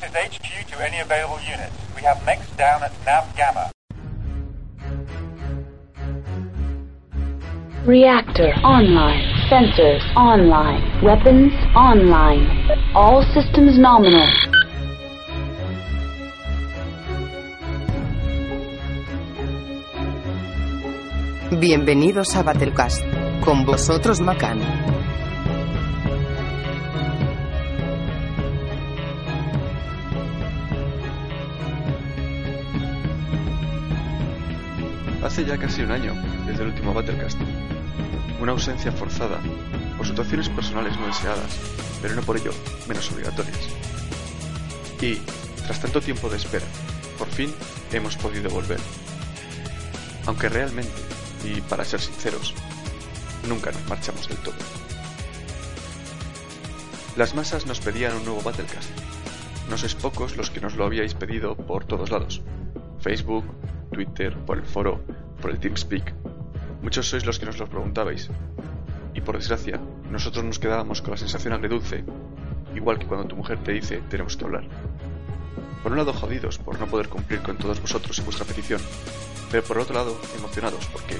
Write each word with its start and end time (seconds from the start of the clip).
This 0.00 0.08
is 0.08 0.16
HQ 0.16 0.70
to 0.70 0.86
any 0.86 1.00
available 1.00 1.38
units. 1.40 1.76
We 1.94 2.00
have 2.02 2.24
mechs 2.24 2.48
down 2.56 2.82
at 2.82 2.92
Nav 3.04 3.36
Gamma. 3.36 3.70
Reactor 7.84 8.48
online. 8.64 9.20
Sensors 9.50 10.00
online. 10.16 11.04
Weapons 11.04 11.52
online. 11.76 12.48
All 12.94 13.22
systems 13.34 13.78
nominal. 13.78 14.26
Bienvenidos 21.60 22.34
a 22.36 22.42
Battlecast. 22.42 23.04
Con 23.44 23.66
vosotros 23.66 24.20
Macan. 24.22 24.60
Hace 35.30 35.44
ya 35.44 35.58
casi 35.58 35.82
un 35.82 35.92
año 35.92 36.12
desde 36.44 36.64
el 36.64 36.70
último 36.70 36.92
Battlecast. 36.92 37.38
Una 38.40 38.50
ausencia 38.50 38.90
forzada 38.90 39.38
por 39.96 40.04
situaciones 40.04 40.48
personales 40.48 40.98
no 40.98 41.06
deseadas, 41.06 41.56
pero 42.02 42.16
no 42.16 42.22
por 42.22 42.36
ello 42.36 42.50
menos 42.88 43.12
obligatorias. 43.12 43.60
Y, 45.00 45.20
tras 45.64 45.80
tanto 45.80 46.00
tiempo 46.00 46.28
de 46.28 46.36
espera, 46.36 46.66
por 47.16 47.28
fin 47.28 47.54
hemos 47.92 48.16
podido 48.16 48.50
volver. 48.50 48.80
Aunque 50.26 50.48
realmente, 50.48 50.90
y 51.44 51.60
para 51.60 51.84
ser 51.84 52.00
sinceros, 52.00 52.52
nunca 53.48 53.70
nos 53.70 53.88
marchamos 53.88 54.26
del 54.26 54.38
todo. 54.38 54.56
Las 57.16 57.36
masas 57.36 57.66
nos 57.66 57.78
pedían 57.78 58.16
un 58.16 58.24
nuevo 58.24 58.42
Battlecast. 58.42 58.90
No 59.70 59.78
sois 59.78 59.94
pocos 59.94 60.36
los 60.36 60.50
que 60.50 60.60
nos 60.60 60.74
lo 60.74 60.86
habíais 60.86 61.14
pedido 61.14 61.54
por 61.54 61.84
todos 61.84 62.10
lados. 62.10 62.42
Facebook, 62.98 63.44
Twitter, 63.92 64.36
por 64.46 64.58
el 64.58 64.64
foro, 64.64 65.00
por 65.40 65.50
el 65.50 65.58
TeamSpeak. 65.58 66.14
Muchos 66.82 67.08
sois 67.08 67.24
los 67.24 67.38
que 67.38 67.46
nos 67.46 67.58
lo 67.58 67.66
preguntabais. 67.66 68.30
Y 69.14 69.20
por 69.20 69.36
desgracia, 69.36 69.80
nosotros 70.10 70.44
nos 70.44 70.58
quedábamos 70.58 71.02
con 71.02 71.12
la 71.12 71.16
sensación 71.16 71.52
agridulce, 71.52 72.04
igual 72.74 72.98
que 72.98 73.06
cuando 73.06 73.26
tu 73.26 73.36
mujer 73.36 73.58
te 73.58 73.72
dice 73.72 74.02
tenemos 74.08 74.36
que 74.36 74.44
hablar. 74.44 74.64
Por 75.82 75.92
un 75.92 75.98
lado 75.98 76.12
jodidos 76.12 76.58
por 76.58 76.78
no 76.78 76.86
poder 76.86 77.08
cumplir 77.08 77.40
con 77.40 77.56
todos 77.56 77.80
vosotros 77.80 78.18
y 78.18 78.22
vuestra 78.22 78.44
petición, 78.44 78.80
pero 79.50 79.64
por 79.64 79.78
otro 79.78 79.94
lado 79.94 80.20
emocionados 80.36 80.86
porque 80.92 81.16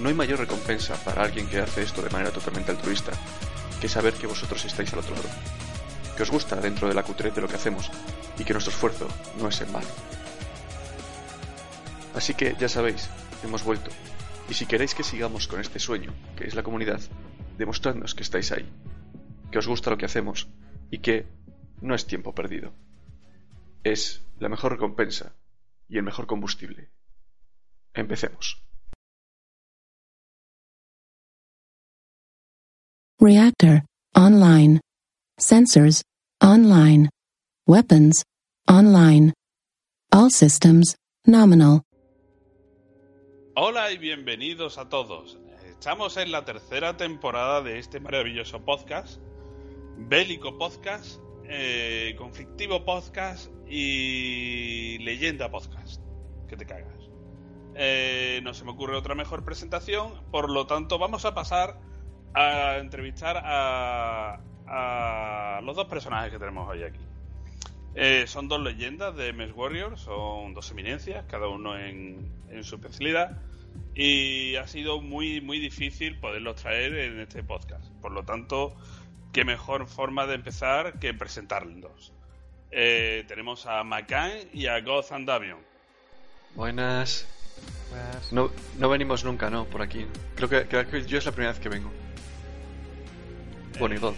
no 0.00 0.08
hay 0.08 0.14
mayor 0.14 0.38
recompensa 0.38 0.94
para 1.04 1.22
alguien 1.22 1.46
que 1.46 1.60
hace 1.60 1.82
esto 1.82 2.02
de 2.02 2.10
manera 2.10 2.30
totalmente 2.30 2.70
altruista 2.70 3.12
que 3.80 3.88
saber 3.88 4.14
que 4.14 4.26
vosotros 4.26 4.64
estáis 4.64 4.92
al 4.92 5.00
otro 5.00 5.14
lado, 5.14 5.28
que 6.16 6.22
os 6.22 6.30
gusta 6.30 6.56
dentro 6.56 6.88
de 6.88 6.94
la 6.94 7.02
cutrez 7.02 7.34
de 7.34 7.42
lo 7.42 7.48
que 7.48 7.56
hacemos 7.56 7.90
y 8.38 8.44
que 8.44 8.52
nuestro 8.52 8.72
esfuerzo 8.72 9.08
no 9.40 9.48
es 9.48 9.60
en 9.60 9.72
vano. 9.72 9.88
Así 12.14 12.34
que 12.34 12.54
ya 12.58 12.68
sabéis, 12.68 13.10
hemos 13.42 13.64
vuelto. 13.64 13.90
Y 14.48 14.54
si 14.54 14.66
queréis 14.66 14.94
que 14.94 15.02
sigamos 15.02 15.48
con 15.48 15.60
este 15.60 15.78
sueño, 15.78 16.12
que 16.36 16.46
es 16.46 16.54
la 16.54 16.62
comunidad, 16.62 17.00
demostradnos 17.56 18.14
que 18.14 18.22
estáis 18.22 18.52
ahí, 18.52 18.68
que 19.50 19.58
os 19.58 19.66
gusta 19.66 19.90
lo 19.90 19.98
que 19.98 20.06
hacemos 20.06 20.48
y 20.90 20.98
que 20.98 21.26
no 21.80 21.94
es 21.94 22.06
tiempo 22.06 22.34
perdido. 22.34 22.72
Es 23.82 24.22
la 24.38 24.48
mejor 24.48 24.72
recompensa 24.72 25.34
y 25.88 25.98
el 25.98 26.02
mejor 26.02 26.26
combustible. 26.26 26.90
Empecemos. 27.94 28.62
Reactor 33.20 33.84
online. 34.14 34.80
Sensors 35.38 36.02
online. 36.42 37.08
Weapons 37.66 38.24
online. 38.68 39.32
All 40.12 40.30
systems 40.30 40.96
nominal. 41.26 41.82
Hola 43.56 43.92
y 43.92 43.98
bienvenidos 43.98 44.78
a 44.78 44.88
todos. 44.88 45.38
Estamos 45.64 46.16
en 46.16 46.32
la 46.32 46.44
tercera 46.44 46.96
temporada 46.96 47.62
de 47.62 47.78
este 47.78 48.00
maravilloso 48.00 48.64
podcast, 48.64 49.20
bélico 49.96 50.58
podcast, 50.58 51.20
eh, 51.44 52.16
conflictivo 52.18 52.84
podcast 52.84 53.52
y 53.68 54.98
leyenda 54.98 55.52
podcast. 55.52 56.02
Que 56.48 56.56
te 56.56 56.66
cagas. 56.66 57.08
Eh, 57.76 58.40
no 58.42 58.54
se 58.54 58.64
me 58.64 58.72
ocurre 58.72 58.96
otra 58.96 59.14
mejor 59.14 59.44
presentación, 59.44 60.20
por 60.32 60.50
lo 60.50 60.66
tanto 60.66 60.98
vamos 60.98 61.24
a 61.24 61.32
pasar 61.32 61.78
a 62.34 62.78
entrevistar 62.78 63.40
a, 63.40 64.40
a 64.66 65.60
los 65.62 65.76
dos 65.76 65.86
personajes 65.86 66.32
que 66.32 66.40
tenemos 66.40 66.68
hoy 66.68 66.82
aquí. 66.82 66.98
Eh, 67.94 68.24
son 68.26 68.48
dos 68.48 68.60
leyendas 68.60 69.14
de 69.16 69.32
MS 69.32 69.52
Warrior, 69.54 69.98
son 69.98 70.52
dos 70.54 70.70
eminencias, 70.70 71.24
cada 71.28 71.48
uno 71.48 71.78
en, 71.78 72.28
en, 72.50 72.64
su 72.64 72.76
especialidad. 72.76 73.38
Y 73.94 74.56
ha 74.56 74.66
sido 74.66 75.00
muy, 75.00 75.40
muy 75.40 75.60
difícil 75.60 76.18
poderlos 76.18 76.56
traer 76.56 76.94
en 76.94 77.20
este 77.20 77.44
podcast. 77.44 77.88
Por 78.00 78.12
lo 78.12 78.24
tanto, 78.24 78.74
qué 79.32 79.44
mejor 79.44 79.86
forma 79.86 80.26
de 80.26 80.34
empezar 80.34 80.98
que 80.98 81.14
presentarlos. 81.14 82.12
Eh, 82.70 83.24
tenemos 83.28 83.66
a 83.66 83.84
Macan 83.84 84.32
y 84.52 84.66
a 84.66 84.80
Goth 84.80 85.12
and 85.12 85.28
Davion. 85.28 85.60
Buenas. 86.56 87.28
No, 88.32 88.50
no 88.78 88.88
venimos 88.88 89.24
nunca, 89.24 89.50
¿no? 89.50 89.66
Por 89.66 89.82
aquí. 89.82 90.06
Creo 90.34 90.48
que, 90.48 90.66
creo 90.66 90.88
que 90.88 91.04
yo 91.04 91.18
es 91.18 91.24
la 91.24 91.32
primera 91.32 91.52
vez 91.52 91.60
que 91.60 91.68
vengo. 91.68 91.92
Bueno, 93.78 93.94
y 93.94 93.98
God. 93.98 94.14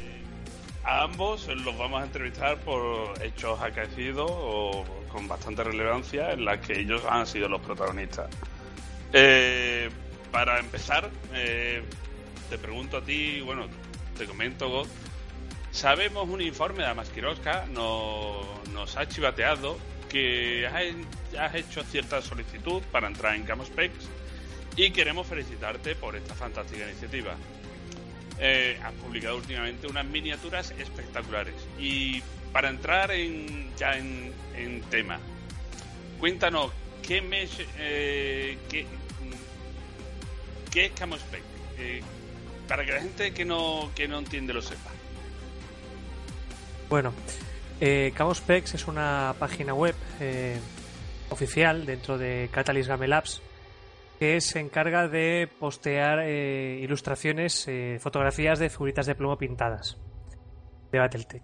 A 0.86 1.02
ambos 1.02 1.48
los 1.48 1.76
vamos 1.76 2.00
a 2.00 2.04
entrevistar 2.04 2.58
por 2.60 3.20
hechos 3.20 3.60
acaecidos 3.60 4.30
o 4.30 4.84
con 5.10 5.26
bastante 5.26 5.64
relevancia 5.64 6.30
en 6.30 6.44
las 6.44 6.64
que 6.64 6.78
ellos 6.78 7.02
han 7.10 7.26
sido 7.26 7.48
los 7.48 7.60
protagonistas. 7.60 8.30
Eh, 9.12 9.90
para 10.30 10.60
empezar, 10.60 11.10
eh, 11.34 11.82
te 12.48 12.56
pregunto 12.56 12.98
a 12.98 13.02
ti, 13.02 13.40
bueno, 13.40 13.66
te 14.16 14.26
comento, 14.26 14.68
God. 14.68 14.86
Sabemos 15.72 16.28
un 16.28 16.40
informe 16.40 16.84
de 16.84 16.90
Amaskiroska, 16.90 17.66
nos, 17.66 18.96
ha 18.96 19.08
chivateado 19.08 19.78
que 20.08 20.68
has, 21.36 21.54
hecho 21.56 21.82
cierta 21.82 22.22
solicitud 22.22 22.80
para 22.92 23.08
entrar 23.08 23.34
en 23.34 23.42
Camospecs 23.42 24.08
y 24.76 24.92
queremos 24.92 25.26
felicitarte 25.26 25.96
por 25.96 26.14
esta 26.14 26.36
fantástica 26.36 26.88
iniciativa. 26.88 27.34
Eh, 28.38 28.78
has 28.82 28.92
publicado 28.94 29.36
últimamente 29.36 29.86
unas 29.86 30.04
miniaturas 30.04 30.72
espectaculares. 30.78 31.54
Y 31.78 32.22
para 32.52 32.68
entrar 32.68 33.10
en, 33.10 33.74
ya 33.76 33.96
en, 33.96 34.32
en 34.56 34.82
tema, 34.82 35.18
cuéntanos, 36.18 36.70
¿qué, 37.02 37.22
mes, 37.22 37.50
eh, 37.78 38.58
qué, 38.68 38.86
es 40.86 40.92
Camospec? 40.92 41.42
Eh, 41.78 42.02
para 42.68 42.84
que 42.84 42.92
la 42.92 43.00
gente 43.00 43.32
que 43.32 43.44
no, 43.44 43.90
que 43.94 44.08
no 44.08 44.18
entiende 44.18 44.52
lo 44.52 44.60
sepa. 44.60 44.90
Bueno, 46.88 47.12
eh, 47.80 48.12
es 48.16 48.86
una 48.86 49.34
página 49.38 49.74
web 49.74 49.94
eh, 50.20 50.58
oficial 51.30 51.84
dentro 51.84 52.16
de 52.16 52.48
Catalyst 52.52 52.88
Game 52.88 53.08
Labs 53.08 53.42
que 54.18 54.40
se 54.40 54.60
encarga 54.60 55.08
de 55.08 55.48
postear 55.58 56.20
eh, 56.20 56.78
ilustraciones, 56.80 57.66
eh, 57.68 57.98
fotografías 58.00 58.58
de 58.58 58.70
figuritas 58.70 59.06
de 59.06 59.14
plomo 59.14 59.38
pintadas 59.38 60.00
de 60.90 60.98
Battletech. 60.98 61.42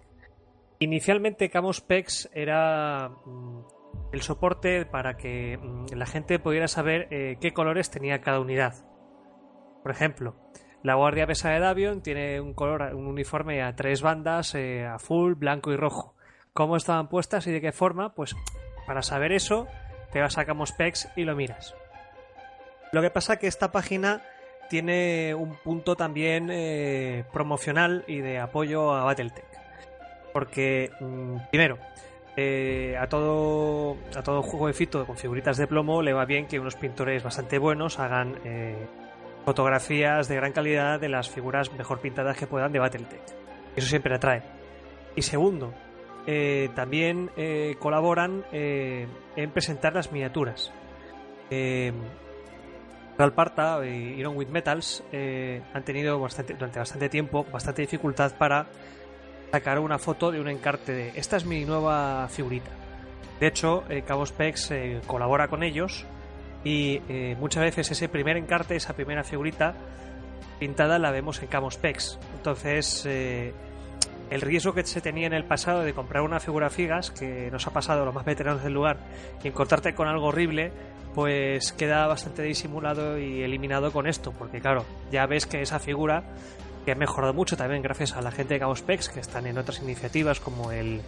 Inicialmente 0.79 1.51
Camospecs 1.51 2.31
era 2.33 3.11
mm, 3.25 3.61
el 4.13 4.23
soporte 4.23 4.87
para 4.87 5.17
que 5.17 5.59
mm, 5.59 5.87
la 5.95 6.07
gente 6.07 6.39
pudiera 6.39 6.69
saber 6.69 7.09
eh, 7.11 7.37
qué 7.41 7.53
colores 7.53 7.91
tenía 7.91 8.21
cada 8.21 8.41
unidad. 8.41 8.85
Por 9.83 9.91
ejemplo, 9.91 10.37
la 10.83 10.95
Guardia 10.95 11.27
Pesada 11.27 11.55
de 11.55 11.61
Davion 11.61 12.03
tiene 12.03 12.41
un 12.41 12.55
color, 12.55 12.95
un 12.95 13.07
uniforme 13.07 13.63
a 13.63 13.75
tres 13.77 14.03
bandas, 14.03 14.55
azul, 14.55 15.35
blanco 15.35 15.73
y 15.73 15.77
rojo. 15.77 16.15
¿Cómo 16.53 16.77
estaban 16.77 17.09
puestas 17.09 17.47
y 17.47 17.53
de 17.53 17.61
qué 17.61 17.73
forma? 17.73 18.15
Pues 18.15 18.35
para 18.87 19.03
saber 19.03 19.33
eso, 19.33 19.67
te 20.13 20.21
vas 20.21 20.39
a 20.39 20.45
Camospecs 20.45 21.09
y 21.17 21.25
lo 21.25 21.35
miras. 21.35 21.75
Lo 22.93 23.01
que 23.01 23.11
pasa 23.11 23.39
que 23.39 23.47
esta 23.47 23.73
página 23.73 24.23
tiene 24.69 25.35
un 25.35 25.55
punto 25.57 25.97
también 25.97 26.49
eh, 26.51 27.25
promocional 27.33 28.05
y 28.07 28.19
de 28.19 28.39
apoyo 28.39 28.93
a 28.93 29.05
Battletech. 29.05 29.47
Porque, 30.33 30.91
mmm, 31.01 31.37
primero, 31.51 31.79
eh, 32.37 32.97
a 32.99 33.07
todo 33.09 33.97
a 34.17 34.23
todo 34.23 34.43
juego 34.43 34.67
de 34.67 34.73
fito 34.73 35.07
con 35.07 35.17
figuritas 35.17 35.59
de 35.59 35.67
plomo 35.67 36.01
le 36.01 36.15
va 36.15 36.25
bien 36.25 36.47
que 36.47 36.59
unos 36.59 36.77
pintores 36.77 37.23
bastante 37.23 37.59
buenos 37.59 37.99
hagan 37.99 38.39
eh, 38.45 38.87
fotografías 39.45 40.29
de 40.29 40.37
gran 40.37 40.53
calidad 40.53 40.99
de 40.99 41.11
las 41.11 41.29
figuras 41.29 41.71
mejor 41.73 42.01
pintadas 42.01 42.37
que 42.37 42.47
puedan 42.47 42.73
de 42.73 42.79
Battletech. 42.79 43.23
Eso 43.75 43.87
siempre 43.87 44.15
atrae. 44.15 44.43
Y 45.17 45.23
segundo, 45.23 45.73
eh, 46.27 46.71
también 46.75 47.31
colaboran 47.79 48.45
en 48.53 49.51
presentar 49.51 49.95
las 49.95 50.13
miniaturas. 50.13 50.73
Galparta 53.19 53.87
y 53.87 54.19
Iron 54.19 54.37
With 54.37 54.49
Metals 54.49 55.05
eh, 55.13 55.63
han 55.73 55.85
tenido 55.85 56.19
bastante, 56.19 56.55
durante 56.55 56.79
bastante 56.79 57.09
tiempo 57.09 57.45
bastante 57.53 57.83
dificultad 57.83 58.33
para 58.39 58.67
sacaron 59.51 59.85
una 59.85 59.99
foto 59.99 60.31
de 60.31 60.41
un 60.41 60.49
encarte 60.49 60.93
de 60.93 61.13
esta 61.15 61.37
es 61.37 61.45
mi 61.45 61.65
nueva 61.65 62.27
figurita. 62.29 62.71
De 63.39 63.49
hecho, 63.49 63.85
eh, 63.89 64.03
Cabo 64.03 64.25
Specs 64.25 64.71
eh, 64.71 65.01
colabora 65.07 65.49
con 65.49 65.63
ellos 65.63 66.07
y 66.65 67.01
eh, 67.09 67.37
muchas 67.39 67.63
veces 67.63 67.91
ese 67.91 68.09
primer 68.09 68.37
encarte, 68.37 68.77
esa 68.77 68.95
primera 68.95 69.25
figurita 69.25 69.75
pintada 70.59 70.99
la 70.99 71.11
vemos 71.11 71.43
en 71.43 71.49
Cabo 71.49 71.71
Specs. 71.71 72.19
Entonces, 72.37 73.05
eh, 73.07 73.53
el 74.31 74.41
riesgo 74.41 74.73
que 74.73 74.85
se 74.85 75.01
tenía 75.01 75.27
en 75.27 75.33
el 75.33 75.45
pasado 75.45 75.83
de 75.83 75.93
comprar 75.93 76.23
una 76.23 76.41
figura 76.41 76.71
figas, 76.71 77.11
que 77.11 77.51
nos 77.51 77.67
ha 77.67 77.73
pasado 77.73 78.03
a 78.03 78.05
los 78.05 78.15
más 78.15 78.25
veteranos 78.25 78.63
del 78.63 78.73
lugar, 78.73 78.99
y 79.43 79.49
encontrarte 79.49 79.95
con 79.95 80.09
algo 80.09 80.27
horrible, 80.27 80.73
pues 81.15 81.73
queda 81.73 82.07
bastante 82.07 82.43
disimulado 82.43 83.19
y 83.19 83.43
eliminado 83.43 83.93
con 83.93 84.07
esto, 84.07 84.33
porque 84.33 84.61
claro, 84.61 84.85
ya 85.11 85.27
ves 85.27 85.47
que 85.47 85.63
esa 85.63 85.79
figura, 85.79 86.25
que 86.85 86.93
ha 86.93 86.95
mejorado 86.95 87.35
mucho 87.35 87.57
también 87.57 87.83
gracias 87.83 88.13
a 88.15 88.23
la 88.23 88.31
gente 88.31 88.55
de 88.55 88.61
Cabo 88.61 88.75
Specs, 88.75 89.09
que 89.09 89.21
están 89.21 89.47
en 89.47 89.59
otras 89.59 89.83
iniciativas 89.83 90.41
como 90.41 90.73
el 90.73 91.03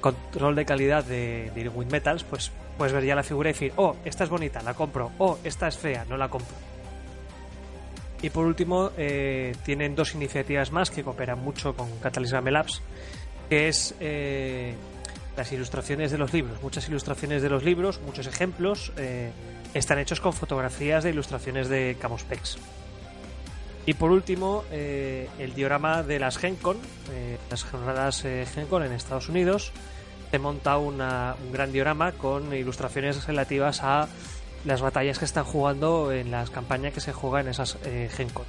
control 0.00 0.54
de 0.54 0.64
calidad 0.66 1.04
de, 1.04 1.50
de 1.54 1.68
Wind 1.68 1.90
Metals, 1.90 2.24
pues 2.24 2.52
puedes 2.76 2.92
ver 2.92 3.04
ya 3.04 3.14
la 3.14 3.22
figura 3.22 3.50
y 3.50 3.52
decir, 3.52 3.72
oh, 3.76 3.96
esta 4.04 4.24
es 4.24 4.30
bonita, 4.30 4.62
la 4.62 4.74
compro, 4.74 5.12
oh, 5.18 5.38
esta 5.44 5.68
es 5.68 5.78
fea, 5.78 6.04
no 6.08 6.16
la 6.16 6.28
compro. 6.28 6.54
Y 8.20 8.30
por 8.30 8.46
último, 8.46 8.90
eh, 8.96 9.54
tienen 9.64 9.94
dos 9.94 10.14
iniciativas 10.14 10.72
más 10.72 10.90
que 10.90 11.02
cooperan 11.02 11.38
mucho 11.38 11.74
con 11.74 11.88
Catalyst 11.98 12.32
Game 12.32 12.50
Labs, 12.50 12.80
que 13.50 13.68
es 13.68 13.94
eh, 14.00 14.74
las 15.36 15.50
ilustraciones 15.52 16.10
de 16.10 16.18
los 16.18 16.32
libros. 16.32 16.62
Muchas 16.62 16.88
ilustraciones 16.88 17.42
de 17.42 17.48
los 17.48 17.64
libros, 17.64 18.00
muchos 18.06 18.26
ejemplos, 18.26 18.92
eh, 18.96 19.32
están 19.74 19.98
hechos 19.98 20.20
con 20.20 20.32
fotografías 20.32 21.04
de 21.04 21.10
ilustraciones 21.10 21.68
de 21.68 21.96
Camospex. 22.00 22.58
Y 23.86 23.94
por 23.94 24.10
último, 24.12 24.64
eh, 24.70 25.28
el 25.38 25.54
diorama 25.54 26.02
de 26.02 26.18
las 26.18 26.38
GenCon, 26.38 26.78
eh, 27.12 27.38
las 27.50 27.64
jornadas 27.64 28.22
GenCon 28.22 28.84
en 28.84 28.92
Estados 28.92 29.28
Unidos, 29.28 29.72
se 30.30 30.38
monta 30.38 30.78
una- 30.78 31.36
un 31.44 31.52
gran 31.52 31.70
diorama 31.70 32.12
con 32.12 32.54
ilustraciones 32.54 33.26
relativas 33.26 33.82
a 33.82 34.08
las 34.64 34.80
batallas 34.80 35.18
que 35.18 35.26
están 35.26 35.44
jugando 35.44 36.12
en 36.12 36.30
las 36.30 36.50
campañas 36.50 36.94
que 36.94 37.00
se 37.00 37.12
juegan 37.12 37.46
en 37.46 37.50
esas 37.50 37.76
GenCon. 38.16 38.46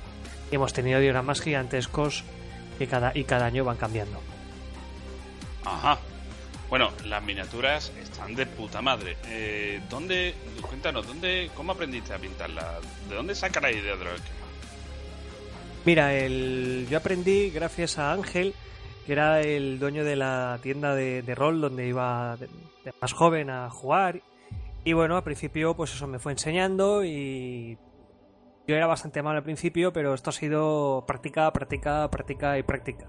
Hemos 0.52 0.74
tenido 0.74 1.00
dioramas 1.00 1.42
gigantescos 1.42 2.24
que 2.78 2.88
cada, 2.88 3.12
y 3.14 3.24
cada 3.26 3.46
año 3.48 3.66
van 3.66 3.78
cambiando. 3.78 4.20
Ajá. 5.66 5.98
Bueno, 6.70 6.92
las 7.06 7.24
miniaturas 7.24 7.92
están 8.02 8.36
de 8.36 8.46
puta 8.46 8.82
madre. 8.82 9.18
Eh, 9.28 9.82
¿Dónde, 9.90 10.34
cuéntanos, 10.62 11.06
dónde, 11.06 11.52
cómo 11.56 11.74
aprendiste 11.74 12.14
a 12.14 12.18
pintarlas? 12.18 12.82
¿De 13.08 13.16
dónde 13.16 13.36
saca 13.36 13.62
la 13.62 13.72
idea 13.72 13.96
de 13.96 14.04
los 14.04 14.16
esquemas? 14.16 14.40
Mira, 15.86 16.14
el, 16.16 16.88
yo 16.90 16.98
aprendí 16.98 17.52
gracias 17.52 18.00
a 18.00 18.12
Ángel, 18.12 18.56
que 19.06 19.12
era 19.12 19.42
el 19.42 19.78
dueño 19.78 20.04
de 20.04 20.16
la 20.16 20.60
tienda 20.64 20.96
de, 20.96 21.22
de 21.22 21.36
rol 21.36 21.62
donde 21.62 21.88
iba 21.88 22.36
de, 22.38 22.48
de 22.84 22.94
más 23.00 23.14
joven 23.14 23.52
a 23.52 23.70
jugar. 23.70 24.22
Y 24.84 24.94
bueno, 24.94 25.16
al 25.18 25.24
principio, 25.24 25.76
pues 25.76 25.94
eso 25.94 26.08
me 26.08 26.18
fue 26.18 26.32
enseñando 26.32 27.04
y 27.06 27.78
yo 28.68 28.76
era 28.76 28.88
bastante 28.88 29.22
malo 29.22 29.38
al 29.38 29.44
principio, 29.44 29.94
pero 29.94 30.16
esto 30.16 30.32
ha 30.32 30.34
sido 30.34 31.04
práctica, 31.06 31.54
práctica, 31.54 32.10
práctica 32.10 32.58
y 32.58 32.64
práctica. 32.64 33.06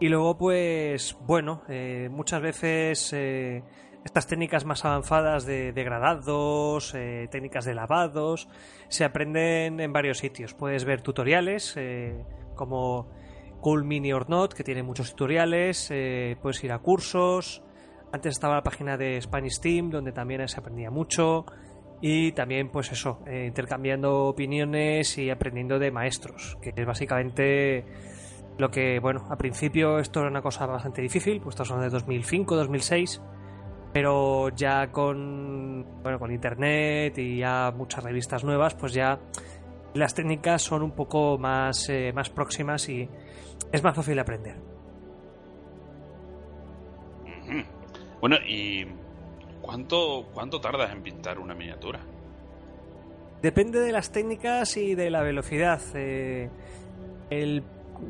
Y 0.00 0.08
luego, 0.08 0.36
pues, 0.36 1.16
bueno, 1.20 1.62
eh, 1.68 2.08
muchas 2.10 2.42
veces 2.42 3.12
eh, 3.12 3.62
estas 4.04 4.26
técnicas 4.26 4.64
más 4.64 4.84
avanzadas 4.84 5.46
de 5.46 5.72
degradados, 5.72 6.94
eh, 6.94 7.26
técnicas 7.30 7.64
de 7.64 7.74
lavados, 7.74 8.48
se 8.88 9.04
aprenden 9.04 9.80
en 9.80 9.92
varios 9.92 10.18
sitios. 10.18 10.52
Puedes 10.54 10.84
ver 10.84 11.00
tutoriales 11.00 11.74
eh, 11.76 12.24
como 12.54 13.08
Cool 13.60 13.84
Mini 13.84 14.12
or 14.12 14.28
Not, 14.28 14.52
que 14.52 14.62
tiene 14.62 14.82
muchos 14.82 15.10
tutoriales, 15.12 15.90
eh, 15.90 16.36
puedes 16.42 16.62
ir 16.64 16.72
a 16.72 16.78
cursos. 16.78 17.62
Antes 18.12 18.32
estaba 18.32 18.56
la 18.56 18.62
página 18.62 18.96
de 18.96 19.20
Spanish 19.20 19.58
Team, 19.58 19.90
donde 19.90 20.12
también 20.12 20.46
se 20.48 20.60
aprendía 20.60 20.90
mucho. 20.90 21.46
Y 22.00 22.32
también, 22.32 22.70
pues 22.70 22.92
eso, 22.92 23.20
intercambiando 23.26 24.26
opiniones 24.26 25.16
y 25.16 25.30
aprendiendo 25.30 25.78
de 25.78 25.90
maestros, 25.90 26.58
que 26.60 26.74
es 26.76 26.86
básicamente 26.86 27.86
lo 28.58 28.70
que, 28.70 28.98
bueno, 29.00 29.26
al 29.30 29.36
principio 29.36 29.98
esto 29.98 30.20
era 30.20 30.28
una 30.30 30.42
cosa 30.42 30.66
bastante 30.66 31.02
difícil, 31.02 31.40
pues 31.40 31.54
estos 31.54 31.68
son 31.68 31.80
de 31.80 31.90
2005, 31.90 32.54
2006, 32.56 33.20
pero 33.92 34.48
ya 34.50 34.90
con, 34.92 35.84
bueno, 36.02 36.18
con 36.18 36.32
internet 36.32 37.16
y 37.18 37.38
ya 37.38 37.72
muchas 37.76 38.02
revistas 38.04 38.44
nuevas, 38.44 38.74
pues 38.74 38.92
ya 38.92 39.18
las 39.94 40.14
técnicas 40.14 40.62
son 40.62 40.82
un 40.82 40.92
poco 40.92 41.38
más, 41.38 41.88
eh, 41.88 42.12
más 42.12 42.30
próximas 42.30 42.88
y 42.88 43.08
es 43.72 43.82
más 43.82 43.94
fácil 43.94 44.14
de 44.16 44.20
aprender. 44.20 44.56
Bueno, 48.20 48.36
¿y 48.46 48.86
cuánto, 49.60 50.26
cuánto 50.32 50.60
tardas 50.60 50.90
en 50.92 51.02
pintar 51.02 51.38
una 51.38 51.54
miniatura? 51.54 52.00
Depende 53.42 53.80
de 53.80 53.92
las 53.92 54.10
técnicas 54.12 54.76
y 54.76 54.94
de 54.94 55.10
la 55.10 55.22
velocidad. 55.22 55.80
eh, 55.94 56.48
el- 57.30 57.62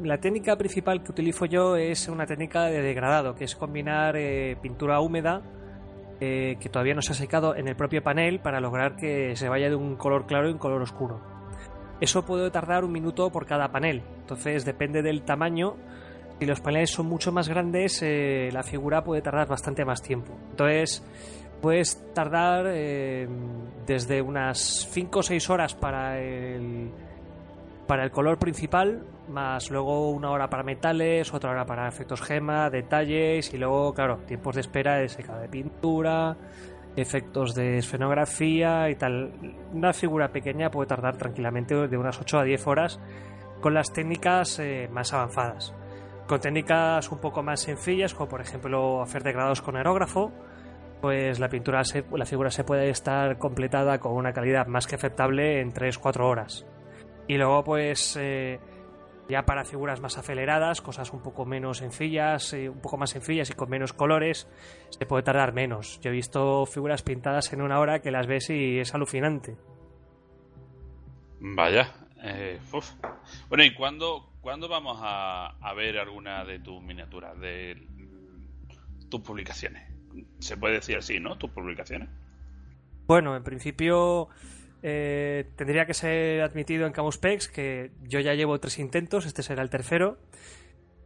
la 0.02 0.18
técnica 0.18 0.56
principal 0.56 1.02
que 1.02 1.12
utilizo 1.12 1.46
yo 1.46 1.76
es 1.76 2.08
una 2.08 2.26
técnica 2.26 2.64
de 2.64 2.82
degradado, 2.82 3.34
que 3.34 3.44
es 3.44 3.54
combinar 3.54 4.16
eh, 4.16 4.56
pintura 4.60 5.00
húmeda 5.00 5.42
eh, 6.20 6.56
que 6.60 6.68
todavía 6.68 6.94
no 6.94 7.02
se 7.02 7.12
ha 7.12 7.14
secado 7.14 7.56
en 7.56 7.68
el 7.68 7.76
propio 7.76 8.02
panel 8.02 8.40
para 8.40 8.60
lograr 8.60 8.96
que 8.96 9.36
se 9.36 9.48
vaya 9.48 9.68
de 9.68 9.74
un 9.74 9.96
color 9.96 10.26
claro 10.26 10.48
a 10.48 10.52
un 10.52 10.58
color 10.58 10.82
oscuro. 10.82 11.20
Eso 12.00 12.24
puede 12.24 12.50
tardar 12.50 12.84
un 12.84 12.92
minuto 12.92 13.30
por 13.30 13.46
cada 13.46 13.70
panel, 13.70 14.02
entonces 14.20 14.64
depende 14.64 15.02
del 15.02 15.22
tamaño. 15.22 15.76
Si 16.38 16.46
los 16.46 16.60
paneles 16.60 16.90
son 16.90 17.06
mucho 17.06 17.30
más 17.30 17.48
grandes, 17.48 18.02
eh, 18.02 18.50
la 18.52 18.62
figura 18.62 19.04
puede 19.04 19.22
tardar 19.22 19.46
bastante 19.46 19.84
más 19.84 20.02
tiempo. 20.02 20.34
Entonces, 20.50 21.04
puedes 21.62 22.12
tardar 22.12 22.64
desde 22.64 24.20
unas 24.20 24.88
5 24.90 25.18
o 25.20 25.22
6 25.22 25.50
horas 25.50 25.74
para 25.74 26.20
el, 26.20 26.90
para 27.86 28.04
el 28.04 28.10
color 28.10 28.38
principal, 28.38 29.04
más 29.28 29.70
luego 29.70 30.10
una 30.10 30.30
hora 30.30 30.48
para 30.48 30.62
metales, 30.62 31.32
otra 31.34 31.50
hora 31.50 31.64
para 31.66 31.88
efectos 31.88 32.20
gema, 32.22 32.70
detalles 32.70 33.52
y 33.52 33.58
luego, 33.58 33.92
claro, 33.94 34.18
tiempos 34.26 34.54
de 34.54 34.60
espera 34.62 34.96
de 34.96 35.08
secado 35.08 35.40
de 35.40 35.48
pintura, 35.48 36.36
efectos 36.96 37.54
de 37.54 37.78
escenografía 37.78 38.88
y 38.90 38.94
tal. 38.96 39.32
Una 39.72 39.92
figura 39.92 40.28
pequeña 40.28 40.70
puede 40.70 40.88
tardar 40.88 41.16
tranquilamente 41.16 41.74
de 41.88 41.96
unas 41.96 42.20
8 42.20 42.38
a 42.38 42.44
10 42.44 42.66
horas 42.66 43.00
con 43.60 43.74
las 43.74 43.92
técnicas 43.92 44.58
eh, 44.58 44.88
más 44.92 45.12
avanzadas. 45.12 45.74
Con 46.26 46.40
técnicas 46.40 47.10
un 47.12 47.18
poco 47.18 47.42
más 47.42 47.60
sencillas, 47.60 48.14
como 48.14 48.28
por 48.30 48.40
ejemplo 48.40 49.02
hacer 49.02 49.22
degradados 49.22 49.60
con 49.60 49.76
aerógrafo, 49.76 50.32
pues 51.02 51.38
la 51.38 51.48
pintura, 51.48 51.84
se- 51.84 52.04
la 52.14 52.24
figura 52.24 52.50
se 52.50 52.64
puede 52.64 52.88
estar 52.88 53.36
completada 53.36 53.98
con 53.98 54.12
una 54.12 54.32
calidad 54.32 54.66
más 54.68 54.86
que 54.86 54.94
aceptable 54.94 55.60
en 55.60 55.72
3-4 55.72 56.20
horas. 56.24 56.66
Y 57.26 57.36
luego, 57.36 57.64
pues, 57.64 58.16
eh, 58.20 58.60
ya 59.28 59.44
para 59.44 59.64
figuras 59.64 60.00
más 60.00 60.18
aceleradas, 60.18 60.80
cosas 60.82 61.12
un 61.12 61.22
poco 61.22 61.46
menos 61.46 61.78
sencillas, 61.78 62.52
eh, 62.52 62.68
un 62.68 62.80
poco 62.80 62.98
más 62.98 63.10
sencillas 63.10 63.48
y 63.50 63.54
con 63.54 63.70
menos 63.70 63.92
colores, 63.92 64.46
se 64.90 65.06
puede 65.06 65.22
tardar 65.22 65.52
menos. 65.54 66.00
Yo 66.00 66.10
he 66.10 66.12
visto 66.12 66.66
figuras 66.66 67.02
pintadas 67.02 67.52
en 67.52 67.62
una 67.62 67.80
hora 67.80 68.00
que 68.00 68.10
las 68.10 68.26
ves 68.26 68.50
y 68.50 68.78
es 68.78 68.94
alucinante. 68.94 69.56
Vaya. 71.40 71.94
eh, 72.22 72.58
uf. 72.72 72.90
Bueno, 73.48 73.64
¿y 73.64 73.74
cuándo, 73.74 74.30
cuándo 74.40 74.68
vamos 74.68 74.98
a, 75.02 75.56
a 75.60 75.74
ver 75.74 75.98
alguna 75.98 76.44
de 76.44 76.58
tus 76.58 76.82
miniaturas, 76.82 77.38
de 77.40 77.86
tus 79.10 79.20
publicaciones? 79.20 79.90
Se 80.38 80.56
puede 80.56 80.74
decir 80.74 80.96
así, 80.98 81.18
¿no? 81.18 81.36
Tus 81.36 81.50
publicaciones. 81.50 82.08
Bueno, 83.06 83.36
en 83.36 83.42
principio 83.42 84.28
eh, 84.86 85.46
tendría 85.56 85.86
que 85.86 85.94
ser 85.94 86.42
admitido 86.42 86.86
en 86.86 86.92
Camuspex, 86.92 87.48
que 87.48 87.90
yo 88.02 88.20
ya 88.20 88.34
llevo 88.34 88.60
tres 88.60 88.78
intentos, 88.78 89.24
este 89.24 89.42
será 89.42 89.62
el 89.62 89.70
tercero. 89.70 90.18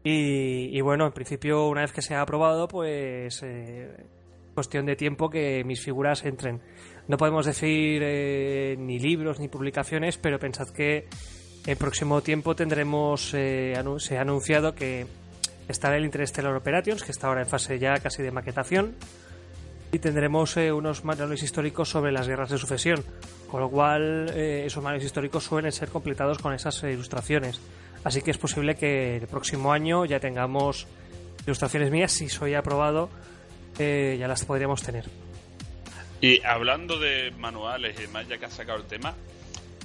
Y, 0.03 0.81
bueno, 0.81 1.07
en 1.07 1.13
principio, 1.13 1.69
una 1.69 1.83
vez 1.83 1.93
que 1.93 2.03
sea 2.03 2.23
aprobado, 2.23 2.67
pues 2.67 3.41
eh, 3.45 3.89
cuestión 4.55 4.87
de 4.87 4.97
tiempo 4.97 5.31
que 5.31 5.63
mis 5.65 5.81
figuras 5.81 6.25
entren. 6.25 6.61
No 7.07 7.19
podemos 7.19 7.47
decir 7.47 8.03
eh, 8.03 8.75
ni 8.79 8.99
libros 8.99 9.39
ni 9.39 9.47
publicaciones, 9.47 10.19
pero 10.19 10.41
pensad 10.41 10.71
que 10.71 11.07
en 11.65 11.79
próximo 11.79 12.21
tiempo 12.23 12.57
tendremos, 12.57 13.33
eh, 13.35 13.75
se 13.99 14.19
ha 14.19 14.23
anunciado 14.23 14.75
que 14.75 15.07
estará 15.69 15.99
el 15.99 16.05
Interstellar 16.05 16.55
Operations, 16.57 17.05
que 17.05 17.13
está 17.13 17.29
ahora 17.29 17.43
en 17.43 17.49
fase 17.49 17.79
ya 17.79 17.95
casi 17.99 18.23
de 18.23 18.33
maquetación 18.33 18.97
y 19.93 19.99
tendremos 19.99 20.57
eh, 20.57 20.73
unos 20.73 21.05
manuales 21.05 21.43
históricos 21.43 21.89
sobre 21.89 22.13
las 22.13 22.29
guerras 22.29 22.51
de 22.51 22.59
sucesión, 22.59 23.05
con 23.51 23.61
lo 23.61 23.71
cual 23.71 24.31
eh, 24.35 24.65
esos 24.67 24.83
manuales 24.83 25.07
históricos 25.07 25.45
suelen 25.45 25.73
ser 25.73 25.89
completados 25.89 26.39
con 26.39 26.53
esas 26.53 26.83
eh, 26.85 26.93
ilustraciones. 26.93 27.61
Así 28.05 28.23
que 28.23 28.31
es 28.31 28.39
posible 28.39 28.77
que 28.77 29.17
el 29.17 29.27
próximo 29.27 29.73
año 29.73 30.05
ya 30.05 30.21
tengamos 30.21 30.87
ilustraciones 31.45 31.91
mías, 31.91 32.13
si 32.13 32.29
soy 32.29 32.55
aprobado, 32.55 33.09
eh, 33.79 34.17
ya 34.19 34.29
las 34.29 34.45
podríamos 34.45 34.83
tener. 34.83 35.05
Y 36.21 36.45
hablando 36.45 36.99
de 36.99 37.33
manuales 37.39 37.97
y 37.99 38.03
demás, 38.03 38.27
ya 38.29 38.39
que 38.39 38.47
has 38.47 38.55
sacado 38.55 38.79
el 38.79 38.87
tema, 38.87 39.15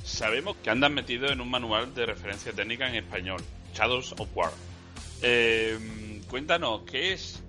sabemos 0.03 0.57
que 0.57 0.69
andan 0.69 0.93
metido 0.93 1.27
en 1.29 1.41
un 1.41 1.49
manual 1.49 1.93
de 1.93 2.05
referencia 2.05 2.51
técnica 2.51 2.87
en 2.89 2.95
español, 2.95 3.41
Shadows 3.73 4.13
of 4.17 4.29
War. 4.35 4.51
Eh, 5.21 6.21
cuéntanos, 6.29 6.81
¿qué 6.83 7.13
es, 7.13 7.41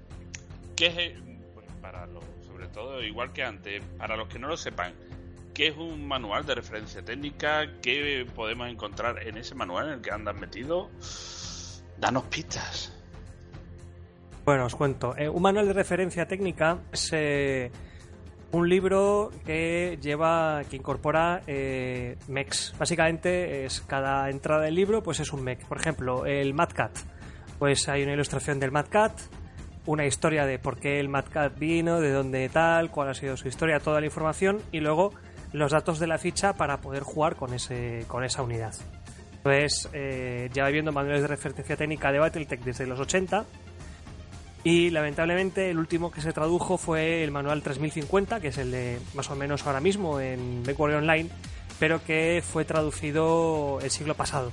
qué 0.76 0.86
es, 0.86 1.24
bueno, 1.54 1.70
para 1.80 2.06
los, 2.06 2.23
todo, 2.74 3.02
igual 3.02 3.32
que 3.32 3.42
antes, 3.42 3.82
para 3.96 4.16
los 4.16 4.28
que 4.28 4.38
no 4.38 4.48
lo 4.48 4.56
sepan, 4.56 4.92
¿qué 5.54 5.68
es 5.68 5.76
un 5.76 6.06
manual 6.06 6.44
de 6.44 6.56
referencia 6.56 7.02
técnica? 7.02 7.66
¿Qué 7.80 8.26
podemos 8.34 8.68
encontrar 8.68 9.26
en 9.26 9.38
ese 9.38 9.54
manual 9.54 9.86
en 9.86 9.92
el 9.94 10.00
que 10.02 10.10
andan 10.10 10.38
metidos? 10.38 11.82
Danos 11.98 12.24
pistas. 12.24 12.92
Bueno, 14.44 14.66
os 14.66 14.74
cuento. 14.74 15.16
Eh, 15.16 15.28
un 15.28 15.40
manual 15.40 15.68
de 15.68 15.72
referencia 15.72 16.26
técnica 16.26 16.80
es 16.92 17.12
un 18.54 18.68
libro 18.68 19.30
que 19.44 19.98
lleva, 20.00 20.62
que 20.70 20.76
incorpora 20.76 21.42
eh, 21.46 22.16
mechs. 22.28 22.74
Básicamente 22.78 23.64
es 23.64 23.80
cada 23.80 24.30
entrada 24.30 24.62
del 24.62 24.74
libro, 24.74 25.02
pues 25.02 25.20
es 25.20 25.32
un 25.32 25.42
mech. 25.42 25.64
Por 25.66 25.78
ejemplo, 25.78 26.24
el 26.24 26.54
Mad 26.54 26.70
Cat. 26.72 26.96
Pues 27.58 27.88
hay 27.88 28.02
una 28.02 28.12
ilustración 28.12 28.60
del 28.60 28.70
Mad 28.70 28.86
Cat, 28.90 29.12
una 29.86 30.06
historia 30.06 30.46
de 30.46 30.58
por 30.58 30.78
qué 30.78 31.00
el 31.00 31.08
Mad 31.08 31.26
Cat 31.30 31.58
vino, 31.58 32.00
de 32.00 32.12
dónde 32.12 32.48
tal, 32.48 32.90
cuál 32.90 33.10
ha 33.10 33.14
sido 33.14 33.36
su 33.36 33.48
historia, 33.48 33.80
toda 33.80 34.00
la 34.00 34.06
información 34.06 34.60
y 34.72 34.80
luego 34.80 35.12
los 35.52 35.72
datos 35.72 35.98
de 35.98 36.06
la 36.06 36.18
ficha 36.18 36.54
para 36.54 36.80
poder 36.80 37.02
jugar 37.02 37.36
con 37.36 37.54
ese, 37.54 38.04
con 38.08 38.24
esa 38.24 38.42
unidad. 38.42 38.74
Entonces, 39.36 39.90
eh, 39.92 40.48
ya 40.52 40.66
viendo 40.68 40.90
manuales 40.90 41.22
de 41.22 41.28
referencia 41.28 41.76
técnica 41.76 42.10
de 42.10 42.18
Battletech 42.18 42.60
desde 42.60 42.86
los 42.86 42.98
80 42.98 43.44
y 44.64 44.88
lamentablemente 44.88 45.70
el 45.70 45.78
último 45.78 46.10
que 46.10 46.22
se 46.22 46.32
tradujo 46.32 46.78
fue 46.78 47.22
el 47.22 47.30
manual 47.30 47.62
3050, 47.62 48.40
que 48.40 48.48
es 48.48 48.58
el 48.58 48.70
de 48.70 48.98
más 49.12 49.30
o 49.30 49.36
menos 49.36 49.66
ahora 49.66 49.80
mismo 49.80 50.18
en 50.18 50.62
MechWarrior 50.62 51.02
Online, 51.02 51.28
pero 51.78 52.02
que 52.02 52.42
fue 52.42 52.64
traducido 52.64 53.78
el 53.82 53.90
siglo 53.90 54.14
pasado. 54.14 54.50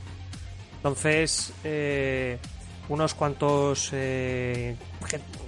Entonces, 0.75 1.53
eh, 1.63 2.37
unos 2.91 3.13
cuantos 3.13 3.89
eh, 3.93 4.75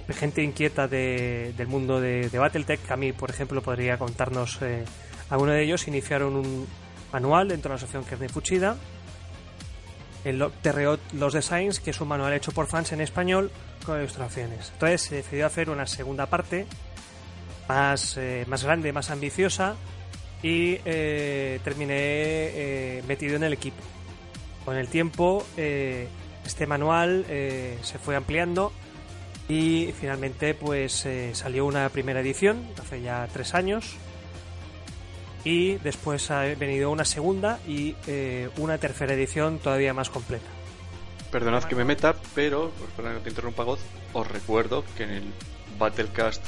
gente 0.08 0.42
inquieta 0.42 0.88
de, 0.88 1.52
del 1.56 1.66
mundo 1.66 2.00
de, 2.00 2.30
de, 2.30 2.38
Battletech, 2.38 2.90
a 2.90 2.96
mí, 2.96 3.12
por 3.12 3.30
ejemplo, 3.30 3.60
podría 3.60 3.98
contarnos 3.98 4.60
eh, 4.62 4.84
alguno 5.28 5.52
de 5.52 5.62
ellos, 5.62 5.86
iniciaron 5.86 6.36
un 6.36 6.66
manual 7.12 7.48
dentro 7.48 7.68
de 7.68 7.74
la 7.74 7.76
asociación 7.76 8.04
Kearney 8.04 8.30
Fuchida, 8.30 8.76
el 10.24 10.42
TRO 10.62 10.98
Los 11.12 11.34
Designs, 11.34 11.80
que 11.80 11.90
es 11.90 12.00
un 12.00 12.08
manual 12.08 12.32
hecho 12.32 12.50
por 12.52 12.66
fans 12.66 12.92
en 12.92 13.02
español 13.02 13.50
con 13.84 13.98
ilustraciones. 13.98 14.70
Entonces 14.72 15.02
se 15.02 15.16
decidió 15.16 15.46
hacer 15.46 15.68
una 15.68 15.86
segunda 15.86 16.26
parte 16.26 16.66
más, 17.68 18.16
eh, 18.16 18.46
más 18.48 18.64
grande, 18.64 18.90
más 18.92 19.10
ambiciosa 19.10 19.76
y 20.42 20.78
eh, 20.86 21.60
terminé 21.62 21.94
eh, 21.96 23.02
metido 23.06 23.36
en 23.36 23.44
el 23.44 23.52
equipo. 23.52 23.82
Con 24.64 24.76
el 24.76 24.88
tiempo 24.88 25.44
este 26.44 26.66
manual 26.66 27.24
se 27.26 27.98
fue 27.98 28.16
ampliando 28.16 28.72
y 29.48 29.92
finalmente 29.98 30.54
pues 30.54 31.06
salió 31.32 31.66
una 31.66 31.88
primera 31.88 32.20
edición 32.20 32.66
hace 32.80 33.02
ya 33.02 33.28
tres 33.32 33.54
años 33.54 33.96
y 35.44 35.74
después 35.74 36.30
ha 36.30 36.40
venido 36.54 36.90
una 36.90 37.04
segunda 37.04 37.58
y 37.66 37.94
una 38.56 38.78
tercera 38.78 39.14
edición 39.14 39.58
todavía 39.58 39.92
más 39.92 40.10
completa. 40.10 40.46
Perdonad 41.30 41.64
que 41.64 41.74
me 41.74 41.84
meta, 41.84 42.14
pero, 42.34 42.70
pues, 42.96 43.22
que 43.22 43.28
interrumpa 43.28 43.64
Goz, 43.64 43.80
os 44.12 44.28
recuerdo 44.28 44.84
que 44.96 45.02
en 45.02 45.10
el 45.10 45.24
Battlecast 45.78 46.42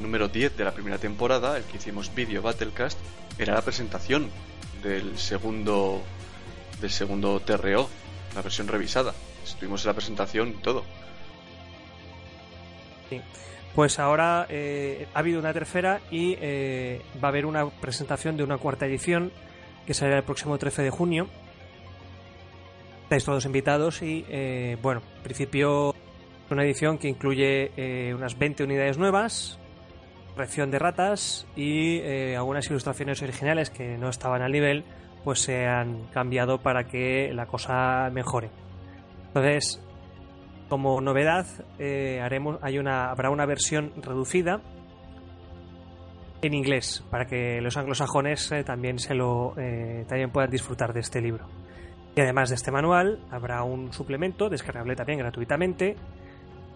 número 0.00 0.28
10 0.28 0.56
de 0.56 0.64
la 0.64 0.72
primera 0.72 0.98
temporada, 0.98 1.56
el 1.58 1.64
que 1.64 1.76
hicimos 1.76 2.12
vídeo 2.14 2.40
Battlecast, 2.40 2.98
era 3.38 3.54
la 3.54 3.62
presentación 3.62 4.30
del 4.82 5.18
segundo 5.18 6.02
del 6.80 6.90
segundo 6.90 7.38
TRO, 7.40 7.88
la 8.34 8.42
versión 8.42 8.68
revisada. 8.68 9.14
Estuvimos 9.44 9.84
en 9.84 9.88
la 9.88 9.94
presentación 9.94 10.48
y 10.50 10.62
todo. 10.62 10.84
Sí. 13.08 13.20
Pues 13.74 13.98
ahora 13.98 14.46
eh, 14.48 15.08
ha 15.14 15.18
habido 15.18 15.40
una 15.40 15.52
tercera 15.52 16.00
y 16.10 16.36
eh, 16.40 17.02
va 17.22 17.28
a 17.28 17.30
haber 17.30 17.44
una 17.44 17.68
presentación 17.68 18.36
de 18.36 18.44
una 18.44 18.58
cuarta 18.58 18.86
edición 18.86 19.32
que 19.84 19.94
será 19.94 20.16
el 20.16 20.22
próximo 20.22 20.56
13 20.56 20.82
de 20.82 20.90
junio 20.90 21.28
Estáis 23.02 23.24
todos 23.24 23.44
invitados 23.44 24.00
y, 24.00 24.24
eh, 24.28 24.78
bueno, 24.80 25.02
en 25.18 25.22
principio 25.22 25.94
una 26.50 26.64
edición 26.64 26.96
que 26.96 27.08
incluye 27.08 27.70
eh, 27.76 28.14
unas 28.14 28.38
20 28.38 28.64
unidades 28.64 28.96
nuevas, 28.96 29.58
corrección 30.32 30.70
de 30.70 30.78
ratas 30.78 31.46
y 31.54 32.00
algunas 32.34 32.66
ilustraciones 32.70 33.20
originales 33.22 33.68
que 33.68 33.98
no 33.98 34.08
estaban 34.08 34.40
al 34.40 34.52
nivel, 34.52 34.84
pues 35.24 35.40
se 35.40 35.66
han 35.66 36.04
cambiado 36.12 36.58
para 36.58 36.84
que 36.84 37.32
la 37.32 37.46
cosa 37.46 38.08
mejore. 38.12 38.50
Entonces, 39.28 39.82
como 40.68 41.00
novedad, 41.00 41.46
haremos, 42.22 42.58
hay 42.62 42.78
una, 42.78 43.10
habrá 43.10 43.30
una 43.30 43.46
versión 43.46 43.92
reducida 43.96 44.60
en 46.42 46.54
inglés 46.54 47.02
para 47.10 47.24
que 47.24 47.60
los 47.60 47.76
anglosajones 47.76 48.52
también 48.66 48.98
se 48.98 49.14
lo 49.14 49.54
también 50.06 50.30
puedan 50.30 50.50
disfrutar 50.50 50.92
de 50.92 51.00
este 51.00 51.20
libro. 51.20 51.48
Y 52.16 52.20
además 52.20 52.50
de 52.50 52.54
este 52.54 52.70
manual, 52.70 53.18
habrá 53.30 53.64
un 53.64 53.92
suplemento 53.92 54.48
descargable 54.48 54.94
también 54.94 55.18
gratuitamente 55.18 55.96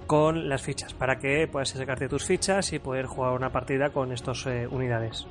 con 0.09 0.49
las 0.49 0.63
fichas 0.63 0.95
para 0.95 1.19
que 1.19 1.47
puedas 1.47 1.69
sacarte 1.69 2.09
tus 2.09 2.25
fichas 2.25 2.73
y 2.73 2.81
poder 2.81 3.07
jugar 3.07 3.35
una 3.35 3.51
partida 3.51 3.91
con 3.91 4.11
estas 4.11 4.47
eh, 4.47 4.67
unidades. 4.67 5.27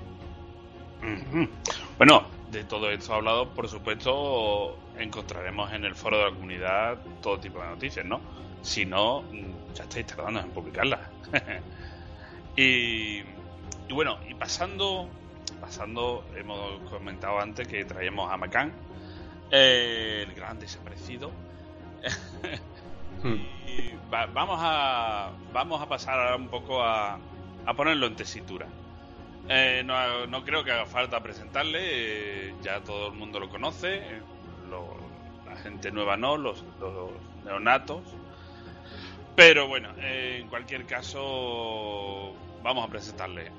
Bueno, 1.97 2.21
de 2.51 2.63
todo 2.63 2.89
esto 2.89 3.13
hablado, 3.13 3.49
por 3.49 3.67
supuesto, 3.67 4.77
encontraremos 4.97 5.71
en 5.73 5.85
el 5.85 5.95
foro 5.95 6.17
de 6.17 6.23
la 6.25 6.31
comunidad 6.31 6.97
todo 7.21 7.39
tipo 7.39 7.59
de 7.59 7.67
noticias, 7.67 8.05
¿no? 8.05 8.21
Si 8.61 8.85
no, 8.85 9.23
ya 9.73 9.83
estáis 9.83 10.05
tardando 10.07 10.39
en 10.39 10.49
publicarlas. 10.49 11.01
y, 12.55 13.19
y, 13.19 13.93
bueno, 13.93 14.19
y 14.27 14.33
pasando, 14.33 15.09
pasando, 15.59 16.25
hemos 16.35 16.79
comentado 16.89 17.39
antes 17.39 17.67
que 17.67 17.85
traíamos 17.85 18.31
a 18.31 18.37
Macan, 18.37 18.71
eh, 19.51 20.25
el 20.27 20.33
gran 20.33 20.59
desaparecido. 20.59 21.31
Hmm. 23.23 23.33
y 23.65 23.93
vamos 24.11 24.59
a 24.61 25.31
vamos 25.51 25.81
a 25.81 25.89
pasar 25.89 26.19
ahora 26.19 26.35
un 26.35 26.49
poco 26.49 26.83
a, 26.83 27.17
a 27.65 27.73
ponerlo 27.73 28.05
en 28.05 28.15
tesitura. 28.15 28.67
Eh, 29.49 29.81
no, 29.85 30.27
no, 30.27 30.43
creo 30.43 30.63
que 30.63 30.71
haga 30.71 30.85
falta 30.85 31.21
presentarle, 31.21 31.79
eh, 31.81 32.53
ya 32.61 32.81
todo 32.81 33.07
el 33.07 33.13
mundo 33.13 33.39
lo 33.39 33.49
conoce, 33.49 34.01
la 35.45 35.55
gente 35.57 35.91
nueva 35.91 36.17
no, 36.17 36.37
los, 36.37 36.63
los 36.79 37.11
neonatos. 37.45 38.03
Pero 39.35 39.67
bueno, 39.67 39.89
en 40.01 40.47
cualquier 40.49 40.85
caso, 40.85 42.33
vamos 42.63 42.87
a 42.87 42.91
presentarle. 42.91 43.51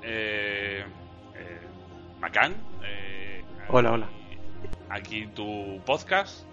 Macán. 2.19 2.55
hola, 3.69 3.93
hola 3.93 4.09
aquí 4.89 5.27
tu 5.27 5.79
podcast. 5.85 6.45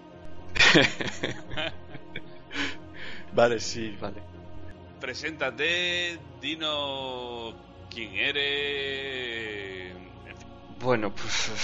vale, 3.33 3.59
sí, 3.59 3.97
vale. 3.99 4.21
Preséntate, 4.99 6.17
dinos 6.41 7.55
quién 7.89 8.13
eres. 8.15 9.93
Bueno, 10.79 11.13
pues. 11.13 11.51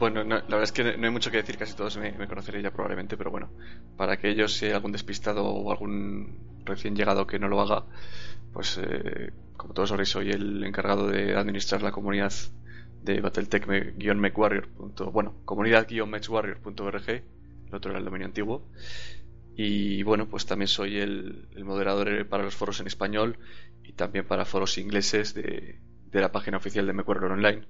Bueno, 0.00 0.24
la 0.24 0.40
verdad 0.40 0.62
es 0.62 0.72
que 0.72 0.96
no 0.96 1.06
hay 1.06 1.12
mucho 1.12 1.30
que 1.30 1.36
decir, 1.36 1.58
casi 1.58 1.76
todos 1.76 1.98
me, 1.98 2.12
me 2.12 2.26
conoceréis 2.26 2.64
ya 2.64 2.70
probablemente, 2.70 3.18
pero 3.18 3.30
bueno, 3.30 3.50
para 3.98 4.16
que 4.16 4.30
ellos, 4.30 4.54
si 4.54 4.64
hay 4.64 4.72
algún 4.72 4.92
despistado 4.92 5.44
o 5.44 5.70
algún 5.70 6.38
recién 6.64 6.96
llegado 6.96 7.26
que 7.26 7.38
no 7.38 7.48
lo 7.48 7.60
haga, 7.60 7.84
pues 8.54 8.80
eh, 8.82 9.30
como 9.58 9.74
todos 9.74 9.90
sabréis, 9.90 10.08
soy 10.08 10.30
el 10.30 10.64
encargado 10.64 11.06
de 11.08 11.36
administrar 11.36 11.82
la 11.82 11.92
comunidad 11.92 12.32
de 13.02 13.20
Battletech-MechWarrior. 13.22 14.68
Bueno, 15.12 15.34
comunidad-mechwarrior.org, 15.44 17.08
el 17.10 17.74
otro 17.74 17.90
era 17.90 17.98
el 17.98 18.04
dominio 18.06 18.26
antiguo. 18.26 18.62
Y 19.62 20.02
bueno, 20.04 20.26
pues 20.26 20.46
también 20.46 20.68
soy 20.68 20.96
el, 20.96 21.46
moderador 21.64 22.26
para 22.28 22.42
los 22.42 22.54
foros 22.54 22.80
en 22.80 22.86
español 22.86 23.38
y 23.84 23.92
también 23.92 24.26
para 24.26 24.46
foros 24.46 24.78
ingleses 24.78 25.34
de, 25.34 25.78
la 26.12 26.32
página 26.32 26.56
oficial 26.56 26.86
de 26.86 26.94
MechWarrior 26.94 27.32
Online. 27.32 27.66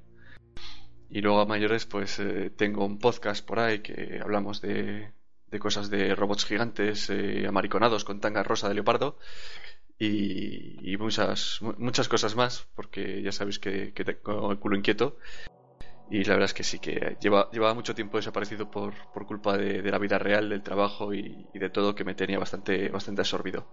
Y 1.09 1.21
luego 1.21 1.41
a 1.41 1.47
mayores, 1.47 1.87
pues 1.87 2.21
eh, 2.21 2.53
tengo 2.57 2.87
un 2.87 3.01
podcast 3.01 3.45
por 3.45 3.59
ahí 3.59 3.81
que 3.81 4.21
hablamos 4.23 4.61
de, 4.61 5.11
de 5.49 5.59
cosas 5.59 5.91
de 5.91 6.15
robots 6.15 6.45
gigantes 6.45 7.11
eh, 7.11 7.45
amariconados 7.49 8.05
con 8.05 8.21
tanga 8.21 8.45
rosa 8.45 8.69
de 8.69 8.75
leopardo 8.75 9.19
y, 9.99 10.97
muchas, 10.97 11.59
muchas 11.77 12.09
cosas 12.09 12.37
más, 12.37 12.69
porque 12.77 13.21
ya 13.21 13.33
sabéis 13.33 13.59
que, 13.59 13.91
tengo 13.93 14.53
el 14.53 14.61
culo 14.61 14.77
inquieto. 14.77 15.19
Y 16.11 16.25
la 16.25 16.35
verdad 16.35 16.47
es 16.47 16.55
que 16.55 16.65
sí, 16.65 16.81
que 16.81 17.17
lleva, 17.21 17.49
llevaba 17.53 17.73
mucho 17.73 17.95
tiempo 17.95 18.17
desaparecido 18.17 18.69
por, 18.69 18.93
por 19.13 19.27
culpa 19.27 19.57
de, 19.57 19.81
la 19.83 19.99
vida 19.99 20.19
real, 20.19 20.49
del 20.49 20.61
trabajo 20.61 21.15
y, 21.15 21.47
de 21.55 21.71
todo 21.71 21.95
que 21.95 22.03
me 22.03 22.15
tenía 22.15 22.39
bastante, 22.39 22.89
bastante 22.89 23.21
absorbido. 23.21 23.69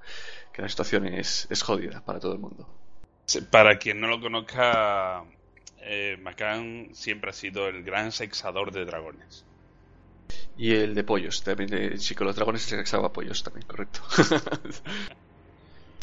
Que 0.53 0.61
la 0.61 0.69
situación 0.69 1.07
es, 1.07 1.47
es 1.49 1.63
jodida 1.63 2.05
para 2.05 2.19
todo 2.19 2.33
el 2.33 2.39
mundo. 2.39 2.69
Para 3.49 3.79
quien 3.79 3.99
no 3.99 4.07
lo 4.07 4.21
conozca, 4.21 5.23
eh, 5.81 6.17
Macan 6.21 6.89
siempre 6.93 7.31
ha 7.31 7.33
sido 7.33 7.67
el 7.67 7.83
gran 7.83 8.11
sexador 8.11 8.71
de 8.71 8.85
dragones. 8.85 9.43
Y 10.55 10.73
el 10.73 10.93
de 10.93 11.03
pollos, 11.03 11.43
también 11.43 11.69
de 11.71 11.97
Chico 11.97 12.23
los 12.23 12.35
Dragones 12.35 12.61
se 12.61 12.83
llama 12.83 13.13
pollos 13.13 13.43
también, 13.43 13.65
correcto. 13.65 14.01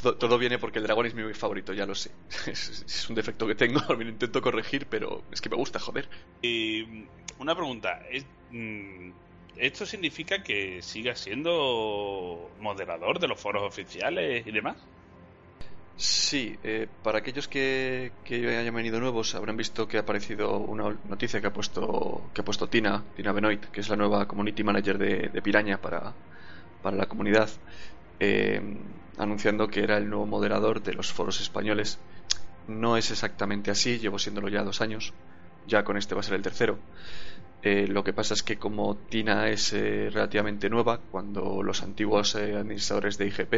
todo, 0.04 0.16
todo 0.18 0.38
viene 0.38 0.58
porque 0.58 0.78
el 0.78 0.84
dragón 0.84 1.06
es 1.06 1.14
mi 1.14 1.32
favorito, 1.34 1.72
ya 1.72 1.86
lo 1.86 1.94
sé. 1.94 2.16
Es, 2.46 2.84
es 2.86 3.08
un 3.10 3.16
defecto 3.16 3.46
que 3.46 3.54
tengo, 3.56 3.80
lo 3.94 4.02
intento 4.02 4.40
corregir, 4.42 4.88
pero 4.88 5.26
es 5.32 5.40
que 5.40 5.50
me 5.50 5.56
gusta, 5.56 5.78
joder. 5.80 6.08
Y 6.40 7.10
una 7.38 7.54
pregunta, 7.56 7.98
¿es- 8.10 8.26
mm, 8.48 9.10
¿esto 9.56 9.86
significa 9.86 10.42
que 10.42 10.82
sigas 10.82 11.20
siendo 11.20 12.54
moderador 12.58 13.18
de 13.18 13.28
los 13.28 13.40
foros 13.40 13.62
oficiales 13.64 14.46
y 14.46 14.52
demás? 14.52 14.88
Sí, 15.96 16.58
eh, 16.64 16.88
para 17.02 17.18
aquellos 17.18 17.46
que, 17.48 18.18
que 18.24 18.56
hayan 18.58 18.74
venido 18.74 18.98
nuevos 18.98 19.34
habrán 19.36 19.56
visto 19.56 19.86
que 19.86 19.96
ha 19.96 20.00
aparecido 20.00 20.58
una 20.58 20.98
noticia 21.04 21.40
que 21.40 21.46
ha 21.46 21.52
puesto 21.52 22.32
que 22.34 22.40
ha 22.40 22.44
puesto 22.44 22.68
Tina, 22.68 23.06
Tina 23.14 23.32
Benoit, 23.32 23.66
que 23.66 23.80
es 23.80 23.88
la 23.88 23.96
nueva 23.96 24.26
community 24.26 24.64
manager 24.64 24.98
de, 24.98 25.28
de 25.28 25.42
Piraña 25.42 25.80
para, 25.80 26.18
para 26.80 26.96
la 26.96 27.06
comunidad, 27.08 27.50
eh, 28.20 28.60
anunciando 29.18 29.68
que 29.68 29.82
era 29.82 29.96
el 29.96 30.08
nuevo 30.08 30.26
moderador 30.26 30.82
de 30.82 30.94
los 30.94 31.12
foros 31.12 31.40
españoles. 31.40 31.98
No 32.66 32.96
es 32.96 33.10
exactamente 33.10 33.70
así, 33.70 33.98
llevo 33.98 34.18
siéndolo 34.18 34.48
ya 34.48 34.64
dos 34.64 34.80
años, 34.80 35.12
ya 35.66 35.84
con 35.84 35.96
este 35.96 36.14
va 36.14 36.20
a 36.20 36.24
ser 36.24 36.34
el 36.34 36.42
tercero. 36.42 36.78
Eh, 37.62 37.86
lo 37.88 38.04
que 38.04 38.12
pasa 38.12 38.34
es 38.34 38.42
que 38.42 38.58
como 38.58 38.96
Tina 38.96 39.48
es 39.48 39.72
eh, 39.72 40.10
relativamente 40.12 40.68
nueva, 40.68 41.00
cuando 41.10 41.62
los 41.62 41.82
antiguos 41.82 42.34
eh, 42.34 42.56
administradores 42.56 43.16
de 43.16 43.26
IGP 43.26 43.52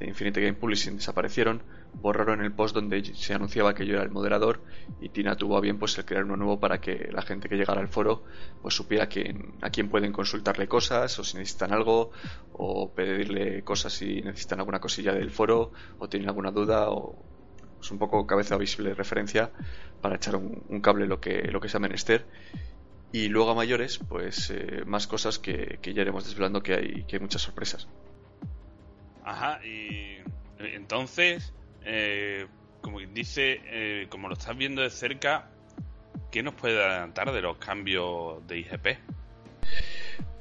de 0.00 0.06
Infinite 0.06 0.40
Game 0.40 0.54
Publishing 0.54 0.96
desaparecieron, 0.96 1.62
borraron 1.94 2.42
el 2.42 2.52
post 2.52 2.74
donde 2.74 3.04
se 3.04 3.34
anunciaba 3.34 3.74
que 3.74 3.86
yo 3.86 3.94
era 3.94 4.02
el 4.02 4.10
moderador 4.10 4.60
y 5.00 5.08
Tina 5.08 5.36
tuvo 5.36 5.56
a 5.56 5.60
bien 5.60 5.78
pues 5.78 5.98
el 5.98 6.04
crear 6.04 6.24
uno 6.24 6.36
nuevo 6.36 6.60
para 6.60 6.80
que 6.80 7.08
la 7.12 7.22
gente 7.22 7.48
que 7.48 7.56
llegara 7.56 7.80
al 7.80 7.88
foro 7.88 8.22
pues 8.62 8.74
supiera 8.74 9.08
quién, 9.08 9.54
a 9.62 9.70
quién 9.70 9.88
pueden 9.88 10.12
consultarle 10.12 10.68
cosas 10.68 11.18
o 11.18 11.24
si 11.24 11.36
necesitan 11.36 11.72
algo 11.72 12.10
o 12.52 12.90
pedirle 12.90 13.62
cosas 13.64 13.92
si 13.92 14.22
necesitan 14.22 14.60
alguna 14.60 14.80
cosilla 14.80 15.12
del 15.12 15.30
foro 15.30 15.72
o 15.98 16.08
tienen 16.08 16.28
alguna 16.28 16.50
duda 16.50 16.90
o 16.90 17.16
es 17.80 17.90
un 17.90 17.98
poco 17.98 18.26
cabeza 18.26 18.56
visible 18.56 18.90
de 18.90 18.94
referencia 18.94 19.50
para 20.00 20.16
echar 20.16 20.36
un, 20.36 20.62
un 20.68 20.80
cable 20.80 21.06
lo 21.06 21.20
que, 21.20 21.42
lo 21.50 21.60
que 21.60 21.68
sea 21.68 21.80
menester. 21.80 22.26
Y 23.12 23.28
luego 23.28 23.50
a 23.50 23.54
mayores 23.54 23.98
pues 23.98 24.50
eh, 24.50 24.82
más 24.84 25.06
cosas 25.06 25.38
que, 25.38 25.78
que 25.80 25.94
ya 25.94 26.02
iremos 26.02 26.24
desvelando 26.24 26.62
que 26.62 26.74
hay, 26.74 27.04
que 27.04 27.16
hay 27.16 27.20
muchas 27.20 27.42
sorpresas. 27.42 27.88
Ajá, 29.24 29.64
y 29.64 30.18
eh, 30.58 30.74
entonces, 30.74 31.54
eh, 31.90 32.46
como 32.82 33.00
dice, 33.00 33.60
eh, 33.64 34.06
como 34.10 34.28
lo 34.28 34.34
estás 34.34 34.56
viendo 34.56 34.82
de 34.82 34.90
cerca, 34.90 35.48
¿qué 36.30 36.42
nos 36.42 36.52
puede 36.52 36.78
adelantar 36.78 37.32
de 37.32 37.40
los 37.40 37.56
cambios 37.56 38.46
de 38.46 38.58
IGP? 38.58 38.86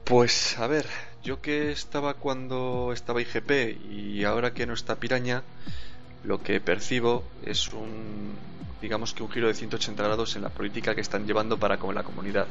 Pues 0.04 0.60
a 0.60 0.68
ver, 0.68 0.86
yo 1.24 1.42
que 1.42 1.72
estaba 1.72 2.16
cuando 2.16 2.92
estaba 2.94 3.22
IGP 3.22 3.82
y 3.89 4.25
ahora 4.25 4.54
que 4.54 4.66
no 4.66 4.74
está 4.74 4.98
Piraña, 4.98 5.44
lo 6.25 6.44
que 6.44 6.60
percibo 6.60 7.24
es 7.46 7.70
un, 7.70 8.36
digamos 8.82 9.13
que 9.13 9.24
un 9.24 9.32
giro 9.32 9.48
de 9.48 9.54
180 9.54 10.04
grados 10.04 10.36
en 10.36 10.42
la 10.42 10.50
política 10.50 10.96
que 10.96 11.01
están 11.01 11.25
llevando 11.25 11.58
para 11.58 11.77
con 11.77 11.96
la 11.96 12.04
comunidad. 12.04 12.48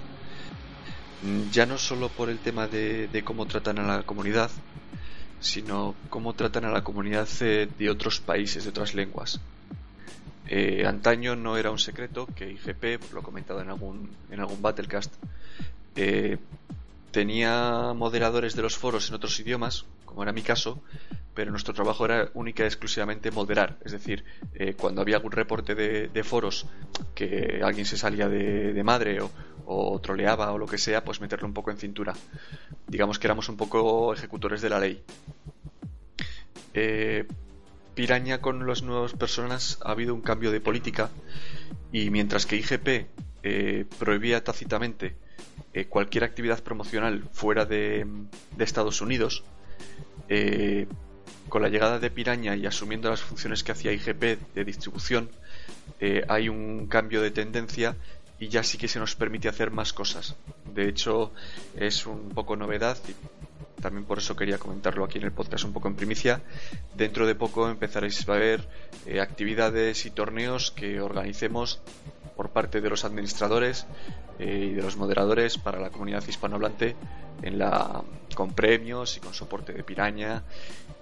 Ya 1.53 1.67
no 1.67 1.76
solo 1.76 2.09
por 2.09 2.31
el 2.31 2.38
tema 2.38 2.67
de 2.67 3.23
cómo 3.25 3.47
tratan 3.47 3.79
a 3.79 3.99
la 3.99 4.03
comunidad, 4.05 4.50
sino 5.40 5.95
cómo 6.09 6.35
tratan 6.35 6.64
a 6.64 6.71
la 6.71 6.83
comunidad 6.83 7.28
de 7.28 7.90
otros 7.90 8.21
países, 8.21 8.64
de 8.64 8.71
otras 8.71 8.95
lenguas. 8.95 9.40
Eh, 10.49 10.85
antaño 10.87 11.35
no 11.35 11.57
era 11.57 11.71
un 11.71 11.78
secreto 11.78 12.26
que 12.35 12.50
IGP, 12.52 12.99
pues 13.00 13.12
lo 13.12 13.21
he 13.21 13.23
comentado 13.23 13.61
en 13.61 13.69
algún, 13.69 14.11
en 14.31 14.40
algún 14.40 14.62
Battlecast, 14.62 15.12
eh, 15.97 16.38
tenía 17.11 17.93
moderadores 17.95 18.55
de 18.55 18.62
los 18.62 18.76
foros 18.76 19.09
en 19.09 19.16
otros 19.16 19.38
idiomas, 19.40 19.87
como 20.05 20.23
era 20.23 20.33
mi 20.33 20.43
caso, 20.43 20.81
pero 21.35 21.50
nuestro 21.50 21.75
trabajo 21.75 22.05
era 22.05 22.31
única 22.35 22.62
y 22.62 22.66
exclusivamente 22.66 23.31
moderar. 23.31 23.76
Es 23.85 23.93
decir, 23.93 24.25
eh, 24.55 24.75
cuando 24.75 25.00
había 25.00 25.16
algún 25.16 25.33
reporte 25.33 25.75
de, 25.75 26.25
foros 26.25 26.66
que 27.14 27.61
alguien 27.62 27.85
se 27.85 27.97
salía 27.97 28.28
de 28.28 28.83
madre 28.85 29.20
o, 29.20 29.31
o 29.66 29.98
troleaba 30.00 30.52
o 30.52 30.59
lo 30.59 30.66
que 30.66 30.79
sea, 30.79 31.05
pues 31.05 31.20
meterlo 31.20 31.46
un 31.46 31.52
poco 31.52 31.70
en 31.70 31.76
cintura. 31.76 32.14
Digamos 32.87 33.18
que 33.18 33.26
éramos 33.26 33.48
un 33.48 33.57
poco 33.57 34.14
ejecutores 34.14 34.62
de 34.62 34.70
la 34.70 34.81
ley. 34.81 35.02
Eh, 36.72 37.26
Piraña 37.94 38.40
con 38.40 38.66
las 38.66 38.83
nuevas 38.83 39.14
personas 39.14 39.79
ha 39.83 39.90
habido 39.90 40.14
un 40.14 40.20
cambio 40.20 40.52
de 40.52 40.61
política 40.61 41.11
y 41.92 42.11
mientras 42.11 42.44
que 42.46 42.57
IGP 42.57 43.07
eh, 43.42 43.87
prohibía 43.98 44.44
tácitamente 44.44 45.16
eh, 45.72 45.87
cualquier 45.87 46.24
actividad 46.24 46.62
promocional 46.62 47.24
fuera 47.33 47.64
de, 47.64 48.07
de 48.57 48.64
Estados 48.64 49.00
Unidos, 49.00 49.44
con 51.48 51.62
la 51.62 51.68
llegada 51.68 52.00
de 52.00 52.11
Piraña 52.11 52.57
y 52.57 52.66
asumiendo 52.66 53.09
las 53.09 53.22
funciones 53.22 53.62
que 53.62 53.70
hacía 53.70 53.92
IGP 53.92 54.55
de 54.55 54.64
distribución, 54.64 55.31
hay 56.29 56.48
un 56.48 56.88
cambio 56.88 57.22
de 57.22 57.31
tendencia 57.31 57.96
y 58.38 58.49
ya 58.49 58.62
sí 58.62 58.79
que 58.79 58.88
se 58.88 58.99
nos 58.99 59.14
permite 59.14 59.49
hacer 59.49 59.70
más 59.70 59.92
cosas. 59.92 60.37
De 60.75 60.88
hecho, 60.88 61.33
es 61.77 62.07
un 62.07 62.31
poco 62.31 62.57
novedad 62.57 62.99
y 63.09 63.14
también 63.81 64.05
por 64.05 64.18
eso 64.18 64.37
quería 64.37 64.59
comentarlo 64.59 65.05
aquí 65.05 65.18
en 65.18 65.25
el 65.25 65.33
podcast 65.33 65.64
un 65.64 65.72
poco 65.72 65.88
en 65.88 65.96
primicia. 65.96 66.42
Dentro 66.94 67.27
de 67.27 67.35
poco 67.35 67.68
empezaréis 67.68 68.29
a 68.29 68.33
ver 68.33 68.66
eh, 69.07 69.20
actividades 69.20 70.07
y 70.07 70.11
torneos 70.11 70.70
que 70.70 71.01
organicemos 71.01 71.81
por 72.37 72.51
parte 72.51 72.81
de 72.81 72.90
los 72.90 73.05
administradores 73.05 73.87
eh, 74.38 74.70
y 74.70 74.75
de 74.75 74.83
los 74.83 74.96
moderadores 74.96 75.57
para 75.57 75.81
la 75.81 75.90
comunidad 75.90 76.27
hispanohablante 76.27 76.96
en 77.42 77.59
la 77.59 78.03
con 78.35 78.53
premios 78.53 79.16
y 79.16 79.20
con 79.20 79.33
soporte 79.33 79.72
de 79.72 79.83
piraña 79.83 80.42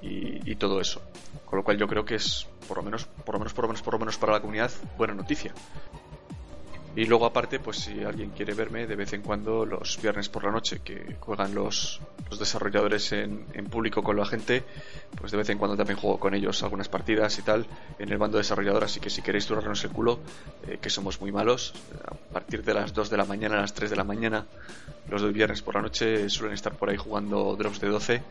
y, 0.00 0.50
y 0.50 0.54
todo 0.56 0.80
eso. 0.80 1.02
Con 1.44 1.58
lo 1.58 1.64
cual 1.64 1.78
yo 1.78 1.88
creo 1.88 2.04
que 2.04 2.14
es 2.16 2.46
por 2.68 2.76
lo 2.76 2.82
menos, 2.82 3.06
por 3.06 3.34
lo 3.34 3.38
menos, 3.40 3.52
por 3.52 3.64
lo 3.64 3.68
menos, 3.68 3.82
por 3.82 3.94
lo 3.94 3.98
menos 3.98 4.18
para 4.18 4.32
la 4.32 4.40
comunidad 4.40 4.70
buena 4.96 5.14
noticia. 5.14 5.52
Y 6.96 7.06
luego 7.06 7.26
aparte, 7.26 7.58
pues 7.58 7.78
si 7.78 8.04
alguien 8.04 8.30
quiere 8.30 8.54
verme 8.54 8.86
de 8.86 8.94
vez 8.94 9.12
en 9.14 9.22
cuando 9.22 9.66
los 9.66 10.00
viernes 10.00 10.28
por 10.28 10.44
la 10.44 10.52
noche 10.52 10.80
que 10.84 11.16
juegan 11.18 11.52
los, 11.52 12.00
los 12.30 12.38
desarrolladores 12.38 13.10
en, 13.12 13.46
en 13.52 13.66
público 13.66 14.02
con 14.02 14.16
la 14.16 14.24
gente, 14.24 14.62
pues 15.18 15.32
de 15.32 15.38
vez 15.38 15.48
en 15.50 15.58
cuando 15.58 15.76
también 15.76 15.98
juego 15.98 16.20
con 16.20 16.34
ellos 16.34 16.62
algunas 16.62 16.88
partidas 16.88 17.36
y 17.38 17.42
tal 17.42 17.66
en 17.98 18.12
el 18.12 18.18
bando 18.18 18.38
desarrollador, 18.38 18.84
así 18.84 19.00
que 19.00 19.10
si 19.10 19.22
queréis 19.22 19.48
durarnos 19.48 19.82
el 19.82 19.90
culo, 19.90 20.20
eh, 20.68 20.78
que 20.80 20.88
somos 20.88 21.20
muy 21.20 21.32
malos, 21.32 21.74
a 22.06 22.14
partir 22.32 22.62
de 22.62 22.74
las 22.74 22.94
2 22.94 23.10
de 23.10 23.16
la 23.16 23.24
mañana 23.24 23.58
a 23.58 23.62
las 23.62 23.74
3 23.74 23.90
de 23.90 23.96
la 23.96 24.04
mañana, 24.04 24.46
los 25.10 25.20
del 25.20 25.32
viernes 25.32 25.62
por 25.62 25.74
la 25.74 25.82
noche 25.82 26.30
suelen 26.30 26.54
estar 26.54 26.74
por 26.74 26.90
ahí 26.90 26.96
jugando 26.96 27.56
drops 27.56 27.80
de 27.80 27.88
12 27.88 28.22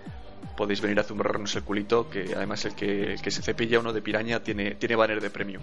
podéis 0.56 0.82
venir 0.82 1.00
a 1.00 1.04
zumbrarnos 1.04 1.56
el 1.56 1.64
culito, 1.64 2.10
que 2.10 2.34
además 2.36 2.64
el 2.66 2.76
que, 2.76 3.14
el 3.14 3.22
que 3.22 3.32
se 3.32 3.42
cepilla 3.42 3.80
uno 3.80 3.94
de 3.94 4.02
piraña 4.02 4.42
tiene, 4.42 4.76
tiene 4.76 4.96
banner 4.96 5.22
de 5.22 5.30
premio. 5.30 5.62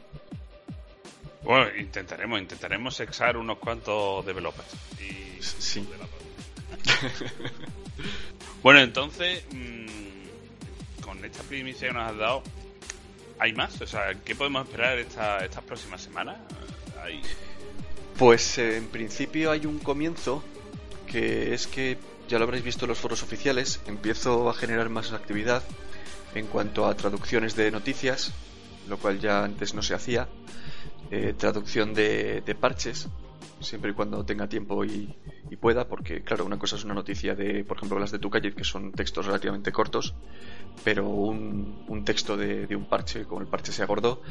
Bueno, 1.42 1.74
intentaremos, 1.76 2.40
intentaremos 2.40 2.94
sexar 2.94 3.36
unos 3.36 3.58
cuantos 3.58 4.24
developers. 4.26 4.68
Y... 5.00 5.42
Sí. 5.42 5.86
bueno, 8.62 8.80
entonces, 8.80 9.44
mmm, 9.52 11.00
con 11.02 11.24
esta 11.24 11.42
primicia 11.42 11.88
que 11.88 11.94
nos 11.94 12.10
has 12.10 12.16
dado, 12.16 12.42
¿hay 13.38 13.52
más? 13.54 13.80
O 13.80 13.86
sea, 13.86 14.14
¿qué 14.24 14.34
podemos 14.34 14.66
esperar 14.66 14.98
esta, 14.98 15.44
estas 15.44 15.64
próximas 15.64 16.02
semanas? 16.02 16.36
¿Hay... 17.02 17.22
Pues 18.18 18.58
eh, 18.58 18.76
en 18.76 18.88
principio 18.88 19.50
hay 19.50 19.64
un 19.64 19.78
comienzo 19.78 20.44
que 21.06 21.54
es 21.54 21.66
que 21.66 21.96
ya 22.28 22.38
lo 22.38 22.44
habréis 22.44 22.62
visto 22.62 22.84
en 22.84 22.90
los 22.90 22.98
foros 22.98 23.22
oficiales, 23.22 23.80
empiezo 23.86 24.48
a 24.48 24.54
generar 24.54 24.88
más 24.88 25.12
actividad 25.12 25.62
en 26.34 26.46
cuanto 26.46 26.86
a 26.86 26.94
traducciones 26.94 27.56
de 27.56 27.70
noticias, 27.70 28.32
lo 28.88 28.98
cual 28.98 29.20
ya 29.20 29.42
antes 29.42 29.74
no 29.74 29.82
se 29.82 29.94
hacía, 29.94 30.28
eh, 31.10 31.34
traducción 31.36 31.94
de, 31.94 32.40
de, 32.40 32.54
parches, 32.54 33.08
siempre 33.60 33.90
y 33.90 33.94
cuando 33.94 34.24
tenga 34.24 34.48
tiempo 34.48 34.84
y, 34.84 35.14
y, 35.50 35.56
pueda, 35.56 35.88
porque 35.88 36.22
claro, 36.22 36.44
una 36.44 36.58
cosa 36.58 36.76
es 36.76 36.84
una 36.84 36.94
noticia 36.94 37.34
de, 37.34 37.64
por 37.64 37.76
ejemplo, 37.76 37.98
las 37.98 38.10
de 38.10 38.18
Tucayet, 38.18 38.54
que 38.54 38.64
son 38.64 38.92
textos 38.92 39.26
relativamente 39.26 39.72
cortos, 39.72 40.14
pero 40.84 41.08
un, 41.08 41.84
un 41.88 42.04
texto 42.04 42.36
de, 42.36 42.66
de, 42.66 42.76
un 42.76 42.86
parche, 42.86 43.24
como 43.24 43.40
el 43.40 43.46
parche 43.46 43.72
sea 43.72 43.86
gordo, 43.86 44.22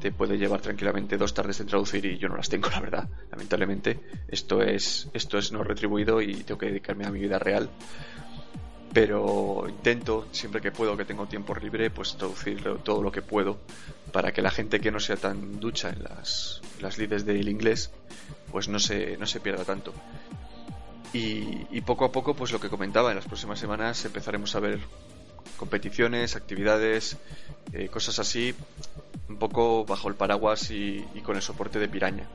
te 0.00 0.12
puede 0.12 0.38
llevar 0.38 0.60
tranquilamente 0.60 1.16
dos 1.16 1.34
tardes 1.34 1.58
en 1.60 1.66
traducir 1.66 2.04
y 2.04 2.18
yo 2.18 2.28
no 2.28 2.36
las 2.36 2.48
tengo, 2.48 2.68
la 2.72 2.80
verdad, 2.80 3.08
lamentablemente. 3.30 3.98
Esto 4.28 4.62
es, 4.62 5.08
esto 5.14 5.38
es 5.38 5.52
no 5.52 5.64
retribuido 5.64 6.20
y 6.20 6.34
tengo 6.44 6.58
que 6.58 6.66
dedicarme 6.66 7.06
a 7.06 7.10
mi 7.10 7.20
vida 7.20 7.38
real. 7.38 7.70
Pero 8.96 9.66
intento, 9.68 10.26
siempre 10.32 10.62
que 10.62 10.72
puedo, 10.72 10.96
que 10.96 11.04
tengo 11.04 11.26
tiempo 11.26 11.54
libre, 11.54 11.90
pues 11.90 12.16
traducir 12.16 12.62
todo 12.82 13.02
lo 13.02 13.12
que 13.12 13.20
puedo 13.20 13.58
para 14.10 14.32
que 14.32 14.40
la 14.40 14.50
gente 14.50 14.80
que 14.80 14.90
no 14.90 15.00
sea 15.00 15.18
tan 15.18 15.60
ducha 15.60 15.90
en 15.90 16.02
las, 16.02 16.62
las 16.80 16.96
lides 16.96 17.26
del 17.26 17.46
inglés, 17.50 17.90
pues 18.50 18.68
no 18.68 18.78
se, 18.78 19.18
no 19.18 19.26
se 19.26 19.40
pierda 19.40 19.66
tanto. 19.66 19.92
Y, 21.12 21.78
poco 21.82 22.06
a 22.06 22.10
poco, 22.10 22.32
pues 22.32 22.52
lo 22.52 22.58
que 22.58 22.70
comentaba, 22.70 23.10
en 23.10 23.16
las 23.16 23.26
próximas 23.26 23.58
semanas 23.58 24.02
empezaremos 24.06 24.56
a 24.56 24.60
ver 24.60 24.80
competiciones, 25.58 26.34
actividades, 26.34 27.18
eh, 27.74 27.88
cosas 27.88 28.18
así, 28.18 28.54
un 29.28 29.36
poco 29.36 29.84
bajo 29.84 30.08
el 30.08 30.14
paraguas 30.14 30.70
y, 30.70 31.04
con 31.22 31.36
el 31.36 31.42
soporte 31.42 31.78
de 31.78 31.88
Piraña. 31.88 32.26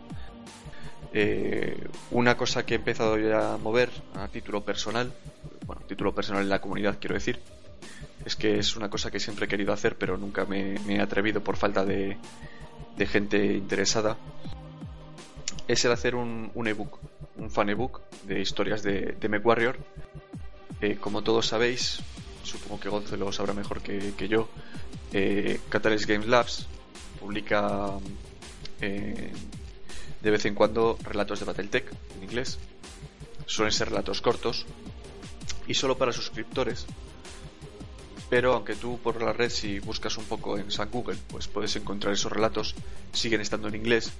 Eh, 1.14 1.78
una 2.12 2.38
cosa 2.38 2.66
que 2.66 2.76
he 2.76 2.78
empezado 2.78 3.18
ya 3.18 3.54
a 3.54 3.58
mover 3.58 3.90
a 4.16 4.28
título 4.30 4.64
personal, 4.64 5.12
bueno, 5.66 5.82
título 5.88 6.16
personal 6.16 6.44
en 6.44 6.50
la 6.50 6.62
comunidad 6.62 6.98
quiero 7.00 7.16
decir, 7.16 7.40
es 8.26 8.36
que 8.38 8.60
es 8.60 8.78
una 8.78 8.90
cosa 8.90 9.12
que 9.12 9.20
siempre 9.20 9.46
he 9.46 9.50
querido 9.50 9.74
hacer 9.74 9.98
pero 9.98 10.18
nunca 10.18 10.46
me, 10.46 10.76
he 10.88 11.02
atrevido 11.02 11.44
por 11.44 11.58
falta 11.58 11.84
de, 11.84 12.18
gente 13.00 13.44
interesada, 13.56 14.16
es 15.68 15.84
el 15.84 15.92
hacer 15.92 16.16
un, 16.16 16.52
un 16.54 16.68
ebook, 16.68 17.00
un 17.38 17.50
fan 17.50 17.70
ebook 17.70 18.02
de 18.24 18.40
historias 18.40 18.84
de, 18.84 19.16
de 19.20 19.30
MechWarrior. 19.30 19.78
Eh, 20.82 20.98
como 21.00 21.24
todos 21.24 21.48
sabéis, 21.48 22.00
supongo 22.44 22.80
que 22.80 22.90
Gonzo 22.90 23.18
lo 23.18 23.32
sabrá 23.32 23.54
mejor 23.54 23.82
que, 23.82 24.14
que 24.16 24.28
yo, 24.28 24.50
eh, 25.14 25.60
Catalyst 25.70 26.08
Games 26.08 26.28
Labs 26.28 26.68
publica 27.20 27.92
eh, 28.82 29.32
de 30.22 30.32
vez 30.32 30.46
en 30.46 30.56
cuando 30.56 30.98
relatos 31.04 31.40
de 31.40 31.46
Battletech 31.46 31.86
en 32.16 32.24
inglés. 32.24 32.60
Suelen 33.46 33.72
ser 33.72 33.90
relatos 33.90 34.22
cortos 34.22 34.66
y 35.68 35.74
solo 35.74 35.98
para 35.98 36.14
suscriptores. 36.14 36.86
Pero 38.30 38.54
aunque 38.54 38.76
tú 38.76 38.98
por 39.00 39.22
la 39.22 39.34
red 39.34 39.50
si 39.50 39.80
buscas 39.80 40.18
un 40.18 40.26
poco 40.26 40.58
en 40.58 40.72
San 40.72 40.90
Google, 40.90 41.18
pues 41.28 41.48
puedes 41.48 41.76
encontrar 41.76 42.14
esos 42.14 42.32
relatos, 42.32 42.76
siguen 43.12 43.42
estando 43.42 43.68
en 43.68 43.76
inglés 43.76 44.14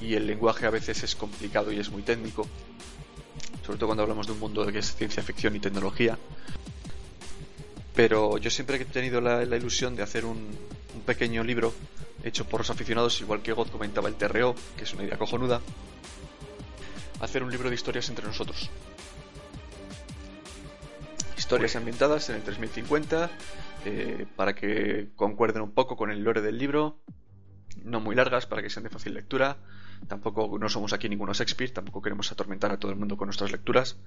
y 0.00 0.14
el 0.14 0.26
lenguaje 0.26 0.66
a 0.66 0.70
veces 0.70 1.02
es 1.02 1.16
complicado 1.16 1.72
y 1.72 1.78
es 1.78 1.90
muy 1.90 2.02
técnico, 2.02 2.46
sobre 3.64 3.78
todo 3.78 3.88
cuando 3.88 4.02
hablamos 4.02 4.26
de 4.26 4.34
un 4.34 4.40
mundo 4.40 4.66
que 4.66 4.80
es 4.80 4.94
ciencia 4.94 5.22
ficción 5.22 5.56
y 5.56 5.60
tecnología. 5.60 6.18
Pero 7.94 8.36
yo 8.36 8.50
siempre 8.50 8.76
he 8.76 8.84
tenido 8.84 9.22
la, 9.22 9.42
la 9.46 9.56
ilusión 9.56 9.96
de 9.96 10.02
hacer 10.02 10.26
un, 10.26 10.50
un, 10.96 11.02
pequeño 11.02 11.44
libro 11.44 11.72
hecho 12.22 12.46
por 12.46 12.60
los 12.60 12.70
aficionados, 12.70 13.20
igual 13.20 13.42
que 13.42 13.52
God 13.52 13.68
comentaba 13.68 14.08
el 14.08 14.16
TRO, 14.16 14.54
que 14.76 14.84
es 14.84 14.94
una 14.94 15.04
idea 15.04 15.18
cojonuda, 15.18 15.60
hacer 17.20 17.42
un 17.42 17.50
libro 17.50 17.68
de 17.68 17.74
historias 17.74 18.08
entre 18.08 18.26
nosotros. 18.26 18.70
Historias 21.36 21.76
ambientadas 21.76 22.28
en 22.30 22.36
el 22.36 22.42
3050, 22.42 23.30
eh, 23.84 24.26
para 24.34 24.54
que 24.54 25.10
concuerden 25.14 25.62
un 25.62 25.72
poco 25.72 25.96
con 25.96 26.10
el 26.10 26.22
lore 26.24 26.40
del 26.40 26.58
libro, 26.58 26.98
no 27.84 28.00
muy 28.00 28.16
largas, 28.16 28.46
para 28.46 28.62
que 28.62 28.70
sean 28.70 28.84
de 28.84 28.90
fácil 28.90 29.14
lectura. 29.14 29.58
Tampoco 30.08 30.58
no 30.58 30.68
somos 30.68 30.92
aquí 30.92 31.08
ningunos 31.08 31.38
Shakespeare, 31.38 31.72
tampoco 31.72 32.02
queremos 32.02 32.30
atormentar 32.32 32.72
a 32.72 32.78
todo 32.78 32.90
el 32.90 32.98
mundo 32.98 33.16
con 33.16 33.26
nuestras 33.26 33.52
lecturas. 33.52 33.98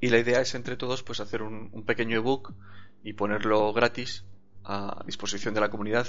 Y 0.00 0.08
la 0.08 0.18
idea 0.18 0.40
es 0.40 0.54
entre 0.54 0.76
todos 0.76 1.02
pues 1.02 1.20
hacer 1.20 1.42
un, 1.42 1.70
un 1.72 1.84
pequeño 1.84 2.16
ebook 2.16 2.54
y 3.02 3.14
ponerlo 3.14 3.72
gratis 3.72 4.24
a 4.64 5.02
disposición 5.06 5.54
de 5.54 5.60
la 5.60 5.70
comunidad. 5.70 6.06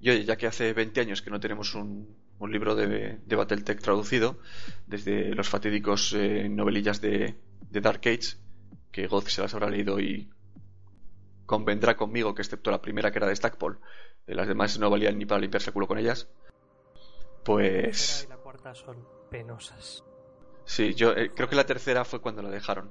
Y 0.00 0.10
oye, 0.10 0.24
ya 0.24 0.36
que 0.36 0.46
hace 0.46 0.72
20 0.72 1.00
años 1.00 1.22
que 1.22 1.30
no 1.30 1.40
tenemos 1.40 1.74
un, 1.74 2.16
un 2.38 2.52
libro 2.52 2.74
de, 2.74 3.18
de 3.24 3.36
Battletech 3.36 3.80
traducido, 3.80 4.38
desde 4.86 5.34
los 5.34 5.48
fatídicos 5.48 6.12
eh, 6.14 6.48
novelillas 6.48 7.00
de, 7.00 7.36
de, 7.70 7.80
Dark 7.80 8.00
Age, 8.00 8.36
que 8.92 9.06
God 9.06 9.24
se 9.24 9.42
las 9.42 9.54
habrá 9.54 9.70
leído 9.70 9.98
y 10.00 10.30
convendrá 11.46 11.96
conmigo 11.96 12.34
que 12.34 12.42
excepto 12.42 12.70
la 12.70 12.82
primera 12.82 13.10
que 13.10 13.18
era 13.18 13.28
de 13.28 13.36
Stackpole, 13.36 13.78
de 14.26 14.34
las 14.34 14.48
demás 14.48 14.78
no 14.78 14.90
valían 14.90 15.18
ni 15.18 15.24
para 15.26 15.40
limpiarse 15.40 15.70
el 15.70 15.74
culo 15.74 15.86
con 15.86 15.98
ellas. 15.98 16.28
Pues... 17.44 18.24
y 18.26 18.28
la 18.28 18.36
cuarta 18.36 18.74
son 18.74 18.96
penosas. 19.30 20.04
Sí, 20.64 20.94
yo 20.94 21.12
eh, 21.12 21.30
creo 21.34 21.48
que 21.48 21.54
la 21.54 21.64
tercera 21.64 22.04
fue 22.04 22.20
cuando 22.20 22.42
la 22.42 22.50
dejaron. 22.50 22.90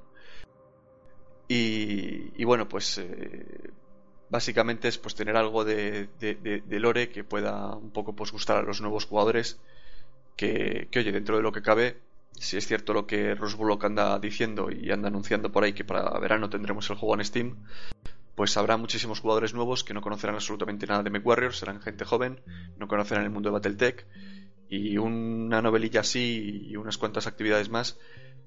Y, 1.46 2.32
y 2.40 2.44
bueno, 2.44 2.66
pues 2.66 2.98
eh, 2.98 3.70
básicamente 4.28 4.88
es 4.88 4.98
pues 4.98 5.14
tener 5.14 5.36
algo 5.36 5.64
de, 5.64 6.08
de, 6.20 6.34
de, 6.34 6.60
de, 6.60 6.80
lore 6.80 7.08
que 7.10 7.24
pueda 7.24 7.74
un 7.74 7.90
poco 7.90 8.14
pues 8.14 8.32
gustar 8.32 8.58
a 8.58 8.62
los 8.62 8.80
nuevos 8.80 9.04
jugadores 9.06 9.58
que, 10.36 10.88
que 10.90 10.98
oye 10.98 11.12
dentro 11.12 11.36
de 11.36 11.42
lo 11.42 11.52
que 11.52 11.62
cabe 11.62 11.98
si 12.32 12.56
es 12.56 12.66
cierto 12.66 12.92
lo 12.92 13.06
que 13.06 13.34
Rosbullock 13.34 13.84
anda 13.84 14.18
diciendo 14.18 14.68
y 14.70 14.90
anda 14.90 15.08
anunciando 15.08 15.52
por 15.52 15.64
ahí 15.64 15.72
que 15.72 15.84
para 15.84 16.18
verano 16.18 16.50
tendremos 16.50 16.90
el 16.90 16.96
juego 16.96 17.14
en 17.14 17.24
Steam 17.24 17.56
pues 18.34 18.56
habrá 18.56 18.76
muchísimos 18.76 19.20
jugadores 19.20 19.54
nuevos 19.54 19.84
que 19.84 19.94
no 19.94 20.02
conocerán 20.02 20.34
absolutamente 20.34 20.86
nada 20.86 21.02
de 21.02 21.10
MechWarrior 21.10 21.54
serán 21.54 21.80
gente 21.80 22.04
joven 22.04 22.40
no 22.78 22.88
conocerán 22.88 23.24
el 23.24 23.30
mundo 23.30 23.48
de 23.48 23.54
Battletech 23.54 24.06
y 24.68 24.98
una 24.98 25.62
novelilla 25.62 26.00
así 26.00 26.66
y 26.68 26.76
unas 26.76 26.98
cuantas 26.98 27.26
actividades 27.26 27.68
más 27.68 27.98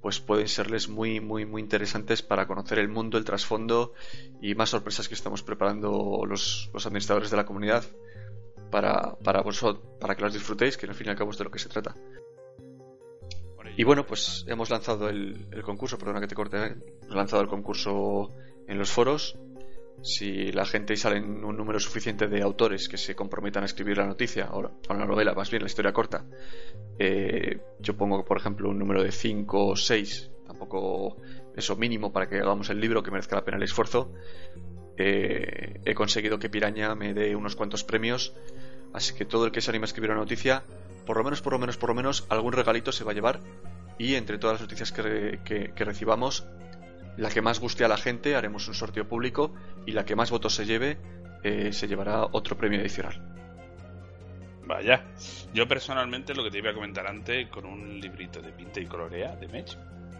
pues 0.02 0.20
pueden 0.20 0.48
serles 0.48 0.88
muy, 0.88 1.20
muy, 1.20 1.46
muy 1.46 1.62
interesantes 1.62 2.22
para 2.22 2.48
conocer 2.48 2.80
el 2.80 2.88
mundo, 2.88 3.18
el 3.18 3.26
trasfondo 3.26 3.94
y 4.42 4.56
más 4.56 4.70
sorpresas 4.70 5.08
que 5.08 5.16
estamos 5.16 5.44
preparando 5.44 6.24
los, 6.26 6.70
los 6.74 6.86
administradores 6.86 7.32
de 7.32 7.38
la 7.38 7.46
comunidad 7.46 7.84
para, 8.72 9.16
para 9.24 9.42
vosotros, 9.42 9.84
para 10.00 10.16
que 10.16 10.22
las 10.22 10.34
disfrutéis, 10.34 10.78
que 10.78 10.86
al 10.86 10.96
fin 10.96 11.08
y 11.08 11.10
al 11.10 11.18
cabo 11.18 11.32
es 11.32 11.38
de 11.38 11.44
lo 11.44 11.52
que 11.52 11.60
se 11.60 11.70
trata. 11.70 11.96
Y 13.76 13.84
bueno, 13.86 14.06
pues 14.06 14.44
hemos 14.48 14.70
lanzado 14.70 15.08
el, 15.08 15.48
el 15.52 15.64
concurso, 15.64 15.98
perdona 15.98 16.20
que 16.20 16.28
te 16.28 16.36
corte, 16.36 16.58
hemos 16.58 17.16
lanzado 17.16 17.42
el 17.42 17.48
concurso 17.48 18.34
en 18.68 18.78
los 18.78 18.92
foros. 18.92 19.38
Si 20.02 20.52
la 20.52 20.66
gente 20.66 20.96
salen 20.96 21.44
un 21.44 21.58
número 21.58 21.80
suficiente 21.80 22.28
de 22.28 22.42
autores 22.42 22.88
que 22.88 22.98
se 22.98 23.16
comprometan 23.16 23.64
a 23.64 23.66
escribir 23.66 23.98
la 23.98 24.06
noticia, 24.06 24.50
o 24.52 24.62
la 24.62 25.06
novela, 25.06 25.34
más 25.34 25.50
bien 25.52 25.62
la 25.62 25.68
historia 25.68 25.92
corta, 25.92 26.26
eh, 26.98 27.60
yo 27.80 27.98
pongo, 27.98 28.24
por 28.24 28.38
ejemplo, 28.38 28.70
un 28.70 28.80
número 28.80 29.04
de 29.04 29.12
5 29.12 29.68
o 29.68 29.76
6, 29.76 30.32
tampoco 30.48 31.18
eso 31.56 31.76
mínimo 31.76 32.14
para 32.14 32.30
que 32.30 32.38
hagamos 32.38 32.70
el 32.70 32.80
libro 32.80 33.04
que 33.04 33.12
merezca 33.12 33.36
la 33.36 33.44
pena 33.44 33.58
el 33.58 33.64
esfuerzo. 33.64 34.14
Eh, 34.98 35.82
he 35.86 35.94
conseguido 35.94 36.40
que 36.40 36.50
Piraña 36.50 36.96
me 36.96 37.14
dé 37.14 37.36
unos 37.36 37.56
cuantos 37.56 37.84
premios, 37.84 38.34
así 38.94 39.14
que 39.14 39.26
todo 39.26 39.46
el 39.46 39.52
que 39.52 39.62
se 39.62 39.72
anime 39.72 39.84
a 39.84 39.88
escribir 39.88 40.12
una 40.12 40.20
noticia, 40.20 40.64
por 41.06 41.18
lo 41.18 41.24
menos, 41.24 41.42
por 41.42 41.54
lo 41.54 41.60
menos, 41.60 41.78
por 41.78 41.90
lo 41.90 41.96
menos, 41.96 42.26
algún 42.30 42.54
regalito 42.54 42.92
se 42.92 43.04
va 43.04 43.12
a 43.12 43.16
llevar. 43.16 43.42
Y 43.98 44.16
entre 44.16 44.38
todas 44.38 44.54
las 44.54 44.62
noticias 44.62 44.94
que 44.94 45.74
recibamos, 45.76 46.48
la 47.20 47.30
que 47.30 47.42
más 47.42 47.60
guste 47.60 47.84
a 47.84 47.90
la 47.90 47.98
gente 47.98 48.36
haremos 48.36 48.68
un 48.70 48.74
sorteo 48.74 49.08
público 49.08 49.54
y 49.86 49.92
la 49.92 50.06
que 50.06 50.16
más 50.16 50.32
votos 50.32 50.56
se 50.56 50.66
lleve 50.66 50.98
eh, 51.44 51.74
se 51.74 51.88
llevará 51.88 52.24
otro 52.32 52.58
premio 52.58 52.80
adicional. 52.80 53.22
Vaya, 54.66 55.04
yo 55.54 55.68
personalmente 55.68 56.34
lo 56.34 56.44
que 56.44 56.52
te 56.52 56.60
iba 56.60 56.72
a 56.72 56.74
comentar 56.74 57.08
antes 57.08 57.50
con 57.50 57.66
un 57.66 58.00
librito 58.00 58.42
de 58.42 58.52
pinta 58.52 58.80
y 58.80 58.86
colorea 58.86 59.36
de 59.36 59.48
Mech, 59.48 59.78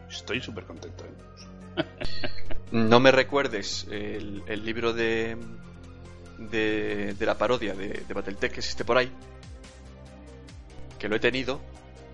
estoy 0.10 0.42
súper 0.42 0.66
contento. 0.66 1.06
¿eh? 1.06 1.86
no 2.72 3.00
me 3.00 3.12
recuerdes 3.12 3.88
el, 3.90 4.44
el 4.48 4.66
libro 4.66 4.92
de, 4.92 5.38
de, 6.38 7.14
de, 7.14 7.26
la 7.26 7.38
parodia 7.38 7.76
de, 7.76 8.04
de 8.08 8.14
Battletech 8.14 8.52
que 8.52 8.60
existe 8.60 8.84
por 8.84 8.98
ahí, 8.98 9.10
que 10.98 11.08
lo 11.08 11.16
he 11.16 11.20
tenido, 11.20 11.62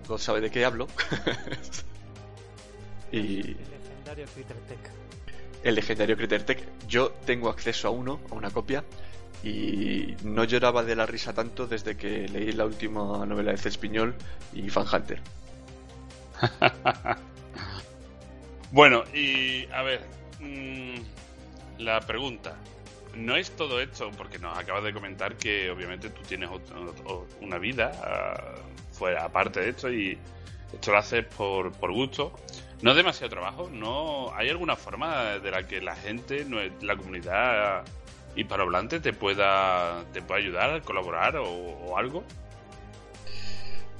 God 0.06 0.18
sabe 0.18 0.40
de 0.40 0.50
qué 0.50 0.64
hablo. 0.64 0.86
y 3.10 3.56
legendario. 4.14 4.26
El 5.64 5.74
legendario 5.74 6.16
Crittertech. 6.16 6.62
Yo 6.86 7.10
tengo 7.24 7.48
acceso 7.48 7.88
a 7.88 7.90
uno, 7.90 8.20
a 8.30 8.34
una 8.34 8.50
copia, 8.50 8.84
y 9.42 10.16
no 10.22 10.44
lloraba 10.44 10.84
de 10.84 10.96
la 10.96 11.06
risa 11.06 11.32
tanto 11.34 11.66
desde 11.66 11.96
que 11.96 12.28
leí 12.28 12.52
la 12.52 12.64
última 12.64 13.26
novela 13.26 13.52
de 13.52 13.58
Cespiñol 13.58 14.14
y 14.54 14.68
Fan 14.70 14.86
Hunter. 14.92 15.20
bueno, 18.72 19.04
y 19.14 19.66
a 19.72 19.82
ver, 19.82 20.02
mmm, 20.40 20.96
la 21.78 22.00
pregunta. 22.00 22.56
No 23.14 23.34
es 23.34 23.50
todo 23.52 23.80
esto, 23.80 24.10
porque 24.16 24.38
nos 24.38 24.56
acabas 24.58 24.84
de 24.84 24.92
comentar 24.92 25.36
que 25.36 25.70
obviamente 25.70 26.10
tú 26.10 26.20
tienes 26.22 26.50
otro, 26.50 27.26
una 27.40 27.56
vida 27.56 27.90
uh, 27.96 28.94
fuera, 28.94 29.24
aparte 29.24 29.60
de 29.60 29.70
esto, 29.70 29.90
y 29.90 30.18
esto 30.72 30.92
lo 30.92 30.98
haces 30.98 31.24
por, 31.24 31.72
por 31.72 31.92
gusto. 31.92 32.32
No 32.82 32.94
demasiado 32.94 33.30
trabajo, 33.30 33.70
no 33.72 34.34
hay 34.34 34.50
alguna 34.50 34.76
forma 34.76 35.38
de 35.38 35.50
la 35.50 35.66
que 35.66 35.80
la 35.80 35.96
gente, 35.96 36.46
la 36.82 36.96
comunidad 36.96 37.84
hispanohablante 38.34 39.00
te 39.00 39.14
pueda 39.14 40.04
te 40.12 40.20
pueda 40.20 40.40
ayudar, 40.40 40.82
colaborar 40.82 41.36
o, 41.36 41.46
o 41.46 41.96
algo. 41.96 42.22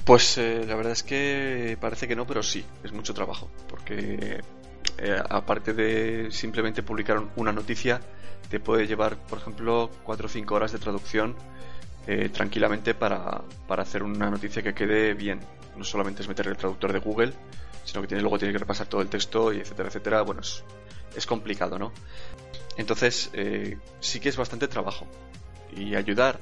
Pues 0.04 0.38
eh, 0.38 0.64
la 0.68 0.76
verdad 0.76 0.92
es 0.92 1.02
que 1.02 1.76
parece 1.80 2.06
que 2.06 2.14
no, 2.14 2.26
pero 2.26 2.42
sí, 2.42 2.64
es 2.84 2.92
mucho 2.92 3.12
trabajo, 3.12 3.50
porque 3.68 4.40
eh, 4.98 5.22
aparte 5.28 5.74
de 5.74 6.30
simplemente 6.30 6.82
publicar 6.84 7.20
una 7.34 7.52
noticia, 7.52 8.00
te 8.48 8.60
puede 8.60 8.86
llevar, 8.86 9.16
por 9.16 9.38
ejemplo, 9.38 9.90
4 10.04 10.26
o 10.26 10.28
5 10.28 10.54
horas 10.54 10.70
de 10.70 10.78
traducción 10.78 11.34
eh, 12.06 12.28
tranquilamente 12.28 12.94
para, 12.94 13.42
para 13.66 13.82
hacer 13.82 14.04
una 14.04 14.30
noticia 14.30 14.62
que 14.62 14.74
quede 14.74 15.14
bien. 15.14 15.40
No 15.76 15.82
solamente 15.82 16.22
es 16.22 16.28
meter 16.28 16.46
el 16.46 16.56
traductor 16.56 16.92
de 16.92 17.00
Google, 17.00 17.32
sino 17.86 18.02
que 18.02 18.08
tiene, 18.08 18.20
luego 18.20 18.38
tiene 18.38 18.52
que 18.52 18.58
repasar 18.58 18.88
todo 18.88 19.00
el 19.00 19.08
texto 19.08 19.52
y 19.52 19.60
etcétera, 19.60 19.88
etcétera. 19.88 20.22
Bueno, 20.22 20.42
es, 20.42 21.26
complicado, 21.26 21.78
¿no? 21.78 21.92
Entonces, 22.76 23.30
eh, 23.32 23.78
sí 24.00 24.20
que 24.20 24.28
es 24.28 24.36
bastante 24.36 24.68
trabajo. 24.68 25.06
Y 25.74 25.94
ayudar, 25.94 26.38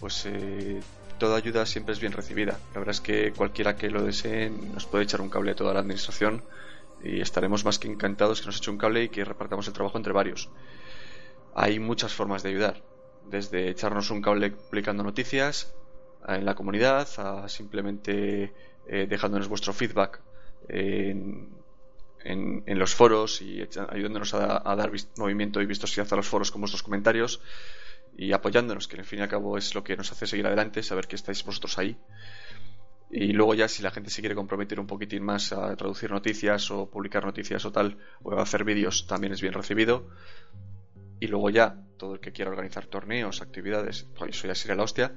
pues 0.00 0.26
eh, 0.26 0.80
toda 1.18 1.36
ayuda 1.36 1.66
siempre 1.66 1.92
es 1.92 2.00
bien 2.00 2.12
recibida. 2.12 2.58
La 2.72 2.80
verdad 2.80 2.94
es 2.94 3.00
que 3.00 3.32
cualquiera 3.32 3.76
que 3.76 3.90
lo 3.90 4.02
desee 4.02 4.50
nos 4.50 4.86
puede 4.86 5.04
echar 5.04 5.20
un 5.20 5.28
cable 5.28 5.52
a 5.52 5.54
toda 5.54 5.74
la 5.74 5.80
administración 5.80 6.42
y 7.04 7.20
estaremos 7.20 7.64
más 7.64 7.78
que 7.78 7.88
encantados 7.88 8.40
que 8.40 8.46
nos 8.46 8.56
eche 8.56 8.70
un 8.70 8.78
cable 8.78 9.04
y 9.04 9.08
que 9.10 9.24
repartamos 9.24 9.68
el 9.68 9.74
trabajo 9.74 9.98
entre 9.98 10.12
varios. 10.12 10.48
Hay 11.54 11.78
muchas 11.78 12.14
formas 12.14 12.42
de 12.42 12.50
ayudar, 12.50 12.82
desde 13.26 13.68
echarnos 13.68 14.10
un 14.10 14.22
cable 14.22 14.50
publicando 14.50 15.02
noticias, 15.02 15.74
en 16.26 16.44
la 16.44 16.54
comunidad, 16.54 17.08
a 17.18 17.48
simplemente 17.48 18.52
eh, 18.86 19.06
dejándonos 19.08 19.48
vuestro 19.48 19.72
feedback 19.72 20.20
en, 20.68 21.50
en, 22.24 22.78
los 22.78 22.94
foros 22.94 23.42
y 23.42 23.66
ayudándonos 23.88 24.34
a, 24.34 24.74
dar 24.76 24.90
movimiento 25.16 25.60
y 25.60 25.66
vistosidad 25.66 26.12
a 26.12 26.16
los 26.16 26.26
foros 26.26 26.50
con 26.50 26.60
vuestros 26.60 26.82
comentarios 26.82 27.40
y 28.16 28.32
apoyándonos, 28.32 28.88
que 28.88 28.98
al 28.98 29.04
fin 29.04 29.20
y 29.20 29.22
al 29.22 29.28
cabo 29.28 29.56
es 29.56 29.74
lo 29.74 29.82
que 29.82 29.96
nos 29.96 30.12
hace 30.12 30.26
seguir 30.26 30.46
adelante, 30.46 30.82
saber 30.82 31.06
que 31.06 31.16
estáis 31.16 31.44
vosotros 31.44 31.78
ahí. 31.78 31.96
Y 33.10 33.32
luego 33.32 33.54
ya 33.54 33.66
si 33.66 33.82
la 33.82 33.90
gente 33.90 34.10
se 34.10 34.20
quiere 34.20 34.34
comprometer 34.34 34.78
un 34.78 34.86
poquitín 34.86 35.24
más 35.24 35.52
a 35.52 35.74
traducir 35.74 36.10
noticias 36.10 36.70
o 36.70 36.88
publicar 36.88 37.24
noticias 37.24 37.64
o 37.64 37.72
tal, 37.72 37.98
o 38.22 38.32
a 38.32 38.42
hacer 38.42 38.64
vídeos, 38.64 39.06
también 39.06 39.32
es 39.32 39.40
bien 39.40 39.52
recibido. 39.52 40.08
Y 41.18 41.26
luego 41.26 41.50
ya, 41.50 41.82
todo 41.96 42.14
el 42.14 42.20
que 42.20 42.32
quiera 42.32 42.50
organizar 42.50 42.86
torneos, 42.86 43.42
actividades, 43.42 44.06
pues 44.16 44.36
eso 44.36 44.46
ya 44.46 44.54
sería 44.54 44.76
la 44.76 44.84
hostia. 44.84 45.14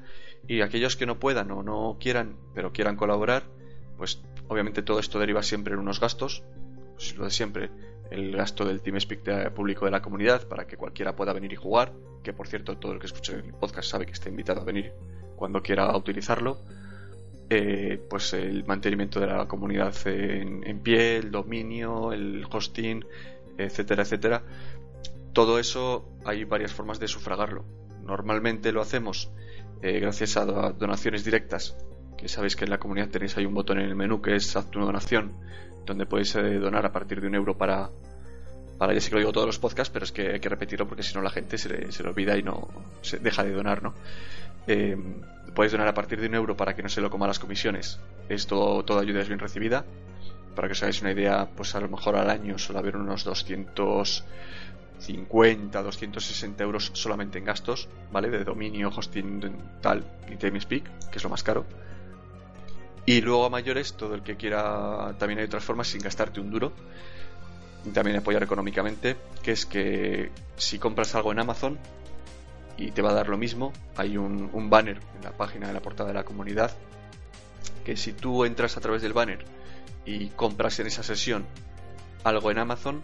Y 0.47 0.61
aquellos 0.61 0.95
que 0.95 1.05
no 1.05 1.19
puedan 1.19 1.51
o 1.51 1.61
no 1.61 1.97
quieran, 1.99 2.35
pero 2.55 2.73
quieran 2.73 2.95
colaborar, 2.95 3.43
pues 3.97 4.21
obviamente 4.53 4.81
todo 4.81 4.99
esto 4.99 5.19
deriva 5.19 5.43
siempre 5.43 5.73
en 5.73 5.79
unos 5.79 5.99
gastos, 5.99 6.43
pues 6.95 7.15
lo 7.17 7.25
de 7.25 7.31
siempre, 7.31 7.69
el 8.11 8.35
gasto 8.35 8.65
del 8.65 8.81
TeamSpeak 8.81 9.51
público 9.53 9.85
de 9.85 9.91
la 9.91 10.01
comunidad 10.01 10.47
para 10.47 10.65
que 10.65 10.77
cualquiera 10.77 11.15
pueda 11.15 11.33
venir 11.33 11.53
y 11.53 11.55
jugar, 11.55 11.93
que 12.23 12.33
por 12.33 12.47
cierto 12.47 12.77
todo 12.77 12.93
el 12.93 12.99
que 12.99 13.07
escuche 13.07 13.35
el 13.35 13.53
podcast 13.53 13.89
sabe 13.89 14.05
que 14.05 14.13
está 14.13 14.29
invitado 14.29 14.61
a 14.61 14.63
venir 14.63 14.93
cuando 15.35 15.61
quiera 15.61 15.95
utilizarlo 15.97 16.59
eh, 17.49 18.01
pues 18.09 18.33
el 18.33 18.65
mantenimiento 18.65 19.19
de 19.19 19.27
la 19.27 19.47
comunidad 19.47 19.93
en, 20.05 20.79
pie, 20.79 21.17
el 21.17 21.29
dominio, 21.29 22.11
el 22.11 22.45
hosting, 22.49 23.05
etcétera, 23.57 24.03
etcétera. 24.03 24.43
Todo 25.33 25.59
eso 25.59 26.09
hay 26.25 26.45
varias 26.45 26.73
formas 26.73 26.99
de 26.99 27.07
sufragarlo. 27.07 27.65
Normalmente 28.03 28.71
lo 28.71 28.81
hacemos 28.81 29.31
eh, 29.81 29.99
gracias 29.99 30.37
a 30.37 30.45
donaciones 30.45 31.25
directas, 31.25 31.77
sabéis 32.27 32.55
que 32.55 32.65
en 32.65 32.71
la 32.71 32.77
comunidad 32.77 33.09
tenéis 33.09 33.37
ahí 33.37 33.45
un 33.45 33.53
botón 33.53 33.79
en 33.79 33.87
el 33.87 33.95
menú 33.95 34.21
que 34.21 34.35
es 34.35 34.55
haz 34.55 34.69
tu 34.69 34.79
donación, 34.79 35.33
donde 35.85 36.05
podéis 36.05 36.35
eh, 36.35 36.59
donar 36.59 36.85
a 36.85 36.91
partir 36.91 37.21
de 37.21 37.27
un 37.27 37.35
euro 37.35 37.57
para, 37.57 37.89
para 38.77 38.93
ya 38.93 39.01
sé 39.01 39.09
que 39.09 39.15
lo 39.15 39.19
digo 39.19 39.31
todos 39.31 39.47
los 39.47 39.59
podcasts, 39.59 39.91
pero 39.91 40.05
es 40.05 40.11
que 40.11 40.33
hay 40.33 40.39
que 40.39 40.49
repetirlo 40.49 40.87
porque 40.87 41.03
si 41.03 41.15
no 41.15 41.21
la 41.21 41.29
gente 41.29 41.57
se 41.57 41.69
le, 41.69 41.91
se 41.91 42.03
le 42.03 42.09
olvida 42.09 42.37
y 42.37 42.43
no 42.43 42.67
se 43.01 43.19
deja 43.19 43.43
de 43.43 43.51
donar, 43.51 43.83
¿no? 43.83 43.93
Eh, 44.67 44.97
Puedes 45.53 45.71
donar 45.71 45.87
a 45.87 45.93
partir 45.93 46.19
de 46.19 46.25
un 46.27 46.33
euro 46.33 46.57
para 46.57 46.75
que 46.75 46.81
no 46.81 46.89
se 46.89 46.99
lo 46.99 47.11
coma 47.11 47.27
las 47.27 47.37
comisiones. 47.37 47.99
Esto, 48.27 48.83
toda 48.83 49.01
ayuda 49.01 49.21
es 49.21 49.27
bien 49.27 49.39
recibida. 49.39 49.85
Para 50.55 50.67
que 50.67 50.71
os 50.71 50.81
hagáis 50.81 50.99
una 51.01 51.11
idea, 51.11 51.47
pues 51.55 51.75
a 51.75 51.79
lo 51.79 51.89
mejor 51.89 52.15
al 52.15 52.27
año 52.29 52.57
suele 52.57 52.79
haber 52.79 52.97
unos 52.97 53.23
250, 53.23 55.83
260 55.83 56.63
euros 56.63 56.89
solamente 56.93 57.37
en 57.37 57.45
gastos, 57.45 57.87
¿vale? 58.11 58.31
De 58.31 58.43
dominio, 58.43 58.89
hosting, 58.89 59.41
tal 59.81 60.03
y 60.31 60.37
TeamSpeak, 60.37 61.09
que 61.11 61.17
es 61.17 61.23
lo 61.23 61.29
más 61.29 61.43
caro. 61.43 61.67
Y 63.05 63.21
luego 63.21 63.45
a 63.45 63.49
mayores, 63.49 63.93
todo 63.93 64.15
el 64.15 64.23
que 64.23 64.37
quiera, 64.37 65.15
también 65.19 65.39
hay 65.39 65.45
otras 65.45 65.63
formas 65.63 65.87
sin 65.87 66.01
gastarte 66.01 66.39
un 66.39 66.51
duro. 66.51 66.71
También 67.93 68.17
apoyar 68.17 68.43
económicamente, 68.43 69.17
que 69.41 69.51
es 69.51 69.65
que 69.65 70.31
si 70.55 70.79
compras 70.79 71.13
algo 71.15 71.33
en 71.33 71.39
Amazon, 71.39 71.77
y 72.77 72.91
te 72.91 73.01
va 73.01 73.11
a 73.11 73.13
dar 73.13 73.29
lo 73.29 73.37
mismo. 73.37 73.73
Hay 73.95 74.17
un, 74.17 74.69
banner 74.69 74.99
en 75.17 75.23
la 75.23 75.31
página 75.31 75.67
de 75.67 75.73
la 75.73 75.81
portada 75.81 76.09
de 76.09 76.15
la 76.15 76.23
comunidad 76.23 76.71
que 77.85 77.97
si 77.97 78.13
tú 78.13 78.45
entras 78.45 78.77
a 78.77 78.81
través 78.81 79.01
del 79.01 79.13
banner 79.13 79.45
y 80.05 80.27
compras 80.29 80.79
en 80.79 80.87
esa 80.87 81.03
sesión 81.03 81.45
algo 82.23 82.51
en 82.51 82.57
Amazon, 82.57 83.01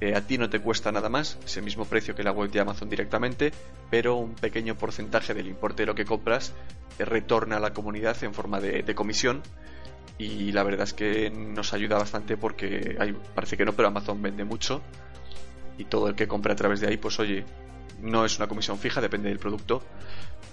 eh, 0.00 0.14
a 0.14 0.20
ti 0.20 0.38
no 0.38 0.48
te 0.48 0.60
cuesta 0.60 0.92
nada 0.92 1.08
más, 1.08 1.38
ese 1.44 1.60
mismo 1.60 1.84
precio 1.84 2.14
que 2.14 2.22
la 2.22 2.30
web 2.30 2.50
de 2.50 2.60
Amazon 2.60 2.88
directamente, 2.88 3.52
pero 3.90 4.16
un 4.16 4.34
pequeño 4.34 4.76
porcentaje 4.76 5.34
del 5.34 5.48
importe 5.48 5.82
de 5.82 5.86
lo 5.86 5.94
que 5.94 6.04
compras 6.04 6.54
te 6.96 7.04
retorna 7.04 7.56
a 7.56 7.60
la 7.60 7.72
comunidad 7.72 8.16
en 8.22 8.34
forma 8.34 8.60
de, 8.60 8.94
comisión. 8.94 9.42
Y 10.18 10.50
la 10.50 10.64
verdad 10.64 10.82
es 10.82 10.94
que 10.94 11.30
nos 11.30 11.72
ayuda 11.72 11.96
bastante 11.96 12.36
porque 12.36 12.96
parece 13.34 13.56
que 13.56 13.64
no, 13.64 13.72
pero 13.72 13.88
Amazon 13.88 14.20
vende 14.20 14.44
mucho. 14.44 14.82
Y 15.78 15.84
todo 15.84 16.08
el 16.08 16.16
que 16.16 16.26
compra 16.26 16.54
a 16.54 16.56
través 16.56 16.80
de 16.80 16.88
ahí, 16.88 16.96
pues 16.96 17.20
oye, 17.20 17.44
no 18.00 18.24
es 18.24 18.36
una 18.38 18.48
comisión 18.48 18.78
fija, 18.78 19.00
depende 19.00 19.28
del 19.28 19.38
producto, 19.38 19.82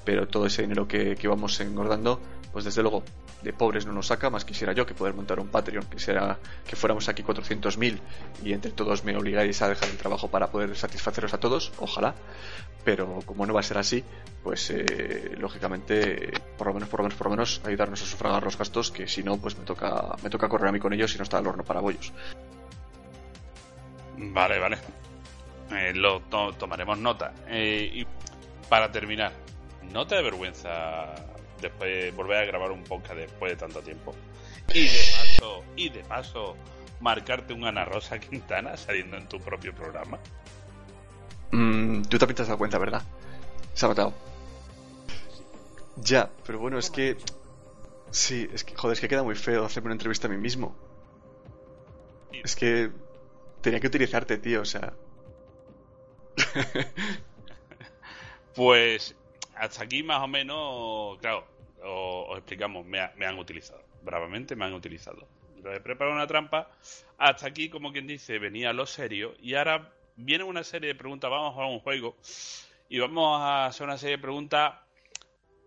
pero 0.03 0.27
todo 0.27 0.45
ese 0.45 0.61
dinero 0.61 0.87
que, 0.87 1.17
vamos 1.27 1.59
engordando, 1.59 2.19
pues 2.51 2.65
desde 2.65 2.81
luego 2.81 3.03
de 3.41 3.53
pobres 3.53 3.85
no 3.85 3.93
nos 3.93 4.07
saca, 4.07 4.29
más 4.29 4.45
quisiera 4.45 4.73
yo 4.73 4.85
que 4.85 4.93
poder 4.93 5.13
montar 5.13 5.39
un 5.39 5.47
Patreon, 5.47 5.85
que 5.85 5.99
sea 5.99 6.39
que 6.65 6.75
fuéramos 6.75 7.09
aquí 7.09 7.21
400.000 7.21 7.99
y 8.43 8.53
entre 8.53 8.71
todos 8.71 9.03
me 9.03 9.15
obligáis 9.15 9.61
a 9.61 9.69
dejar 9.69 9.89
el 9.89 9.97
trabajo 9.97 10.29
para 10.29 10.47
poder 10.47 10.75
satisfaceros 10.75 11.33
a 11.33 11.39
todos, 11.39 11.71
ojalá, 11.77 12.15
pero 12.83 13.19
como 13.25 13.45
no 13.45 13.53
va 13.53 13.59
a 13.59 13.63
ser 13.63 13.77
así, 13.77 14.03
pues 14.43 14.71
eh, 14.71 15.35
lógicamente 15.37 16.31
por 16.57 16.67
lo 16.67 16.73
menos 16.73 16.89
por 16.89 16.99
lo 17.01 17.03
menos 17.03 17.17
por 17.17 17.27
lo 17.27 17.31
menos 17.31 17.61
ayudarnos 17.65 18.01
a 18.01 18.05
sufragar 18.05 18.43
los 18.43 18.57
gastos 18.57 18.89
que 18.91 19.07
si 19.07 19.21
no 19.21 19.37
pues 19.37 19.57
me 19.57 19.65
toca 19.65 20.15
me 20.23 20.29
toca 20.29 20.47
correr 20.47 20.69
a 20.69 20.71
mí 20.71 20.79
con 20.79 20.93
ellos 20.93 21.13
y 21.13 21.17
no 21.17 21.23
está 21.23 21.39
el 21.39 21.47
horno 21.47 21.63
para 21.63 21.81
bollos. 21.81 22.13
Vale, 24.17 24.59
vale. 24.59 24.77
Eh, 25.71 25.93
lo 25.93 26.21
tomaremos 26.57 26.97
nota. 26.97 27.33
Eh, 27.47 27.89
y 27.93 28.07
para 28.69 28.91
terminar, 28.91 29.31
¿no 29.91 30.07
te 30.07 30.15
da 30.15 30.21
vergüenza 30.21 31.15
después 31.61 32.15
volver 32.15 32.37
a 32.37 32.45
grabar 32.45 32.71
un 32.71 32.83
podcast 32.83 33.17
después 33.17 33.51
de 33.51 33.57
tanto 33.57 33.81
tiempo? 33.81 34.13
Y 34.73 34.87
de 34.87 35.03
paso, 35.17 35.63
y 35.75 35.89
de 35.89 36.03
paso, 36.03 36.55
marcarte 36.99 37.53
un 37.53 37.65
Ana 37.65 37.85
Rosa 37.85 38.19
Quintana 38.19 38.77
saliendo 38.77 39.17
en 39.17 39.27
tu 39.27 39.39
propio 39.39 39.73
programa. 39.73 40.19
Mm, 41.51 42.03
tú 42.03 42.17
también 42.17 42.35
te 42.35 42.41
has 42.41 42.47
dado 42.47 42.57
cuenta, 42.57 42.77
¿verdad? 42.77 43.03
Se 43.73 43.85
ha 43.85 43.89
matado. 43.89 44.13
Ya, 45.97 46.29
pero 46.45 46.59
bueno, 46.59 46.77
es 46.77 46.89
que. 46.89 47.17
Sí, 48.11 48.49
es 48.53 48.63
que, 48.63 48.75
joder, 48.75 48.93
es 48.93 49.01
que 49.01 49.07
queda 49.07 49.23
muy 49.23 49.35
feo 49.35 49.65
hacerme 49.65 49.87
una 49.87 49.95
entrevista 49.95 50.27
a 50.27 50.31
mí 50.31 50.37
mismo. 50.37 50.75
Es 52.43 52.55
que. 52.55 52.91
Tenía 53.61 53.79
que 53.79 53.87
utilizarte, 53.87 54.37
tío, 54.37 54.61
o 54.61 54.65
sea. 54.65 54.93
pues 58.55 59.15
hasta 59.55 59.83
aquí 59.83 60.03
más 60.03 60.21
o 60.21 60.27
menos, 60.27 61.17
claro, 61.19 61.47
os, 61.83 62.37
explicamos, 62.37 62.85
me, 62.85 62.99
han 62.99 63.39
utilizado, 63.39 63.83
bravamente 64.03 64.55
me 64.55 64.65
han 64.65 64.73
utilizado. 64.73 65.27
He 65.65 65.79
preparado 65.79 66.15
una 66.15 66.27
trampa, 66.27 66.69
hasta 67.17 67.47
aquí 67.47 67.69
como 67.69 67.91
quien 67.91 68.05
dice, 68.05 68.37
venía 68.37 68.71
lo 68.71 68.85
serio 68.85 69.33
y 69.39 69.55
ahora 69.55 69.91
viene 70.15 70.43
una 70.43 70.63
serie 70.63 70.89
de 70.89 70.95
preguntas, 70.95 71.29
vamos 71.31 71.51
a 71.51 71.53
jugar 71.53 71.69
un 71.69 71.79
juego 71.79 72.15
y 72.87 72.99
vamos 72.99 73.41
a 73.41 73.65
hacer 73.65 73.87
una 73.87 73.97
serie 73.97 74.17
de 74.17 74.21
preguntas 74.21 74.75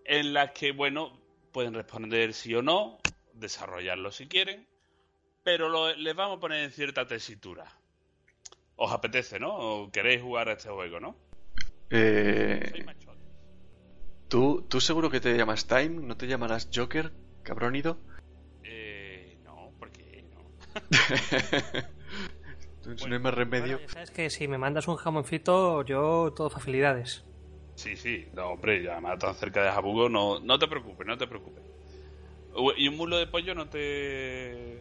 en 0.05 0.33
las 0.33 0.53
que, 0.53 0.73
bueno, 0.73 1.19
pueden 1.53 1.75
responder 1.75 2.33
sí 2.33 2.55
o 2.55 2.63
no, 2.63 2.99
desarrollarlo 3.33 4.13
si 4.13 4.29
quieren, 4.29 4.67
pero 5.43 5.95
les 5.95 6.15
vamos 6.15 6.37
a 6.37 6.41
poner 6.41 6.63
en 6.63 6.71
cierta 6.71 7.07
tesitura 7.07 7.79
os 8.79 8.93
apetece, 8.93 9.39
¿no? 9.39 9.51
O 9.55 9.91
queréis 9.91 10.23
jugar 10.23 10.49
a 10.49 10.53
este 10.53 10.71
juego, 10.71 11.01
¿no? 11.01 11.17
Eh... 11.91 12.73
¿Tú, 14.29 14.65
¿Tú 14.69 14.81
seguro 14.81 15.11
que 15.11 15.21
te 15.21 15.37
llamas 15.37 15.67
Time? 15.67 16.07
¿No 16.07 16.17
te 16.17 16.27
llamarás 16.27 16.69
Joker, 16.75 17.13
cabrónido? 17.43 17.99
Eh, 18.63 19.39
no, 19.43 19.73
porque 19.79 20.25
no. 20.31 20.91
no 23.09 23.15
hay 23.15 23.21
más 23.21 23.35
remedio. 23.35 23.81
sabes 23.89 24.11
que 24.11 24.29
si 24.29 24.47
me 24.47 24.59
mandas 24.59 24.87
un 24.87 24.97
jamoncito, 24.97 25.83
yo 25.83 26.33
todo 26.37 26.51
facilidades. 26.51 27.25
Sí, 27.75 27.97
sí, 27.97 28.29
no, 28.35 28.49
hombre, 28.49 28.83
ya 28.83 29.01
me 29.01 29.17
tan 29.17 29.35
cerca 29.35 29.63
de 29.63 29.71
Jabugo, 29.71 30.09
no, 30.09 30.41
no 30.41 30.59
te 30.59 30.69
preocupes, 30.69 31.07
no 31.07 31.17
te 31.17 31.27
preocupes. 31.27 31.63
¿Y 32.77 32.89
un 32.89 32.97
mulo 32.97 33.17
de 33.17 33.29
pollo 33.29 33.55
no 33.55 33.69
te...? 33.69 34.81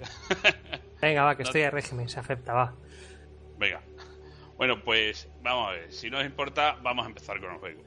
Venga, 1.01 1.23
va, 1.23 1.37
que 1.37 1.43
estoy 1.43 1.61
a 1.61 1.69
régimen, 1.69 2.09
se 2.09 2.19
acepta, 2.19 2.53
va. 2.53 2.73
Venga. 3.57 3.81
Bueno, 4.57 4.83
pues 4.83 5.29
vamos 5.43 5.69
a 5.69 5.71
ver. 5.73 5.93
Si 5.93 6.09
no 6.09 6.17
os 6.17 6.25
importa, 6.25 6.79
vamos 6.81 7.05
a 7.05 7.09
empezar 7.09 7.39
con 7.39 7.51
el 7.51 7.59
juego. 7.59 7.83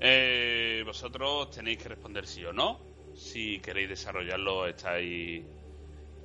Eh, 0.00 0.82
vosotros 0.84 1.50
tenéis 1.50 1.78
que 1.78 1.88
responder 1.88 2.26
sí 2.26 2.44
o 2.44 2.52
no. 2.52 2.80
Si 3.14 3.58
queréis 3.60 3.88
desarrollarlo, 3.88 4.66
estáis. 4.66 5.44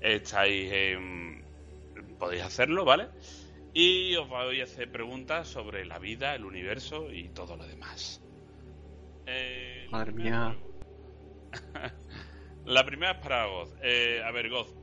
Estáis. 0.02 0.98
podéis 2.20 2.44
hacerlo, 2.44 2.86
¿vale? 2.86 3.08
Y 3.74 4.16
os 4.16 4.30
voy 4.30 4.62
a 4.62 4.66
hacer 4.66 4.92
preguntas 4.92 5.48
sobre 5.48 5.86
la 5.86 5.98
vida, 5.98 6.36
el 6.36 6.46
universo 6.46 7.12
y 7.12 7.30
todo 7.30 7.58
lo 7.58 7.66
demás. 7.66 8.22
Eh, 9.26 9.88
Madre 9.90 10.12
mía. 10.12 10.56
la 12.66 12.86
primera 12.86 13.14
es 13.14 13.18
para 13.20 13.48
Goz. 13.48 13.74
Eh, 13.82 14.22
a 14.24 14.32
ver, 14.32 14.50
Goz, 14.50 14.74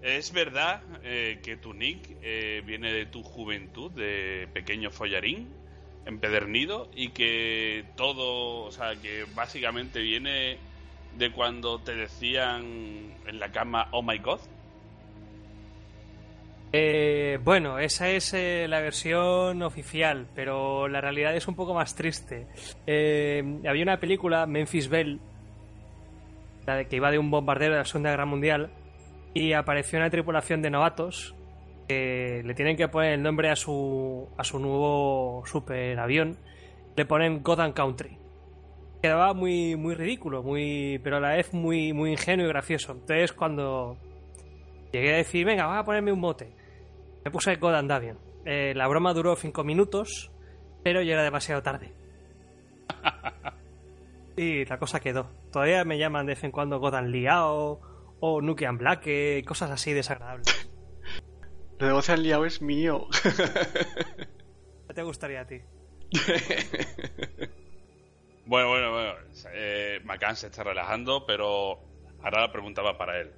¿Es 0.00 0.32
verdad 0.32 0.80
eh, 1.02 1.40
que 1.42 1.56
tu 1.56 1.74
nick 1.74 2.20
viene 2.64 2.92
de 2.92 3.06
tu 3.06 3.24
juventud, 3.24 3.90
de 3.90 4.48
pequeño 4.54 4.92
follarín, 4.92 5.52
empedernido, 6.08 6.88
y 6.96 7.10
que 7.10 7.84
todo, 7.96 8.64
o 8.64 8.72
sea, 8.72 8.96
que 8.96 9.26
básicamente 9.34 10.00
viene 10.00 10.56
de 11.16 11.30
cuando 11.30 11.78
te 11.78 11.94
decían 11.94 13.14
en 13.26 13.38
la 13.38 13.52
cama, 13.52 13.88
oh 13.92 14.02
my 14.02 14.18
god? 14.18 14.40
Eh, 16.72 17.38
bueno, 17.44 17.78
esa 17.78 18.08
es 18.08 18.32
la 18.34 18.80
versión 18.80 19.62
oficial, 19.62 20.26
pero 20.34 20.88
la 20.88 21.00
realidad 21.00 21.36
es 21.36 21.46
un 21.46 21.54
poco 21.54 21.74
más 21.74 21.94
triste. 21.94 22.46
había 22.86 23.82
una 23.82 24.00
película, 24.00 24.46
Memphis 24.46 24.88
Belle, 24.88 25.18
la 26.66 26.76
de 26.76 26.86
que 26.86 26.96
iba 26.96 27.10
de 27.10 27.18
un 27.18 27.30
bombardero 27.30 27.72
de 27.72 27.78
la 27.78 27.84
Segunda 27.84 28.10
Guerra 28.10 28.26
Mundial, 28.26 28.70
y 29.34 29.52
apareció 29.52 29.98
una 29.98 30.10
tripulación 30.10 30.62
de 30.62 30.70
novatos 30.70 31.34
que 31.88 32.42
le 32.44 32.54
tienen 32.54 32.76
que 32.76 32.88
poner 32.88 33.14
el 33.14 33.22
nombre 33.22 33.50
a 33.50 33.56
su, 33.56 34.28
a 34.36 34.44
su 34.44 34.58
nuevo 34.58 35.42
superavión, 35.46 36.36
le 36.94 37.06
ponen 37.06 37.42
God 37.42 37.72
Country. 37.72 38.18
Quedaba 39.02 39.32
muy, 39.32 39.76
muy 39.76 39.94
ridículo, 39.94 40.42
muy, 40.42 41.00
pero 41.02 41.16
a 41.16 41.20
la 41.20 41.30
vez 41.30 41.54
muy, 41.54 41.92
muy 41.92 42.12
ingenuo 42.12 42.44
y 42.44 42.48
gracioso. 42.48 42.92
Entonces 42.92 43.32
cuando 43.32 43.96
llegué 44.92 45.14
a 45.14 45.16
decir, 45.18 45.46
venga, 45.46 45.66
voy 45.66 45.78
a 45.78 45.84
ponerme 45.84 46.12
un 46.12 46.20
mote, 46.20 46.54
me 47.24 47.30
puse 47.30 47.56
God 47.56 47.84
Davion. 47.84 48.18
Eh, 48.44 48.74
la 48.74 48.86
broma 48.86 49.14
duró 49.14 49.34
cinco 49.36 49.64
minutos, 49.64 50.30
pero 50.82 51.02
ya 51.02 51.14
era 51.14 51.22
demasiado 51.22 51.62
tarde. 51.62 51.92
y 54.36 54.64
la 54.64 54.78
cosa 54.78 55.00
quedó. 55.00 55.30
Todavía 55.52 55.84
me 55.84 55.98
llaman 55.98 56.26
de 56.26 56.32
vez 56.32 56.44
en 56.44 56.50
cuando 56.50 56.78
Godan 56.80 57.10
Liao 57.10 57.80
o 58.20 58.40
Nukian 58.42 58.76
Black, 58.78 59.02
eh, 59.06 59.44
cosas 59.46 59.70
así 59.70 59.92
desagradables. 59.92 60.57
Lo 61.78 61.86
de 61.86 61.92
Godan 61.92 62.22
Liao 62.22 62.44
es 62.44 62.60
mío. 62.60 63.06
¿Qué 64.88 64.94
te 64.94 65.02
gustaría 65.02 65.42
a 65.42 65.46
ti? 65.46 65.60
bueno, 68.46 68.68
bueno, 68.68 68.90
bueno. 68.90 69.14
Eh, 69.52 70.00
Macan 70.04 70.34
se 70.34 70.48
está 70.48 70.64
relajando, 70.64 71.24
pero 71.24 71.78
ahora 72.20 72.40
la 72.40 72.50
pregunta 72.50 72.82
va 72.82 72.98
para 72.98 73.20
él. 73.20 73.30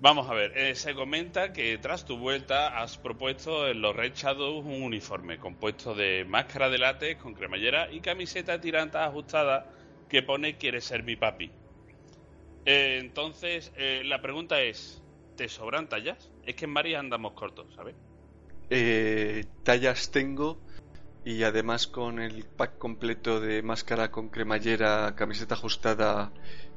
Vamos 0.00 0.28
a 0.28 0.34
ver, 0.34 0.58
eh, 0.58 0.74
se 0.74 0.92
comenta 0.92 1.52
que 1.52 1.78
tras 1.78 2.04
tu 2.04 2.18
vuelta 2.18 2.82
has 2.82 2.98
propuesto 2.98 3.68
en 3.68 3.80
los 3.80 3.94
Red 3.94 4.14
Shadows 4.14 4.64
un 4.64 4.82
uniforme 4.82 5.38
compuesto 5.38 5.94
de 5.94 6.24
máscara 6.28 6.68
de 6.68 6.78
látex 6.78 7.22
con 7.22 7.34
cremallera 7.34 7.92
y 7.92 8.00
camiseta 8.00 8.60
tiranta 8.60 9.04
ajustada 9.04 9.70
que 10.08 10.22
pone 10.22 10.58
Quieres 10.58 10.84
ser 10.84 11.04
mi 11.04 11.14
papi. 11.14 11.52
Eh, 12.66 12.98
entonces, 13.00 13.72
eh, 13.76 14.02
la 14.04 14.20
pregunta 14.20 14.60
es, 14.60 15.00
¿te 15.36 15.48
sobran 15.48 15.88
tallas? 15.88 16.33
Es 16.46 16.54
que 16.56 16.64
en 16.64 16.74
varias 16.74 17.00
andamos 17.00 17.32
cortos, 17.32 17.66
¿sabes? 17.74 17.94
tallas 19.62 20.10
tengo 20.10 20.58
y 21.24 21.44
además 21.44 21.86
con 21.86 22.18
el 22.18 22.44
pack 22.44 22.76
completo 22.78 23.38
de 23.38 23.62
máscara 23.62 24.10
con 24.10 24.30
cremallera, 24.30 25.14
camiseta 25.14 25.54
ajustada 25.54 26.32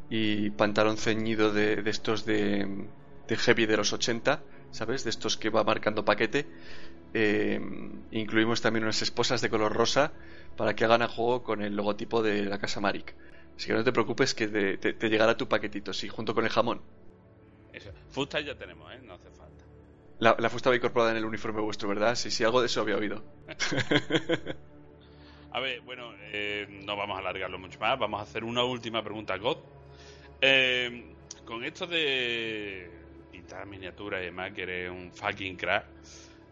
y 0.09 0.51
pantalón 0.51 0.97
ceñido 0.97 1.51
de 1.51 1.81
estos 1.89 2.25
de 2.25 2.87
de 3.27 3.35
heavy 3.35 3.65
de 3.65 3.77
los 3.77 3.93
80, 3.93 4.41
¿sabes? 4.71 5.03
De 5.03 5.09
estos 5.09 5.37
que 5.37 5.49
va 5.49 5.63
marcando 5.63 6.05
paquete. 6.05 6.47
Eh, 7.13 7.59
incluimos 8.11 8.61
también 8.61 8.83
unas 8.83 9.01
esposas 9.01 9.41
de 9.41 9.49
color 9.49 9.73
rosa 9.73 10.13
para 10.55 10.75
que 10.75 10.85
hagan 10.85 11.01
a 11.01 11.07
juego 11.07 11.43
con 11.43 11.61
el 11.61 11.75
logotipo 11.75 12.21
de 12.21 12.45
la 12.45 12.57
casa 12.57 12.79
Marik. 12.79 13.15
Así 13.55 13.67
que 13.67 13.73
no 13.73 13.83
te 13.83 13.91
preocupes 13.91 14.33
que 14.33 14.47
te, 14.47 15.09
llegará 15.09 15.35
tu 15.35 15.47
paquetito, 15.47 15.93
sí, 15.93 16.07
junto 16.09 16.33
con 16.33 16.45
el 16.45 16.51
jamón. 16.51 16.81
Eso. 17.73 17.91
Fusta 18.09 18.39
ya 18.39 18.55
tenemos, 18.55 18.91
¿eh? 18.93 18.99
No 19.03 19.15
hace 19.15 19.29
falta. 19.31 19.46
La, 20.19 20.49
fusta 20.49 20.69
va 20.69 20.75
incorporada 20.75 21.11
en 21.11 21.17
el 21.17 21.25
uniforme 21.25 21.61
vuestro, 21.61 21.89
¿verdad? 21.89 22.15
Sí, 22.15 22.31
sí, 22.31 22.43
algo 22.43 22.61
de 22.61 22.65
eso 22.65 22.81
había 22.81 22.97
oído. 22.97 23.23
a 25.51 25.59
ver, 25.59 25.81
bueno, 25.81 26.11
eh, 26.33 26.65
no 26.85 26.95
vamos 26.95 27.17
a 27.17 27.19
alargarlo 27.19 27.59
mucho 27.59 27.79
más. 27.79 27.99
Vamos 27.99 28.19
a 28.19 28.23
hacer 28.23 28.43
una 28.43 28.63
última 28.63 29.03
pregunta 29.03 29.35
a 29.35 29.37
God. 29.37 29.57
Eh, 30.41 31.13
con 31.45 31.63
esto 31.63 31.85
de 31.85 32.89
miniatura 33.65 34.21
y 34.21 34.25
demás, 34.25 34.51
que 34.53 34.63
eres 34.63 34.91
un 34.91 35.11
fucking 35.11 35.55
crack. 35.55 35.85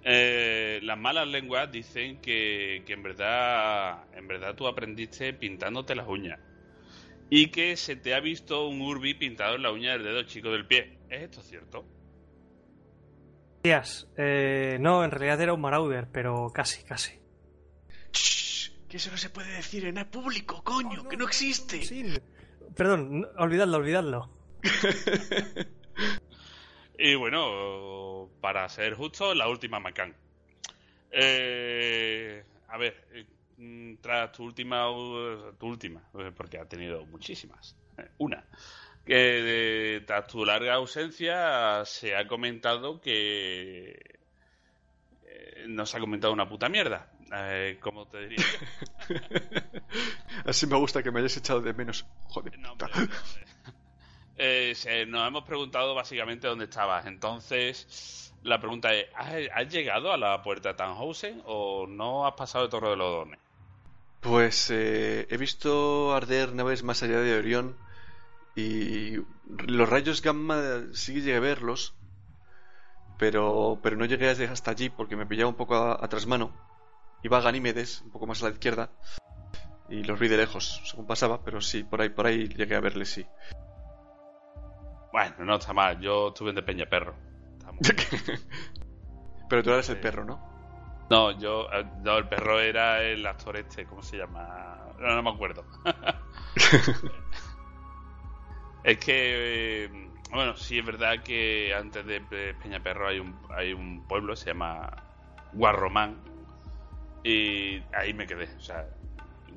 Eh, 0.04 0.80
las 0.84 0.97
malas 0.97 1.28
lenguas 1.28 1.71
dicen 1.71 2.21
que, 2.21 2.84
que, 2.86 2.93
en 2.93 3.01
verdad 3.01 4.04
en 4.15 4.28
verdad 4.28 4.56
tú 4.56 4.67
aprendiste 4.67 5.34
pintándote 5.34 5.95
las 5.95 6.08
uñas 6.08 6.39
y 7.30 7.47
que 7.47 7.75
se 7.75 7.95
te 7.95 8.13
ha 8.13 8.19
visto 8.19 8.67
un 8.67 8.82
urbi 8.82 9.15
pintado 9.15 9.56
en 9.56 9.63
la 9.63 9.71
uña 9.71 9.93
del 9.93 10.04
dedo 10.04 10.23
chico 10.23 10.51
del 10.51 10.67
pie. 10.67 10.99
¿Es 11.10 11.23
esto 11.23 11.41
cierto? 11.41 11.86
Días, 13.65 14.08
eh, 14.15 14.78
no, 14.80 15.04
en 15.04 15.10
realidad 15.10 15.41
era 15.41 15.54
un 15.56 15.60
marauder, 15.60 16.08
pero 16.12 16.51
casi, 16.54 16.84
casi. 16.84 17.19
que 18.88 18.97
eso 18.97 19.10
no 19.10 19.17
se 19.17 19.32
puede 19.32 19.54
decir 19.54 19.86
en 19.86 19.97
el 19.97 20.06
público, 20.06 20.63
coño, 20.63 21.08
que 21.08 21.17
no 21.17 21.25
existe. 21.25 21.82
Perdón, 22.75 23.28
olvidadlo, 23.39 23.78
olvidadlo. 23.78 24.30
Y 26.97 27.15
bueno, 27.15 28.30
para 28.39 28.69
ser 28.69 28.93
justo, 28.93 29.34
la 29.34 29.49
última 29.49 29.80
Macan. 29.80 30.15
Eh, 31.12 32.43
a 32.69 32.78
ver, 32.78 33.08
eh, 33.12 33.97
tras 33.99 34.32
tu 34.32 34.43
última, 34.43 34.86
tu 35.58 35.67
última, 35.67 36.08
eh, 36.19 36.32
porque 36.34 36.60
ha 36.60 36.65
tenido 36.65 37.06
muchísimas, 37.08 37.75
una, 38.19 38.45
que 39.05 40.03
tras 40.05 40.27
tu 40.27 40.45
larga 40.45 40.73
ausencia 40.75 41.85
se 41.85 42.15
ha 42.15 42.27
comentado 42.27 42.99
que 42.99 44.15
no 45.67 45.85
se 45.85 45.97
ha 45.97 45.99
comentado 45.99 46.33
una 46.33 46.47
puta 46.47 46.69
mierda. 46.69 47.07
¿Cómo 47.81 48.07
te 48.07 48.27
diría? 48.27 48.45
Así 50.45 50.67
me 50.67 50.77
gusta 50.77 51.03
que 51.03 51.11
me 51.11 51.19
hayas 51.19 51.37
echado 51.37 51.61
de 51.61 51.73
menos. 51.73 52.05
Joder. 52.29 52.57
No, 52.59 52.75
eh, 54.37 55.05
nos 55.07 55.27
hemos 55.27 55.43
preguntado 55.43 55.95
básicamente 55.95 56.47
dónde 56.47 56.65
estabas. 56.65 57.05
Entonces, 57.05 58.33
la 58.43 58.59
pregunta 58.59 58.93
es, 58.93 59.07
¿has, 59.15 59.69
llegado 59.69 60.11
a 60.11 60.17
la 60.17 60.41
puerta 60.41 60.69
de 60.69 60.75
Tannhausen 60.75 61.41
o 61.45 61.87
no 61.87 62.27
has 62.27 62.33
pasado 62.33 62.65
de 62.65 62.69
Torre 62.69 62.89
de 62.91 62.97
los 62.97 63.11
Dones? 63.11 63.39
Pues 64.21 64.69
eh, 64.71 65.27
he 65.29 65.37
visto 65.37 66.13
arder 66.13 66.53
naves 66.53 66.83
más 66.83 67.03
allá 67.03 67.19
de 67.19 67.37
Orión 67.37 67.75
y 68.55 69.17
los 69.67 69.89
rayos 69.89 70.21
gamma 70.21 70.83
sí 70.93 71.13
llegué 71.13 71.35
a 71.35 71.39
verlos, 71.39 71.95
pero, 73.17 73.79
pero 73.83 73.97
no 73.97 74.05
llegué 74.05 74.29
hasta 74.29 74.71
allí 74.71 74.89
porque 74.89 75.15
me 75.15 75.25
pillaba 75.25 75.49
un 75.49 75.55
poco 75.55 75.75
a, 75.75 75.93
a 75.93 76.27
mano 76.27 76.51
Iba 77.23 77.39
a 77.39 77.41
Ganímedes, 77.41 78.01
un 78.01 78.11
poco 78.11 78.27
más 78.27 78.43
a 78.43 78.47
la 78.47 78.53
izquierda, 78.53 78.91
y 79.89 80.03
los 80.03 80.19
vi 80.19 80.27
de 80.27 80.37
lejos, 80.37 80.81
según 80.85 81.07
pasaba, 81.07 81.43
pero 81.43 81.59
sí, 81.59 81.83
por 81.83 82.01
ahí, 82.01 82.09
por 82.09 82.27
ahí 82.27 82.47
llegué 82.47 82.75
a 82.75 82.81
verles, 82.81 83.09
sí. 83.09 83.25
Bueno, 85.11 85.45
no 85.45 85.55
está 85.55 85.71
mal. 85.71 85.99
Yo 86.01 86.27
estuve 86.27 86.49
en 86.49 86.55
de 86.55 86.63
Peña 86.63 86.85
Perro. 86.87 87.15
Pero 89.49 89.63
tú 89.63 89.71
eres 89.71 89.87
el 89.89 89.99
perro, 89.99 90.25
¿no? 90.25 90.39
No, 91.09 91.31
yo. 91.39 91.71
Eh, 91.71 91.85
no, 92.03 92.17
el 92.17 92.27
perro 92.27 92.59
era 92.59 93.01
el 93.01 93.25
actor 93.25 93.55
este. 93.57 93.85
¿Cómo 93.85 94.01
se 94.01 94.17
llama? 94.17 94.93
No, 94.99 95.15
no 95.15 95.23
me 95.23 95.29
acuerdo. 95.29 95.63
es 98.85 98.97
que. 98.99 99.85
Eh, 99.85 100.09
bueno, 100.31 100.55
sí 100.57 100.79
es 100.79 100.85
verdad 100.85 101.23
que 101.23 101.73
antes 101.73 102.05
de 102.05 102.21
Peña 102.61 102.81
Perro 102.81 103.07
hay 103.07 103.19
un, 103.19 103.39
hay 103.49 103.73
un 103.73 104.05
pueblo, 104.07 104.35
se 104.35 104.47
llama 104.47 104.91
Guarromán. 105.53 106.17
Y 107.23 107.81
ahí 107.93 108.13
me 108.13 108.27
quedé. 108.27 108.49
O 108.57 108.61
sea, 108.61 108.85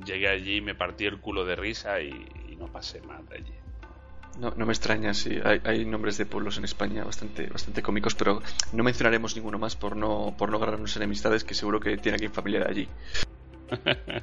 llegué 0.04 0.28
allí, 0.28 0.60
me 0.60 0.74
partí 0.74 1.06
el 1.06 1.20
culo 1.20 1.44
de 1.44 1.56
risa 1.56 2.00
y, 2.00 2.10
y 2.48 2.56
no 2.56 2.66
pasé 2.66 3.00
más 3.02 3.28
de 3.28 3.36
allí. 3.36 3.54
No, 4.38 4.52
no 4.56 4.66
me 4.66 4.72
extraña, 4.72 5.14
sí. 5.14 5.40
Hay, 5.64 5.84
nombres 5.84 6.16
de 6.16 6.24
pueblos 6.24 6.58
en 6.58 6.64
España 6.64 7.02
bastante, 7.02 7.48
bastante 7.48 7.82
cómicos, 7.82 8.14
pero 8.14 8.40
no 8.72 8.84
mencionaremos 8.84 9.34
ninguno 9.34 9.58
más 9.58 9.74
por 9.74 9.96
no, 9.96 10.34
por 10.38 10.50
no 10.50 10.60
ganarnos 10.60 10.96
enemistades, 10.96 11.42
que 11.42 11.54
seguro 11.54 11.80
que 11.80 11.96
tiene 11.96 12.16
aquí 12.16 12.28
familia 12.28 12.60
de 12.60 12.70
allí. 12.70 12.88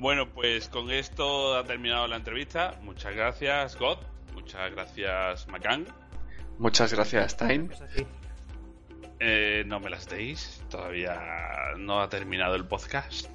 bueno, 0.00 0.30
pues 0.30 0.68
con 0.68 0.90
esto 0.90 1.56
ha 1.56 1.64
terminado 1.64 2.06
la 2.08 2.16
entrevista. 2.16 2.74
Muchas 2.82 3.14
gracias, 3.14 3.76
God. 3.78 3.98
Muchas 4.32 4.70
gracias, 4.72 5.46
Macan. 5.48 5.86
Muchas 6.58 6.92
gracias, 6.94 7.36
Time. 7.36 7.68
Eh, 9.18 9.62
no 9.66 9.78
me 9.78 9.90
las 9.90 10.08
deis, 10.08 10.62
todavía 10.70 11.20
no 11.76 12.00
ha 12.00 12.08
terminado 12.08 12.54
el 12.54 12.64
podcast. 12.64 13.28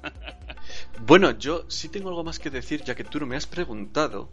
bueno, 1.06 1.30
yo 1.38 1.70
sí 1.70 1.88
tengo 1.88 2.08
algo 2.08 2.24
más 2.24 2.40
que 2.40 2.50
decir, 2.50 2.82
ya 2.82 2.96
que 2.96 3.04
tú 3.04 3.20
no 3.20 3.26
me 3.26 3.36
has 3.36 3.46
preguntado, 3.46 4.32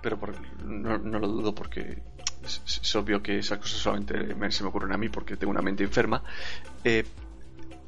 pero 0.00 0.18
no, 0.64 0.96
lo 0.96 1.28
dudo 1.28 1.54
porque 1.54 2.02
es, 2.42 2.96
obvio 2.96 3.22
que 3.22 3.40
esas 3.40 3.58
cosas 3.58 3.78
solamente 3.78 4.50
se 4.52 4.62
me 4.62 4.70
ocurren 4.70 4.92
a 4.92 4.96
mí 4.96 5.10
porque 5.10 5.36
tengo 5.36 5.50
una 5.50 5.60
mente 5.60 5.84
enferma. 5.84 6.24
Eh, 6.82 7.04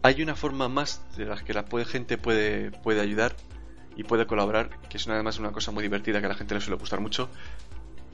hay 0.03 0.21
una 0.21 0.37
forma 0.37 0.69
más 0.69 1.03
de 1.17 1.25
la 1.25 1.43
que 1.43 1.55
la 1.55 1.65
gente 1.87 2.19
puede, 2.19 2.71
puede 2.71 3.01
ayudar 3.01 3.35
y 3.97 4.05
puede 4.05 4.27
colaborar, 4.27 4.71
que 4.89 4.99
es 4.99 5.09
además 5.09 5.39
una 5.39 5.53
cosa 5.53 5.73
muy 5.73 5.83
divertida 5.83 6.21
que 6.21 6.27
a 6.27 6.29
la 6.29 6.35
gente 6.35 6.55
le 6.55 6.61
suele 6.61 6.79
gustar 6.79 7.01
mucho. 7.01 7.29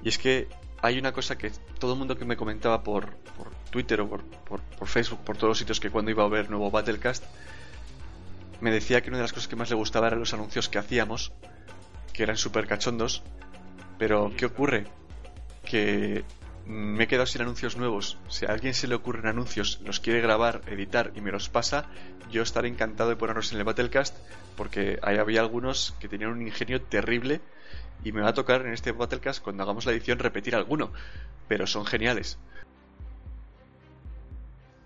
Y 0.02 0.08
es 0.08 0.18
que 0.18 0.48
hay 0.80 0.98
una 0.98 1.12
cosa 1.12 1.36
que 1.36 1.50
todo 1.78 1.92
el 1.92 1.98
mundo 1.98 2.16
que 2.16 2.24
me 2.24 2.36
comentaba 2.36 2.82
por, 2.82 3.16
Twitter 3.70 4.00
o 4.00 4.08
por, 4.08 4.22
por, 4.22 4.88
Facebook, 4.88 5.20
por 5.24 5.36
todos 5.36 5.50
los 5.50 5.58
sitios 5.58 5.80
que 5.80 5.90
cuando 5.90 6.10
iba 6.10 6.24
a 6.24 6.28
ver 6.28 6.50
nuevo 6.50 6.70
Battlecast, 6.70 7.24
me 8.60 8.70
decía 8.70 9.00
que 9.00 9.10
una 9.10 9.18
de 9.18 9.24
las 9.24 9.32
cosas 9.32 9.48
que 9.48 9.56
más 9.56 9.70
le 9.70 9.76
gustaba 9.76 10.06
eran 10.06 10.20
los 10.20 10.34
anuncios 10.34 10.68
que 10.68 10.78
hacíamos, 10.78 11.32
que 12.12 12.22
eran 12.22 12.36
súper 12.36 12.66
cachondos, 12.66 13.22
pero, 13.98 14.32
¿qué 14.36 14.46
ocurre? 14.46 14.86
Que 15.64 16.24
me 16.66 17.04
he 17.04 17.08
quedado 17.08 17.26
sin 17.26 17.42
anuncios 17.42 17.76
nuevos. 17.76 18.18
Si 18.28 18.46
a 18.46 18.50
alguien 18.50 18.74
se 18.74 18.88
le 18.88 18.94
ocurren 18.94 19.26
anuncios, 19.26 19.80
los 19.84 20.00
quiere 20.00 20.20
grabar, 20.20 20.62
editar 20.66 21.12
y 21.14 21.20
me 21.20 21.32
los 21.32 21.48
pasa, 21.48 21.86
yo 22.30 22.42
estaré 22.42 22.68
encantado 22.68 23.10
de 23.10 23.16
ponerlos 23.16 23.52
en 23.52 23.58
el 23.58 23.64
Battlecast 23.64 24.16
porque 24.56 24.98
ahí 25.02 25.16
había 25.16 25.40
algunos 25.40 25.94
que 26.00 26.08
tenían 26.08 26.30
un 26.30 26.42
ingenio 26.42 26.80
terrible 26.82 27.40
y 28.04 28.12
me 28.12 28.20
va 28.20 28.28
a 28.28 28.34
tocar 28.34 28.66
en 28.66 28.72
este 28.72 28.92
Battlecast 28.92 29.42
cuando 29.42 29.62
hagamos 29.62 29.86
la 29.86 29.92
edición 29.92 30.18
repetir 30.18 30.54
alguno, 30.54 30.92
pero 31.48 31.66
son 31.66 31.86
geniales. 31.86 32.38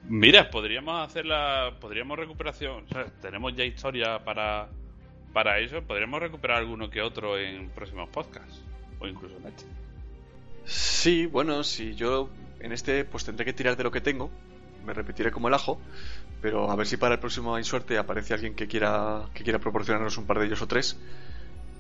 Mira, 0.08 0.50
podríamos 0.50 1.04
hacer 1.04 1.26
la. 1.26 1.72
Podríamos 1.80 2.16
recuperación. 2.16 2.84
O 2.84 2.88
sea, 2.88 3.06
tenemos 3.20 3.56
ya 3.56 3.64
historia 3.64 4.24
para, 4.24 4.68
para 5.32 5.58
eso. 5.58 5.82
Podríamos 5.82 6.20
recuperar 6.20 6.58
alguno 6.58 6.88
que 6.88 7.02
otro 7.02 7.36
en 7.36 7.70
próximos 7.70 8.08
podcasts. 8.10 8.62
O 9.00 9.08
incluso 9.08 9.36
en 9.38 9.46
este. 9.46 9.64
Sí, 10.66 11.26
bueno, 11.26 11.62
si 11.62 11.94
yo 11.94 12.28
en 12.60 12.72
este 12.72 13.04
pues 13.04 13.24
tendré 13.24 13.44
que 13.44 13.52
tirar 13.52 13.76
de 13.76 13.84
lo 13.84 13.90
que 13.90 14.00
tengo. 14.00 14.30
Me 14.84 14.92
repetiré 14.92 15.30
como 15.30 15.48
el 15.48 15.54
ajo. 15.54 15.80
Pero 16.42 16.70
a 16.70 16.76
ver 16.76 16.86
si 16.86 16.96
para 16.96 17.14
el 17.14 17.20
próximo 17.20 17.54
hay 17.54 17.64
suerte 17.64 17.98
aparece 17.98 18.34
alguien 18.34 18.54
que 18.54 18.66
quiera, 18.66 19.24
que 19.34 19.42
quiera 19.42 19.58
proporcionarnos 19.58 20.18
un 20.18 20.26
par 20.26 20.38
de 20.38 20.46
ellos 20.46 20.62
o 20.62 20.66
tres. 20.66 20.96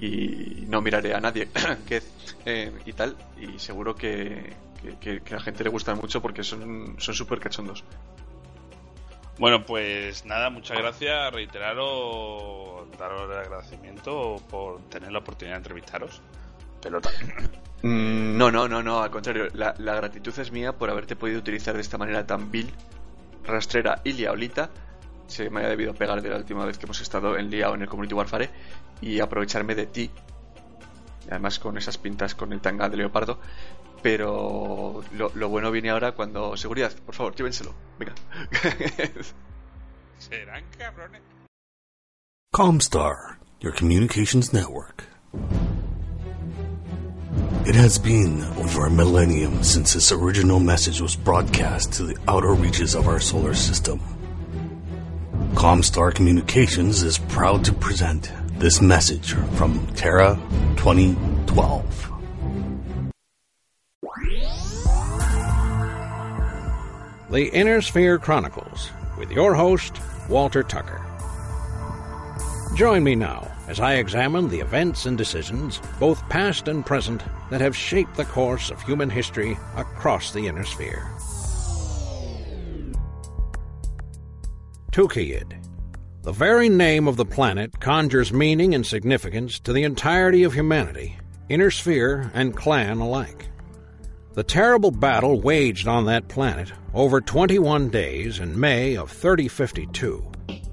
Y 0.00 0.64
no 0.68 0.82
miraré 0.82 1.14
a 1.14 1.20
nadie 1.20 1.48
que, 1.88 2.02
eh, 2.44 2.72
y 2.84 2.92
tal. 2.92 3.16
Y 3.40 3.58
seguro 3.58 3.94
que, 3.94 4.54
a 4.84 5.34
la 5.34 5.40
gente 5.40 5.64
le 5.64 5.70
gusta 5.70 5.94
mucho 5.94 6.22
porque 6.22 6.44
son 6.44 6.96
súper 6.98 7.40
cachondos. 7.40 7.84
Bueno, 9.38 9.66
pues 9.66 10.24
nada, 10.24 10.48
muchas 10.48 10.78
gracias. 10.78 11.32
Reiteraros, 11.32 12.90
daros 12.98 13.30
el 13.30 13.36
agradecimiento 13.36 14.36
por 14.48 14.80
tener 14.88 15.12
la 15.12 15.18
oportunidad 15.18 15.56
de 15.56 15.58
entrevistaros. 15.58 16.22
Pelota. 16.82 17.10
Mm, 17.82 18.36
no, 18.36 18.50
no, 18.50 18.68
no, 18.68 18.82
no, 18.82 19.02
al 19.02 19.10
contrario. 19.10 19.48
La, 19.54 19.74
la, 19.78 19.94
gratitud 19.94 20.36
es 20.38 20.50
mía 20.50 20.72
por 20.72 20.90
haberte 20.90 21.16
podido 21.16 21.38
utilizar 21.38 21.74
de 21.74 21.82
esta 21.82 21.98
manera 21.98 22.26
tan 22.26 22.50
vil, 22.50 22.72
rastrera 23.44 24.00
y 24.04 24.12
liaolita. 24.12 24.70
Se 25.26 25.50
me 25.50 25.64
ha 25.64 25.68
debido 25.68 25.94
pegar 25.94 26.22
de 26.22 26.30
la 26.30 26.36
última 26.36 26.64
vez 26.64 26.78
que 26.78 26.86
hemos 26.86 27.00
estado 27.00 27.36
en 27.36 27.50
liado 27.50 27.74
en 27.74 27.82
el 27.82 27.88
Community 27.88 28.14
Warfare 28.14 28.50
y 29.00 29.20
aprovecharme 29.20 29.74
de 29.74 29.86
ti. 29.86 30.10
Además 31.30 31.58
con 31.58 31.76
esas 31.76 31.98
pintas 31.98 32.34
con 32.34 32.52
el 32.52 32.60
tanga 32.60 32.88
de 32.88 32.96
leopardo. 32.96 33.40
Pero 34.02 35.02
lo, 35.12 35.32
lo 35.34 35.48
bueno 35.48 35.70
viene 35.70 35.90
ahora 35.90 36.12
cuando... 36.12 36.56
Seguridad, 36.56 36.92
por 37.04 37.14
favor, 37.14 37.34
llévenselo. 37.34 37.74
Venga. 37.98 38.14
Serán 40.18 40.64
cabrones. 40.78 41.22
Comstar, 42.52 43.38
your 43.60 43.72
communications 43.72 44.52
network. 44.52 45.04
It 47.66 47.74
has 47.74 47.98
been 47.98 48.44
over 48.58 48.86
a 48.86 48.90
millennium 48.90 49.64
since 49.64 49.92
this 49.92 50.12
original 50.12 50.60
message 50.60 51.00
was 51.00 51.16
broadcast 51.16 51.94
to 51.94 52.04
the 52.04 52.16
outer 52.28 52.54
reaches 52.54 52.94
of 52.94 53.08
our 53.08 53.18
solar 53.18 53.54
system. 53.54 53.98
Comstar 55.54 56.14
Communications 56.14 57.02
is 57.02 57.18
proud 57.18 57.64
to 57.64 57.72
present 57.72 58.30
this 58.52 58.80
message 58.80 59.32
from 59.56 59.84
Terra 59.96 60.38
2012. 60.76 62.12
The 67.30 67.50
Inner 67.52 67.82
Sphere 67.82 68.20
Chronicles 68.20 68.90
with 69.18 69.32
your 69.32 69.56
host, 69.56 69.98
Walter 70.28 70.62
Tucker. 70.62 71.04
Join 72.76 73.02
me 73.02 73.16
now 73.16 73.55
as 73.68 73.80
I 73.80 73.94
examine 73.94 74.48
the 74.48 74.60
events 74.60 75.06
and 75.06 75.18
decisions, 75.18 75.80
both 75.98 76.28
past 76.28 76.68
and 76.68 76.86
present, 76.86 77.22
that 77.50 77.60
have 77.60 77.76
shaped 77.76 78.16
the 78.16 78.24
course 78.24 78.70
of 78.70 78.82
human 78.82 79.10
history 79.10 79.58
across 79.76 80.32
the 80.32 80.46
Inner 80.46 80.64
Sphere. 80.64 81.08
Tukiyid. 84.92 85.52
The 86.22 86.32
very 86.32 86.68
name 86.68 87.06
of 87.06 87.16
the 87.16 87.24
planet 87.24 87.80
conjures 87.80 88.32
meaning 88.32 88.74
and 88.74 88.84
significance 88.84 89.60
to 89.60 89.72
the 89.72 89.84
entirety 89.84 90.42
of 90.42 90.54
humanity, 90.54 91.16
Inner 91.48 91.70
Sphere 91.70 92.30
and 92.34 92.56
clan 92.56 92.98
alike. 92.98 93.46
The 94.34 94.42
terrible 94.42 94.90
battle 94.90 95.40
waged 95.40 95.86
on 95.86 96.06
that 96.06 96.28
planet 96.28 96.72
over 96.94 97.20
21 97.20 97.90
days 97.90 98.38
in 98.38 98.58
May 98.58 98.96
of 98.96 99.10
3052 99.10 100.32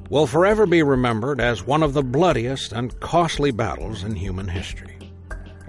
will 0.09 0.27
forever 0.27 0.65
be 0.65 0.83
remembered 0.83 1.39
as 1.39 1.65
one 1.65 1.83
of 1.83 1.93
the 1.93 2.03
bloodiest 2.03 2.71
and 2.71 2.99
costly 2.99 3.51
battles 3.51 4.03
in 4.03 4.15
human 4.15 4.47
history. 4.47 4.97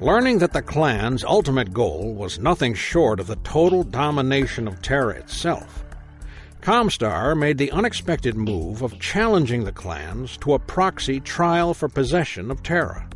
Learning 0.01 0.39
that 0.39 0.53
the 0.53 0.63
clan's 0.63 1.25
ultimate 1.25 1.73
goal 1.73 2.15
was 2.15 2.39
nothing 2.39 2.75
short 2.75 3.21
of 3.21 3.27
the 3.27 3.37
total 3.37 3.83
domination 3.83 4.67
of 4.67 4.83
Terra 4.83 5.15
itself, 5.15 5.85
Comstar 6.65 7.39
made 7.39 7.59
the 7.59 7.71
unexpected 7.73 8.37
move 8.37 8.81
of 8.81 8.99
challenging 8.99 9.65
the 9.65 9.73
clans 9.73 10.39
to 10.39 10.55
a 10.55 10.59
proxy 10.59 11.21
trial 11.21 11.75
for 11.75 11.91
possession 11.91 12.51
of 12.51 12.63
Terra. 12.63 13.07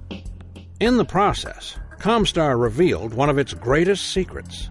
In 0.81 0.99
the 0.99 1.05
process, 1.07 1.79
Comstar 1.99 2.61
revealed 2.61 3.15
one 3.15 3.31
of 3.31 3.39
its 3.39 3.55
greatest 3.55 4.13
secrets. 4.13 4.69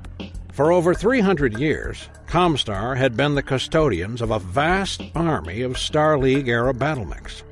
For 0.57 0.71
over 0.71 0.95
300 0.95 1.59
years, 1.59 2.09
Comstar 2.25 2.97
had 2.97 3.15
been 3.15 3.35
the 3.35 3.43
custodians 3.43 4.23
of 4.23 4.31
a 4.31 4.39
vast 4.39 5.03
army 5.13 5.61
of 5.61 5.77
Star 5.77 6.17
League 6.17 6.47
era 6.47 6.73
battlemechs, 6.73 7.43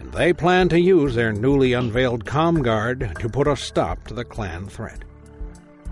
and 0.00 0.10
they 0.12 0.32
planned 0.32 0.70
to 0.70 0.80
use 0.80 1.14
their 1.14 1.32
newly 1.32 1.72
unveiled 1.72 2.24
ComGuard 2.24 3.16
to 3.20 3.28
put 3.28 3.46
a 3.46 3.54
stop 3.54 4.08
to 4.08 4.14
the 4.14 4.24
clan 4.24 4.66
threat. 4.66 5.04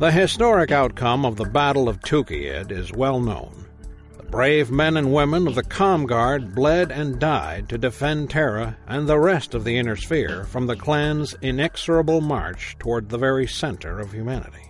The 0.00 0.10
historic 0.10 0.72
outcome 0.72 1.24
of 1.24 1.36
the 1.36 1.44
Battle 1.44 1.88
of 1.88 2.00
Tukiyid 2.00 2.72
is 2.72 2.92
well 2.92 3.20
known. 3.20 3.66
The 4.16 4.24
brave 4.24 4.68
men 4.68 4.96
and 4.96 5.14
women 5.14 5.46
of 5.46 5.54
the 5.54 5.62
ComGuard 5.62 6.52
bled 6.52 6.90
and 6.90 7.20
died 7.20 7.68
to 7.68 7.78
defend 7.78 8.30
Terra 8.30 8.76
and 8.88 9.08
the 9.08 9.20
rest 9.20 9.54
of 9.54 9.62
the 9.62 9.78
Inner 9.78 9.94
Sphere 9.94 10.42
from 10.42 10.66
the 10.66 10.74
clan's 10.74 11.32
inexorable 11.40 12.22
march 12.22 12.74
toward 12.80 13.08
the 13.08 13.18
very 13.18 13.46
center 13.46 14.00
of 14.00 14.10
humanity. 14.10 14.65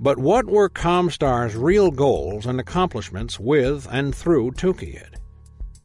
But 0.00 0.18
what 0.18 0.46
were 0.46 0.68
Comstar's 0.68 1.56
real 1.56 1.90
goals 1.90 2.46
and 2.46 2.60
accomplishments 2.60 3.40
with 3.40 3.88
and 3.90 4.14
through 4.14 4.52
Tukiyid? 4.52 5.16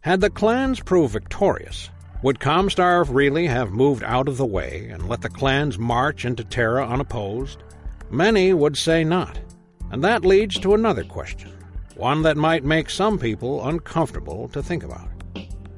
Had 0.02 0.22
the 0.22 0.30
clans 0.30 0.80
proved 0.80 1.14
victorious, 1.14 1.90
would 2.22 2.40
Comstar 2.40 3.06
really 3.10 3.48
have 3.48 3.72
moved 3.72 4.04
out 4.04 4.28
of 4.28 4.38
the 4.38 4.46
way 4.46 4.90
and 4.92 5.10
let 5.10 5.22
the 5.22 5.30
clans 5.30 5.80
march 5.80 6.26
into 6.26 6.44
Terra 6.44 6.88
unopposed? 6.88 7.64
Many 8.12 8.54
would 8.54 8.78
say 8.78 9.04
not. 9.04 9.40
And 9.92 10.04
that 10.04 10.24
leads 10.24 10.60
to 10.60 10.76
another 10.76 11.04
question, 11.04 11.52
one 11.96 12.22
that 12.22 12.38
might 12.38 12.64
make 12.64 12.92
some 12.92 13.18
people 13.18 13.68
uncomfortable 13.68 14.48
to 14.50 14.62
think 14.62 14.84
about. 14.84 15.10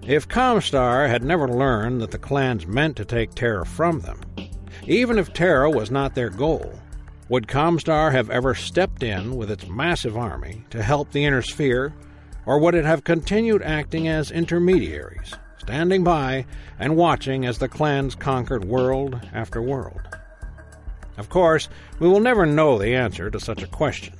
If 0.05 0.27
Comstar 0.27 1.07
had 1.07 1.23
never 1.23 1.47
learned 1.47 2.01
that 2.01 2.11
the 2.11 2.19
clans 2.19 2.67
meant 2.67 2.97
to 2.97 3.05
take 3.05 3.33
Terra 3.33 3.65
from 3.65 4.01
them, 4.01 4.19
even 4.85 5.17
if 5.17 5.33
Terra 5.33 5.69
was 5.69 5.89
not 5.89 6.13
their 6.13 6.29
goal, 6.29 6.73
would 7.27 7.47
Comstar 7.47 8.11
have 8.11 8.29
ever 8.29 8.53
stepped 8.53 9.01
in 9.01 9.35
with 9.35 9.49
its 9.49 9.67
massive 9.67 10.15
army 10.15 10.63
to 10.69 10.83
help 10.83 11.11
the 11.11 11.25
Inner 11.25 11.41
Sphere, 11.41 11.93
or 12.45 12.59
would 12.59 12.75
it 12.75 12.85
have 12.85 13.03
continued 13.03 13.63
acting 13.63 14.07
as 14.07 14.29
intermediaries, 14.29 15.33
standing 15.57 16.03
by 16.03 16.45
and 16.77 16.95
watching 16.95 17.45
as 17.45 17.57
the 17.57 17.67
clans 17.67 18.13
conquered 18.13 18.65
world 18.65 19.19
after 19.33 19.61
world? 19.61 20.01
Of 21.17 21.29
course, 21.29 21.67
we 21.99 22.07
will 22.07 22.19
never 22.19 22.45
know 22.45 22.77
the 22.77 22.93
answer 22.93 23.31
to 23.31 23.39
such 23.39 23.63
a 23.63 23.67
question. 23.67 24.13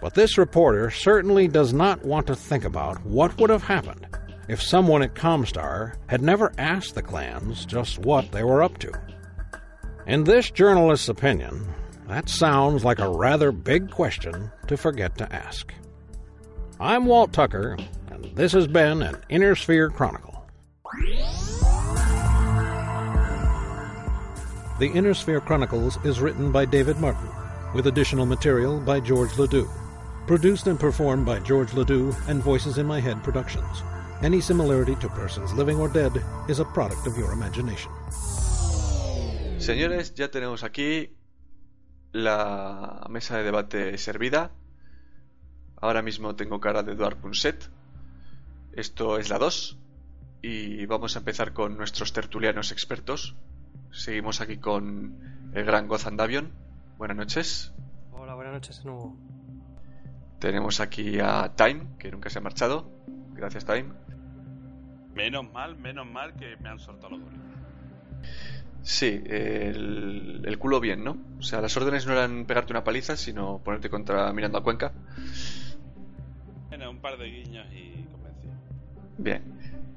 But 0.00 0.14
this 0.14 0.38
reporter 0.38 0.90
certainly 0.90 1.46
does 1.46 1.72
not 1.72 2.04
want 2.04 2.26
to 2.26 2.34
think 2.34 2.64
about 2.64 3.04
what 3.04 3.38
would 3.38 3.50
have 3.50 3.62
happened 3.62 4.06
if 4.48 4.62
someone 4.62 5.02
at 5.02 5.14
Comstar 5.14 5.94
had 6.06 6.22
never 6.22 6.52
asked 6.58 6.94
the 6.94 7.02
clans 7.02 7.64
just 7.64 7.98
what 7.98 8.30
they 8.32 8.42
were 8.42 8.62
up 8.62 8.78
to. 8.78 8.92
In 10.06 10.24
this 10.24 10.50
journalist's 10.50 11.08
opinion, 11.08 11.66
that 12.08 12.28
sounds 12.28 12.84
like 12.84 12.98
a 12.98 13.08
rather 13.08 13.52
big 13.52 13.90
question 13.90 14.50
to 14.68 14.76
forget 14.76 15.16
to 15.18 15.32
ask. 15.32 15.72
I'm 16.78 17.06
Walt 17.06 17.32
Tucker, 17.32 17.76
and 18.10 18.24
this 18.36 18.52
has 18.52 18.66
been 18.66 19.02
an 19.02 19.16
Inner 19.28 19.54
Sphere 19.54 19.90
Chronicle. 19.90 20.46
The 24.78 24.90
Inner 24.94 25.14
Sphere 25.14 25.40
Chronicles 25.40 25.98
is 26.04 26.20
written 26.20 26.52
by 26.52 26.64
David 26.66 26.98
Martin, 26.98 27.28
with 27.74 27.86
additional 27.86 28.26
material 28.26 28.78
by 28.78 29.00
George 29.00 29.36
Ledoux. 29.38 29.68
Produced 30.26 30.66
and 30.66 30.78
performed 30.78 31.24
by 31.24 31.38
George 31.40 31.72
Ledoux 31.72 32.14
and 32.28 32.42
Voices 32.42 32.78
in 32.78 32.86
My 32.86 33.00
Head 33.00 33.22
Productions. 33.22 33.82
Any 34.22 34.40
similarity 34.40 34.94
to 34.96 35.08
persons 35.08 35.54
living 35.54 35.78
or 35.78 35.88
dead 35.88 36.22
is 36.48 36.60
a 36.60 36.64
product 36.64 37.06
of 37.06 37.16
your 37.16 37.32
imagination. 37.32 37.90
Señores, 39.58 40.12
ya 40.14 40.28
tenemos 40.28 40.62
aquí 40.62 41.15
la 42.12 43.06
mesa 43.10 43.36
de 43.38 43.44
debate 43.44 43.98
servida. 43.98 44.50
Ahora 45.80 46.02
mismo 46.02 46.34
tengo 46.36 46.60
cara 46.60 46.82
de 46.82 46.92
Eduard 46.92 47.16
Punset. 47.16 47.70
Esto 48.72 49.18
es 49.18 49.28
la 49.28 49.38
2. 49.38 49.78
Y 50.42 50.86
vamos 50.86 51.16
a 51.16 51.20
empezar 51.20 51.52
con 51.52 51.76
nuestros 51.76 52.12
tertulianos 52.12 52.72
expertos. 52.72 53.36
Seguimos 53.90 54.40
aquí 54.40 54.58
con 54.58 55.50
el 55.54 55.64
gran 55.64 55.88
Gozan 55.88 56.16
Davion. 56.16 56.52
Buenas 56.98 57.16
noches. 57.16 57.72
Hola, 58.12 58.34
buenas 58.34 58.54
noches 58.54 58.78
de 58.78 58.84
nuevo. 58.84 59.16
Tenemos 60.38 60.80
aquí 60.80 61.18
a 61.18 61.54
Time, 61.56 61.96
que 61.98 62.10
nunca 62.10 62.30
se 62.30 62.38
ha 62.38 62.42
marchado. 62.42 62.90
Gracias, 63.32 63.64
Time. 63.64 63.92
Menos 65.14 65.50
mal, 65.52 65.76
menos 65.76 66.06
mal 66.06 66.34
que 66.34 66.56
me 66.58 66.68
han 66.68 66.78
soltado 66.78 67.16
los 67.16 67.20
goles. 67.20 67.40
Sí, 68.86 69.20
el, 69.26 70.42
el 70.44 70.58
culo 70.58 70.78
bien, 70.78 71.02
¿no? 71.02 71.16
O 71.40 71.42
sea, 71.42 71.60
las 71.60 71.76
órdenes 71.76 72.06
no 72.06 72.12
eran 72.12 72.44
pegarte 72.46 72.72
una 72.72 72.84
paliza, 72.84 73.16
sino 73.16 73.58
ponerte 73.58 73.90
contra 73.90 74.32
mirando 74.32 74.58
a 74.58 74.62
Cuenca. 74.62 74.92
Bueno, 76.68 76.90
un 76.90 76.98
par 76.98 77.18
de 77.18 77.24
guiños 77.26 77.66
y 77.72 78.04
convencido. 78.04 78.54
Bien. 79.18 79.42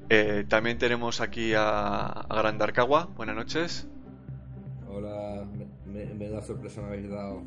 Eh, 0.09 0.43
también 0.49 0.79
tenemos 0.79 1.21
aquí 1.21 1.53
a, 1.53 2.07
a 2.07 2.35
Gran 2.35 2.57
Darkagua. 2.57 3.09
Buenas 3.15 3.35
noches. 3.35 3.87
Hola, 4.89 5.45
me, 5.85 6.05
me, 6.05 6.11
me 6.15 6.27
da 6.27 6.41
sorpresa 6.41 6.81
me 6.81 6.87
habéis 6.87 7.11
dado. 7.11 7.43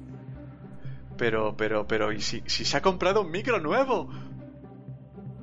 Pero, 1.18 1.56
pero, 1.56 1.88
pero, 1.88 2.12
¿y 2.12 2.20
si, 2.20 2.44
si 2.46 2.64
se 2.64 2.76
ha 2.76 2.82
comprado 2.82 3.22
un 3.22 3.32
micro 3.32 3.58
nuevo? 3.58 4.08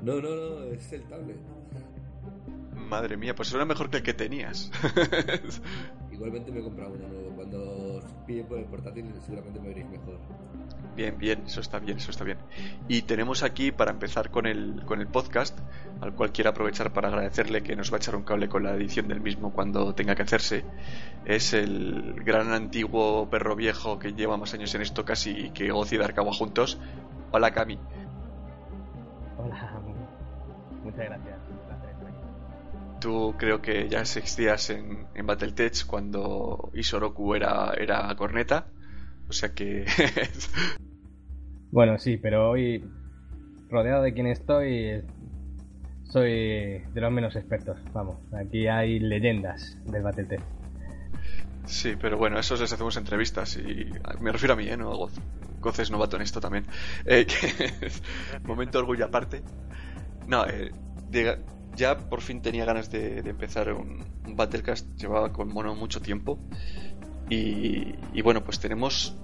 No, 0.01 0.21
no, 0.21 0.29
no, 0.29 0.63
es 0.63 0.93
el 0.93 1.03
tablet. 1.03 1.58
Madre 2.89 3.17
mía, 3.17 3.35
pues 3.35 3.53
era 3.53 3.65
mejor 3.65 3.89
que 3.89 3.97
el 3.97 4.03
que 4.03 4.13
tenías. 4.13 4.71
Igualmente 6.11 6.51
me 6.51 6.59
he 6.59 6.63
comprado 6.63 6.93
uno 6.93 7.07
nuevo. 7.07 7.35
Cuando 7.35 7.97
os 7.97 8.03
pille 8.25 8.43
por 8.43 8.57
el 8.57 8.65
portátil 8.65 9.05
seguramente 9.21 9.59
me 9.59 9.67
veréis 9.69 9.87
mejor. 9.87 10.17
Bien, 10.95 11.17
bien, 11.17 11.43
eso 11.45 11.61
está 11.61 11.79
bien, 11.79 11.97
eso 11.97 12.11
está 12.11 12.23
bien. 12.23 12.39
Y 12.87 13.03
tenemos 13.03 13.43
aquí, 13.43 13.71
para 13.71 13.91
empezar 13.91 14.31
con 14.31 14.47
el, 14.47 14.83
con 14.85 14.99
el 14.99 15.07
podcast, 15.07 15.57
al 16.01 16.13
cual 16.13 16.31
quiero 16.31 16.49
aprovechar 16.49 16.91
para 16.91 17.09
agradecerle 17.09 17.61
que 17.61 17.75
nos 17.75 17.91
va 17.91 17.95
a 17.95 17.99
echar 17.99 18.15
un 18.15 18.23
cable 18.23 18.49
con 18.49 18.63
la 18.63 18.73
edición 18.75 19.07
del 19.07 19.21
mismo 19.21 19.53
cuando 19.53 19.93
tenga 19.93 20.15
que 20.15 20.23
hacerse, 20.23 20.65
es 21.25 21.53
el 21.53 22.15
gran 22.23 22.51
antiguo 22.51 23.29
perro 23.29 23.55
viejo 23.55 23.99
que 23.99 24.13
lleva 24.13 24.35
más 24.35 24.53
años 24.53 24.73
en 24.75 24.81
esto 24.81 25.05
casi 25.05 25.31
y 25.31 25.49
que 25.51 25.71
Gozi 25.71 25.95
y 25.95 25.99
Darkawa 25.99 26.33
juntos. 26.33 26.79
Hola, 27.31 27.51
Cami. 27.51 27.77
Hola, 29.37 29.79
muchas 30.83 31.05
gracias. 31.05 31.38
Tú 32.99 33.35
creo 33.37 33.61
que 33.61 33.87
ya 33.87 34.01
existías 34.01 34.69
en, 34.69 35.07
en 35.15 35.25
Battletech 35.25 35.85
cuando 35.85 36.69
Isoroku 36.73 37.35
era, 37.35 37.73
era 37.77 38.13
corneta. 38.15 38.67
O 39.29 39.33
sea 39.33 39.49
que... 39.53 39.85
Bueno, 41.71 41.99
sí, 41.99 42.17
pero 42.17 42.49
hoy, 42.49 42.83
rodeado 43.69 44.01
de 44.01 44.13
quien 44.15 44.25
estoy, 44.25 45.03
soy 46.03 46.31
de 46.31 47.01
los 47.01 47.11
menos 47.11 47.35
expertos. 47.35 47.77
Vamos, 47.93 48.17
aquí 48.33 48.65
hay 48.67 48.99
leyendas 48.99 49.77
del 49.85 50.01
Battletech. 50.01 50.41
Sí, 51.67 51.95
pero 52.01 52.17
bueno, 52.17 52.39
eso 52.39 52.55
les 52.55 52.73
hacemos 52.73 52.97
entrevistas 52.97 53.55
y 53.57 53.85
me 54.19 54.31
refiero 54.31 54.55
a 54.55 54.57
mí, 54.57 54.67
¿eh? 54.67 54.75
No 54.75 54.91
a 54.91 54.95
Goz. 54.95 55.79
Es 55.79 55.91
novato 55.91 56.15
en 56.15 56.23
esto 56.23 56.41
también. 56.41 56.65
Eh, 57.05 57.27
que- 57.27 57.91
momento 58.43 58.79
orgullo 58.79 59.05
aparte. 59.05 59.41
No, 60.27 60.45
eh, 60.47 60.71
diga- 61.11 61.37
ya 61.79 61.97
por 61.97 62.21
fin 62.21 62.41
tenía 62.41 62.65
ganas 62.65 62.91
de, 62.91 63.19
empezar 63.19 63.73
un, 63.73 64.05
un 64.27 64.35
Battlecast. 64.35 64.85
Llevaba 64.97 65.33
con 65.33 65.47
Mono 65.47 65.73
mucho 65.73 66.01
tiempo. 66.01 66.37
Y, 67.29 67.95
y 68.13 68.21
bueno, 68.21 68.43
pues 68.43 68.59
tenemos 68.59 69.15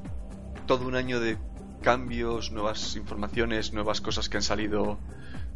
todo 0.66 0.88
un 0.88 0.95
año 0.95 1.20
de 1.20 1.38
cambios, 1.82 2.51
nuevas 2.51 2.95
informaciones, 2.95 3.74
nuevas 3.74 4.01
cosas 4.01 4.30
que 4.30 4.38
han 4.38 4.43
salido 4.43 4.97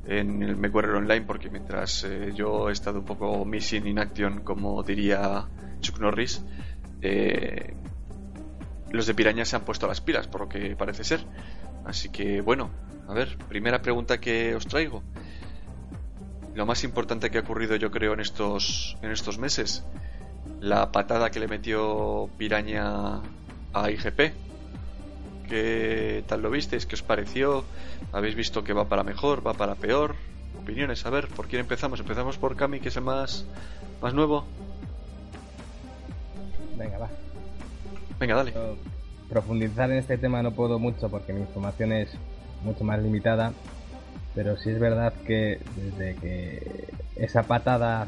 en 0.05 0.43
el 0.43 0.55
MechWarrior 0.55 0.97
Online, 0.97 1.21
porque 1.25 1.49
mientras 1.49 2.03
eh, 2.03 2.31
yo 2.35 2.69
he 2.69 2.71
estado 2.71 2.99
un 2.99 3.05
poco 3.05 3.45
missing 3.45 3.87
in 3.87 3.99
action, 3.99 4.41
como 4.41 4.83
diría 4.83 5.47
Chuck 5.79 5.99
Norris, 5.99 6.43
eh, 7.01 7.73
los 8.91 9.07
de 9.07 9.13
Piraña 9.13 9.45
se 9.45 9.55
han 9.55 9.63
puesto 9.63 9.87
las 9.87 10.01
pilas, 10.01 10.27
por 10.27 10.41
lo 10.41 10.49
que 10.49 10.75
parece 10.75 11.03
ser. 11.03 11.21
Así 11.85 12.09
que 12.09 12.41
bueno, 12.41 12.69
a 13.07 13.13
ver, 13.13 13.37
primera 13.47 13.81
pregunta 13.81 14.19
que 14.19 14.55
os 14.55 14.67
traigo. 14.67 15.03
Lo 16.59 16.65
más 16.65 16.83
importante 16.83 17.31
que 17.31 17.37
ha 17.37 17.41
ocurrido 17.41 17.77
yo 17.77 17.89
creo 17.89 18.11
en 18.11 18.19
estos, 18.19 18.97
en 19.01 19.11
estos 19.11 19.37
meses, 19.37 19.85
la 20.59 20.91
patada 20.91 21.31
que 21.31 21.39
le 21.39 21.47
metió 21.47 22.29
Piraña 22.37 23.21
a 23.71 23.89
IGP. 23.89 24.33
¿Qué 25.47 26.21
tal 26.27 26.41
lo 26.41 26.51
visteis? 26.51 26.85
¿Qué 26.85 26.95
os 26.95 27.01
pareció? 27.01 27.63
¿Habéis 28.11 28.35
visto 28.35 28.61
que 28.65 28.73
va 28.73 28.89
para 28.89 29.03
mejor? 29.03 29.47
¿Va 29.47 29.53
para 29.53 29.75
peor? 29.75 30.15
Opiniones, 30.61 31.05
a 31.05 31.09
ver, 31.09 31.29
¿por 31.29 31.47
quién 31.47 31.61
empezamos? 31.61 32.01
Empezamos 32.01 32.37
por 32.37 32.57
Cami, 32.57 32.81
que 32.81 32.89
es 32.89 32.97
el 32.97 33.03
más, 33.03 33.45
más 34.01 34.13
nuevo. 34.13 34.43
Venga, 36.75 36.97
va. 36.97 37.09
Venga, 38.19 38.35
dale. 38.35 38.53
Profundizar 39.29 39.89
en 39.91 39.99
este 39.99 40.17
tema 40.17 40.43
no 40.43 40.51
puedo 40.51 40.77
mucho 40.77 41.07
porque 41.07 41.31
mi 41.31 41.39
información 41.39 41.93
es 41.93 42.09
mucho 42.65 42.83
más 42.83 43.01
limitada, 43.01 43.53
pero 44.35 44.57
sí 44.57 44.69
es 44.69 44.79
verdad 44.79 45.13
que 45.25 45.59
desde 45.75 46.15
que 46.15 46.87
esa 47.15 47.43
patada 47.43 48.07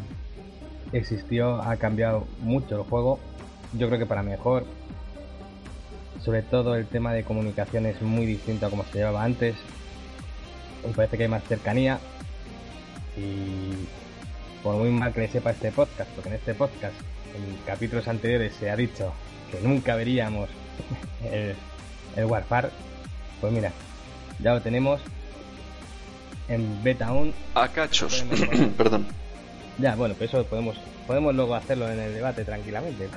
existió 0.94 1.62
ha 1.62 1.76
cambiado 1.78 2.28
mucho 2.42 2.78
el 2.78 2.84
juego. 2.84 3.20
Yo 3.74 3.88
creo 3.88 4.00
que 4.00 4.06
para 4.06 4.24
mejor. 4.24 4.66
Sobre 6.24 6.44
todo 6.44 6.76
el 6.76 6.86
tema 6.86 7.14
de 7.14 7.24
comunicación 7.24 7.88
es 7.88 8.02
muy 8.02 8.26
distinto 8.26 8.68
a 8.68 8.70
como 8.70 8.84
se 8.86 9.00
llevaba 9.00 9.24
antes. 9.24 9.56
Me 10.86 10.94
parece 10.94 11.18
que 11.18 11.24
hay 11.24 11.30
más 11.30 11.44
cercanía. 11.44 12.00
Y 13.18 13.88
por 14.64 14.76
muy 14.76 14.92
mal 14.92 15.14
que 15.14 15.22
le 15.22 15.28
sepa 15.28 15.52
este 15.52 15.72
podcast, 15.72 16.10
porque 16.12 16.30
en 16.30 16.36
este 16.36 16.54
podcast, 16.54 16.94
en 17.36 17.58
capítulos 17.66 18.08
anteriores 18.08 18.54
se 18.54 18.70
ha 18.70 18.76
dicho 18.76 19.12
que 19.52 19.60
nunca 19.68 19.96
veríamos 19.96 20.50
el, 21.32 21.56
el 22.16 22.26
Warfare, 22.26 22.70
pues 23.42 23.52
mira, 23.52 23.72
ya 24.40 24.54
lo 24.54 24.62
tenemos 24.62 25.02
en 26.52 26.84
beta 26.84 27.08
aún. 27.08 27.34
A 27.56 27.68
cachos. 27.70 28.26
Perdón. 28.78 29.08
Ya, 29.78 29.96
bueno, 29.96 30.14
pues 30.18 30.30
eso 30.30 30.46
podemos, 30.46 30.78
podemos 31.08 31.34
luego 31.34 31.56
hacerlo 31.56 31.90
en 31.90 32.00
el 32.00 32.14
debate 32.14 32.44
tranquilamente. 32.44 33.10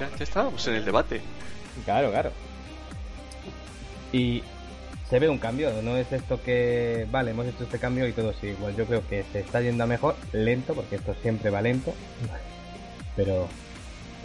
Ya, 0.00 0.10
ya 0.16 0.24
estábamos 0.24 0.66
en 0.66 0.74
el 0.74 0.84
debate. 0.84 1.20
Claro, 1.84 2.10
claro. 2.10 2.32
Y 4.12 4.42
se 5.08 5.18
ve 5.18 5.28
un 5.28 5.38
cambio, 5.38 5.70
no 5.82 5.96
es 5.96 6.10
esto 6.12 6.42
que, 6.42 7.06
vale, 7.10 7.30
hemos 7.30 7.46
hecho 7.46 7.64
este 7.64 7.78
cambio 7.78 8.08
y 8.08 8.12
todo 8.12 8.32
sigue 8.34 8.52
igual. 8.52 8.74
Yo 8.76 8.86
creo 8.86 9.06
que 9.06 9.24
se 9.32 9.40
está 9.40 9.60
yendo 9.60 9.84
a 9.84 9.86
mejor, 9.86 10.16
lento, 10.32 10.74
porque 10.74 10.96
esto 10.96 11.14
siempre 11.22 11.50
va 11.50 11.62
lento. 11.62 11.94
Pero 13.16 13.48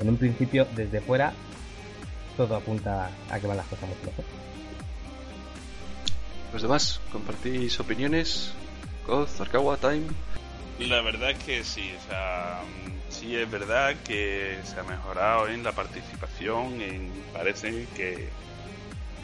en 0.01 0.09
un 0.09 0.17
principio, 0.17 0.67
desde 0.75 1.01
fuera, 1.01 1.33
todo 2.35 2.55
apunta 2.55 3.11
a 3.29 3.39
que 3.39 3.47
van 3.47 3.57
las 3.57 3.67
cosas 3.67 3.87
mucho 3.89 4.01
mejor. 4.05 4.25
Los 6.53 6.61
demás, 6.61 6.99
compartís 7.11 7.79
opiniones. 7.79 8.53
Goz, 9.07 9.39
Arkawa, 9.39 9.77
Time. 9.77 10.07
La 10.79 11.01
verdad 11.01 11.31
es 11.31 11.39
que 11.39 11.63
sí, 11.63 11.91
o 11.97 12.09
sea, 12.09 12.61
sí 13.09 13.35
es 13.35 13.49
verdad 13.49 13.95
que 14.05 14.57
se 14.63 14.79
ha 14.79 14.83
mejorado 14.83 15.47
en 15.47 15.63
la 15.63 15.71
participación, 15.71 16.81
en, 16.81 17.11
parece 17.33 17.87
que, 17.95 18.29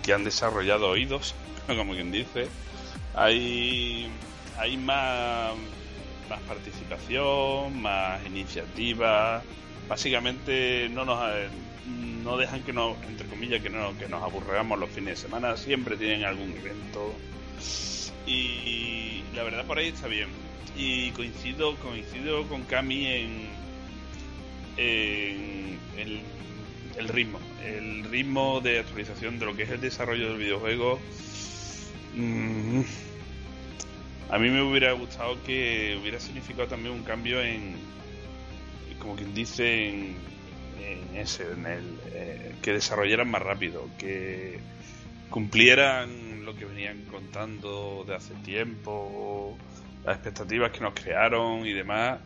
que 0.03 0.13
han 0.13 0.23
desarrollado 0.23 0.89
oídos, 0.89 1.36
como 1.67 1.93
quien 1.93 2.11
dice. 2.11 2.47
Hay, 3.13 4.09
hay 4.57 4.78
más, 4.78 5.53
más 6.30 6.39
participación, 6.47 7.82
más 7.82 8.25
iniciativa. 8.25 9.41
Básicamente 9.89 10.88
no 10.89 11.05
nos 11.05 11.19
eh, 11.34 11.49
no 12.23 12.38
dejan 12.38 12.63
que 12.63 12.73
nos, 12.73 12.97
entre 13.03 13.27
comillas, 13.27 13.61
que 13.61 13.69
no 13.69 13.97
que 13.97 14.07
nos 14.07 14.23
aburramos 14.23 14.77
los 14.79 14.89
fines 14.89 15.15
de 15.15 15.27
semana. 15.27 15.55
Siempre 15.57 15.97
tienen 15.97 16.23
algún 16.23 16.51
evento 16.51 17.13
y 18.25 19.23
la 19.33 19.43
verdad 19.43 19.65
por 19.65 19.77
ahí 19.77 19.88
está 19.88 20.07
bien. 20.07 20.29
Y 20.75 21.11
coincido 21.11 21.75
coincido 21.77 22.47
con 22.47 22.63
Cami 22.63 23.07
en, 23.07 23.49
en 24.77 25.79
el, 25.97 26.21
el 26.97 27.07
ritmo, 27.07 27.39
el 27.63 28.03
ritmo 28.03 28.61
de 28.61 28.79
actualización 28.79 29.39
de 29.39 29.45
lo 29.45 29.55
que 29.55 29.63
es 29.63 29.69
el 29.69 29.81
desarrollo 29.81 30.29
del 30.29 30.38
videojuego. 30.38 30.99
mm, 32.15 32.81
a 34.29 34.38
mí 34.38 34.49
me 34.49 34.61
hubiera 34.61 34.91
gustado 34.91 35.41
que 35.43 35.97
hubiera 36.01 36.19
significado 36.19 36.67
también 36.67 36.93
un 36.93 37.03
cambio 37.03 37.41
en, 37.41 37.75
como 38.99 39.15
quien 39.15 39.33
dice, 39.33 39.89
en, 39.89 40.15
en 40.88 41.17
ese, 41.17 41.51
en 41.51 41.65
el 41.65 41.99
eh, 42.13 42.55
que 42.61 42.73
desarrollaran 42.73 43.29
más 43.29 43.41
rápido, 43.41 43.89
que 43.97 44.59
cumplieran 45.29 46.45
lo 46.45 46.55
que 46.55 46.65
venían 46.65 47.03
contando 47.11 48.05
de 48.07 48.15
hace 48.15 48.33
tiempo, 48.35 49.57
las 50.05 50.15
expectativas 50.15 50.71
que 50.71 50.79
nos 50.79 50.93
crearon 50.93 51.65
y 51.65 51.73
demás. 51.73 52.19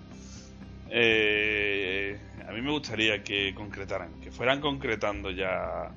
Eh, 0.90 2.20
a 2.48 2.52
mí 2.52 2.62
me 2.62 2.72
gustaría 2.72 3.24
que 3.24 3.54
concretaran, 3.56 4.20
que 4.22 4.32
fueran 4.32 4.62
concretando 4.62 5.32
ya. 5.32 5.92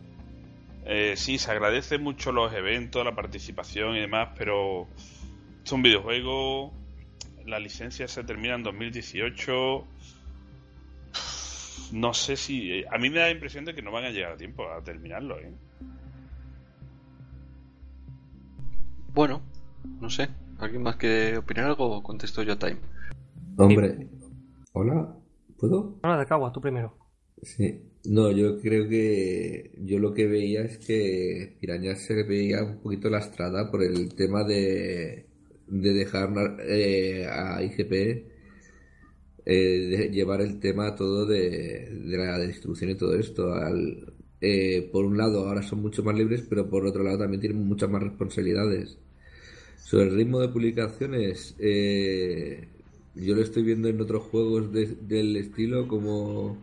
Eh, 0.86 1.14
sí, 1.16 1.38
se 1.38 1.50
agradece 1.50 1.98
mucho 1.98 2.30
los 2.32 2.52
eventos, 2.52 3.04
la 3.04 3.14
participación 3.14 3.96
y 3.96 4.00
demás, 4.00 4.30
pero 4.36 4.86
es 5.64 5.72
un 5.72 5.82
videojuego, 5.82 6.72
la 7.46 7.58
licencia 7.58 8.06
se 8.08 8.24
termina 8.24 8.54
en 8.54 8.62
2018. 8.62 9.86
No 11.94 12.12
sé 12.12 12.36
si. 12.36 12.84
A 12.90 12.98
mí 12.98 13.08
me 13.08 13.20
da 13.20 13.26
la 13.26 13.30
impresión 13.30 13.64
de 13.64 13.72
que 13.72 13.80
no 13.80 13.92
van 13.92 14.04
a 14.04 14.10
llegar 14.10 14.32
a 14.32 14.36
tiempo 14.36 14.68
a 14.68 14.82
terminarlo, 14.82 15.38
¿eh? 15.38 15.52
Bueno, 19.12 19.40
no 20.00 20.10
sé. 20.10 20.28
¿Alguien 20.58 20.82
más 20.82 20.96
quiere 20.96 21.38
opinar 21.38 21.66
algo 21.66 21.88
o 21.88 22.02
contesto 22.02 22.42
yo 22.42 22.54
a 22.54 22.58
Time? 22.58 22.78
Hombre, 23.56 24.08
hola, 24.72 25.16
¿puedo? 25.56 26.00
Hola, 26.02 26.18
de 26.18 26.26
Cagua, 26.26 26.52
tú 26.52 26.60
primero. 26.60 26.98
Sí. 27.42 27.80
No, 28.06 28.32
yo 28.32 28.58
creo 28.60 28.88
que 28.88 29.70
yo 29.78 30.00
lo 30.00 30.12
que 30.12 30.26
veía 30.26 30.62
es 30.62 30.78
que 30.78 31.56
Piraña 31.60 31.94
se 31.94 32.24
veía 32.24 32.64
un 32.64 32.80
poquito 32.80 33.08
lastrada 33.08 33.70
por 33.70 33.84
el 33.84 34.12
tema 34.16 34.42
de, 34.42 35.26
de 35.68 35.92
dejar 35.92 36.28
eh, 36.58 37.28
a 37.30 37.62
IGP 37.62 38.33
eh, 39.46 40.10
llevar 40.12 40.40
el 40.40 40.60
tema 40.60 40.94
todo 40.94 41.26
de, 41.26 41.88
de 41.90 42.16
la 42.18 42.38
distribución 42.40 42.90
y 42.90 42.94
todo 42.96 43.14
esto. 43.16 43.52
Al, 43.54 44.12
eh, 44.40 44.88
por 44.92 45.04
un 45.04 45.16
lado, 45.18 45.46
ahora 45.48 45.62
son 45.62 45.80
mucho 45.82 46.02
más 46.02 46.16
libres, 46.16 46.42
pero 46.48 46.68
por 46.70 46.86
otro 46.86 47.02
lado 47.04 47.18
también 47.18 47.40
tienen 47.40 47.66
muchas 47.66 47.90
más 47.90 48.02
responsabilidades. 48.02 48.98
Sobre 49.76 50.06
el 50.08 50.16
ritmo 50.16 50.40
de 50.40 50.48
publicaciones, 50.48 51.54
eh, 51.58 52.68
yo 53.14 53.34
lo 53.34 53.42
estoy 53.42 53.62
viendo 53.64 53.88
en 53.88 54.00
otros 54.00 54.24
juegos 54.24 54.72
de- 54.72 54.96
del 55.02 55.36
estilo 55.36 55.88
como 55.88 56.58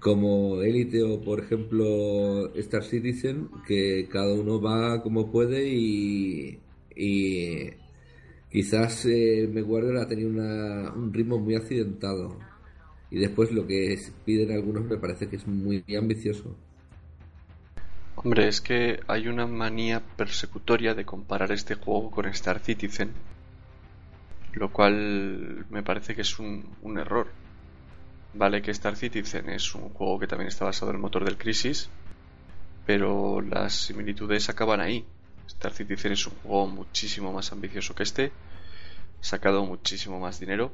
como 0.00 0.62
Elite 0.62 1.02
o 1.02 1.20
por 1.20 1.40
ejemplo 1.40 2.52
Star 2.56 2.84
Citizen 2.84 3.48
que 3.66 4.08
cada 4.10 4.34
uno 4.34 4.60
va 4.60 5.02
como 5.02 5.30
puede 5.30 5.68
y 5.68 6.58
quizás 8.54 9.04
eh, 9.06 9.50
McWarrior 9.52 9.98
ha 9.98 10.08
tenido 10.08 10.30
una- 10.30 10.92
un 10.94 11.12
ritmo 11.12 11.38
muy 11.38 11.56
accidentado 11.56 12.34
y 13.10 13.18
después 13.18 13.52
lo 13.52 13.66
que 13.66 13.98
piden 14.24 14.52
algunos 14.52 14.84
me 14.86 14.96
parece 14.96 15.28
que 15.28 15.36
es 15.36 15.46
muy 15.46 15.84
ambicioso 15.98 16.56
Hombre, 18.16 18.48
es 18.48 18.60
que 18.60 19.00
hay 19.08 19.28
una 19.28 19.46
manía 19.46 20.00
persecutoria 20.16 20.94
de 20.94 21.04
comparar 21.04 21.52
este 21.52 21.74
juego 21.74 22.10
con 22.10 22.26
Star 22.26 22.60
Citizen, 22.60 23.10
lo 24.54 24.72
cual 24.72 25.66
me 25.70 25.82
parece 25.82 26.14
que 26.14 26.22
es 26.22 26.38
un 26.38 26.98
error. 26.98 27.26
Vale 28.34 28.62
que 28.62 28.70
Star 28.70 28.96
Citizen 28.96 29.48
es 29.50 29.74
un 29.74 29.90
juego 29.90 30.18
que 30.18 30.26
también 30.26 30.48
está 30.48 30.64
basado 30.64 30.90
en 30.90 30.96
el 30.96 31.02
motor 31.02 31.24
del 31.24 31.36
Crisis, 31.36 31.88
pero 32.86 33.40
las 33.40 33.74
similitudes 33.74 34.48
acaban 34.48 34.80
ahí. 34.80 35.04
Star 35.46 35.72
Citizen 35.72 36.12
es 36.12 36.26
un 36.26 36.34
juego 36.42 36.66
muchísimo 36.66 37.32
más 37.32 37.52
ambicioso 37.52 37.94
que 37.94 38.02
este, 38.02 38.32
sacado 39.20 39.64
muchísimo 39.64 40.20
más 40.20 40.40
dinero, 40.40 40.72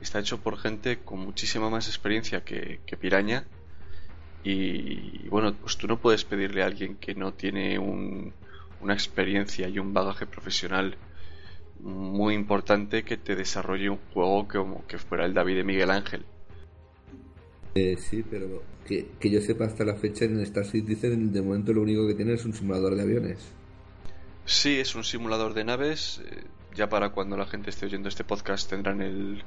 está 0.00 0.18
hecho 0.20 0.38
por 0.38 0.58
gente 0.58 0.98
con 0.98 1.20
muchísima 1.20 1.70
más 1.70 1.88
experiencia 1.88 2.44
que, 2.44 2.80
que 2.86 2.96
Piraña. 2.96 3.44
Y 4.44 5.28
bueno, 5.28 5.54
pues 5.54 5.76
tú 5.76 5.88
no 5.88 5.98
puedes 5.98 6.24
pedirle 6.24 6.62
a 6.62 6.66
alguien 6.66 6.96
que 6.96 7.14
no 7.14 7.32
tiene 7.34 7.78
un- 7.78 8.32
una 8.80 8.94
experiencia 8.94 9.68
y 9.68 9.78
un 9.78 9.92
bagaje 9.92 10.26
profesional 10.26 10.96
muy 11.80 12.34
importante 12.34 13.02
que 13.02 13.16
te 13.16 13.34
desarrolle 13.34 13.90
un 13.90 13.98
juego 14.12 14.46
como 14.48 14.86
que 14.86 14.98
fuera 14.98 15.24
el 15.26 15.34
David 15.34 15.56
de 15.56 15.64
Miguel 15.64 15.90
Ángel. 15.90 16.24
Eh, 17.74 17.96
sí 17.98 18.24
pero 18.28 18.62
que, 18.86 19.06
que 19.20 19.30
yo 19.30 19.40
sepa 19.40 19.66
hasta 19.66 19.84
la 19.84 19.96
fecha 19.96 20.24
en 20.24 20.40
Star 20.40 20.64
Citizen 20.64 21.32
de 21.32 21.42
momento 21.42 21.72
lo 21.74 21.82
único 21.82 22.06
que 22.06 22.14
tiene 22.14 22.32
es 22.34 22.44
un 22.46 22.54
simulador 22.54 22.94
de 22.94 23.02
aviones 23.02 23.38
Sí, 24.46 24.80
es 24.80 24.94
un 24.94 25.04
simulador 25.04 25.54
de 25.54 25.64
naves. 25.64 26.20
eh, 26.24 26.44
ya 26.74 26.88
para 26.88 27.10
cuando 27.10 27.36
la 27.36 27.46
gente 27.46 27.70
esté 27.70 27.86
oyendo 27.86 28.08
este 28.08 28.24
podcast 28.24 28.68
tendrán 28.70 29.00
el, 29.02 29.44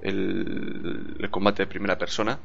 el, 0.00 1.16
el 1.20 1.30
combate 1.30 1.62
de 1.64 1.66
primera 1.68 1.98
persona. 1.98 2.38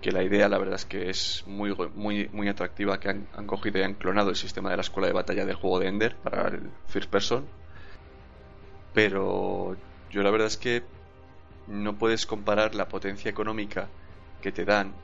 Que 0.00 0.12
la 0.12 0.22
idea, 0.22 0.48
la 0.48 0.58
verdad, 0.58 0.76
es 0.76 0.86
que 0.86 1.10
es 1.10 1.44
muy, 1.46 1.74
muy, 1.94 2.28
muy 2.32 2.48
atractiva. 2.48 2.98
Que 3.00 3.10
han, 3.10 3.28
han 3.34 3.46
cogido 3.46 3.78
y 3.78 3.82
han 3.82 3.94
clonado 3.94 4.30
el 4.30 4.36
sistema 4.36 4.70
de 4.70 4.76
la 4.76 4.82
escuela 4.82 5.08
de 5.08 5.12
batalla 5.14 5.44
del 5.46 5.56
juego 5.56 5.78
de 5.80 5.88
Ender 5.88 6.16
para 6.16 6.48
el 6.48 6.70
First 6.86 7.10
Person. 7.10 7.50
Pero 8.92 9.76
yo 10.10 10.22
la 10.22 10.30
verdad 10.30 10.48
es 10.48 10.56
que 10.56 10.84
no 11.66 11.98
puedes 11.98 12.26
comparar 12.26 12.74
la 12.74 12.88
potencia 12.88 13.30
económica 13.30 13.88
que 14.40 14.52
te 14.52 14.64
dan 14.64 14.94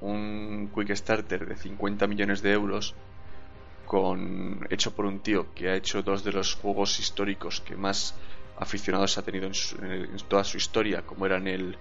un 0.00 0.70
Quick 0.74 0.94
Starter 0.94 1.46
de 1.46 1.56
50 1.56 2.06
millones 2.06 2.42
de 2.42 2.52
euros 2.52 2.94
con 3.84 4.66
hecho 4.70 4.94
por 4.94 5.06
un 5.06 5.20
tío 5.22 5.52
que 5.54 5.68
ha 5.70 5.76
hecho 5.76 6.02
dos 6.02 6.24
de 6.24 6.32
los 6.32 6.54
juegos 6.54 6.98
históricos 7.00 7.60
que 7.60 7.76
más 7.76 8.18
aficionados 8.56 9.18
ha 9.18 9.22
tenido 9.24 9.46
en, 9.46 9.54
su- 9.54 9.76
en 9.84 10.16
toda 10.28 10.44
su 10.44 10.56
historia, 10.58 11.06
como 11.06 11.26
eran 11.26 11.46
el, 11.48 11.78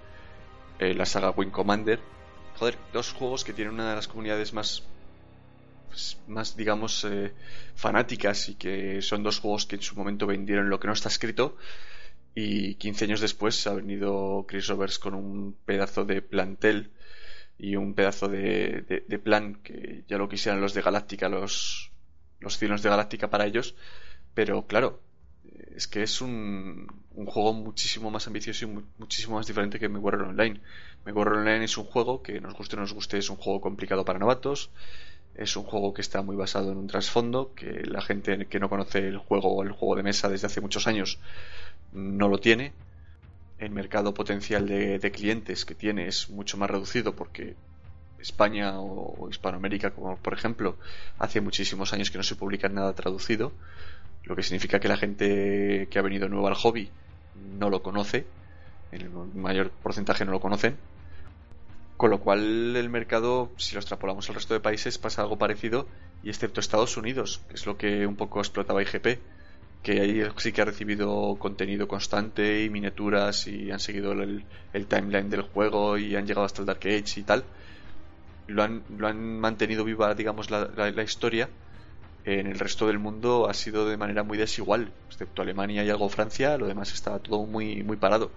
eh, 0.79 0.93
la 0.95 1.05
saga 1.05 1.31
Wing 1.31 1.51
Commander. 1.51 2.11
Joder, 2.55 2.77
dos 2.93 3.13
juegos 3.13 3.43
que 3.43 3.53
tienen 3.53 3.73
una 3.75 3.89
de 3.91 3.95
las 3.95 4.07
comunidades 4.07 4.53
más, 4.53 4.83
pues, 5.87 6.21
más 6.27 6.55
digamos, 6.55 7.03
eh, 7.05 7.35
fanáticas 7.75 8.49
y 8.49 8.55
que 8.55 9.01
son 9.01 9.23
dos 9.23 9.39
juegos 9.39 9.65
que 9.65 9.75
en 9.77 9.81
su 9.81 9.95
momento 9.95 10.27
vendieron 10.27 10.69
lo 10.69 10.79
que 10.79 10.87
no 10.87 10.93
está 10.93 11.09
escrito. 11.09 11.57
Y 12.35 12.75
15 12.75 13.05
años 13.05 13.21
después 13.21 13.67
ha 13.67 13.75
venido 13.75 14.45
Chris 14.47 14.67
Roberts 14.69 14.99
con 14.99 15.15
un 15.15 15.57
pedazo 15.65 16.05
de 16.05 16.21
plantel 16.21 16.93
y 17.59 17.77
un 17.77 17.95
pedazo 17.95 18.29
de, 18.29 18.83
de- 18.89 19.05
de 19.07 19.19
plan 19.19 19.55
que 19.63 20.05
ya 20.09 20.19
lo 20.19 20.29
quisieran 20.29 20.61
los 20.61 20.75
de 20.75 20.83
Galáctica, 20.83 21.29
los, 21.29 21.92
los 22.43 22.57
cinos 22.57 22.81
de 22.83 22.89
Galáctica 22.89 23.29
para 23.29 23.45
ellos. 23.45 23.75
Pero 24.33 24.67
claro, 24.67 25.01
es 25.75 25.87
que 25.87 26.03
es 26.03 26.21
un, 26.21 26.87
juego 27.27 27.53
muchísimo 27.53 28.11
más 28.11 28.27
ambicioso 28.27 28.65
y 28.65 28.67
mu- 28.69 28.83
muchísimo 28.97 29.35
más 29.37 29.47
diferente 29.47 29.79
que 29.79 29.89
MechWarrior 29.89 30.29
Online. 30.29 30.61
MechWarrior 31.05 31.37
Online 31.39 31.65
es 31.65 31.77
un 31.77 31.85
juego 31.85 32.21
que 32.23 32.39
nos 32.41 32.53
guste 32.55 32.75
o 32.75 32.77
no 32.77 32.83
nos 32.83 32.93
guste, 32.93 33.17
es 33.17 33.29
un 33.29 33.37
juego 33.37 33.61
complicado 33.61 34.05
para 34.05 34.19
novatos. 34.19 34.71
Es 35.35 35.55
un 35.57 35.63
juego 35.63 35.93
que 35.93 36.01
está 36.01 36.21
muy 36.21 36.35
basado 36.35 36.71
en 36.71 36.77
un 36.77 36.87
trasfondo, 36.87 37.53
que 37.55 37.83
la 37.85 38.01
gente 38.01 38.47
que 38.47 38.59
no 38.59 38.69
conoce 38.69 38.99
el 38.99 39.17
juego 39.17 39.49
o 39.55 39.63
el 39.63 39.71
juego 39.71 39.95
de 39.95 40.03
mesa 40.03 40.29
desde 40.29 40.47
hace 40.47 40.61
muchos 40.61 40.87
años 40.87 41.19
no 41.91 42.27
lo 42.29 42.39
tiene. 42.39 42.73
El 43.57 43.71
mercado 43.71 44.13
potencial 44.13 44.67
de 44.67 45.11
clientes 45.11 45.65
que 45.65 45.75
tiene 45.75 46.07
es 46.07 46.29
mucho 46.29 46.57
más 46.57 46.69
reducido 46.69 47.15
porque 47.15 47.57
España 48.23 48.79
o, 48.79 49.29
Hispanoamérica, 49.29 49.91
como 49.91 50.17
por 50.17 50.33
ejemplo, 50.33 50.77
hace 51.19 51.41
muchísimos 51.41 51.93
años 51.93 52.09
que 52.09 52.17
no 52.17 52.23
se 52.23 52.35
publica 52.35 52.69
nada 52.69 52.93
traducido, 52.93 53.51
lo 54.23 54.35
que 54.35 54.43
significa 54.43 54.79
que 54.79 54.87
la 54.87 54.97
gente 54.97 55.87
que 55.91 55.99
ha 55.99 56.01
venido 56.01 56.29
nueva 56.29 56.49
al 56.49 56.55
hobby 56.55 56.89
no 57.59 57.69
lo 57.69 57.83
conoce, 57.83 58.25
el 58.91 59.09
mayor 59.35 59.71
porcentaje 59.71 60.23
no 60.25 60.31
lo 60.31 60.39
conocen, 60.39 60.77
con 61.97 62.09
lo 62.09 62.19
cual 62.19 62.75
el 62.75 62.89
mercado, 62.89 63.51
si 63.57 63.75
lo 63.75 63.81
extrapolamos 63.81 64.29
al 64.29 64.35
resto 64.35 64.53
de 64.53 64.61
países, 64.61 64.97
pasa 64.97 65.21
algo 65.21 65.37
parecido, 65.37 65.87
y 66.23 66.29
excepto 66.29 66.61
Estados 66.61 66.95
Unidos, 66.95 67.41
que 67.49 67.55
es 67.55 67.65
lo 67.65 67.77
que 67.77 68.07
un 68.07 68.15
poco 68.15 68.39
explotaba 68.39 68.81
IGP, 68.81 69.19
que 69.83 69.99
ahí 69.99 70.23
sí 70.37 70.53
que 70.53 70.61
ha 70.61 70.65
recibido 70.65 71.35
contenido 71.37 71.89
constante 71.89 72.63
y 72.63 72.69
miniaturas 72.69 73.47
y 73.47 73.69
han 73.69 73.81
seguido 73.81 74.13
el, 74.13 74.45
el 74.71 74.87
timeline 74.87 75.29
del 75.29 75.41
juego 75.41 75.97
y 75.97 76.15
han 76.15 76.25
llegado 76.25 76.45
hasta 76.45 76.61
el 76.61 76.65
Dark 76.67 76.79
Age 76.85 77.19
y 77.19 77.23
tal. 77.23 77.43
Lo 78.47 78.63
han, 78.63 78.85
lo 78.89 79.07
han 79.07 79.39
mantenido 79.39 79.83
viva, 79.85 80.13
digamos, 80.15 80.49
la, 80.51 80.67
la- 80.75 81.03
historia. 81.03 81.49
En 82.23 82.47
el 82.47 82.59
resto 82.59 82.87
del 82.87 82.99
mundo 82.99 83.49
ha 83.49 83.53
sido 83.55 83.87
de 83.89 83.97
manera 83.97 84.23
muy 84.23 84.37
desigual, 84.37 84.93
excepto 85.09 85.41
Alemania 85.41 85.83
y 85.85 85.89
algo 85.91 86.09
Francia, 86.09 86.57
lo 86.57 86.67
demás 86.67 86.93
está 86.93 87.19
todo 87.19 87.45
muy, 87.47 87.83
muy 87.83 87.97
parado. 87.97 88.35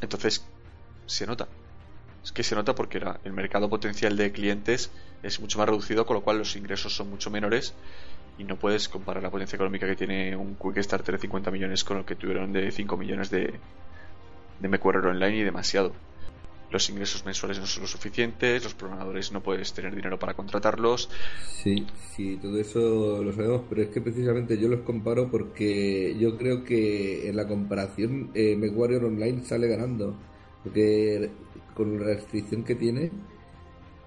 Entonces, 0.00 0.52
se 1.06 1.26
nota. 1.26 1.52
Es 2.24 2.32
que 2.32 2.42
se 2.44 2.54
nota 2.56 2.74
porque 2.74 3.00
el 3.24 3.32
mercado 3.32 3.70
potencial 3.70 4.16
de 4.16 4.32
clientes 4.32 4.92
es 5.22 5.40
mucho 5.40 5.58
más 5.58 5.68
reducido, 5.68 6.06
con 6.06 6.16
lo 6.16 6.22
cual 6.24 6.38
los 6.38 6.56
ingresos 6.56 6.94
son 6.96 7.08
mucho 7.10 7.30
menores 7.30 7.78
y 8.36 8.44
no 8.44 8.58
puedes 8.58 8.88
comparar 8.88 9.22
la 9.22 9.30
potencia 9.30 9.56
económica 9.56 9.86
que 9.86 9.96
tiene 9.96 10.36
un 10.36 10.56
Quick 10.58 10.78
Starter 10.82 11.14
de 11.16 11.20
50 11.22 11.50
millones 11.52 11.84
con 11.84 11.98
el 11.98 12.04
que 12.06 12.16
tuvieron 12.16 12.52
de 12.52 12.72
5 12.72 12.96
millones 12.98 13.30
de, 13.30 13.62
de 14.58 14.68
MechWarrior 14.68 15.06
Online 15.08 15.36
y 15.38 15.42
demasiado. 15.44 16.02
Los 16.70 16.90
ingresos 16.90 17.24
mensuales 17.24 17.60
no 17.60 17.66
son 17.66 17.82
lo 17.82 17.88
suficientes, 17.88 18.64
los 18.64 18.74
programadores 18.74 19.30
no 19.30 19.40
puedes 19.40 19.72
tener 19.72 19.94
dinero 19.94 20.18
para 20.18 20.34
contratarlos. 20.34 21.08
Sí, 21.62 21.86
sí, 22.14 22.38
todo 22.42 22.58
eso 22.58 23.22
lo 23.22 23.32
sabemos, 23.32 23.62
pero 23.68 23.82
es 23.82 23.88
que 23.88 24.00
precisamente 24.00 24.58
yo 24.58 24.68
los 24.68 24.80
comparo 24.80 25.30
porque 25.30 26.16
yo 26.18 26.36
creo 26.36 26.64
que 26.64 27.28
en 27.28 27.36
la 27.36 27.46
comparación 27.46 28.30
eh, 28.34 28.56
MechWarrior 28.56 29.04
Online 29.04 29.44
sale 29.44 29.68
ganando, 29.68 30.16
porque 30.64 31.30
con 31.74 32.00
la 32.00 32.06
restricción 32.06 32.64
que 32.64 32.74
tiene, 32.74 33.12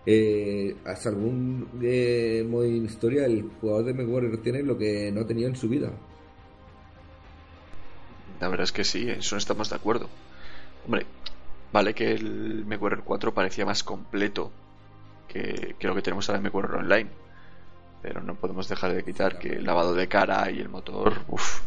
eh, 0.05 0.75
hasta 0.85 1.09
algún 1.09 1.69
eh, 1.81 2.45
modo 2.49 2.63
de 2.63 2.69
historia, 2.69 3.25
el 3.25 3.49
jugador 3.61 3.85
de 3.85 3.93
MechWarrior 3.93 4.37
tiene 4.41 4.63
lo 4.63 4.77
que 4.77 5.11
no 5.11 5.25
tenía 5.25 5.47
en 5.47 5.55
su 5.55 5.69
vida. 5.69 5.91
La 8.39 8.47
verdad 8.47 8.63
es 8.63 8.71
que 8.71 8.83
sí, 8.83 9.03
en 9.03 9.19
eso 9.19 9.37
estamos 9.37 9.69
de 9.69 9.75
acuerdo. 9.75 10.09
Hombre, 10.85 11.05
vale 11.71 11.93
que 11.93 12.11
el 12.11 12.65
MechWarrior 12.65 13.03
4 13.03 13.33
parecía 13.33 13.65
más 13.65 13.83
completo 13.83 14.51
que, 15.27 15.75
que 15.77 15.87
lo 15.87 15.95
que 15.95 16.01
tenemos 16.01 16.27
ahora 16.29 16.37
en 16.37 16.43
MechWarrior 16.43 16.75
Online. 16.75 17.09
Pero 18.01 18.21
no 18.21 18.35
podemos 18.35 18.69
dejar 18.69 18.93
de 18.93 19.03
quitar 19.03 19.37
que 19.39 19.49
el 19.49 19.65
lavado 19.65 19.93
de 19.93 20.07
cara 20.07 20.49
y 20.51 20.59
el 20.59 20.69
motor, 20.69 21.13
uff, 21.27 21.61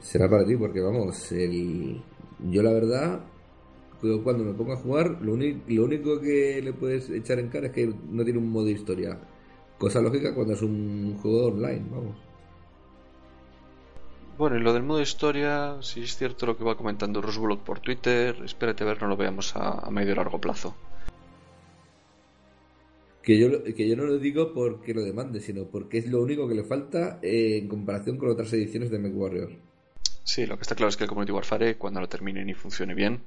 Será 0.00 0.28
para 0.28 0.44
ti, 0.44 0.56
porque 0.56 0.80
vamos, 0.80 1.32
el... 1.32 2.00
yo 2.50 2.62
la 2.62 2.72
verdad, 2.72 3.20
cuando 4.22 4.44
me 4.44 4.54
pongo 4.54 4.72
a 4.72 4.76
jugar, 4.76 5.18
lo, 5.22 5.36
lo 5.36 5.84
único 5.84 6.20
que 6.20 6.60
le 6.62 6.72
puedes 6.72 7.10
echar 7.10 7.38
en 7.40 7.48
cara 7.48 7.66
es 7.66 7.72
que 7.72 7.92
no 8.10 8.24
tiene 8.24 8.38
un 8.38 8.50
modo 8.50 8.68
historia. 8.68 9.18
Cosa 9.76 10.00
lógica 10.00 10.34
cuando 10.34 10.54
es 10.54 10.62
un 10.62 11.18
juego 11.20 11.48
online, 11.48 11.84
vamos. 11.90 12.27
Bueno, 14.38 14.56
y 14.56 14.60
lo 14.60 14.72
del 14.72 14.84
modo 14.84 15.02
historia, 15.02 15.78
si 15.82 16.04
es 16.04 16.16
cierto 16.16 16.46
lo 16.46 16.56
que 16.56 16.62
va 16.62 16.76
comentando 16.76 17.20
Rusbullock 17.20 17.64
por 17.64 17.80
Twitter, 17.80 18.36
espérate 18.44 18.84
a 18.84 18.86
ver, 18.86 19.02
no 19.02 19.08
lo 19.08 19.16
veamos 19.16 19.56
a, 19.56 19.80
a 19.80 19.90
medio 19.90 20.12
y 20.12 20.14
largo 20.14 20.40
plazo. 20.40 20.76
Que 23.20 23.36
yo, 23.36 23.64
que 23.64 23.88
yo 23.88 23.96
no 23.96 24.04
lo 24.04 24.16
digo 24.18 24.54
porque 24.54 24.94
lo 24.94 25.02
demande, 25.02 25.40
sino 25.40 25.64
porque 25.64 25.98
es 25.98 26.06
lo 26.06 26.22
único 26.22 26.48
que 26.48 26.54
le 26.54 26.62
falta 26.62 27.18
eh, 27.20 27.58
en 27.58 27.66
comparación 27.66 28.16
con 28.16 28.30
otras 28.30 28.52
ediciones 28.52 28.92
de 28.92 29.00
MechWarrior. 29.00 29.50
Sí, 30.22 30.46
lo 30.46 30.56
que 30.56 30.62
está 30.62 30.76
claro 30.76 30.88
es 30.88 30.96
que 30.96 31.02
el 31.02 31.08
Community 31.08 31.32
Warfare, 31.32 31.76
cuando 31.76 32.00
lo 32.00 32.08
terminen 32.08 32.48
y 32.48 32.54
funcione 32.54 32.94
bien, 32.94 33.22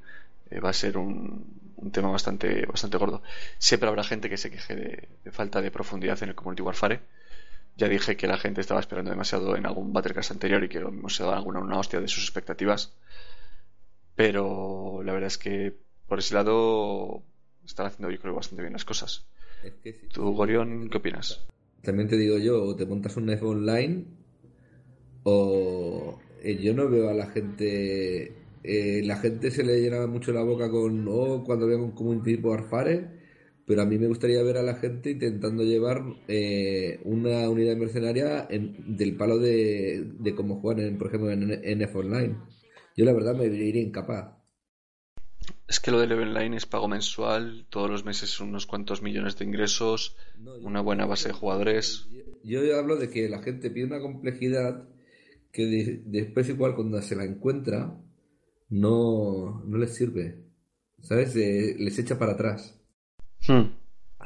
eh, 0.49 0.61
va 0.61 0.69
a 0.69 0.73
ser 0.73 0.97
un, 0.97 1.45
un, 1.75 1.91
tema 1.91 2.09
bastante, 2.09 2.65
bastante 2.65 2.97
gordo. 2.97 3.21
Siempre 3.57 3.89
habrá 3.89 4.05
gente 4.05 4.29
que 4.29 4.37
se 4.37 4.49
queje 4.49 4.75
de, 4.75 5.07
de, 5.25 5.31
falta 5.31 5.61
de 5.61 5.71
profundidad 5.71 6.23
en 6.23 6.29
el 6.29 6.35
Community 6.35 6.61
Warfare. 6.61 7.01
Ya 7.77 7.87
dije 7.87 8.17
que 8.17 8.27
la 8.27 8.37
gente 8.37 8.61
estaba 8.61 8.79
esperando 8.79 9.11
demasiado 9.11 9.55
en 9.55 9.65
algún 9.65 9.93
Battlecast 9.93 10.31
anterior 10.31 10.63
y 10.63 10.69
que 10.69 10.83
se 11.07 11.23
dado 11.23 11.35
alguna 11.35 11.59
una 11.59 11.79
hostia 11.79 11.99
de 11.99 12.07
sus 12.07 12.23
expectativas. 12.23 12.93
Pero 14.15 15.01
la 15.03 15.13
verdad 15.13 15.27
es 15.27 15.37
que 15.37 15.75
por 16.07 16.19
ese 16.19 16.35
lado 16.35 17.23
están 17.65 17.87
haciendo 17.87 18.11
yo 18.11 18.19
creo 18.19 18.35
bastante 18.35 18.61
bien 18.61 18.73
las 18.73 18.85
cosas. 18.85 19.25
Es 19.63 19.73
que 19.83 19.93
¿Tú, 19.93 20.33
Gorión, 20.33 20.89
qué 20.89 20.97
opinas? 20.97 21.45
También 21.81 22.07
te 22.07 22.17
digo 22.17 22.37
yo, 22.37 22.63
o 22.63 22.75
te 22.75 22.85
montas 22.85 23.15
un 23.17 23.29
F 23.29 23.45
online 23.45 24.05
o 25.23 26.19
eh, 26.43 26.57
yo 26.61 26.73
no 26.73 26.89
veo 26.89 27.09
a 27.09 27.13
la 27.13 27.27
gente 27.27 28.33
eh, 28.63 29.01
la 29.03 29.17
gente 29.17 29.49
se 29.49 29.63
le 29.63 29.81
llena 29.81 30.05
mucho 30.07 30.31
la 30.31 30.43
boca 30.43 30.69
con 30.69 31.07
oh, 31.07 31.43
cuando 31.43 31.67
veo 31.67 31.83
un 31.83 31.91
community 31.91 32.35
warfare 32.35 33.20
pero 33.71 33.83
a 33.83 33.85
mí 33.85 33.97
me 33.97 34.07
gustaría 34.07 34.43
ver 34.43 34.57
a 34.57 34.63
la 34.63 34.75
gente 34.75 35.11
intentando 35.11 35.63
llevar 35.63 36.03
eh, 36.27 36.99
una 37.05 37.49
unidad 37.49 37.77
mercenaria 37.77 38.45
en, 38.49 38.97
del 38.97 39.15
palo 39.15 39.37
de, 39.39 40.11
de 40.19 40.35
cómo 40.35 40.59
juegan 40.59 40.85
en, 40.85 40.97
por 40.97 41.07
ejemplo 41.07 41.31
en, 41.31 41.49
en 41.49 41.81
F 41.81 41.97
online 41.97 42.35
yo 42.97 43.05
la 43.05 43.13
verdad 43.13 43.33
me 43.33 43.45
iría 43.45 43.81
incapaz 43.81 44.33
es 45.69 45.79
que 45.79 45.91
lo 45.91 46.01
del 46.01 46.11
online 46.11 46.57
es 46.57 46.65
pago 46.65 46.89
mensual, 46.89 47.65
todos 47.69 47.89
los 47.89 48.03
meses 48.03 48.41
unos 48.41 48.65
cuantos 48.65 49.01
millones 49.01 49.37
de 49.37 49.45
ingresos, 49.45 50.17
no, 50.37 50.55
una 50.55 50.81
buena 50.81 51.05
base 51.05 51.29
de 51.29 51.33
jugadores. 51.33 52.09
Yo, 52.43 52.61
yo, 52.65 52.77
hablo 52.77 52.97
de 52.97 53.09
que 53.09 53.29
la 53.29 53.41
gente 53.41 53.71
pide 53.71 53.85
una 53.85 54.01
complejidad 54.01 54.89
que 55.53 55.65
de, 55.65 56.01
después 56.05 56.49
igual 56.49 56.75
cuando 56.75 57.01
se 57.01 57.15
la 57.15 57.23
encuentra 57.23 57.97
no, 58.69 59.63
no 59.65 59.77
les 59.77 59.95
sirve. 59.95 60.43
¿Sabes? 60.99 61.37
Eh, 61.37 61.77
les 61.79 61.97
echa 61.97 62.19
para 62.19 62.33
atrás. 62.33 62.80
Hmm. 63.47 63.73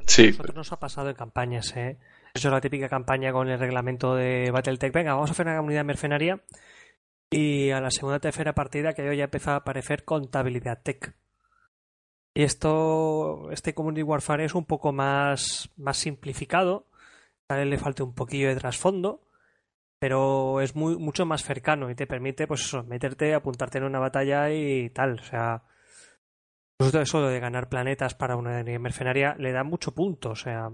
Sí. 0.07 0.24
A 0.24 0.28
nosotros 0.28 0.55
nos 0.55 0.72
ha 0.72 0.80
pasado 0.80 1.09
en 1.09 1.16
campañas, 1.16 1.76
¿eh? 1.76 1.97
Eso 2.34 2.49
es 2.49 2.53
la 2.53 2.61
típica 2.61 2.89
campaña 2.89 3.32
con 3.32 3.49
el 3.49 3.59
reglamento 3.59 4.16
de 4.16 4.51
Battletech. 4.51 4.93
Venga, 4.93 5.13
vamos 5.13 5.30
a 5.30 5.34
hacer 5.34 5.47
una 5.47 5.57
comunidad 5.57 5.86
mercenaria. 5.86 6.41
Y 7.30 7.72
a 7.72 7.82
la 7.82 7.91
segunda 7.91 8.18
o 8.18 8.20
tercera 8.20 8.53
partida 8.53 8.93
que 8.93 9.05
yo 9.05 9.13
ya 9.13 9.26
empezado 9.26 9.55
a 9.55 9.59
aparecer 9.59 10.03
contabilidad 10.03 10.82
tech. 10.84 11.16
Y 12.34 12.43
esto, 12.43 13.49
este 13.51 13.74
Community 13.74 14.03
Warfare 14.03 14.43
es 14.45 14.55
un 14.55 14.66
poco 14.66 14.91
más, 14.91 15.70
más 15.78 15.97
simplificado. 15.97 16.88
Tal 17.47 17.59
vez 17.59 17.68
le 17.68 17.78
falte 17.78 18.03
un 18.03 18.13
poquillo 18.13 18.49
de 18.49 18.57
trasfondo, 18.57 19.22
pero 19.99 20.61
es 20.61 20.76
muy, 20.76 20.97
mucho 20.97 21.26
más 21.26 21.43
cercano 21.43 21.89
y 21.89 21.95
te 21.95 22.07
permite, 22.07 22.47
pues 22.47 22.61
eso, 22.61 22.84
meterte, 22.84 23.34
apuntarte 23.34 23.78
en 23.78 23.86
una 23.86 23.99
batalla 23.99 24.51
y 24.51 24.89
tal. 24.89 25.20
O 25.20 25.24
sea, 25.24 25.63
eso 26.80 27.28
de 27.28 27.39
ganar 27.39 27.69
planetas 27.69 28.15
para 28.15 28.36
una 28.36 28.63
mercenaria 28.80 29.36
le 29.38 29.51
da 29.51 29.63
mucho 29.63 29.93
punto. 29.93 30.32
O 30.32 30.36
sea, 30.36 30.71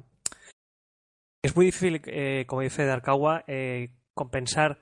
es 1.44 1.56
muy 1.56 1.66
difícil, 1.66 2.02
eh, 2.06 2.46
como 2.48 2.62
dice 2.62 2.86
Darkawa, 2.86 3.44
eh, 3.48 3.94
compensar 4.14 4.80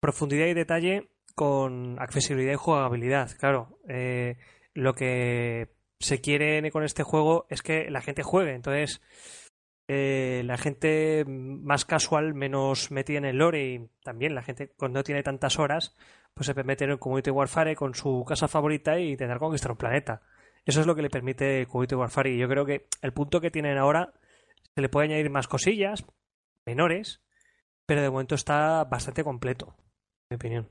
profundidad 0.00 0.46
y 0.46 0.54
detalle 0.54 1.10
con 1.34 1.98
accesibilidad 2.00 2.52
y 2.52 2.56
jugabilidad. 2.56 3.30
Claro, 3.38 3.78
eh, 3.88 4.36
lo 4.74 4.94
que 4.94 5.74
se 5.98 6.20
quiere 6.20 6.70
con 6.70 6.84
este 6.84 7.02
juego 7.02 7.46
es 7.50 7.62
que 7.62 7.90
la 7.90 8.00
gente 8.00 8.22
juegue. 8.22 8.54
Entonces, 8.54 9.00
eh, 9.88 10.42
la 10.44 10.56
gente 10.56 11.24
más 11.26 11.84
casual, 11.84 12.34
menos 12.34 12.90
metida 12.90 13.18
en 13.18 13.24
el 13.24 13.38
lore 13.38 13.72
y 13.72 13.90
también 14.02 14.34
la 14.34 14.42
gente 14.42 14.72
cuando 14.76 15.00
no 15.00 15.04
tiene 15.04 15.22
tantas 15.22 15.58
horas, 15.58 15.96
pues 16.34 16.46
se 16.46 16.54
puede 16.54 16.66
meter 16.66 16.90
en 16.90 16.98
Community 16.98 17.30
Warfare 17.30 17.74
con 17.76 17.94
su 17.94 18.24
casa 18.26 18.48
favorita 18.48 18.98
y 18.98 19.10
intentar 19.10 19.38
conquistar 19.38 19.72
un 19.72 19.78
planeta. 19.78 20.22
Eso 20.64 20.80
es 20.80 20.86
lo 20.86 20.94
que 20.94 21.02
le 21.02 21.10
permite 21.10 21.66
Community 21.66 21.94
Warfare 21.94 22.30
y 22.30 22.38
yo 22.38 22.48
creo 22.48 22.64
que 22.64 22.86
el 23.02 23.12
punto 23.12 23.40
que 23.40 23.50
tienen 23.50 23.78
ahora 23.78 24.12
se 24.74 24.80
le 24.80 24.88
puede 24.88 25.06
añadir 25.06 25.30
más 25.30 25.48
cosillas, 25.48 26.04
menores, 26.66 27.22
pero 27.86 28.02
de 28.02 28.10
momento 28.10 28.34
está 28.34 28.84
bastante 28.84 29.24
completo, 29.24 29.74
en 29.76 29.84
mi 30.30 30.36
opinión. 30.36 30.68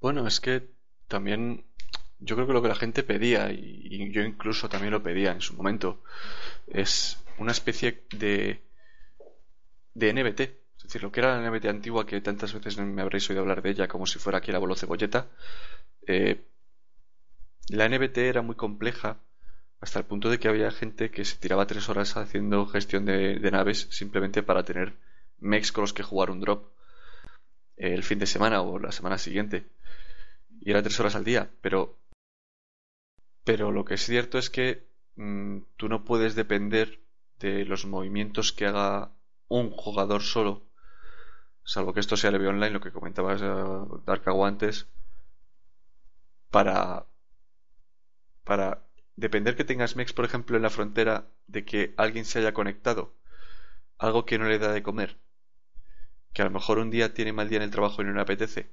Bueno, 0.00 0.26
es 0.26 0.40
que 0.40 0.70
también 1.08 1.66
yo 2.18 2.36
creo 2.36 2.46
que 2.46 2.52
lo 2.52 2.62
que 2.62 2.68
la 2.68 2.74
gente 2.74 3.02
pedía, 3.02 3.52
y, 3.52 4.10
yo 4.12 4.22
incluso 4.22 4.68
también 4.68 4.92
lo 4.92 5.02
pedía 5.02 5.32
en 5.32 5.40
su 5.40 5.54
momento, 5.54 6.02
es 6.66 7.22
una 7.38 7.52
especie 7.52 8.04
de, 8.16 8.62
de 9.94 10.12
NBT. 10.12 10.60
Decir, 10.90 11.04
lo 11.04 11.12
que 11.12 11.20
era 11.20 11.40
la 11.40 11.48
NBT 11.48 11.66
antigua, 11.66 12.04
que 12.04 12.20
tantas 12.20 12.52
veces 12.52 12.76
me 12.78 13.00
habréis 13.00 13.30
oído 13.30 13.42
hablar 13.42 13.62
de 13.62 13.70
ella 13.70 13.86
como 13.86 14.06
si 14.06 14.18
fuera 14.18 14.38
aquí 14.38 14.50
la 14.50 14.58
bolo 14.58 14.74
cebolleta. 14.74 15.28
Eh, 16.04 16.44
la 17.68 17.88
NBT 17.88 18.18
era 18.18 18.42
muy 18.42 18.56
compleja 18.56 19.20
hasta 19.80 20.00
el 20.00 20.04
punto 20.04 20.28
de 20.28 20.40
que 20.40 20.48
había 20.48 20.72
gente 20.72 21.12
que 21.12 21.24
se 21.24 21.36
tiraba 21.36 21.68
tres 21.68 21.88
horas 21.88 22.16
haciendo 22.16 22.66
gestión 22.66 23.04
de, 23.04 23.38
naves 23.52 23.86
simplemente 23.92 24.42
para 24.42 24.64
tener 24.64 24.96
mechs 25.38 25.70
con 25.70 25.82
los 25.82 25.92
que 25.92 26.02
jugar 26.02 26.28
un 26.28 26.40
drop 26.40 26.72
eh, 27.76 27.94
el 27.94 28.02
fin 28.02 28.18
de 28.18 28.26
semana 28.26 28.60
o 28.60 28.80
la 28.80 28.90
semana 28.90 29.16
siguiente 29.16 29.66
y 30.60 30.72
era 30.72 30.82
tres 30.82 30.98
horas 30.98 31.14
al 31.14 31.22
día, 31.22 31.52
pero 31.60 32.00
pero 33.44 33.70
lo 33.70 33.84
que 33.84 33.94
es 33.94 34.04
cierto 34.04 34.38
es 34.38 34.50
que 34.50 34.88
mmm, 35.14 35.58
tú 35.76 35.88
no 35.88 36.04
puedes 36.04 36.34
depender 36.34 36.98
de 37.38 37.64
los 37.64 37.86
movimientos 37.86 38.52
que 38.52 38.66
haga 38.66 39.12
un 39.46 39.70
jugador 39.70 40.22
solo, 40.22 40.68
salvo 41.64 41.92
que 41.94 42.00
esto 42.00 42.16
sea 42.16 42.30
leve 42.30 42.48
online, 42.48 42.70
lo 42.70 42.80
que 42.80 42.92
comentabas 42.92 43.42
uh, 43.42 44.02
Dark 44.06 44.24
antes, 44.28 44.88
para 46.50 47.06
para 48.44 48.82
depender 49.16 49.56
que 49.56 49.64
tengas 49.64 49.96
mechs, 49.96 50.12
por 50.12 50.24
ejemplo, 50.24 50.56
en 50.56 50.62
la 50.62 50.70
frontera 50.70 51.30
de 51.46 51.64
que 51.64 51.94
alguien 51.96 52.24
se 52.24 52.38
haya 52.40 52.54
conectado, 52.54 53.14
algo 53.98 54.24
que 54.26 54.38
no 54.38 54.46
le 54.46 54.58
da 54.58 54.72
de 54.72 54.82
comer, 54.82 55.18
que 56.32 56.42
a 56.42 56.46
lo 56.46 56.50
mejor 56.50 56.78
un 56.78 56.90
día 56.90 57.14
tiene 57.14 57.32
mal 57.32 57.48
día 57.48 57.58
en 57.58 57.64
el 57.64 57.70
trabajo 57.70 58.02
y 58.02 58.04
no 58.06 58.12
le 58.12 58.20
apetece, 58.22 58.72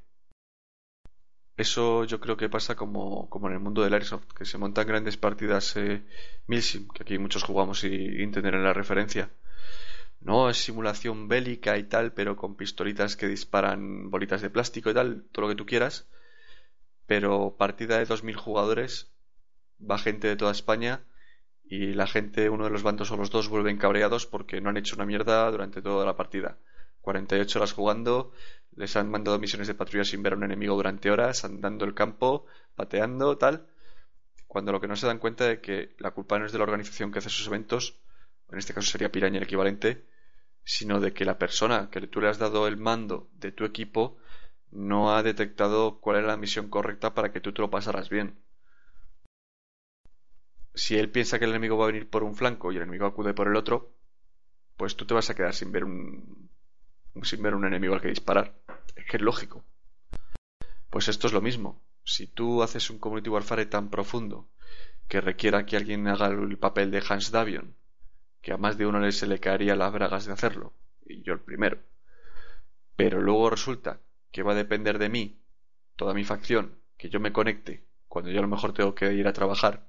eso 1.57 2.05
yo 2.05 2.19
creo 2.19 2.37
que 2.37 2.49
pasa 2.49 2.75
como, 2.75 3.29
como 3.29 3.47
en 3.47 3.53
el 3.53 3.59
mundo 3.59 3.81
del 3.83 3.93
Airsoft, 3.95 4.27
que 4.37 4.45
se 4.45 4.59
montan 4.59 4.87
grandes 4.87 5.17
partidas 5.17 5.75
eh, 5.75 6.03
Milsim, 6.45 6.87
que 6.87 7.01
aquí 7.03 7.17
muchos 7.17 7.43
jugamos 7.43 7.83
y, 7.83 8.21
entender 8.21 8.53
la 8.53 8.73
referencia. 8.73 9.31
No 10.27 10.49
es 10.49 10.57
simulación 10.57 11.29
bélica 11.29 11.77
y 11.77 11.85
tal, 11.85 12.11
pero 12.11 12.35
con 12.35 12.57
pistolitas 12.57 13.15
que 13.15 13.29
disparan 13.29 14.09
bolitas 14.09 14.41
de 14.41 14.49
plástico 14.49 14.89
y 14.89 14.93
tal, 14.93 15.23
todo 15.31 15.43
lo 15.43 15.47
que 15.47 15.55
tú 15.55 15.65
quieras. 15.65 16.05
Pero 17.05 17.55
partida 17.57 17.97
de 17.97 18.05
2.000 18.05 18.35
jugadores, 18.35 19.09
va 19.79 19.97
gente 19.97 20.27
de 20.27 20.35
toda 20.35 20.51
España 20.51 21.05
y 21.63 21.93
la 21.93 22.07
gente, 22.07 22.49
uno 22.49 22.65
de 22.65 22.71
los 22.71 22.83
bandos 22.83 23.09
o 23.09 23.15
los 23.15 23.29
dos, 23.29 23.47
vuelven 23.47 23.77
cabreados 23.77 24.25
porque 24.25 24.59
no 24.59 24.69
han 24.69 24.75
hecho 24.75 24.97
una 24.97 25.05
mierda 25.05 25.49
durante 25.49 25.81
toda 25.81 26.05
la 26.05 26.17
partida. 26.17 26.57
48 27.03 27.59
horas 27.59 27.71
jugando, 27.71 28.33
les 28.75 28.97
han 28.97 29.09
mandado 29.09 29.39
misiones 29.39 29.69
de 29.69 29.75
patrulla 29.75 30.03
sin 30.03 30.23
ver 30.23 30.33
a 30.33 30.35
un 30.35 30.43
enemigo 30.43 30.75
durante 30.75 31.09
horas, 31.09 31.45
andando 31.45 31.85
el 31.85 31.93
campo, 31.93 32.45
pateando, 32.75 33.37
tal. 33.37 33.65
Cuando 34.45 34.73
lo 34.73 34.81
que 34.81 34.89
no 34.89 34.97
se 34.97 35.07
dan 35.07 35.19
cuenta 35.19 35.45
de 35.45 35.61
que 35.61 35.95
la 35.99 36.11
culpa 36.11 36.37
no 36.37 36.45
es 36.45 36.51
de 36.51 36.57
la 36.57 36.65
organización 36.65 37.13
que 37.13 37.19
hace 37.19 37.29
esos 37.29 37.47
eventos, 37.47 37.97
en 38.51 38.57
este 38.57 38.73
caso 38.73 38.91
sería 38.91 39.09
Piraña 39.09 39.37
el 39.37 39.43
equivalente, 39.43 40.05
sino 40.67 40.99
de 40.99 41.13
que 41.13 41.23
la 41.23 41.39
persona 41.39 41.89
que 41.89 42.05
tú 42.07 42.19
le 42.19 42.27
has 42.27 42.39
dado 42.39 42.67
el 42.67 42.75
mando 42.75 43.29
de 43.35 43.53
tu 43.53 43.63
equipo 43.63 44.17
no 44.69 45.15
ha 45.15 45.23
detectado 45.23 46.01
cuál 46.01 46.17
era 46.17 46.27
la 46.27 46.35
misión 46.35 46.69
correcta 46.69 47.13
para 47.13 47.31
que 47.31 47.39
tú 47.39 47.53
te 47.53 47.61
lo 47.61 47.69
pasaras 47.69 48.09
bien. 48.09 48.37
Si 50.73 50.97
él 50.97 51.09
piensa 51.09 51.39
que 51.39 51.45
el 51.45 51.51
enemigo 51.51 51.77
va 51.77 51.85
a 51.85 51.93
venir 51.93 52.09
por 52.09 52.23
un 52.23 52.35
flanco 52.35 52.73
y 52.73 52.75
el 52.75 52.81
enemigo 52.81 53.05
acude 53.05 53.33
por 53.33 53.47
el 53.47 53.55
otro, 53.55 53.93
pues 54.75 54.97
tú 54.97 55.05
te 55.05 55.13
vas 55.13 55.29
a 55.29 55.35
quedar 55.35 55.53
sin 55.53 55.71
ver 55.71 55.85
un, 55.85 56.49
sin 57.23 57.41
ver 57.41 57.55
un 57.55 57.65
enemigo 57.65 57.93
al 57.93 58.01
que 58.01 58.09
disparar. 58.09 58.53
Es 58.97 59.05
que 59.05 59.15
es 59.15 59.23
lógico. 59.23 59.63
Pues 60.89 61.07
esto 61.07 61.27
es 61.27 61.33
lo 61.33 61.39
mismo. 61.39 61.81
Si 62.03 62.27
tú 62.27 62.61
haces 62.61 62.89
un 62.89 62.99
Community 62.99 63.29
Warfare 63.29 63.67
tan 63.67 63.89
profundo 63.89 64.49
que 65.07 65.21
requiera 65.21 65.65
que 65.65 65.77
alguien 65.77 66.09
haga 66.09 66.27
el 66.27 66.57
papel 66.57 66.91
de 66.91 67.01
Hans 67.07 67.31
Davion, 67.31 67.77
que 68.41 68.53
a 68.53 68.57
más 68.57 68.77
de 68.77 68.85
uno 68.85 69.11
se 69.11 69.27
le 69.27 69.39
caería 69.39 69.75
las 69.75 69.91
bragas 69.91 70.25
de 70.25 70.33
hacerlo, 70.33 70.73
y 71.05 71.21
yo 71.21 71.33
el 71.33 71.39
primero, 71.39 71.79
pero 72.95 73.21
luego 73.21 73.49
resulta 73.49 73.99
que 74.31 74.43
va 74.43 74.53
a 74.53 74.55
depender 74.55 74.99
de 74.99 75.09
mí, 75.09 75.39
toda 75.95 76.13
mi 76.13 76.23
facción, 76.23 76.79
que 76.97 77.09
yo 77.09 77.19
me 77.19 77.31
conecte 77.31 77.85
cuando 78.07 78.31
yo 78.31 78.39
a 78.39 78.41
lo 78.41 78.47
mejor 78.47 78.73
tengo 78.73 78.95
que 78.95 79.13
ir 79.13 79.27
a 79.27 79.33
trabajar, 79.33 79.87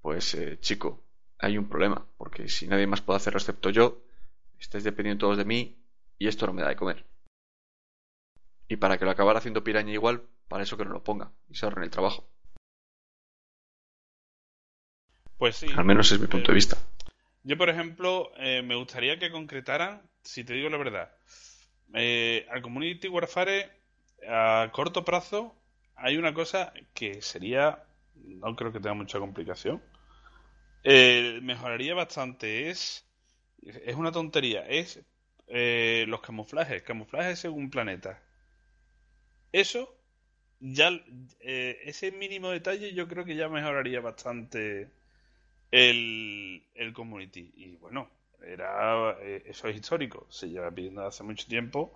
pues 0.00 0.34
eh, 0.34 0.58
chico, 0.60 1.02
hay 1.38 1.58
un 1.58 1.68
problema, 1.68 2.06
porque 2.16 2.48
si 2.48 2.66
nadie 2.66 2.86
más 2.86 3.00
puede 3.00 3.16
hacerlo 3.16 3.38
excepto 3.38 3.70
yo, 3.70 4.02
estáis 4.58 4.84
dependiendo 4.84 5.26
todos 5.26 5.38
de 5.38 5.44
mí 5.44 5.78
y 6.18 6.28
esto 6.28 6.46
no 6.46 6.52
me 6.52 6.62
da 6.62 6.68
de 6.68 6.76
comer. 6.76 7.04
Y 8.68 8.76
para 8.76 8.98
que 8.98 9.04
lo 9.04 9.10
acabara 9.10 9.38
haciendo 9.38 9.64
piraña 9.64 9.92
igual, 9.92 10.22
para 10.48 10.62
eso 10.62 10.76
que 10.76 10.84
no 10.84 10.92
lo 10.92 11.04
ponga 11.04 11.32
y 11.48 11.54
se 11.54 11.66
ahorren 11.66 11.84
el 11.84 11.90
trabajo. 11.90 12.28
Pues 15.38 15.56
sí. 15.56 15.66
Al 15.76 15.84
menos 15.84 16.10
es 16.12 16.20
mi 16.20 16.26
punto 16.26 16.48
de 16.48 16.54
vista. 16.54 16.78
Yo, 17.46 17.56
por 17.56 17.70
ejemplo, 17.70 18.32
eh, 18.38 18.60
me 18.62 18.74
gustaría 18.74 19.20
que 19.20 19.30
concretaran, 19.30 20.02
si 20.24 20.42
te 20.42 20.54
digo 20.54 20.68
la 20.68 20.78
verdad, 20.78 21.12
eh, 21.94 22.44
al 22.50 22.60
Community 22.60 23.06
Warfare 23.06 23.70
a 24.28 24.68
corto 24.72 25.04
plazo 25.04 25.54
hay 25.94 26.16
una 26.16 26.34
cosa 26.34 26.72
que 26.92 27.22
sería, 27.22 27.84
no 28.16 28.56
creo 28.56 28.72
que 28.72 28.80
tenga 28.80 28.94
mucha 28.94 29.20
complicación, 29.20 29.80
eh, 30.82 31.38
mejoraría 31.40 31.94
bastante, 31.94 32.68
es, 32.68 33.06
es 33.62 33.94
una 33.94 34.10
tontería, 34.10 34.66
es 34.66 35.00
los 35.46 36.20
camuflajes, 36.22 36.82
camuflajes 36.82 37.38
según 37.38 37.70
planeta. 37.70 38.20
Eso, 39.52 39.96
ya, 40.58 40.90
ese 41.38 42.10
mínimo 42.10 42.50
detalle 42.50 42.92
yo 42.92 43.06
creo 43.06 43.24
que 43.24 43.36
ya 43.36 43.48
mejoraría 43.48 44.00
bastante 44.00 44.90
el, 45.70 46.66
el 46.74 46.92
community. 46.92 47.52
Y 47.56 47.76
bueno, 47.76 48.10
era 48.42 49.16
eh, 49.20 49.42
eso 49.46 49.68
es 49.68 49.76
histórico, 49.76 50.26
se 50.30 50.48
lleva 50.48 50.70
pidiendo 50.70 51.04
hace 51.04 51.22
mucho 51.22 51.46
tiempo 51.46 51.92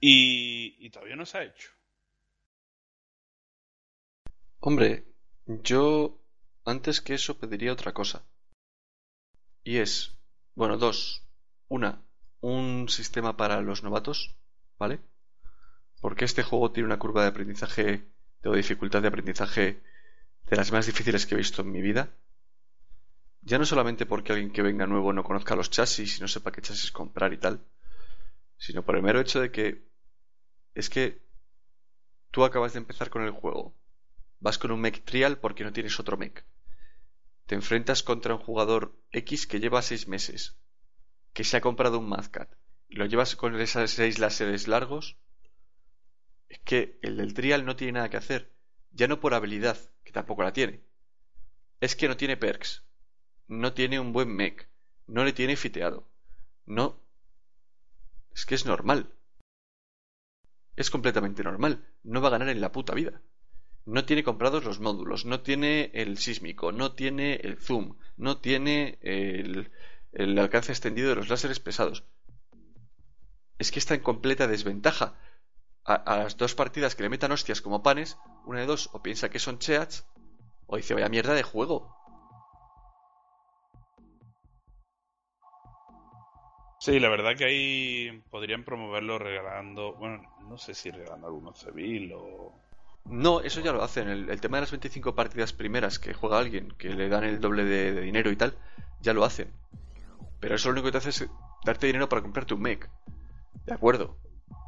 y, 0.00 0.76
y 0.78 0.90
todavía 0.90 1.16
no 1.16 1.26
se 1.26 1.38
ha 1.38 1.44
hecho. 1.44 1.70
Hombre, 4.60 5.04
yo 5.46 6.20
antes 6.64 7.00
que 7.00 7.14
eso 7.14 7.38
pediría 7.38 7.72
otra 7.72 7.92
cosa. 7.92 8.24
Y 9.64 9.78
es, 9.78 10.16
bueno, 10.54 10.76
dos. 10.76 11.26
Una, 11.68 12.02
un 12.40 12.88
sistema 12.88 13.36
para 13.36 13.60
los 13.60 13.82
novatos, 13.82 14.34
¿vale? 14.78 15.00
Porque 16.00 16.24
este 16.24 16.42
juego 16.42 16.72
tiene 16.72 16.88
una 16.88 16.98
curva 16.98 17.22
de 17.22 17.28
aprendizaje, 17.28 18.10
de 18.42 18.56
dificultad 18.56 19.02
de 19.02 19.08
aprendizaje 19.08 19.82
de 20.46 20.56
las 20.56 20.72
más 20.72 20.86
difíciles 20.86 21.26
que 21.26 21.34
he 21.34 21.38
visto 21.38 21.62
en 21.62 21.70
mi 21.70 21.80
vida. 21.80 22.10
Ya 23.42 23.58
no 23.58 23.64
solamente 23.64 24.04
porque 24.04 24.32
alguien 24.32 24.52
que 24.52 24.62
venga 24.62 24.86
nuevo 24.86 25.12
no 25.12 25.24
conozca 25.24 25.56
los 25.56 25.70
chasis 25.70 26.18
y 26.18 26.20
no 26.20 26.28
sepa 26.28 26.52
qué 26.52 26.60
chasis 26.60 26.92
comprar 26.92 27.32
y 27.32 27.38
tal, 27.38 27.64
sino 28.58 28.84
por 28.84 28.96
el 28.96 29.02
mero 29.02 29.20
hecho 29.20 29.40
de 29.40 29.50
que 29.50 29.88
es 30.74 30.90
que 30.90 31.22
tú 32.30 32.44
acabas 32.44 32.74
de 32.74 32.80
empezar 32.80 33.08
con 33.08 33.22
el 33.22 33.30
juego. 33.30 33.74
Vas 34.40 34.58
con 34.58 34.70
un 34.70 34.80
mech 34.80 35.04
trial 35.04 35.38
porque 35.38 35.64
no 35.64 35.72
tienes 35.72 35.98
otro 35.98 36.16
mech. 36.16 36.44
Te 37.46 37.54
enfrentas 37.54 38.02
contra 38.02 38.34
un 38.34 38.40
jugador 38.40 38.96
X 39.10 39.46
que 39.46 39.58
lleva 39.58 39.82
seis 39.82 40.06
meses, 40.06 40.56
que 41.32 41.44
se 41.44 41.56
ha 41.56 41.60
comprado 41.60 41.98
un 41.98 42.08
Mazcat, 42.08 42.54
y 42.88 42.96
lo 42.96 43.06
llevas 43.06 43.36
con 43.36 43.58
esas 43.58 43.90
seis 43.90 44.18
láseres 44.18 44.68
largos. 44.68 45.16
Es 46.48 46.60
que 46.60 46.98
el 47.02 47.16
del 47.16 47.34
trial 47.34 47.64
no 47.64 47.74
tiene 47.74 47.92
nada 47.92 48.10
que 48.10 48.18
hacer, 48.18 48.52
ya 48.92 49.08
no 49.08 49.18
por 49.18 49.34
habilidad, 49.34 49.78
que 50.04 50.12
tampoco 50.12 50.42
la 50.42 50.52
tiene. 50.52 50.84
Es 51.80 51.96
que 51.96 52.08
no 52.08 52.16
tiene 52.16 52.36
perks 52.36 52.84
no 53.50 53.72
tiene 53.72 53.98
un 53.98 54.12
buen 54.12 54.28
mech, 54.28 54.68
no 55.08 55.24
le 55.24 55.32
tiene 55.32 55.56
fiteado, 55.56 56.08
no... 56.66 57.00
Es 58.32 58.46
que 58.46 58.54
es 58.54 58.64
normal. 58.64 59.12
Es 60.76 60.88
completamente 60.88 61.42
normal, 61.42 61.84
no 62.04 62.20
va 62.20 62.28
a 62.28 62.30
ganar 62.30 62.48
en 62.48 62.60
la 62.60 62.70
puta 62.70 62.94
vida. 62.94 63.20
No 63.86 64.04
tiene 64.04 64.22
comprados 64.22 64.62
los 64.62 64.78
módulos, 64.78 65.24
no 65.24 65.40
tiene 65.40 65.90
el 65.94 66.18
sísmico, 66.18 66.70
no 66.70 66.92
tiene 66.92 67.34
el 67.42 67.56
zoom, 67.58 67.96
no 68.16 68.38
tiene 68.38 69.00
el, 69.02 69.72
el 70.12 70.38
alcance 70.38 70.70
extendido 70.70 71.08
de 71.08 71.16
los 71.16 71.28
láseres 71.28 71.58
pesados. 71.58 72.04
Es 73.58 73.72
que 73.72 73.80
está 73.80 73.94
en 73.94 74.02
completa 74.02 74.46
desventaja. 74.46 75.18
A, 75.84 75.94
a, 75.94 76.18
las 76.18 76.36
dos 76.36 76.54
partidas 76.54 76.94
que 76.94 77.02
le 77.02 77.08
metan 77.08 77.32
hostias 77.32 77.60
como 77.60 77.82
panes, 77.82 78.16
una 78.46 78.60
de 78.60 78.66
dos, 78.66 78.90
o 78.92 79.02
piensa 79.02 79.28
que 79.28 79.40
son 79.40 79.58
cheats, 79.58 80.06
o 80.66 80.76
dice 80.76 80.94
vaya 80.94 81.08
mierda 81.08 81.34
de 81.34 81.42
juego. 81.42 81.99
Sí, 86.80 86.98
la 86.98 87.10
verdad 87.10 87.36
que 87.36 87.44
ahí 87.44 88.22
podrían 88.30 88.64
promoverlo 88.64 89.18
regalando, 89.18 89.92
bueno, 89.96 90.22
no 90.48 90.56
sé 90.56 90.72
si 90.72 90.90
regalando 90.90 91.26
algunos 91.26 91.58
civil 91.58 92.14
o... 92.14 92.54
No, 93.04 93.42
eso 93.42 93.60
ya 93.60 93.72
lo 93.72 93.82
hacen. 93.82 94.08
El, 94.08 94.40
tema 94.40 94.56
de 94.56 94.62
las 94.62 94.70
25 94.70 95.14
partidas 95.14 95.52
primeras 95.52 95.98
que 95.98 96.14
juega 96.14 96.38
alguien, 96.38 96.72
que 96.78 96.88
le 96.88 97.10
dan 97.10 97.24
el 97.24 97.38
doble 97.38 97.64
de, 97.64 98.00
dinero 98.00 98.30
y 98.30 98.36
tal, 98.36 98.56
ya 99.02 99.12
lo 99.12 99.24
hacen. 99.24 99.52
Pero 100.40 100.54
eso 100.54 100.68
lo 100.68 100.72
único 100.72 100.86
que 100.86 100.92
te 100.92 100.98
hace 100.98 101.10
es 101.10 101.28
darte 101.66 101.86
dinero 101.86 102.08
para 102.08 102.22
comprarte 102.22 102.54
un 102.54 102.62
mech. 102.62 102.88
De 103.66 103.74
acuerdo. 103.74 104.16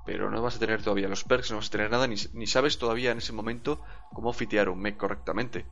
Pero 0.04 0.30
no 0.30 0.42
vas 0.42 0.56
a 0.56 0.58
tener 0.58 0.82
todavía 0.82 1.08
los 1.08 1.24
perks, 1.24 1.50
no 1.50 1.56
vas 1.56 1.68
a 1.68 1.72
tener 1.72 1.90
nada, 1.90 2.06
ni, 2.06 2.16
ni 2.34 2.46
sabes 2.46 2.76
todavía 2.76 3.12
en 3.12 3.18
ese 3.18 3.32
momento 3.32 3.80
cómo 4.12 4.34
fitear 4.34 4.68
un 4.68 4.80
mech 4.80 4.98
correctamente. 4.98 5.64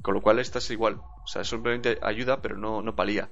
Con 0.00 0.14
lo 0.14 0.22
cual 0.22 0.38
estás 0.38 0.70
igual. 0.70 1.02
O 1.22 1.26
sea, 1.26 1.44
simplemente 1.44 1.98
ayuda, 2.00 2.40
pero 2.40 2.56
no, 2.56 2.80
no 2.80 2.96
palía. 2.96 3.28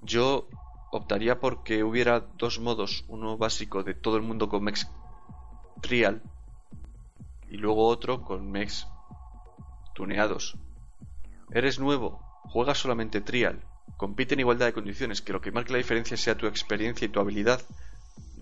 Yo 0.00 0.48
optaría 0.90 1.40
porque 1.40 1.84
hubiera 1.84 2.20
dos 2.20 2.60
modos, 2.60 3.04
uno 3.08 3.36
básico 3.36 3.82
de 3.82 3.94
todo 3.94 4.16
el 4.16 4.22
mundo 4.22 4.48
con 4.48 4.64
mechs 4.64 4.88
trial 5.80 6.22
y 7.50 7.56
luego 7.56 7.86
otro 7.86 8.22
con 8.22 8.50
mechs 8.50 8.86
tuneados. 9.94 10.56
Eres 11.52 11.78
nuevo, 11.78 12.20
juega 12.44 12.74
solamente 12.74 13.20
trial, 13.20 13.62
compite 13.96 14.34
en 14.34 14.40
igualdad 14.40 14.66
de 14.66 14.72
condiciones, 14.72 15.22
que 15.22 15.32
lo 15.32 15.40
que 15.40 15.52
marque 15.52 15.72
la 15.72 15.78
diferencia 15.78 16.16
sea 16.16 16.36
tu 16.36 16.46
experiencia 16.46 17.06
y 17.06 17.08
tu 17.08 17.20
habilidad 17.20 17.60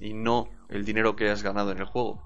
y 0.00 0.12
no 0.14 0.48
el 0.68 0.84
dinero 0.84 1.16
que 1.16 1.30
has 1.30 1.42
ganado 1.42 1.72
en 1.72 1.78
el 1.78 1.84
juego. 1.84 2.22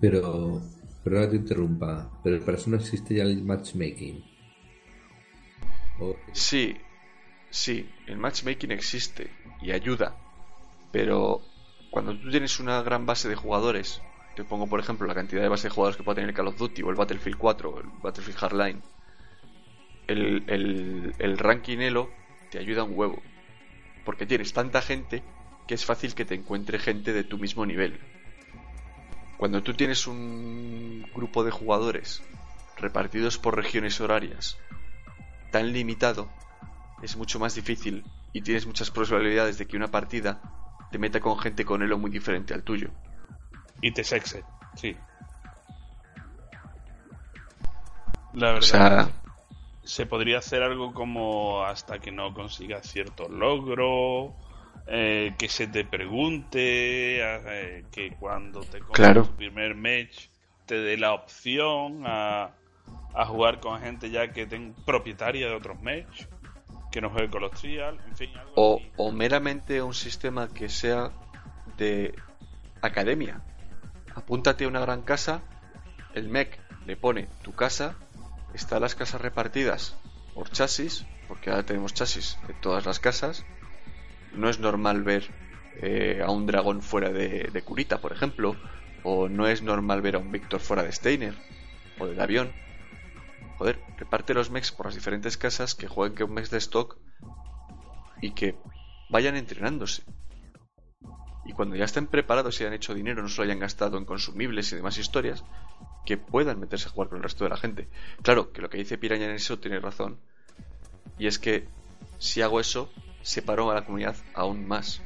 Pero, 0.00 0.60
perdona 1.04 1.26
que 1.26 1.30
te 1.30 1.36
interrumpa, 1.36 2.10
pero 2.22 2.44
para 2.44 2.58
eso 2.58 2.70
no 2.70 2.76
existe 2.76 3.14
ya 3.14 3.22
el 3.22 3.42
matchmaking. 3.42 4.24
Sí, 6.32 6.76
Sí, 7.52 7.86
el 8.06 8.16
matchmaking 8.16 8.72
existe 8.72 9.30
y 9.60 9.72
ayuda, 9.72 10.16
pero 10.90 11.42
cuando 11.90 12.16
tú 12.16 12.30
tienes 12.30 12.58
una 12.58 12.80
gran 12.82 13.04
base 13.04 13.28
de 13.28 13.34
jugadores, 13.34 14.00
te 14.34 14.42
pongo 14.42 14.66
por 14.66 14.80
ejemplo 14.80 15.06
la 15.06 15.14
cantidad 15.14 15.42
de 15.42 15.50
base 15.50 15.68
de 15.68 15.74
jugadores 15.74 15.98
que 15.98 16.02
puede 16.02 16.22
tener 16.22 16.34
Call 16.34 16.48
of 16.48 16.56
Duty 16.56 16.80
o 16.80 16.88
el 16.88 16.96
Battlefield 16.96 17.36
4 17.36 17.70
o 17.70 17.78
el 17.78 17.88
Battlefield 18.02 18.38
Hardline, 18.38 18.82
el, 20.06 20.44
el, 20.46 21.14
el 21.18 21.36
ranking 21.36 21.80
Elo 21.80 22.08
te 22.50 22.58
ayuda 22.58 22.84
un 22.84 22.98
huevo, 22.98 23.22
porque 24.06 24.24
tienes 24.24 24.54
tanta 24.54 24.80
gente 24.80 25.22
que 25.66 25.74
es 25.74 25.84
fácil 25.84 26.14
que 26.14 26.24
te 26.24 26.34
encuentre 26.34 26.78
gente 26.78 27.12
de 27.12 27.22
tu 27.22 27.36
mismo 27.36 27.66
nivel. 27.66 28.00
Cuando 29.36 29.62
tú 29.62 29.74
tienes 29.74 30.06
un 30.06 31.06
grupo 31.14 31.44
de 31.44 31.50
jugadores 31.50 32.22
repartidos 32.78 33.36
por 33.36 33.56
regiones 33.56 34.00
horarias 34.00 34.56
tan 35.50 35.74
limitado, 35.74 36.30
es 37.02 37.16
mucho 37.16 37.38
más 37.38 37.54
difícil 37.54 38.04
y 38.32 38.42
tienes 38.42 38.66
muchas 38.66 38.90
probabilidades 38.90 39.58
de 39.58 39.66
que 39.66 39.76
una 39.76 39.88
partida 39.88 40.40
te 40.90 40.98
meta 40.98 41.20
con 41.20 41.38
gente 41.38 41.64
con 41.64 41.82
elo 41.82 41.98
muy 41.98 42.10
diferente 42.10 42.54
al 42.54 42.62
tuyo. 42.62 42.90
Y 43.80 43.90
te 43.92 44.04
sexe, 44.04 44.44
sí. 44.76 44.96
La 48.34 48.52
verdad. 48.52 49.10
se 49.82 50.06
podría 50.06 50.38
hacer 50.38 50.62
algo 50.62 50.94
como 50.94 51.64
hasta 51.64 51.98
que 51.98 52.12
no 52.12 52.32
consigas 52.32 52.86
cierto 52.88 53.28
logro, 53.28 54.34
eh, 54.86 55.34
que 55.36 55.48
se 55.48 55.66
te 55.66 55.84
pregunte, 55.84 57.20
eh, 57.20 57.84
que 57.90 58.14
cuando 58.18 58.60
te 58.60 58.80
compres 58.80 59.28
tu 59.28 59.36
primer 59.36 59.74
match 59.74 60.28
te 60.66 60.76
dé 60.76 60.96
la 60.96 61.12
opción 61.12 62.04
a, 62.06 62.52
a 63.12 63.26
jugar 63.26 63.60
con 63.60 63.80
gente 63.80 64.10
ya 64.10 64.32
que 64.32 64.46
ten 64.46 64.74
propietaria 64.86 65.48
de 65.48 65.54
otros 65.54 65.82
match 65.82 66.26
que 66.92 67.00
no 67.00 67.10
juegue 67.10 67.30
con 67.30 67.42
los 67.42 67.52
trial, 67.52 67.98
en 68.06 68.16
fin. 68.16 68.30
o, 68.54 68.80
o 68.96 69.10
meramente 69.10 69.82
un 69.82 69.94
sistema 69.94 70.48
que 70.48 70.68
sea 70.68 71.10
de 71.76 72.14
academia. 72.82 73.40
Apúntate 74.14 74.64
a 74.64 74.68
una 74.68 74.80
gran 74.80 75.02
casa, 75.02 75.42
el 76.14 76.28
MEC 76.28 76.60
le 76.86 76.96
pone 76.96 77.28
tu 77.42 77.52
casa, 77.52 77.96
están 78.54 78.82
las 78.82 78.94
casas 78.94 79.20
repartidas 79.20 79.96
por 80.34 80.50
chasis, 80.50 81.06
porque 81.28 81.50
ahora 81.50 81.64
tenemos 81.64 81.94
chasis 81.94 82.38
de 82.46 82.54
todas 82.54 82.84
las 82.84 83.00
casas. 83.00 83.44
No 84.34 84.48
es 84.48 84.58
normal 84.58 85.02
ver 85.02 85.30
eh, 85.80 86.22
a 86.24 86.30
un 86.30 86.46
dragón 86.46 86.82
fuera 86.82 87.10
de, 87.10 87.50
de 87.52 87.62
Curita, 87.62 88.00
por 88.00 88.12
ejemplo, 88.12 88.56
o 89.02 89.28
no 89.28 89.46
es 89.46 89.62
normal 89.62 90.02
ver 90.02 90.16
a 90.16 90.18
un 90.18 90.30
Víctor 90.30 90.60
fuera 90.60 90.82
de 90.82 90.92
Steiner 90.92 91.34
o 91.98 92.06
del 92.06 92.20
avión 92.20 92.52
joder, 93.62 93.78
reparte 93.96 94.34
los 94.34 94.50
mechs 94.50 94.72
por 94.72 94.86
las 94.86 94.96
diferentes 94.96 95.36
casas 95.36 95.76
que 95.76 95.86
jueguen 95.86 96.16
que 96.16 96.24
un 96.24 96.34
mech 96.34 96.50
de 96.50 96.58
stock 96.58 96.96
y 98.20 98.32
que 98.32 98.56
vayan 99.08 99.36
entrenándose. 99.36 100.02
Y 101.44 101.52
cuando 101.52 101.76
ya 101.76 101.84
estén 101.84 102.08
preparados 102.08 102.58
y 102.58 102.64
hayan 102.64 102.74
hecho 102.74 102.92
dinero, 102.92 103.22
no 103.22 103.28
solo 103.28 103.44
hayan 103.44 103.60
gastado 103.60 103.98
en 103.98 104.04
consumibles 104.04 104.72
y 104.72 104.76
demás 104.76 104.98
historias, 104.98 105.44
que 106.04 106.16
puedan 106.16 106.58
meterse 106.58 106.88
a 106.88 106.90
jugar 106.90 107.08
con 107.08 107.18
el 107.18 107.22
resto 107.22 107.44
de 107.44 107.50
la 107.50 107.56
gente. 107.56 107.86
Claro, 108.22 108.50
que 108.52 108.62
lo 108.62 108.68
que 108.68 108.78
dice 108.78 108.98
Piraña 108.98 109.26
en 109.26 109.36
eso 109.36 109.60
tiene 109.60 109.78
razón. 109.78 110.18
Y 111.16 111.28
es 111.28 111.38
que 111.38 111.68
si 112.18 112.42
hago 112.42 112.58
eso, 112.58 112.90
separo 113.22 113.70
a 113.70 113.74
la 113.74 113.84
comunidad 113.84 114.16
aún 114.34 114.66
más. 114.66 115.02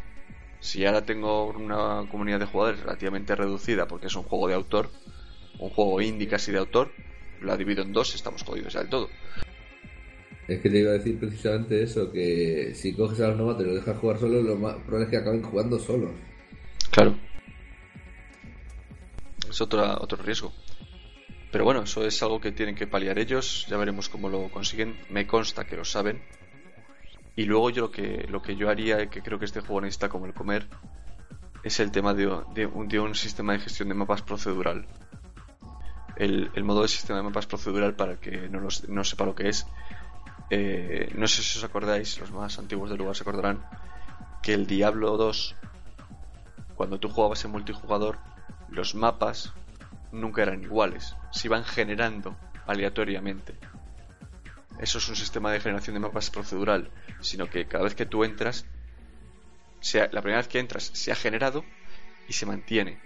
Si 0.61 0.87
ahora 0.87 1.05
tengo 1.05 1.49
una 1.49 2.09
comunidad 2.11 2.41
de 2.41 2.47
jugadores 2.47 2.81
relativamente 2.81 3.37
reducida 3.37 3.87
porque 3.87 4.07
es 4.07 4.17
un 4.17 4.23
juego 4.23 4.49
de 4.49 4.55
autor, 4.55 4.89
un 5.59 5.69
juego 5.69 6.01
indie 6.01 6.27
casi 6.27 6.53
de 6.53 6.59
autor, 6.59 6.95
la 7.43 7.57
divido 7.57 7.82
en 7.82 7.93
dos, 7.93 8.14
estamos 8.14 8.43
jodidos 8.43 8.72
ya 8.72 8.80
del 8.80 8.89
todo. 8.89 9.09
Es 10.49 10.61
que 10.61 10.70
te 10.70 10.78
iba 10.78 10.91
a 10.91 10.95
decir 10.95 11.18
precisamente 11.18 11.82
eso, 11.82 12.12
que 12.12 12.72
si 12.74 12.95
coges 12.95 13.20
a 13.20 13.28
los 13.28 13.39
novatos 13.39 13.64
y 13.64 13.66
los 13.66 13.74
dejas 13.76 13.99
jugar 13.99 14.18
solos, 14.18 14.45
lo 14.45 14.57
más 14.57 14.76
probable 14.76 15.05
es 15.05 15.11
que 15.11 15.16
acaben 15.16 15.43
jugando 15.43 15.78
solos. 15.78 16.12
Claro. 16.91 17.16
Es 19.51 19.61
otro, 19.61 19.82
otro 20.01 20.22
riesgo. 20.22 20.53
Pero 21.51 21.64
bueno, 21.64 21.82
eso 21.82 22.05
es 22.07 22.22
algo 22.22 22.41
que 22.41 22.53
tienen 22.53 22.74
que 22.74 22.87
paliar 22.87 23.18
ellos, 23.18 23.66
ya 23.68 23.76
veremos 23.76 24.09
cómo 24.09 24.28
lo 24.28 24.49
consiguen. 24.51 24.97
Me 25.11 25.26
consta 25.26 25.64
que 25.64 25.76
lo 25.76 25.84
saben. 25.84 26.22
Y 27.34 27.45
luego 27.45 27.70
yo 27.70 27.82
lo 27.82 27.91
que, 27.91 28.26
lo 28.28 28.41
que 28.43 28.57
yo 28.57 28.70
haría, 28.70 29.03
y 29.03 29.09
que 29.09 29.22
creo 29.22 29.39
que 29.39 29.45
este 29.45 29.61
juego 29.61 29.80
necesita 29.80 30.09
como 30.09 30.26
el 30.26 30.34
comer, 30.34 30.68
es 31.64 31.80
el 31.80 31.91
tema 31.91 32.14
de, 32.14 32.26
de, 32.55 32.68
de 32.87 33.01
un 33.01 33.14
sistema 33.14 33.53
de 33.53 33.59
gestión 33.61 33.89
de 33.89 33.95
mapas 33.95 34.22
procedural. 34.22 34.87
El, 36.17 36.64
modo 36.64 36.83
de 36.83 36.89
sistema 36.89 37.19
de 37.19 37.25
mapas 37.25 37.47
procedural, 37.47 37.95
para 37.95 38.12
el 38.12 38.19
que 38.19 38.49
no, 38.49 38.61
los, 38.61 38.89
no 38.89 39.05
sepa 39.05 39.27
lo 39.27 39.35
que 39.35 39.49
es, 39.49 39.67
eh, 40.49 41.12
no 41.14 41.29
sé 41.29 41.43
si 41.43 41.59
os 41.59 41.64
acordáis, 41.64 42.19
los 42.21 42.31
más 42.31 42.59
antiguos 42.59 42.89
del 42.89 42.99
lugar 42.99 43.17
se 43.17 43.23
acordarán, 43.23 43.64
que 44.43 44.55
el 44.55 44.67
Diablo 44.67 45.17
2, 45.17 45.57
cuando 46.75 46.99
tú 46.99 47.09
jugabas 47.09 47.45
en 47.45 47.51
multijugador, 47.51 48.19
los 48.71 48.95
mapas 48.95 49.53
nunca 50.12 50.43
eran 50.43 50.62
iguales, 50.62 51.17
se 51.31 51.49
iban 51.49 51.64
generando 51.64 52.37
aleatoriamente. 52.67 53.55
Eso 54.79 54.99
es 54.99 55.09
un 55.09 55.17
sistema 55.17 55.51
de 55.51 55.61
generación 55.61 55.95
de 55.95 56.01
mapas 56.01 56.31
procedural, 56.31 56.91
sino 57.21 57.49
que 57.49 57.67
cada 57.67 57.85
vez 57.85 57.95
que 57.95 58.07
tú 58.07 58.25
entras, 58.25 58.67
sea, 59.81 60.09
la 60.12 60.21
primera 60.21 60.39
vez 60.39 60.49
que 60.49 60.59
entras 60.59 60.91
se 60.93 61.12
ha 61.12 61.14
generado 61.14 61.64
y 62.29 62.35
se 62.35 62.47
mantiene. 62.47 63.01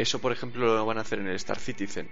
Eso, 0.00 0.18
por 0.18 0.32
ejemplo, 0.32 0.64
lo 0.64 0.86
van 0.86 0.96
a 0.96 1.02
hacer 1.02 1.18
en 1.18 1.28
el 1.28 1.36
Star 1.36 1.58
Citizen. 1.58 2.10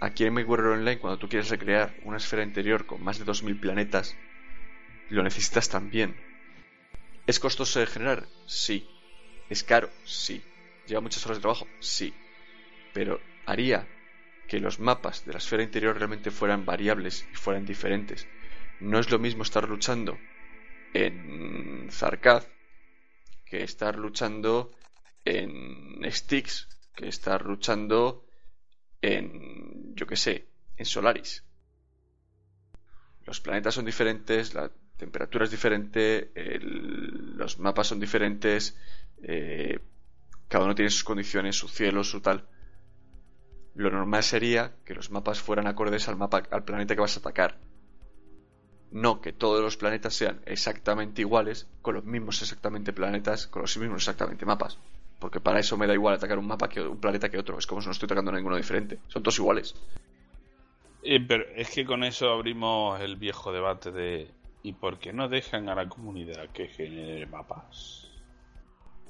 Aquí 0.00 0.24
en 0.24 0.34
Warrior 0.34 0.78
Online, 0.78 0.98
cuando 0.98 1.18
tú 1.18 1.28
quieres 1.28 1.50
recrear 1.50 1.94
una 2.04 2.16
esfera 2.16 2.42
interior 2.42 2.86
con 2.86 3.04
más 3.04 3.18
de 3.18 3.26
2000 3.26 3.60
planetas, 3.60 4.16
lo 5.10 5.22
necesitas 5.22 5.68
también. 5.68 6.16
¿Es 7.26 7.38
costoso 7.38 7.80
de 7.80 7.86
generar? 7.86 8.26
Sí. 8.46 8.88
¿Es 9.50 9.62
caro? 9.62 9.90
Sí. 10.04 10.42
¿Lleva 10.86 11.02
muchas 11.02 11.26
horas 11.26 11.36
de 11.36 11.42
trabajo? 11.42 11.68
Sí. 11.80 12.14
Pero 12.94 13.20
haría 13.44 13.86
que 14.48 14.58
los 14.58 14.80
mapas 14.80 15.26
de 15.26 15.32
la 15.32 15.38
esfera 15.40 15.62
interior 15.62 15.94
realmente 15.94 16.30
fueran 16.30 16.64
variables 16.64 17.28
y 17.30 17.36
fueran 17.36 17.66
diferentes. 17.66 18.26
No 18.80 18.98
es 18.98 19.10
lo 19.10 19.18
mismo 19.18 19.42
estar 19.42 19.68
luchando 19.68 20.18
en 20.94 21.88
Zarkaz 21.90 22.48
que 23.44 23.62
estar 23.62 23.98
luchando 23.98 24.74
en 25.24 26.00
Styx, 26.10 26.68
que 26.94 27.08
estar 27.08 27.44
luchando 27.44 28.24
en, 29.00 29.94
yo 29.94 30.06
que 30.06 30.16
sé, 30.16 30.48
en 30.76 30.86
Solaris. 30.86 31.44
Los 33.26 33.40
planetas 33.40 33.74
son 33.74 33.84
diferentes, 33.84 34.54
la 34.54 34.70
temperatura 34.96 35.44
es 35.44 35.50
diferente, 35.50 36.30
los 36.62 37.58
mapas 37.58 37.88
son 37.88 38.00
diferentes, 38.00 38.76
eh, 39.22 39.80
cada 40.48 40.64
uno 40.64 40.74
tiene 40.74 40.90
sus 40.90 41.04
condiciones, 41.04 41.56
su 41.56 41.68
cielo, 41.68 42.04
su 42.04 42.20
tal. 42.20 42.46
Lo 43.74 43.90
normal 43.90 44.22
sería 44.22 44.76
que 44.84 44.94
los 44.94 45.10
mapas 45.10 45.40
fueran 45.40 45.66
acordes 45.66 46.08
al 46.08 46.16
mapa, 46.16 46.42
al 46.50 46.64
planeta 46.64 46.94
que 46.94 47.00
vas 47.00 47.16
a 47.16 47.20
atacar. 47.20 47.58
No 48.92 49.20
que 49.20 49.32
todos 49.32 49.60
los 49.60 49.76
planetas 49.76 50.14
sean 50.14 50.40
exactamente 50.46 51.22
iguales, 51.22 51.66
con 51.82 51.94
los 51.94 52.04
mismos 52.04 52.40
exactamente 52.42 52.92
planetas, 52.92 53.48
con 53.48 53.62
los 53.62 53.76
mismos 53.76 54.02
exactamente 54.02 54.46
mapas. 54.46 54.78
Porque 55.18 55.40
para 55.40 55.60
eso 55.60 55.76
me 55.76 55.86
da 55.86 55.94
igual 55.94 56.14
atacar 56.14 56.38
un 56.38 56.46
mapa 56.46 56.68
que 56.68 56.80
un 56.80 57.00
planeta 57.00 57.28
que 57.28 57.38
otro. 57.38 57.58
Es 57.58 57.66
como 57.66 57.80
si 57.80 57.86
no 57.86 57.92
estoy 57.92 58.06
atacando 58.06 58.30
a 58.30 58.34
ninguno 58.34 58.56
diferente. 58.56 58.98
Son 59.08 59.22
todos 59.22 59.38
iguales. 59.38 59.74
Eh, 61.02 61.20
pero 61.20 61.44
es 61.54 61.70
que 61.70 61.84
con 61.84 62.02
eso 62.02 62.30
abrimos 62.30 63.00
el 63.00 63.16
viejo 63.16 63.52
debate 63.52 63.92
de 63.92 64.30
¿y 64.62 64.72
por 64.72 64.98
qué 64.98 65.12
no 65.12 65.28
dejan 65.28 65.68
a 65.68 65.74
la 65.74 65.88
comunidad 65.88 66.48
que 66.50 66.68
genere 66.68 67.26
mapas? 67.26 68.10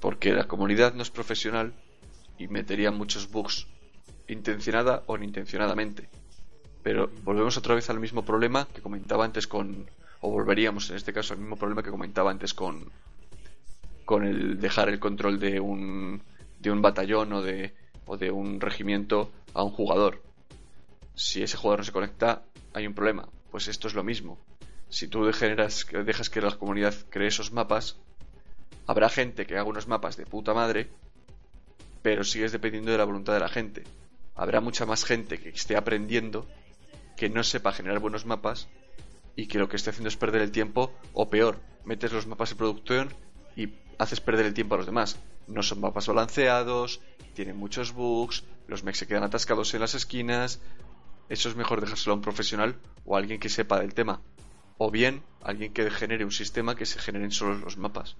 Porque 0.01 0.33
la 0.33 0.45
comunidad 0.45 0.93
no 0.93 1.01
es 1.01 1.09
profesional 1.09 1.73
y 2.37 2.49
metería 2.49 2.91
muchos 2.91 3.31
bugs 3.31 3.67
intencionada 4.27 5.03
o 5.07 5.15
inintencionadamente. 5.15 6.09
Pero 6.83 7.09
volvemos 7.23 7.57
otra 7.57 7.75
vez 7.75 7.89
al 7.89 7.99
mismo 7.99 8.25
problema 8.25 8.67
que 8.73 8.81
comentaba 8.81 9.23
antes 9.23 9.47
con 9.47 9.89
o 10.19 10.29
volveríamos 10.29 10.89
en 10.89 10.97
este 10.97 11.13
caso 11.13 11.33
al 11.33 11.39
mismo 11.39 11.55
problema 11.55 11.83
que 11.83 11.91
comentaba 11.91 12.31
antes 12.31 12.53
con 12.53 12.91
con 14.05 14.23
el 14.23 14.59
dejar 14.59 14.89
el 14.89 14.99
control 14.99 15.39
de 15.39 15.59
un, 15.59 16.21
de 16.59 16.71
un 16.71 16.81
batallón 16.81 17.33
o 17.33 17.41
de, 17.41 17.73
o 18.05 18.17
de 18.17 18.31
un 18.31 18.61
regimiento 18.61 19.31
a 19.53 19.63
un 19.63 19.71
jugador. 19.71 20.21
Si 21.15 21.41
ese 21.41 21.57
jugador 21.57 21.79
no 21.79 21.85
se 21.85 21.91
conecta, 21.91 22.43
hay 22.73 22.87
un 22.87 22.93
problema. 22.93 23.27
Pues 23.51 23.67
esto 23.67 23.87
es 23.87 23.95
lo 23.95 24.03
mismo. 24.03 24.37
Si 24.89 25.07
tú 25.07 25.31
generas, 25.33 25.87
dejas 26.05 26.29
que 26.29 26.41
la 26.41 26.51
comunidad 26.51 26.93
cree 27.09 27.27
esos 27.27 27.51
mapas, 27.51 27.97
habrá 28.85 29.09
gente 29.09 29.45
que 29.45 29.55
haga 29.55 29.63
unos 29.63 29.87
mapas 29.87 30.17
de 30.17 30.25
puta 30.25 30.53
madre, 30.53 30.89
pero 32.01 32.23
sigues 32.23 32.51
dependiendo 32.51 32.91
de 32.91 32.97
la 32.99 33.05
voluntad 33.05 33.33
de 33.33 33.39
la 33.39 33.49
gente. 33.49 33.83
Habrá 34.35 34.61
mucha 34.61 34.85
más 34.85 35.05
gente 35.05 35.39
que 35.39 35.49
esté 35.49 35.75
aprendiendo, 35.75 36.47
que 37.17 37.29
no 37.29 37.43
sepa 37.43 37.71
generar 37.71 37.99
buenos 37.99 38.25
mapas 38.25 38.67
y 39.35 39.47
que 39.47 39.57
lo 39.57 39.67
que 39.67 39.77
esté 39.77 39.89
haciendo 39.89 40.09
es 40.09 40.17
perder 40.17 40.41
el 40.41 40.51
tiempo, 40.51 40.93
o 41.13 41.29
peor, 41.29 41.59
metes 41.83 42.11
los 42.13 42.27
mapas 42.27 42.51
en 42.51 42.57
producción 42.57 43.09
y 43.55 43.73
haces 43.97 44.21
perder 44.21 44.45
el 44.45 44.53
tiempo 44.53 44.75
a 44.75 44.77
los 44.77 44.85
demás. 44.85 45.19
No 45.47 45.63
son 45.63 45.81
mapas 45.81 46.07
balanceados, 46.07 47.01
tienen 47.33 47.57
muchos 47.57 47.93
bugs, 47.93 48.43
los 48.67 48.83
mechs 48.83 48.99
se 48.99 49.07
quedan 49.07 49.23
atascados 49.23 49.73
en 49.73 49.81
las 49.81 49.95
esquinas. 49.95 50.61
Eso 51.29 51.49
es 51.49 51.55
mejor 51.55 51.81
dejárselo 51.81 52.13
a 52.13 52.15
un 52.15 52.21
profesional 52.21 52.75
o 53.05 53.15
a 53.15 53.19
alguien 53.19 53.39
que 53.39 53.49
sepa 53.49 53.79
del 53.79 53.93
tema. 53.93 54.21
O 54.77 54.91
bien 54.91 55.21
alguien 55.43 55.73
que 55.73 55.89
genere 55.89 56.25
un 56.25 56.31
sistema 56.31 56.75
que 56.75 56.85
se 56.85 56.99
generen 56.99 57.31
solo 57.31 57.55
los 57.55 57.77
mapas. 57.77 58.17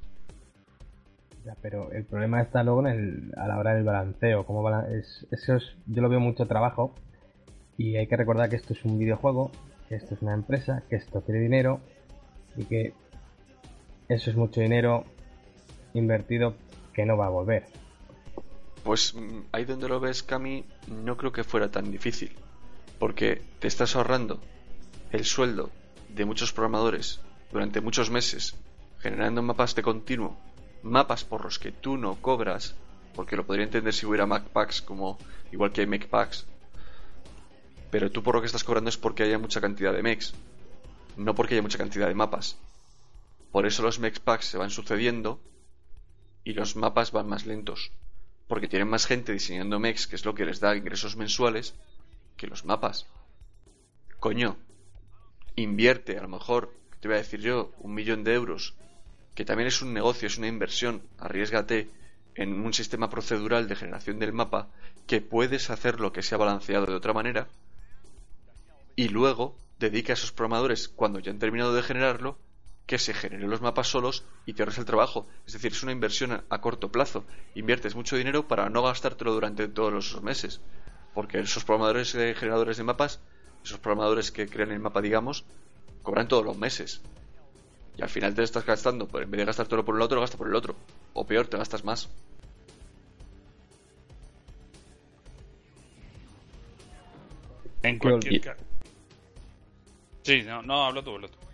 Ya, 1.44 1.56
pero 1.62 1.92
el 1.92 2.06
problema 2.06 2.42
está 2.42 2.64
luego 2.64 2.88
en 2.88 2.88
el, 2.88 3.34
a 3.38 3.48
la 3.48 3.60
hora 3.60 3.74
del 3.74 3.84
balanceo. 3.84 4.46
Como 4.46 4.68
es, 4.86 5.28
eso 5.32 5.56
es, 5.56 5.64
yo 5.86 6.02
lo 6.02 6.10
veo 6.10 6.20
mucho 6.20 6.48
trabajo. 6.48 6.96
Y 7.78 7.98
hay 7.98 8.08
que 8.08 8.18
recordar 8.18 8.50
que 8.50 8.56
esto 8.56 8.74
es 8.74 8.84
un 8.86 8.98
videojuego, 8.98 9.52
que 9.90 9.96
esto 9.96 10.16
es 10.16 10.22
una 10.22 10.34
empresa, 10.34 10.84
que 10.90 10.96
esto 10.96 11.22
quiere 11.22 11.42
dinero 11.42 11.82
y 12.56 12.64
que 12.66 12.94
eso 14.08 14.30
es 14.30 14.36
mucho 14.36 14.62
dinero 14.62 15.04
invertido 15.96 16.56
que 16.94 17.06
no 17.06 17.18
va 17.18 17.28
a 17.28 17.30
volver. 17.30 17.66
Pues 18.84 19.16
mm, 19.16 19.46
ahí 19.52 19.66
donde 19.66 19.90
lo 19.90 20.00
ves, 20.00 20.22
Cami, 20.22 20.64
no 20.88 21.18
creo 21.18 21.32
que 21.32 21.44
fuera 21.44 21.72
tan 21.72 21.92
difícil. 21.92 22.32
Porque 23.00 23.42
te 23.60 23.68
estás 23.68 23.96
ahorrando 23.96 24.40
el 25.12 25.26
sueldo 25.26 25.72
de 26.10 26.26
muchos 26.26 26.54
programadores 26.54 27.20
durante 27.52 27.82
muchos 27.82 28.10
meses, 28.10 28.56
generando 29.00 29.42
mapas 29.42 29.76
de 29.76 29.82
continuo, 29.82 30.38
mapas 30.84 31.24
por 31.24 31.44
los 31.44 31.60
que 31.60 31.72
tú 31.72 31.98
no 31.98 32.16
cobras, 32.22 32.76
porque 33.16 33.36
lo 33.36 33.46
podría 33.46 33.66
entender 33.66 33.94
si 33.94 34.06
hubiera 34.06 34.26
MacPacks 34.26 34.82
como 34.82 35.18
igual 35.52 35.72
que 35.72 35.82
hay 35.82 35.88
MacPacks, 35.88 36.46
pero 37.92 38.12
tú 38.12 38.24
por 38.24 38.36
lo 38.36 38.42
que 38.42 38.48
estás 38.48 38.64
cobrando 38.64 38.90
es 38.90 38.98
porque 38.98 39.24
haya 39.24 39.40
mucha 39.40 39.62
cantidad 39.62 39.94
de 39.94 40.04
mechs, 40.04 40.34
no 41.18 41.34
porque 41.34 41.56
haya 41.56 41.62
mucha 41.62 41.78
cantidad 41.78 42.08
de 42.08 42.14
mapas. 42.14 42.58
Por 43.52 43.66
eso 43.66 43.84
los 43.84 44.00
MacPacks 44.00 44.46
se 44.46 44.58
van 44.58 44.70
sucediendo 44.70 45.40
y 46.46 46.54
los 46.54 46.78
mapas 46.78 47.12
van 47.12 47.28
más 47.28 47.46
lentos, 47.46 47.92
porque 48.48 48.70
tienen 48.70 48.88
más 48.88 49.08
gente 49.08 49.34
diseñando 49.34 49.80
mechs, 49.80 50.08
que 50.08 50.16
es 50.16 50.24
lo 50.24 50.36
que 50.36 50.46
les 50.46 50.62
da 50.62 50.78
ingresos 50.78 51.18
mensuales, 51.18 51.76
que 52.38 52.48
los 52.48 52.64
mapas. 52.64 53.08
Coño, 54.20 54.56
invierte 55.56 56.18
a 56.18 56.22
lo 56.22 56.30
mejor, 56.30 56.72
te 57.02 57.08
voy 57.08 57.16
a 57.16 57.22
decir 57.22 57.42
yo, 57.42 57.74
un 57.80 57.94
millón 57.94 58.24
de 58.24 58.36
euros, 58.36 58.76
que 59.34 59.44
también 59.44 59.68
es 59.68 59.82
un 59.82 59.94
negocio, 59.94 60.28
es 60.28 60.38
una 60.38 60.48
inversión, 60.48 61.02
arriesgate 61.18 61.90
en 62.36 62.54
un 62.54 62.74
sistema 62.74 63.10
procedural 63.10 63.68
de 63.68 63.76
generación 63.76 64.20
del 64.20 64.32
mapa 64.32 64.70
que 65.08 65.22
puedes 65.22 65.70
hacer 65.72 66.00
lo 66.00 66.14
que 66.14 66.22
sea 66.22 66.38
balanceado 66.38 66.86
de 66.86 66.96
otra 66.96 67.14
manera 67.14 67.48
y 68.96 69.10
luego 69.10 69.58
dedica 69.80 70.14
a 70.14 70.16
esos 70.16 70.32
programadores 70.32 70.88
cuando 70.88 71.20
ya 71.20 71.32
han 71.32 71.40
terminado 71.40 71.74
de 71.74 71.84
generarlo 71.84 72.38
que 72.86 73.00
se 73.00 73.14
generen 73.14 73.50
los 73.50 73.62
mapas 73.62 73.88
solos 73.88 74.26
y 74.46 74.54
te 74.54 74.62
ahorres 74.62 74.78
el 74.78 74.86
trabajo. 74.86 75.28
Es 75.48 75.54
decir, 75.54 75.72
es 75.72 75.84
una 75.84 75.92
inversión 75.92 76.44
a 76.48 76.62
corto 76.62 76.92
plazo. 76.92 77.26
Inviertes 77.56 77.96
mucho 77.96 78.16
dinero 78.16 78.48
para 78.48 78.70
no 78.70 78.84
gastártelo 78.84 79.34
durante 79.34 79.68
todos 79.68 79.92
los 79.92 80.22
meses. 80.22 80.62
Porque 81.14 81.40
esos 81.40 81.64
programadores 81.64 82.14
eh, 82.16 82.36
generadores 82.38 82.78
de 82.78 82.84
mapas, 82.84 83.22
esos 83.64 83.80
programadores 83.80 84.32
que 84.32 84.48
crean 84.48 84.72
el 84.72 84.80
mapa, 84.80 85.02
digamos, 85.02 85.46
cobran 86.04 86.28
todos 86.28 86.46
los 86.46 86.58
meses. 86.58 87.02
Y 87.98 88.04
al 88.04 88.10
final 88.10 88.36
te 88.36 88.44
estás 88.44 88.66
gastando, 88.66 89.08
pero 89.08 89.24
en 89.24 89.32
vez 89.32 89.40
de 89.40 89.46
gastártelo 89.46 89.84
por 89.84 89.96
el 89.96 90.02
otro, 90.02 90.20
gastas 90.20 90.38
por 90.38 90.48
el 90.48 90.56
otro. 90.56 90.76
O 91.14 91.26
peor, 91.26 91.48
te 91.48 91.58
gastas 91.58 91.84
más. 91.84 92.10
En 97.82 97.98
cualquier 97.98 98.42
caso. 98.42 98.64
Sí, 100.24 100.42
no, 100.44 100.62
no, 100.62 100.86
habla 100.86 101.04
tú, 101.04 101.12
habla 101.12 101.28
tú. 101.28 101.45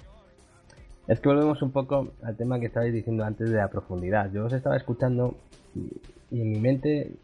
Es 1.11 1.19
que 1.19 1.27
volvemos 1.27 1.61
un 1.61 1.73
poco 1.73 2.13
al 2.23 2.37
tema 2.37 2.57
que 2.57 2.67
estabais 2.67 2.93
diciendo 2.93 3.25
antes 3.25 3.49
de 3.49 3.57
la 3.57 3.67
profundidad. 3.67 4.31
Yo 4.31 4.45
os 4.45 4.53
estaba 4.53 4.77
escuchando 4.77 5.35
y, 5.75 6.39
en 6.39 6.51
mi 6.51 6.57
mente 6.57 7.17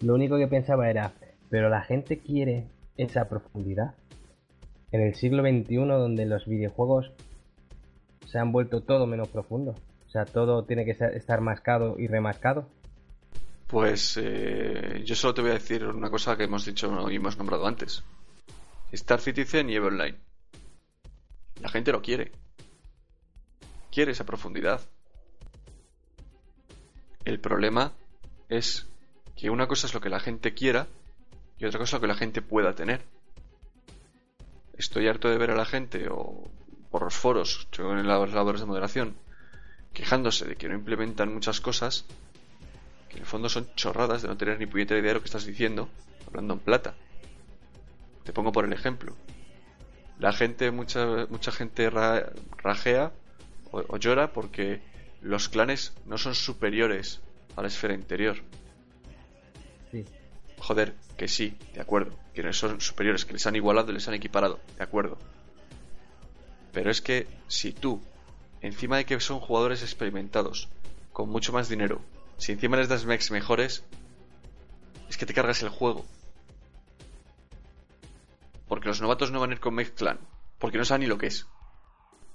lo 0.00 0.12
único 0.12 0.36
que 0.36 0.48
pensaba 0.48 0.90
era, 0.90 1.14
pero 1.48 1.70
la 1.70 1.80
gente 1.80 2.18
quiere 2.18 2.66
esa 2.98 3.26
profundidad. 3.26 3.94
En 4.90 5.00
el 5.00 5.14
siglo 5.14 5.42
XXI 5.42 5.76
donde 5.76 6.26
los 6.26 6.44
videojuegos 6.44 7.10
se 8.26 8.38
han 8.38 8.52
vuelto 8.52 8.82
todo 8.82 9.06
menos 9.06 9.28
profundo. 9.28 9.74
O 10.06 10.10
sea, 10.10 10.26
todo 10.26 10.64
tiene 10.64 10.84
que 10.84 10.90
estar 10.90 11.40
mascado 11.40 11.98
y 11.98 12.06
remascado. 12.06 12.68
Pues 13.66 14.20
eh, 14.22 15.02
yo 15.06 15.14
solo 15.14 15.32
te 15.32 15.40
voy 15.40 15.52
a 15.52 15.54
decir 15.54 15.86
una 15.86 16.10
cosa 16.10 16.36
que 16.36 16.44
hemos 16.44 16.66
dicho 16.66 17.10
y 17.10 17.16
hemos 17.16 17.38
nombrado 17.38 17.66
antes. 17.66 18.04
Star 18.90 19.22
Citizen 19.22 19.70
y 19.70 19.76
EVE 19.76 19.86
Online. 19.86 20.18
La 21.62 21.70
gente 21.70 21.92
lo 21.92 22.02
quiere. 22.02 22.41
Quiere 23.92 24.12
esa 24.12 24.24
profundidad. 24.24 24.80
El 27.24 27.38
problema 27.38 27.92
es 28.48 28.86
que 29.36 29.50
una 29.50 29.68
cosa 29.68 29.86
es 29.86 29.94
lo 29.94 30.00
que 30.00 30.08
la 30.08 30.18
gente 30.18 30.54
quiera 30.54 30.86
y 31.58 31.66
otra 31.66 31.78
cosa 31.78 31.90
es 31.90 31.92
lo 31.94 32.00
que 32.00 32.12
la 32.12 32.16
gente 32.16 32.42
pueda 32.42 32.74
tener. 32.74 33.02
Estoy 34.76 35.06
harto 35.06 35.28
de 35.28 35.38
ver 35.38 35.50
a 35.50 35.56
la 35.56 35.64
gente 35.66 36.08
o 36.10 36.50
por 36.90 37.02
los 37.02 37.14
foros, 37.14 37.68
yo 37.72 37.92
en 37.92 38.06
las 38.08 38.32
labores 38.32 38.60
de 38.62 38.66
moderación, 38.66 39.14
quejándose 39.92 40.46
de 40.46 40.56
que 40.56 40.68
no 40.68 40.74
implementan 40.74 41.32
muchas 41.32 41.60
cosas 41.60 42.04
que 43.08 43.16
en 43.16 43.20
el 43.22 43.26
fondo 43.26 43.48
son 43.48 43.68
chorradas 43.76 44.22
de 44.22 44.28
no 44.28 44.36
tener 44.36 44.58
ni 44.58 44.66
puñetera 44.66 44.98
idea 45.00 45.10
de 45.10 45.14
lo 45.14 45.20
que 45.20 45.26
estás 45.26 45.44
diciendo, 45.46 45.88
hablando 46.26 46.54
en 46.54 46.60
plata. 46.60 46.94
Te 48.24 48.32
pongo 48.32 48.52
por 48.52 48.64
el 48.64 48.72
ejemplo. 48.72 49.14
La 50.18 50.32
gente, 50.32 50.70
mucha, 50.70 51.26
mucha 51.28 51.52
gente 51.52 51.88
ra- 51.90 52.32
rajea 52.56 53.12
o, 53.72 53.84
o 53.88 53.96
llora 53.96 54.32
porque 54.32 54.80
los 55.20 55.48
clanes 55.48 55.92
no 56.06 56.18
son 56.18 56.34
superiores 56.34 57.20
a 57.56 57.62
la 57.62 57.68
esfera 57.68 57.94
interior. 57.94 58.36
Sí. 59.90 60.04
Joder, 60.58 60.94
que 61.16 61.28
sí, 61.28 61.56
de 61.74 61.80
acuerdo. 61.80 62.16
Que 62.34 62.42
no 62.42 62.52
son 62.52 62.80
superiores, 62.80 63.24
que 63.24 63.32
les 63.32 63.46
han 63.46 63.56
igualado 63.56 63.90
y 63.90 63.94
les 63.94 64.08
han 64.08 64.14
equiparado, 64.14 64.60
de 64.76 64.84
acuerdo. 64.84 65.18
Pero 66.72 66.90
es 66.90 67.02
que 67.02 67.26
si 67.48 67.72
tú, 67.72 68.00
encima 68.60 68.96
de 68.96 69.04
que 69.04 69.20
son 69.20 69.40
jugadores 69.40 69.82
experimentados, 69.82 70.68
con 71.12 71.28
mucho 71.28 71.52
más 71.52 71.68
dinero, 71.68 72.00
si 72.38 72.52
encima 72.52 72.76
les 72.76 72.88
das 72.88 73.04
mechs 73.04 73.30
mejores, 73.30 73.84
es 75.08 75.16
que 75.16 75.26
te 75.26 75.34
cargas 75.34 75.62
el 75.62 75.68
juego. 75.68 76.04
Porque 78.66 78.88
los 78.88 79.02
novatos 79.02 79.30
no 79.30 79.40
van 79.40 79.50
a 79.50 79.54
ir 79.54 79.60
con 79.60 79.74
mech 79.74 79.94
clan, 79.94 80.18
porque 80.58 80.78
no 80.78 80.84
saben 80.84 81.02
ni 81.02 81.06
lo 81.06 81.18
que 81.18 81.26
es. 81.26 81.46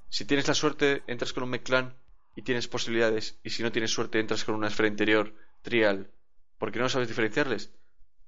Si 0.09 0.25
tienes 0.25 0.47
la 0.47 0.53
suerte, 0.53 1.03
entras 1.07 1.33
con 1.33 1.43
un 1.43 1.49
mech 1.49 1.63
clan 1.63 1.93
y 2.35 2.41
tienes 2.43 2.67
posibilidades, 2.67 3.39
y 3.43 3.49
si 3.49 3.63
no 3.63 3.71
tienes 3.71 3.91
suerte, 3.91 4.19
entras 4.19 4.43
con 4.43 4.55
una 4.55 4.67
esfera 4.67 4.87
interior, 4.87 5.33
trial, 5.61 6.11
porque 6.57 6.79
no 6.79 6.89
sabes 6.89 7.07
diferenciarles. 7.07 7.73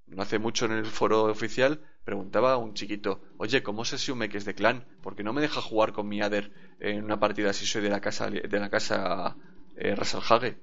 No 0.08 0.24
hace 0.24 0.40
mucho 0.40 0.66
en 0.66 0.72
el 0.72 0.86
foro 0.86 1.26
oficial 1.26 1.82
preguntaba 2.04 2.54
a 2.54 2.58
un 2.58 2.74
chiquito, 2.74 3.22
oye, 3.38 3.62
¿cómo 3.62 3.86
sé 3.86 4.00
si 4.00 4.12
un 4.12 4.18
mech 4.18 4.34
es 4.34 4.46
de 4.46 4.56
clan? 4.56 4.84
Porque 5.04 5.24
no 5.24 5.32
me 5.32 5.42
deja 5.42 5.62
jugar 5.62 5.92
con 5.94 6.08
mi 6.08 6.22
Adder 6.22 6.52
en 6.80 7.04
una 7.04 7.20
partida 7.20 7.54
si 7.54 7.68
soy 7.68 7.84
de 7.84 7.90
la 7.90 8.02
casa 8.02 8.32
de 8.32 8.60
la 8.60 8.70
casa 8.70 9.36
eh, 9.78 9.94
Rasalhage. 9.94 10.58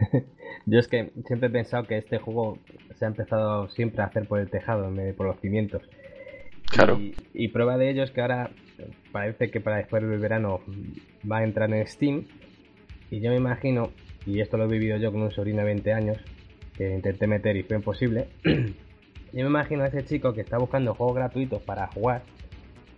Yo 0.66 0.78
es 0.78 0.88
que 0.88 1.12
siempre 1.26 1.48
he 1.48 1.50
pensado 1.50 1.86
que 1.86 1.98
este 1.98 2.18
juego 2.18 2.58
se 2.98 3.04
ha 3.04 3.08
empezado 3.08 3.68
siempre 3.68 4.02
a 4.02 4.06
hacer 4.06 4.26
por 4.26 4.40
el 4.40 4.48
tejado, 4.48 4.90
por 5.16 5.26
los 5.26 5.40
cimientos. 5.40 5.82
Claro. 6.70 6.98
Y, 6.98 7.14
y 7.34 7.48
prueba 7.48 7.76
de 7.76 7.90
ello 7.90 8.02
es 8.02 8.10
que 8.10 8.22
ahora 8.22 8.50
parece 9.12 9.50
que 9.50 9.60
para 9.60 9.76
después 9.76 10.02
del 10.02 10.18
verano 10.18 10.60
va 11.30 11.38
a 11.38 11.44
entrar 11.44 11.72
en 11.72 11.86
Steam. 11.86 12.24
Y 13.10 13.20
yo 13.20 13.30
me 13.30 13.36
imagino, 13.36 13.90
y 14.26 14.40
esto 14.40 14.56
lo 14.56 14.64
he 14.64 14.68
vivido 14.68 14.96
yo 14.98 15.12
con 15.12 15.22
un 15.22 15.30
sobrino 15.30 15.58
de 15.58 15.64
20 15.64 15.92
años, 15.92 16.18
que 16.76 16.94
intenté 16.94 17.26
meter 17.26 17.56
y 17.56 17.62
fue 17.62 17.76
imposible. 17.76 18.28
yo 18.44 18.62
me 19.32 19.40
imagino 19.42 19.82
a 19.82 19.86
ese 19.86 20.04
chico 20.04 20.32
que 20.32 20.42
está 20.42 20.58
buscando 20.58 20.94
juegos 20.94 21.16
gratuitos 21.16 21.62
para 21.62 21.86
jugar, 21.88 22.22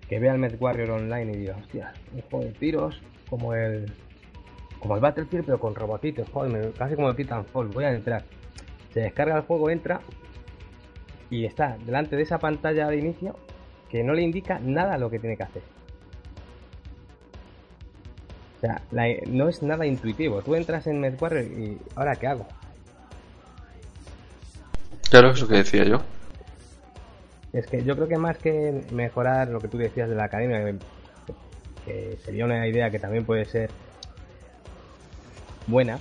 que 0.09 0.19
vea 0.19 0.33
el 0.33 0.39
Med 0.39 0.57
Warrior 0.61 0.91
Online 0.91 1.33
y 1.33 1.37
diga, 1.37 1.57
hostia, 1.57 1.93
un 2.13 2.21
juego 2.23 2.47
de 2.47 2.53
tiros 2.53 3.01
como 3.29 3.55
el 3.55 3.93
como 4.81 4.95
el 4.95 5.01
Battlefield 5.03 5.45
pero 5.45 5.61
con 5.61 5.75
robotitos, 5.75 6.29
joder, 6.31 6.73
casi 6.73 6.95
como 6.95 7.11
el 7.11 7.17
Titanfall, 7.17 7.69
voy 7.69 7.85
a 7.85 7.93
entrar. 7.93 8.25
Se 8.93 9.01
descarga 9.01 9.37
el 9.37 9.43
juego, 9.43 9.71
entra 9.71 10.01
y 11.29 11.45
está 11.45 11.77
delante 11.85 12.17
de 12.17 12.23
esa 12.23 12.39
pantalla 12.39 12.89
de 12.89 12.97
inicio 12.97 13.37
que 13.91 14.03
no 14.05 14.15
le 14.15 14.23
indica 14.23 14.59
nada 14.61 14.99
lo 14.99 15.11
que 15.11 15.19
tiene 15.19 15.37
que 15.37 15.43
hacer. 15.43 15.63
O 18.57 18.61
sea, 18.61 18.83
la- 18.91 19.09
no 19.27 19.49
es 19.49 19.63
nada 19.63 19.87
intuitivo. 19.87 20.43
Tú 20.43 20.55
entras 20.55 20.87
en 20.87 21.01
MedWarrior 21.01 21.45
y 21.45 21.79
¿ahora 21.97 22.17
qué 22.17 22.27
hago? 22.27 22.47
Claro, 25.11 25.31
es 25.31 25.41
lo 25.41 25.49
que 25.49 25.55
decía 25.57 25.85
yo. 25.85 26.03
Es 27.53 27.67
que 27.67 27.83
yo 27.83 27.97
creo 27.97 28.07
que 28.07 28.17
más 28.19 28.39
que 28.39 28.85
mejorar 28.93 29.49
lo 29.49 29.61
que 29.61 29.67
tú 29.69 29.77
decías 29.79 30.09
de 30.09 30.15
la 30.15 30.25
academia, 30.25 30.65
que, 30.65 30.77
que 31.85 32.17
sería 32.25 32.45
una 32.45 32.67
idea 32.69 32.91
que 32.91 33.01
también 33.01 33.25
puede 33.25 33.45
ser 33.47 33.71
buena, 35.67 35.99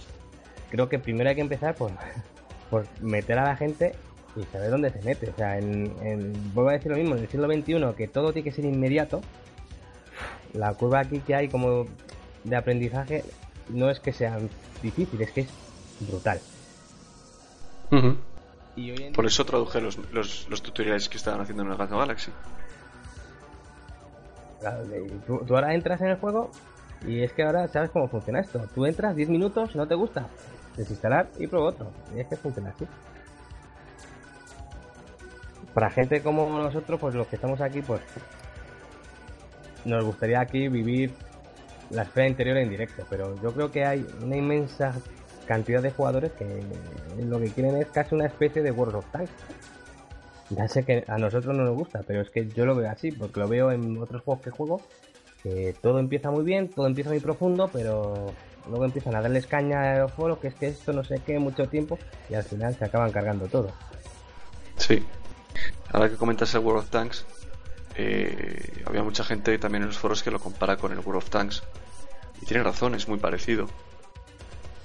creo 0.69 0.89
que 0.89 0.99
primero 0.99 1.29
hay 1.29 1.35
que 1.35 1.41
empezar 1.41 1.73
por, 1.75 1.91
por 2.69 2.85
meter 3.01 3.39
a 3.39 3.45
la 3.45 3.55
gente 3.55 3.95
y 4.41 4.45
saber 4.45 4.69
dónde 4.71 4.91
se 4.91 5.01
mete. 5.01 5.29
O 5.29 5.35
sea, 5.35 5.57
en, 5.57 5.93
en- 6.01 6.53
vuelvo 6.53 6.69
a 6.69 6.73
decir 6.73 6.91
lo 6.91 6.97
mismo, 6.97 7.15
en 7.15 7.21
el 7.23 7.29
siglo 7.29 7.47
XXI, 7.47 7.95
que 7.97 8.07
todo 8.07 8.33
tiene 8.33 8.49
que 8.49 8.55
ser 8.55 8.65
inmediato, 8.65 9.21
la 10.53 10.73
curva 10.73 10.99
aquí 11.01 11.19
que 11.19 11.35
hay 11.35 11.47
como 11.49 11.85
de 12.43 12.55
aprendizaje 12.55 13.23
no 13.69 13.89
es 13.89 13.99
que 13.99 14.13
sea 14.13 14.39
difícil, 14.81 15.21
es 15.21 15.31
que 15.31 15.41
es 15.41 15.49
brutal. 15.99 16.39
Ujú. 17.91 18.15
Y 18.75 18.91
hoy 18.91 19.03
en 19.03 19.13
Por 19.13 19.25
eso 19.25 19.45
traduje 19.45 19.81
los, 19.81 19.97
los, 20.13 20.47
los 20.49 20.61
tutoriales 20.61 21.09
que 21.09 21.17
estaban 21.17 21.41
haciendo 21.41 21.63
en 21.63 21.71
el 21.71 21.77
Gato 21.77 21.97
Galaxy. 21.97 22.31
Tú, 25.25 25.39
tú 25.45 25.55
ahora 25.55 25.73
entras 25.73 26.01
en 26.01 26.07
el 26.07 26.17
juego 26.17 26.51
y 27.07 27.23
es 27.23 27.31
que 27.31 27.43
ahora 27.43 27.67
sabes 27.67 27.89
cómo 27.91 28.07
funciona 28.09 28.39
esto. 28.41 28.61
Tú 28.75 28.85
entras 28.85 29.15
10 29.15 29.29
minutos, 29.29 29.75
no 29.75 29.87
te 29.87 29.95
gusta, 29.95 30.27
desinstalar 30.75 31.29
y 31.39 31.47
prueba 31.47 31.67
otro. 31.69 31.91
Y 32.15 32.19
es 32.19 32.27
que 32.27 32.35
funciona 32.35 32.69
así. 32.71 32.85
Para 35.73 35.89
gente 35.89 36.21
como 36.21 36.47
nosotros, 36.57 36.99
pues 36.99 37.15
los 37.15 37.27
que 37.27 37.35
estamos 37.35 37.61
aquí, 37.61 37.81
pues 37.81 38.01
nos 39.85 40.03
gustaría 40.03 40.41
aquí 40.41 40.67
vivir 40.67 41.13
la 41.89 42.03
esfera 42.03 42.27
interior 42.27 42.57
en 42.57 42.69
directo, 42.69 43.05
pero 43.09 43.35
yo 43.41 43.53
creo 43.53 43.71
que 43.71 43.85
hay 43.85 44.05
una 44.21 44.35
inmensa 44.35 44.93
cantidad 45.45 45.81
de 45.81 45.91
jugadores 45.91 46.31
que 46.33 46.63
lo 47.17 47.39
que 47.39 47.49
quieren 47.49 47.77
es 47.77 47.87
casi 47.87 48.13
una 48.13 48.27
especie 48.27 48.61
de 48.61 48.71
World 48.71 48.95
of 48.95 49.05
Tanks. 49.11 49.31
Ya 50.51 50.67
sé 50.67 50.83
que 50.83 51.03
a 51.07 51.17
nosotros 51.17 51.55
no 51.55 51.63
nos 51.63 51.75
gusta, 51.75 52.01
pero 52.05 52.21
es 52.21 52.29
que 52.29 52.47
yo 52.47 52.65
lo 52.65 52.75
veo 52.75 52.89
así, 52.89 53.11
porque 53.11 53.39
lo 53.39 53.47
veo 53.47 53.71
en 53.71 53.97
otros 54.01 54.23
juegos 54.23 54.43
que 54.43 54.51
juego, 54.51 54.81
que 55.43 55.75
todo 55.81 55.99
empieza 55.99 56.31
muy 56.31 56.43
bien, 56.43 56.69
todo 56.69 56.87
empieza 56.87 57.09
muy 57.11 57.19
profundo, 57.19 57.69
pero 57.71 58.31
luego 58.67 58.85
empiezan 58.85 59.15
a 59.15 59.21
darles 59.21 59.47
caña 59.47 59.93
a 59.93 59.99
los 59.99 60.11
foros, 60.11 60.39
que 60.39 60.47
es 60.47 60.55
que 60.55 60.67
esto 60.67 60.91
no 60.93 61.03
sé 61.03 61.21
qué, 61.25 61.39
mucho 61.39 61.67
tiempo, 61.67 61.97
y 62.29 62.35
al 62.35 62.43
final 62.43 62.75
se 62.75 62.85
acaban 62.85 63.11
cargando 63.11 63.47
todo. 63.47 63.71
Sí. 64.77 65.05
Ahora 65.91 66.09
que 66.09 66.15
comentas 66.15 66.53
el 66.53 66.61
World 66.61 66.83
of 66.83 66.89
Tanks, 66.89 67.25
eh, 67.95 68.83
había 68.85 69.03
mucha 69.03 69.23
gente 69.23 69.57
también 69.57 69.83
en 69.83 69.89
los 69.89 69.97
foros 69.97 70.23
que 70.23 70.31
lo 70.31 70.39
compara 70.39 70.77
con 70.77 70.91
el 70.91 70.99
World 70.99 71.23
of 71.23 71.29
Tanks. 71.29 71.63
Y 72.41 72.45
tiene 72.45 72.63
razón, 72.63 72.95
es 72.95 73.07
muy 73.07 73.19
parecido. 73.19 73.67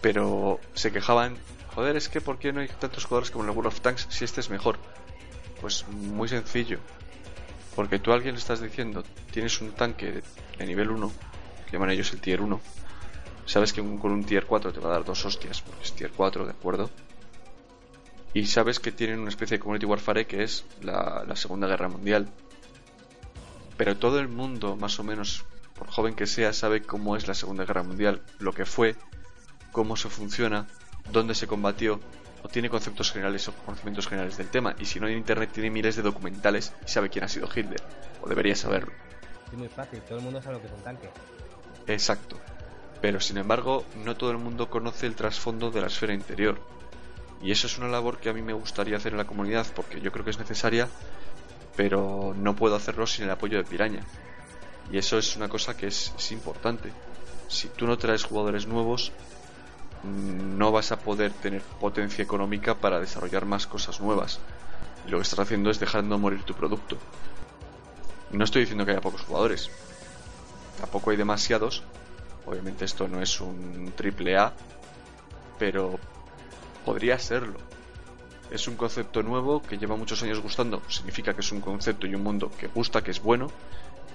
Pero 0.01 0.61
se 0.75 0.93
quejaban, 0.93 1.37
joder, 1.75 1.97
es 1.97 2.09
que 2.09 2.21
¿por 2.21 2.39
qué 2.39 2.53
no 2.53 2.61
hay 2.61 2.69
tantos 2.69 3.05
jugadores 3.05 3.31
como 3.31 3.45
en 3.45 3.51
el 3.51 3.57
World 3.57 3.73
of 3.73 3.81
Tanks 3.81 4.07
si 4.11 4.25
este 4.25 4.41
es 4.41 4.51
mejor? 4.51 4.79
Pues 5.61 5.87
muy 5.89 6.29
sencillo. 6.29 6.79
Porque 7.77 7.99
tú 7.99 8.13
a 8.13 8.15
alguien 8.15 8.35
le 8.35 8.41
estás 8.41 8.61
diciendo, 8.61 9.03
tienes 9.31 9.61
un 9.61 9.73
tanque 9.73 10.23
de 10.59 10.67
nivel 10.67 10.91
1, 10.91 11.13
que 11.67 11.73
llaman 11.73 11.91
ellos 11.91 12.13
el 12.13 12.21
tier 12.21 12.41
1. 12.41 12.61
Sabes 13.47 13.73
que 13.73 13.83
con 13.83 14.13
un 14.13 14.25
tier 14.25 14.47
4 14.47 14.73
te 14.73 14.81
va 14.81 14.89
a 14.89 14.93
dar 14.93 15.05
dos 15.05 15.25
hostias, 15.25 15.61
porque 15.61 15.83
es 15.83 15.93
tier 15.93 16.11
4, 16.13 16.47
¿de 16.47 16.53
acuerdo? 16.53 16.91
Y 18.35 18.47
sabes 18.47 18.81
que 18.81 18.93
tienen 18.93 19.21
una 19.21 19.31
especie 19.31 19.57
de 19.57 19.61
Community 19.61 19.87
Warfare 19.87 20.27
que 20.27 20.43
es 20.43 20.65
la, 20.83 21.25
la 21.27 21.37
Segunda 21.37 21.69
Guerra 21.69 21.89
Mundial. 21.89 22.29
Pero 23.77 23.97
todo 23.97 24.19
el 24.21 24.29
mundo, 24.29 24.77
más 24.77 24.99
o 24.99 25.05
menos, 25.05 25.45
por 25.75 25.89
joven 25.89 26.15
que 26.15 26.27
sea, 26.27 26.53
sabe 26.53 26.83
cómo 26.83 27.17
es 27.17 27.27
la 27.29 27.35
Segunda 27.35 27.65
Guerra 27.65 27.83
Mundial, 27.83 28.23
lo 28.41 28.53
que 28.53 28.67
fue, 28.67 28.97
cómo 29.73 29.97
se 29.97 30.09
funciona, 30.09 30.67
dónde 31.13 31.35
se 31.35 31.47
combatió, 31.47 32.01
o 32.43 32.49
tiene 32.49 32.69
conceptos 32.69 33.11
generales 33.11 33.49
o 33.49 33.53
conocimientos 33.53 34.07
generales 34.07 34.37
del 34.37 34.49
tema. 34.49 34.77
Y 34.79 34.85
si 34.85 35.01
no 35.01 35.09
en 35.09 35.17
internet 35.17 35.51
tiene 35.53 35.71
miles 35.71 35.97
de 35.97 36.03
documentales 36.03 36.73
y 36.87 36.91
sabe 36.91 37.09
quién 37.09 37.25
ha 37.25 37.29
sido 37.29 37.49
Hitler, 37.49 37.83
o 38.21 38.29
debería 38.29 38.55
saberlo. 38.55 38.93
Es 39.51 39.59
muy 39.59 39.69
fácil, 39.69 40.01
todo 40.03 40.19
el 40.19 40.25
mundo 40.25 40.43
sabe 40.43 40.57
lo 40.57 40.61
que 40.61 40.67
es 40.67 40.73
un 40.73 40.83
tanque. 40.83 41.09
Exacto. 41.87 42.39
Pero 43.01 43.21
sin 43.21 43.39
embargo, 43.39 43.85
no 44.05 44.17
todo 44.17 44.31
el 44.31 44.39
mundo 44.39 44.71
conoce 44.71 45.07
el 45.07 45.15
trasfondo 45.15 45.71
de 45.71 45.81
la 45.81 45.87
esfera 45.89 46.15
interior. 46.15 46.61
Y 47.43 47.51
eso 47.51 47.67
es 47.67 47.79
una 47.79 47.89
labor 47.89 48.19
que 48.19 48.31
a 48.31 48.33
mí 48.33 48.43
me 48.43 48.53
gustaría 48.53 48.97
hacer 48.97 49.13
en 49.13 49.19
la 49.19 49.27
comunidad 49.27 49.67
porque 49.75 50.01
yo 50.01 50.11
creo 50.13 50.25
que 50.25 50.31
es 50.31 50.39
necesaria, 50.39 50.89
pero 51.77 52.35
no 52.37 52.57
puedo 52.57 52.77
hacerlo 52.77 53.07
sin 53.07 53.25
el 53.25 53.31
apoyo 53.31 53.59
de 53.59 53.65
Piraña. 53.65 54.03
Y 54.91 54.99
eso 54.99 55.19
es 55.19 55.37
una 55.37 55.49
cosa 55.49 55.77
que 55.77 55.87
es, 55.87 56.13
importante. 56.33 56.93
Si 57.49 57.69
tú 57.69 57.87
no 57.87 57.99
traes 57.99 58.25
jugadores 58.25 58.67
nuevos, 58.67 59.13
mm, 60.03 60.59
no 60.59 60.73
vas 60.73 60.93
a 60.93 60.99
poder 60.99 61.33
tener 61.33 61.63
potencia 61.63 62.23
económica 62.23 62.75
para 62.75 63.01
desarrollar 63.01 63.47
más 63.47 63.67
cosas 63.67 64.01
nuevas. 64.01 64.41
Y 65.07 65.11
lo 65.11 65.19
que 65.19 65.23
estás 65.23 65.39
haciendo 65.39 65.71
es 65.71 65.81
dejando 65.81 66.19
morir 66.19 66.43
tu 66.43 66.55
producto. 66.55 66.99
No 68.31 68.45
estoy 68.45 68.63
diciendo 68.63 68.85
que 68.85 68.93
haya 68.93 69.01
pocos 69.01 69.23
jugadores. 69.23 69.71
Tampoco 70.81 71.11
hay 71.11 71.17
demasiados. 71.17 71.83
Obviamente 72.47 72.85
esto 72.85 73.09
no 73.09 73.23
es 73.23 73.41
un 73.41 73.93
triple 73.97 74.37
A, 74.37 74.53
pero 75.59 75.99
podría 76.85 77.19
serlo. 77.19 77.59
Es 78.51 78.69
un 78.69 78.77
concepto 78.77 79.23
nuevo 79.23 79.63
que 79.63 79.79
lleva 79.79 79.97
muchos 79.97 80.23
años 80.23 80.41
gustando. 80.41 80.83
Significa 80.89 81.35
que 81.35 81.41
es 81.41 81.51
un 81.51 81.61
concepto 81.61 82.07
y 82.07 82.15
un 82.15 82.23
mundo 82.23 82.51
que 82.59 82.69
gusta, 82.69 83.03
que 83.03 83.11
es 83.11 83.21
bueno, 83.21 83.51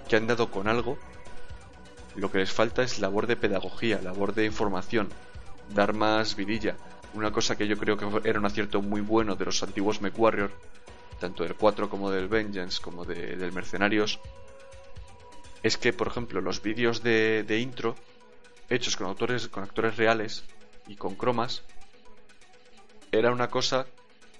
que 0.07 0.15
han 0.15 0.27
dado 0.27 0.49
con 0.49 0.67
algo. 0.67 0.97
Lo 2.15 2.31
que 2.31 2.39
les 2.39 2.51
falta 2.51 2.83
es 2.83 2.99
labor 2.99 3.27
de 3.27 3.35
pedagogía, 3.35 4.01
labor 4.01 4.33
de 4.33 4.45
información, 4.45 5.09
dar 5.73 5.93
más 5.93 6.35
vidilla. 6.35 6.77
Una 7.13 7.31
cosa 7.31 7.57
que 7.57 7.67
yo 7.67 7.77
creo 7.77 7.97
que 7.97 8.29
era 8.29 8.39
un 8.39 8.45
acierto 8.45 8.81
muy 8.81 9.01
bueno 9.01 9.35
de 9.35 9.45
los 9.45 9.63
antiguos 9.63 10.01
MechWarrior, 10.01 10.51
tanto 11.19 11.43
del 11.43 11.55
4 11.55 11.89
como 11.89 12.11
del 12.11 12.27
Vengeance, 12.27 12.81
como 12.81 13.03
de, 13.05 13.35
del 13.35 13.51
Mercenarios, 13.51 14.19
es 15.63 15.77
que, 15.77 15.91
por 15.91 16.07
ejemplo, 16.07 16.39
los 16.39 16.61
vídeos 16.61 17.03
de, 17.03 17.43
de 17.43 17.59
intro, 17.59 17.95
hechos 18.69 18.95
con, 18.95 19.07
autores, 19.07 19.47
con 19.47 19.63
actores 19.63 19.97
reales 19.97 20.43
y 20.87 20.95
con 20.95 21.15
cromas, 21.15 21.63
era 23.11 23.31
una 23.31 23.49
cosa 23.49 23.87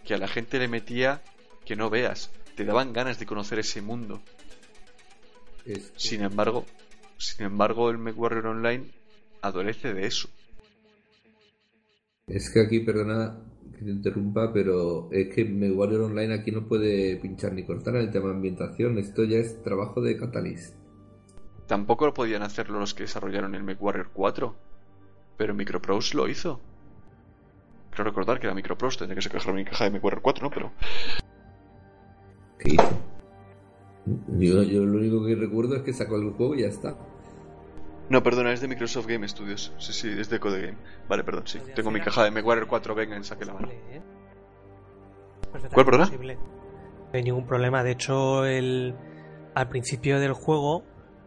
que 0.06 0.14
a 0.14 0.18
la 0.18 0.28
gente 0.28 0.60
le 0.60 0.68
metía 0.68 1.22
que 1.66 1.76
no 1.76 1.90
veas. 1.90 2.32
Te 2.56 2.66
daban 2.66 2.94
ganas 2.94 3.20
de 3.20 3.26
conocer 3.26 3.60
ese 3.60 3.82
mundo. 3.82 4.22
Sin 5.96 6.24
embargo, 6.24 6.66
sin 7.18 7.46
embargo, 7.46 7.90
el 7.90 7.98
MechWarrior 7.98 8.48
Online 8.48 8.86
adolece 9.42 9.94
de 9.94 10.08
eso. 10.08 10.30
Es 12.28 12.50
que 12.50 12.62
aquí, 12.62 12.80
perdona 12.80 13.38
que 13.78 13.86
te 13.86 13.92
interrumpa, 13.92 14.54
pero 14.54 15.10
es 15.12 15.34
que 15.34 15.46
MechWarrior 15.46 16.02
Online 16.04 16.36
aquí 16.36 16.52
no 16.52 16.68
puede 16.68 17.18
pinchar 17.18 17.54
ni 17.54 17.66
cortar 17.66 17.96
en 17.96 18.02
el 18.04 18.12
tema 18.12 18.30
de 18.30 18.36
ambientación. 18.36 18.98
Esto 18.98 19.24
ya 19.26 19.38
es 19.38 19.62
trabajo 19.62 20.02
de 20.02 20.18
Catalyst. 20.18 20.76
Tampoco 21.68 22.06
lo 22.06 22.14
podían 22.14 22.42
hacerlo 22.42 22.80
los 22.80 22.94
que 22.94 23.04
desarrollaron 23.04 23.54
el 23.54 23.64
MechWarrior 23.64 24.10
4, 24.14 24.56
pero 25.38 25.54
Microprose 25.54 26.16
lo 26.16 26.28
hizo. 26.28 26.62
Creo 28.00 28.12
recordar 28.12 28.40
que 28.40 28.48
era 28.48 28.56
Microprose, 28.56 28.98
tendría 28.98 29.22
que 29.22 29.30
caja 29.30 29.52
mi 29.52 29.66
caja 29.66 29.84
de 29.84 29.90
MechWarrior 29.92 30.22
4, 30.22 30.44
¿no? 30.46 30.50
Pero 30.50 30.72
¿Qué 32.58 32.76
hizo? 32.76 32.90
Yo, 34.38 34.64
yo 34.64 34.86
lo 34.86 35.00
único 35.00 35.26
que 35.26 35.36
recuerdo 35.36 35.76
es 35.76 35.82
que 35.82 35.92
sacó 35.92 36.16
el 36.16 36.32
juego 36.32 36.56
y 36.56 36.62
ya 36.62 36.68
está. 36.68 36.96
No, 38.08 38.24
perdona, 38.24 38.54
es 38.54 38.62
de 38.62 38.70
Microsoft 38.70 39.06
Game 39.06 39.28
Studios. 39.28 39.74
Sí, 39.80 39.92
sí, 39.92 40.16
es 40.18 40.30
de 40.30 40.40
Code 40.40 40.62
Game. 40.62 40.78
Vale, 41.10 41.26
perdón, 41.26 41.46
sí. 41.46 41.60
Tengo 41.76 41.92
mi 41.92 42.00
caja 42.00 42.24
de 42.24 42.32
MechWarrior 42.32 42.68
4, 42.68 42.96
venga, 42.96 43.22
saque 43.22 43.44
la 43.44 43.54
mano. 43.54 43.68
¿Cuál, 45.74 45.86
perdona? 45.86 46.10
No 46.10 46.38
hay 47.12 47.24
ningún 47.24 47.46
problema. 47.46 47.84
De 47.84 47.92
hecho, 47.92 48.46
el, 48.46 48.96
al 49.56 49.68
principio 49.68 50.22
del 50.22 50.32
juego, 50.32 50.86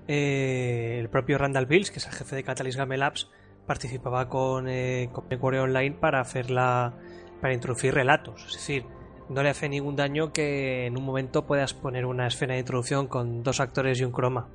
eh, 0.09 0.97
el 0.99 1.11
propio 1.11 1.37
Randall 1.37 1.67
Bills, 1.67 1.91
que 1.91 1.99
es 1.99 2.07
el 2.07 2.15
jefe 2.15 2.35
de 2.35 2.45
Catalyst 2.45 2.79
Game 2.79 2.97
Labs, 2.97 3.29
participaba 3.67 4.29
con, 4.29 4.69
eh, 4.69 5.11
con 5.13 5.55
Online 5.55 5.97
para 5.99 6.21
hacer 6.21 6.51
la, 6.51 6.93
para 7.41 7.55
introducir 7.55 7.95
relatos. 7.95 8.45
Es 8.47 8.53
decir, 8.55 8.85
no 9.29 9.43
le 9.43 9.51
hace 9.51 9.69
ningún 9.69 9.97
daño 9.97 10.33
que 10.33 10.87
en 10.87 10.97
un 10.97 11.05
momento 11.05 11.47
puedas 11.47 11.75
poner 11.75 12.07
una 12.07 12.27
escena 12.27 12.55
de 12.55 12.61
introducción 12.61 13.07
con 13.07 13.43
dos 13.43 13.61
actores 13.61 14.01
y 14.01 14.05
un 14.05 14.13
croma. 14.13 14.49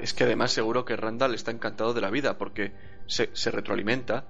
Es 0.00 0.14
que 0.14 0.24
además 0.24 0.50
seguro 0.50 0.84
que 0.84 0.96
Randall 0.96 1.34
está 1.34 1.52
encantado 1.52 1.94
de 1.94 2.00
la 2.00 2.10
vida 2.10 2.38
porque 2.38 2.72
se, 3.06 3.30
se 3.34 3.50
retroalimenta. 3.50 4.24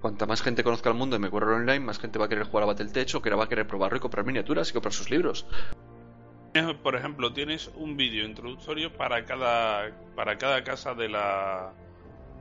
Cuanta 0.00 0.26
más 0.26 0.42
gente 0.42 0.62
conozca 0.62 0.90
el 0.90 0.96
mundo 0.96 1.16
de 1.16 1.20
MechWarrior 1.20 1.54
Online, 1.54 1.80
más 1.80 1.98
gente 1.98 2.18
va 2.18 2.26
a 2.26 2.28
querer 2.28 2.44
jugar 2.44 2.64
a 2.64 2.66
Battletech 2.66 3.14
o 3.14 3.22
que 3.22 3.30
va 3.30 3.44
a 3.44 3.48
querer 3.48 3.66
probarlo 3.66 3.96
y 3.96 4.00
comprar 4.00 4.24
miniaturas 4.24 4.70
y 4.70 4.72
comprar 4.72 4.92
sus 4.92 5.10
libros. 5.10 5.46
Por 6.82 6.96
ejemplo, 6.96 7.32
tienes 7.32 7.70
un 7.76 7.96
vídeo 7.96 8.24
introductorio 8.24 8.92
para 8.92 9.24
cada 9.24 9.90
para 10.14 10.38
cada 10.38 10.64
casa 10.64 10.94
de 10.94 11.08
la 11.08 11.72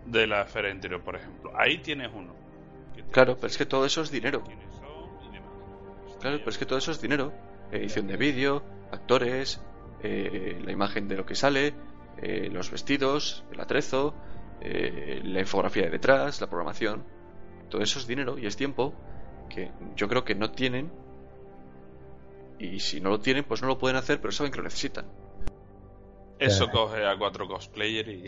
de 0.08 0.28
la 0.28 0.42
esfera 0.44 0.70
interior, 0.70 1.02
por 1.02 1.16
ejemplo. 1.16 1.52
Ahí 1.56 1.80
tienes 1.80 2.10
uno. 2.14 2.34
Claro, 3.12 3.36
pero 3.36 3.48
es 3.48 3.58
que 3.58 3.66
todo 3.66 3.86
eso 3.86 4.02
es 4.02 4.12
dinero. 4.12 4.44
Claro, 6.20 6.38
pero 6.40 6.50
es 6.50 6.58
que 6.58 6.66
todo 6.66 6.80
eso 6.80 6.92
es 6.92 7.02
dinero. 7.02 7.34
Edición 7.72 8.08
de 8.08 8.18
vídeo, 8.18 8.64
actores, 8.92 9.62
eh, 10.04 10.60
la 10.64 10.72
imagen 10.72 11.08
de 11.08 11.18
lo 11.18 11.26
que 11.26 11.36
sale, 11.36 11.74
eh, 12.22 12.50
los 12.52 12.72
vestidos, 12.72 13.44
el 13.52 13.60
atrezo, 13.60 14.16
eh, 14.62 15.22
la 15.24 15.42
infografía 15.42 15.84
de 15.84 15.90
detrás, 15.92 16.42
la 16.42 16.48
programación. 16.48 17.04
Todo 17.70 17.82
eso 17.82 18.00
es 18.00 18.08
dinero 18.08 18.38
y 18.38 18.46
es 18.46 18.56
tiempo 18.56 18.94
que 19.50 19.72
yo 19.96 20.08
creo 20.08 20.24
que 20.24 20.36
no 20.36 20.52
tienen. 20.52 20.92
Y 22.60 22.80
si 22.80 23.02
no 23.02 23.10
lo 23.10 23.20
tienen, 23.20 23.44
pues 23.44 23.62
no 23.62 23.68
lo 23.68 23.78
pueden 23.78 23.98
hacer, 23.98 24.20
pero 24.20 24.32
saben 24.32 24.52
que 24.52 24.58
lo 24.58 24.64
necesitan. 24.64 25.06
Eso 26.40 26.70
coge 26.70 27.06
a 27.06 27.18
cuatro 27.18 27.48
cosplayers 27.48 28.10
y. 28.10 28.26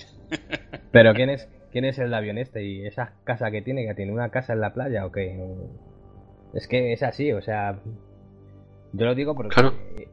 Pero 0.91 1.13
¿quién 1.13 1.29
es, 1.29 1.47
quién 1.71 1.85
es 1.85 1.99
el 1.99 2.13
avión 2.13 2.37
este? 2.37 2.63
¿Y 2.63 2.85
esa 2.85 3.13
casa 3.23 3.51
que 3.51 3.61
tiene? 3.61 3.85
¿Que 3.85 3.95
tiene 3.95 4.11
una 4.11 4.29
casa 4.29 4.53
en 4.53 4.61
la 4.61 4.73
playa 4.73 5.05
o 5.05 5.11
qué? 5.11 5.39
Es 6.53 6.67
que 6.67 6.93
es 6.93 7.03
así, 7.03 7.31
o 7.31 7.41
sea. 7.41 7.79
Yo 8.91 9.05
lo 9.05 9.13
digo 9.13 9.35
porque 9.35 9.53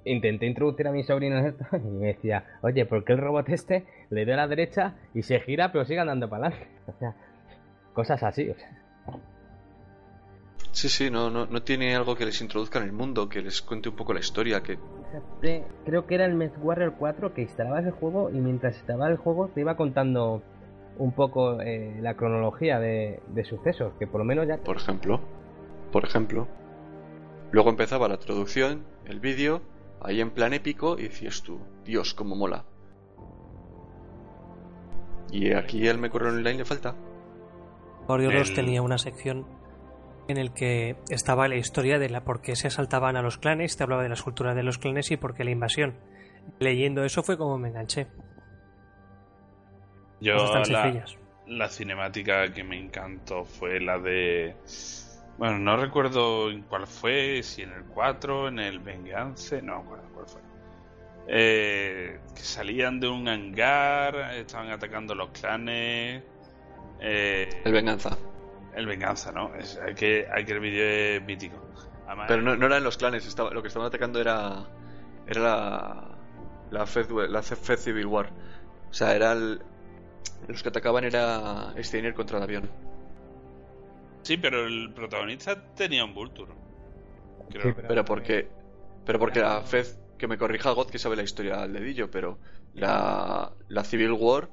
intenté 0.04 0.44
introducir 0.44 0.86
a 0.86 0.92
mi 0.92 1.02
sobrino 1.02 1.38
en 1.38 1.46
esto 1.46 1.64
y 1.76 1.88
me 1.88 2.08
decía, 2.08 2.44
oye, 2.60 2.84
¿por 2.84 3.04
qué 3.04 3.14
el 3.14 3.18
robot 3.18 3.48
este 3.48 3.86
le 4.10 4.26
da 4.26 4.34
a 4.34 4.36
la 4.36 4.48
derecha 4.48 4.96
y 5.14 5.22
se 5.22 5.40
gira 5.40 5.72
pero 5.72 5.86
sigue 5.86 6.00
andando 6.00 6.28
para 6.28 6.48
adelante? 6.48 6.68
O 6.86 6.98
sea, 6.98 7.14
cosas 7.94 8.22
así, 8.22 8.50
o 8.50 8.54
sea. 8.54 8.70
Sí, 10.72 10.90
sí, 10.90 11.10
no, 11.10 11.30
no, 11.30 11.46
no 11.46 11.62
tiene 11.62 11.96
algo 11.96 12.14
que 12.14 12.26
les 12.26 12.38
introduzca 12.42 12.78
en 12.80 12.84
el 12.84 12.92
mundo, 12.92 13.30
que 13.30 13.40
les 13.40 13.62
cuente 13.62 13.88
un 13.88 13.96
poco 13.96 14.12
la 14.12 14.20
historia, 14.20 14.62
que 14.62 14.78
Creo 15.84 16.06
que 16.06 16.14
era 16.14 16.26
el 16.26 16.34
MechWarrior 16.34 16.94
4 16.98 17.32
que 17.32 17.42
instalabas 17.42 17.84
el 17.84 17.92
juego 17.92 18.30
y 18.30 18.38
mientras 18.38 18.76
estaba 18.76 19.08
el 19.08 19.16
juego 19.16 19.48
te 19.48 19.60
iba 19.60 19.76
contando 19.76 20.42
un 20.98 21.12
poco 21.12 21.60
eh, 21.60 21.96
la 22.00 22.14
cronología 22.14 22.78
de, 22.78 23.20
de 23.28 23.44
sucesos, 23.44 23.92
que 23.98 24.06
por 24.06 24.20
lo 24.20 24.24
menos 24.24 24.46
ya... 24.48 24.58
Por 24.58 24.76
ejemplo, 24.76 25.20
por 25.92 26.04
ejemplo. 26.04 26.48
Luego 27.52 27.70
empezaba 27.70 28.08
la 28.08 28.18
traducción, 28.18 28.84
el 29.04 29.20
vídeo, 29.20 29.62
ahí 30.00 30.20
en 30.20 30.30
plan 30.30 30.52
épico, 30.52 30.98
y 30.98 31.04
decías 31.04 31.42
tú, 31.42 31.60
Dios, 31.84 32.14
cómo 32.14 32.34
mola. 32.36 32.64
Y 35.30 35.52
aquí 35.52 35.86
el 35.86 35.98
MechWarrior 35.98 36.34
Online 36.34 36.58
le 36.58 36.64
falta. 36.64 36.94
Warrior 38.08 38.34
2 38.34 38.50
El- 38.50 38.54
tenía 38.54 38.82
una 38.82 38.98
sección 38.98 39.46
en 40.28 40.38
el 40.38 40.52
que 40.52 40.96
estaba 41.08 41.48
la 41.48 41.56
historia 41.56 41.98
de 41.98 42.08
la 42.08 42.24
por 42.24 42.40
qué 42.40 42.56
se 42.56 42.68
asaltaban 42.68 43.16
a 43.16 43.22
los 43.22 43.38
clanes, 43.38 43.76
te 43.76 43.82
hablaba 43.82 44.02
de 44.02 44.08
las 44.08 44.22
culturas 44.22 44.56
de 44.56 44.62
los 44.62 44.78
clanes 44.78 45.10
y 45.10 45.16
por 45.16 45.34
qué 45.34 45.44
la 45.44 45.50
invasión. 45.50 45.94
Leyendo 46.58 47.04
eso 47.04 47.22
fue 47.22 47.36
como 47.36 47.58
me 47.58 47.68
enganché. 47.68 48.06
Yo 50.26 50.62
la, 50.72 51.04
la 51.46 51.68
cinemática 51.68 52.52
que 52.52 52.64
me 52.64 52.78
encantó 52.78 53.44
fue 53.44 53.80
la 53.80 53.98
de... 53.98 54.56
Bueno, 55.38 55.58
no 55.58 55.76
recuerdo 55.76 56.50
en 56.50 56.62
cuál 56.62 56.86
fue, 56.86 57.42
si 57.42 57.62
en 57.62 57.72
el 57.72 57.84
4, 57.84 58.48
en 58.48 58.58
el 58.58 58.78
Vengeance, 58.80 59.60
no 59.62 59.76
me 59.76 59.82
acuerdo 59.84 60.08
cuál 60.14 60.26
fue. 60.26 60.40
Eh, 61.28 62.20
que 62.34 62.40
salían 62.42 63.00
de 63.00 63.08
un 63.08 63.28
hangar, 63.28 64.34
estaban 64.34 64.70
atacando 64.70 65.14
los 65.14 65.30
clanes. 65.30 66.22
eh, 67.00 67.48
El 67.64 67.72
Venganza. 67.72 68.16
el 68.74 68.86
Venganza, 68.86 69.32
¿no? 69.32 69.54
Es, 69.56 69.78
hay, 69.84 69.94
que, 69.94 70.26
hay 70.32 70.44
que 70.44 70.52
el 70.52 70.60
vídeo 70.60 70.84
es 70.84 71.22
mítico. 71.22 71.56
Además, 72.06 72.26
Pero 72.28 72.42
no, 72.42 72.56
no 72.56 72.66
eran 72.66 72.84
los 72.84 72.96
clanes, 72.96 73.26
estaba, 73.26 73.50
lo 73.50 73.60
que 73.60 73.68
estaban 73.68 73.88
atacando 73.88 74.20
era. 74.20 74.64
Era 75.26 75.40
la. 75.40 76.08
La 76.70 76.86
Fed, 76.86 77.10
la 77.28 77.42
Fed 77.42 77.76
Civil 77.78 78.06
War. 78.06 78.30
O 78.90 78.94
sea, 78.94 79.14
era 79.14 79.32
el- 79.32 79.60
Los 80.48 80.62
que 80.62 80.68
atacaban 80.68 81.04
era 81.04 81.74
Steiner 81.78 82.14
contra 82.14 82.38
el 82.38 82.44
avión. 82.44 82.70
Sí, 84.22 84.36
pero 84.36 84.66
el 84.66 84.92
protagonista 84.92 85.72
tenía 85.74 86.04
un 86.04 86.14
Vulture. 86.14 86.52
Creo. 87.50 87.74
Pero 87.76 88.04
porque. 88.04 88.48
Pero 89.04 89.18
porque 89.18 89.40
la 89.40 89.62
Fed. 89.62 89.86
Que 90.18 90.26
me 90.26 90.38
corrija 90.38 90.70
God 90.70 90.88
que 90.88 90.98
sabe 90.98 91.14
la 91.14 91.22
historia 91.22 91.62
al 91.62 91.72
dedillo, 91.72 92.10
pero. 92.10 92.38
La. 92.74 93.52
La 93.68 93.84
Civil 93.84 94.12
War 94.12 94.48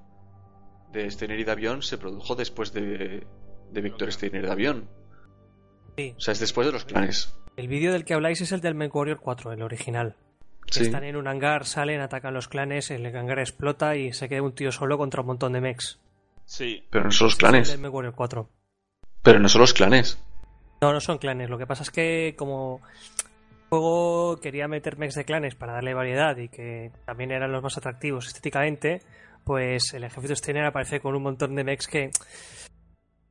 de 0.92 1.10
Steiner 1.10 1.40
y 1.40 1.44
de 1.44 1.52
avión 1.52 1.82
se 1.82 1.98
produjo 1.98 2.36
después 2.36 2.74
de. 2.74 3.26
De 3.72 3.82
Víctor 3.82 4.12
Steiner 4.12 4.46
de 4.46 4.52
avión. 4.52 4.90
Sí. 5.98 6.14
O 6.18 6.20
sea, 6.20 6.34
es 6.34 6.40
después 6.40 6.68
de 6.68 6.74
los 6.74 6.86
clanes. 6.86 7.36
El 7.56 7.68
vídeo 7.68 7.92
del 7.92 8.06
que 8.06 8.14
habláis 8.14 8.42
es 8.42 8.52
el 8.52 8.62
del 8.62 8.76
MechWarrior 8.76 9.20
4, 9.20 9.54
el 9.54 9.62
original. 9.62 10.16
Que 10.74 10.80
Sí. 10.80 10.86
Están 10.86 11.04
en 11.04 11.16
un 11.16 11.28
hangar, 11.28 11.66
salen, 11.66 12.02
atacan 12.02 12.34
los 12.34 12.48
clanes, 12.48 12.90
el 12.90 13.06
hangar 13.06 13.40
explota 13.40 13.96
y 13.96 14.12
se 14.14 14.28
queda 14.28 14.42
un 14.42 14.54
tío 14.56 14.72
solo 14.72 14.98
contra 14.98 15.22
un 15.22 15.28
montón 15.28 15.54
de 15.54 15.62
mechs. 15.62 16.00
Sí. 16.46 16.84
Pero 16.90 17.06
no 17.06 17.12
son 17.12 17.26
los 17.28 17.34
El 17.36 17.40
clanes. 17.40 17.80
MechWarrior 17.80 18.16
4. 18.16 18.50
Pero 19.22 19.40
no 19.40 19.48
son 19.50 19.62
los 19.62 19.74
clanes. 19.74 20.22
No, 20.82 20.92
no 20.92 21.00
son 21.00 21.18
clanes. 21.18 21.50
Lo 21.50 21.58
que 21.58 21.68
pasa 21.68 21.84
es 21.84 21.92
que 21.92 22.36
como, 22.38 22.82
juego 23.70 24.38
quería 24.42 24.68
meter 24.68 24.98
mechs 24.98 25.16
de 25.16 25.26
clanes 25.26 25.56
para 25.56 25.74
darle 25.74 25.94
variedad 25.94 26.38
y 26.38 26.50
que 26.50 26.92
también 27.06 27.32
eran 27.32 27.52
los 27.52 27.64
más 27.64 27.78
atractivos 27.78 28.28
estéticamente, 28.28 29.02
pues 29.44 29.94
el 29.94 30.04
ejército 30.04 30.36
Steiner 30.36 30.66
aparece 30.66 31.00
con 31.00 31.16
un 31.16 31.24
montón 31.24 31.56
de 31.56 31.64
mechs 31.64 31.88
que 31.88 32.12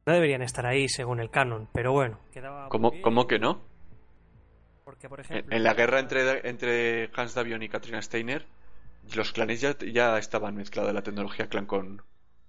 no 0.07 0.13
deberían 0.15 0.43
estar 0.43 0.67
ahí 0.67 0.89
según 0.89 1.21
el 1.21 1.31
canon, 1.31 1.69
pero 1.73 1.93
bueno, 1.93 2.19
quedaba 2.33 2.69
¿Cómo, 2.71 2.93
cómo 3.03 3.27
que 3.29 3.39
no? 3.39 3.61
Porque 4.85 5.09
por 5.09 5.21
En, 5.21 5.25
ejemplo, 5.27 5.57
en 5.57 5.63
la 5.63 5.75
guerra 5.75 6.01
entre, 6.01 6.49
entre 6.49 7.11
Hans 7.15 7.35
Davion 7.35 7.63
y 7.63 7.69
Katrina 7.69 8.01
Steiner, 8.03 8.47
los 9.15 9.33
clanes 9.33 9.61
ya, 9.61 9.77
ya 9.79 10.19
estaban 10.19 10.55
mezclados 10.57 10.93
la 10.93 11.03
tecnología 11.03 11.49
clan 11.49 11.67
con, 11.67 12.03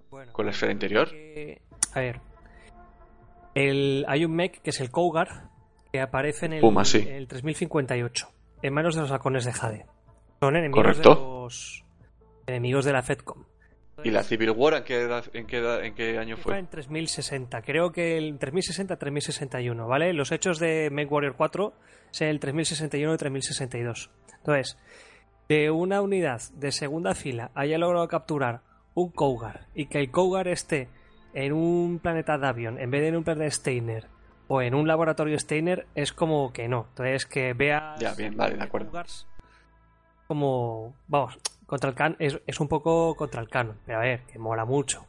bueno, 0.10 0.32
con 0.34 0.46
la 0.46 0.52
esfera 0.52 0.72
interior. 0.72 1.10
que- 1.10 1.62
a 1.94 2.00
ver, 2.00 2.20
el, 3.56 4.06
hay 4.08 4.26
un 4.26 4.36
mech 4.36 4.62
que 4.62 4.72
es 4.72 4.80
el 4.82 4.90
Cougar 4.90 5.50
que 5.92 6.02
aparece 6.02 6.48
en 6.48 6.54
el, 6.54 6.62
Puma, 6.62 6.86
sí. 6.86 7.00
en 7.00 7.14
el 7.16 7.28
3058 7.28 8.30
en 8.64 8.74
manos 8.74 8.96
de 8.96 9.02
los 9.02 9.12
halcones 9.12 9.46
de 9.46 9.54
Jade. 9.54 9.86
Son 10.40 10.56
enemigos 10.56 10.84
Correcto. 10.84 11.10
de 11.16 11.22
los 11.22 11.84
enemigos 12.48 12.86
de 12.86 12.94
la 12.94 13.04
Fedcom. 13.04 13.44
¿Y 14.04 14.12
la 14.12 14.24
Civil 14.24 14.52
War 14.52 14.74
en 14.76 14.84
qué, 14.84 15.02
edad- 15.02 15.26
en 15.34 15.46
qué, 15.48 15.58
edad- 15.58 15.84
en 15.84 15.96
qué 15.96 16.18
año 16.18 16.38
Fue 16.38 16.58
en 16.60 16.68
3060, 16.68 17.62
creo 17.62 17.92
que 17.92 18.18
el 18.18 18.38
3060-3061, 18.40 19.88
¿vale? 19.88 20.14
Los 20.14 20.32
hechos 20.32 20.60
de 20.60 20.90
Make 20.92 21.08
Warrior 21.08 21.36
4 21.36 21.74
es 22.12 22.22
el 22.22 22.40
3061 22.40 23.14
y 23.14 23.18
3062. 23.18 24.10
Entonces, 24.38 24.78
de 25.50 25.72
una 25.72 26.02
unidad 26.02 26.42
de 26.56 26.72
segunda 26.72 27.16
fila 27.16 27.52
haya 27.56 27.78
logrado 27.78 28.08
capturar 28.08 28.62
un 28.94 29.10
Cougar 29.12 29.68
y 29.74 29.88
que 29.88 30.00
el 30.00 30.12
Cougar 30.12 30.48
esté 30.48 30.90
en 31.34 31.54
un 31.54 32.00
planeta 32.00 32.38
Davion 32.38 32.80
en 32.80 32.92
vez 32.92 33.02
de 33.02 33.08
en 33.10 33.16
un 33.18 33.24
planeta 33.24 33.50
Steiner 33.50 34.08
o 34.48 34.62
en 34.62 34.76
un 34.76 34.88
laboratorio 34.88 35.40
Steiner 35.40 35.88
es 35.96 36.14
como 36.14 36.52
que 36.54 36.68
no. 36.68 36.86
Entonces, 36.90 37.26
que 37.26 37.54
veas 37.54 38.00
Ya, 38.00 38.14
bien, 38.14 38.36
vale, 38.38 38.56
de 38.58 38.64
acuerdo. 38.64 38.88
Cougars 38.88 39.28
como, 40.28 40.96
vamos, 41.08 41.38
contra 41.74 41.90
el 41.90 41.96
can 41.96 42.16
es, 42.20 42.40
es 42.46 42.60
un 42.60 42.68
poco 42.68 43.16
contra 43.16 43.42
el 43.42 43.50
canon, 43.50 43.80
pero 43.84 43.98
a 43.98 44.02
ver, 44.02 44.22
que 44.28 44.38
mola 44.38 44.64
mucho. 44.64 45.08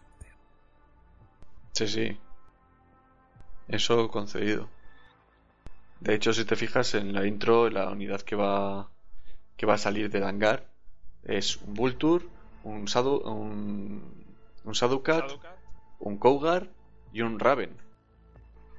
Sí, 1.72 1.86
sí. 1.86 2.18
Eso 3.68 4.08
concedido. 4.08 4.70
De 6.00 6.14
hecho, 6.14 6.32
si 6.32 6.46
te 6.46 6.56
fijas 6.56 6.94
en 6.94 7.12
la 7.12 7.26
intro, 7.26 7.68
la 7.68 7.90
unidad 7.90 8.22
que 8.22 8.34
va 8.34 8.88
que 9.58 9.66
va 9.66 9.74
a 9.74 9.78
salir 9.78 10.08
de 10.08 10.20
Dangar 10.20 10.66
es 11.24 11.58
un 11.58 11.74
Vulture, 11.74 12.24
un 12.62 12.88
Sadu, 12.88 13.18
un, 13.18 14.24
un 14.64 14.74
Sadukat. 14.74 15.32
un 15.98 16.16
Cougar 16.16 16.70
y 17.12 17.20
un 17.20 17.38
Raven. 17.38 17.76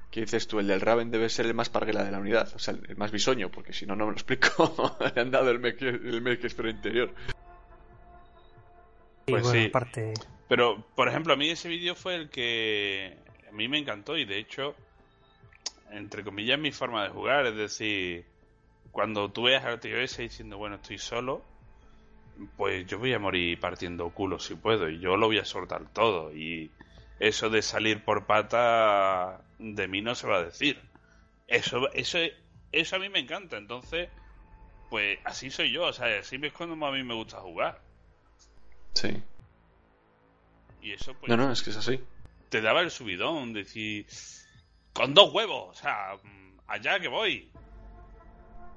¿Qué 0.10 0.22
dices 0.22 0.48
tú? 0.48 0.60
El 0.60 0.66
del 0.66 0.82
Raven 0.82 1.12
debe 1.12 1.30
ser 1.30 1.46
el 1.46 1.54
más 1.54 1.70
parguela 1.70 2.04
de 2.04 2.10
la 2.10 2.18
unidad, 2.18 2.52
o 2.56 2.58
sea, 2.58 2.74
el 2.74 2.98
más 2.98 3.12
bisoño, 3.12 3.52
porque 3.52 3.74
si 3.74 3.86
no, 3.86 3.96
no 3.96 4.06
me 4.06 4.14
lo 4.14 4.16
explico. 4.16 4.98
Le 5.14 5.22
han 5.22 5.30
dado 5.30 5.52
el 5.52 5.60
mech, 5.60 5.80
el 5.82 6.70
interior. 6.70 7.14
Pues 9.26 9.44
bueno, 9.44 9.60
sí. 9.60 9.68
aparte, 9.68 10.14
Pero, 10.48 10.86
por 10.96 11.08
ejemplo, 11.08 11.34
a 11.34 11.36
mí 11.36 11.50
ese 11.50 11.68
vídeo 11.68 11.96
fue 11.96 12.16
el 12.16 12.30
que 12.30 13.18
a 13.48 13.52
mí 13.52 13.68
me 13.68 13.80
encantó 13.80 14.18
y 14.18 14.26
de 14.26 14.38
hecho, 14.38 14.76
entre 15.92 16.24
comillas, 16.24 16.60
mi 16.60 16.72
forma 16.72 17.04
de 17.04 17.10
jugar. 17.10 17.46
Es 17.48 17.56
decir, 17.56 18.26
cuando 18.92 19.32
tú 19.32 19.44
veas 19.44 19.66
al 19.66 19.80
tío 19.80 19.98
ese 19.98 20.24
diciendo, 20.24 20.58
bueno, 20.58 20.76
estoy 20.76 20.98
solo, 20.98 21.44
pues 22.58 22.86
yo 22.86 23.00
voy 23.00 23.14
a 23.14 23.20
morir 23.20 23.60
partiendo 23.60 24.10
culo 24.10 24.40
si 24.40 24.56
puedo 24.56 24.90
y 24.90 25.00
yo 25.00 25.18
lo 25.18 25.28
voy 25.28 25.40
a 25.40 25.46
soltar 25.46 25.88
todo. 25.92 26.34
Y 26.36 26.72
eso 27.20 27.50
de 27.50 27.62
salir 27.62 28.04
por 28.04 28.26
pata 28.26 29.42
de 29.58 29.88
mí 29.88 30.02
no 30.02 30.16
se 30.16 30.28
va 30.28 30.38
a 30.38 30.44
decir. 30.44 30.80
Eso, 31.48 31.92
eso, 31.94 32.20
eso 32.72 32.96
a 32.96 33.00
mí 33.00 33.10
me 33.10 33.20
encanta. 33.20 33.58
Entonces, 33.58 34.10
pues 34.90 35.18
así 35.24 35.50
soy 35.50 35.72
yo. 35.72 35.86
O 35.86 35.94
sea, 35.94 36.20
así 36.20 36.40
es 36.42 36.54
cuando 36.54 36.86
a 36.86 36.92
mí 36.92 37.04
me 37.04 37.16
gusta 37.16 37.38
jugar. 37.38 37.85
Sí. 38.96 39.22
Y 40.82 40.92
eso, 40.94 41.14
pues, 41.20 41.30
No, 41.30 41.38
no, 41.38 41.52
es 41.52 41.62
que 41.62 41.70
es 41.70 41.78
así. 41.78 42.00
te 42.50 42.62
daba 42.62 42.82
el 42.82 42.92
subidón, 42.92 43.54
decir, 43.54 44.06
con 44.94 45.14
dos 45.14 45.34
huevos, 45.34 45.78
o 45.78 45.82
sea, 45.82 46.16
mm, 46.24 46.60
allá 46.68 47.00
que 47.00 47.08
voy. 47.08 47.52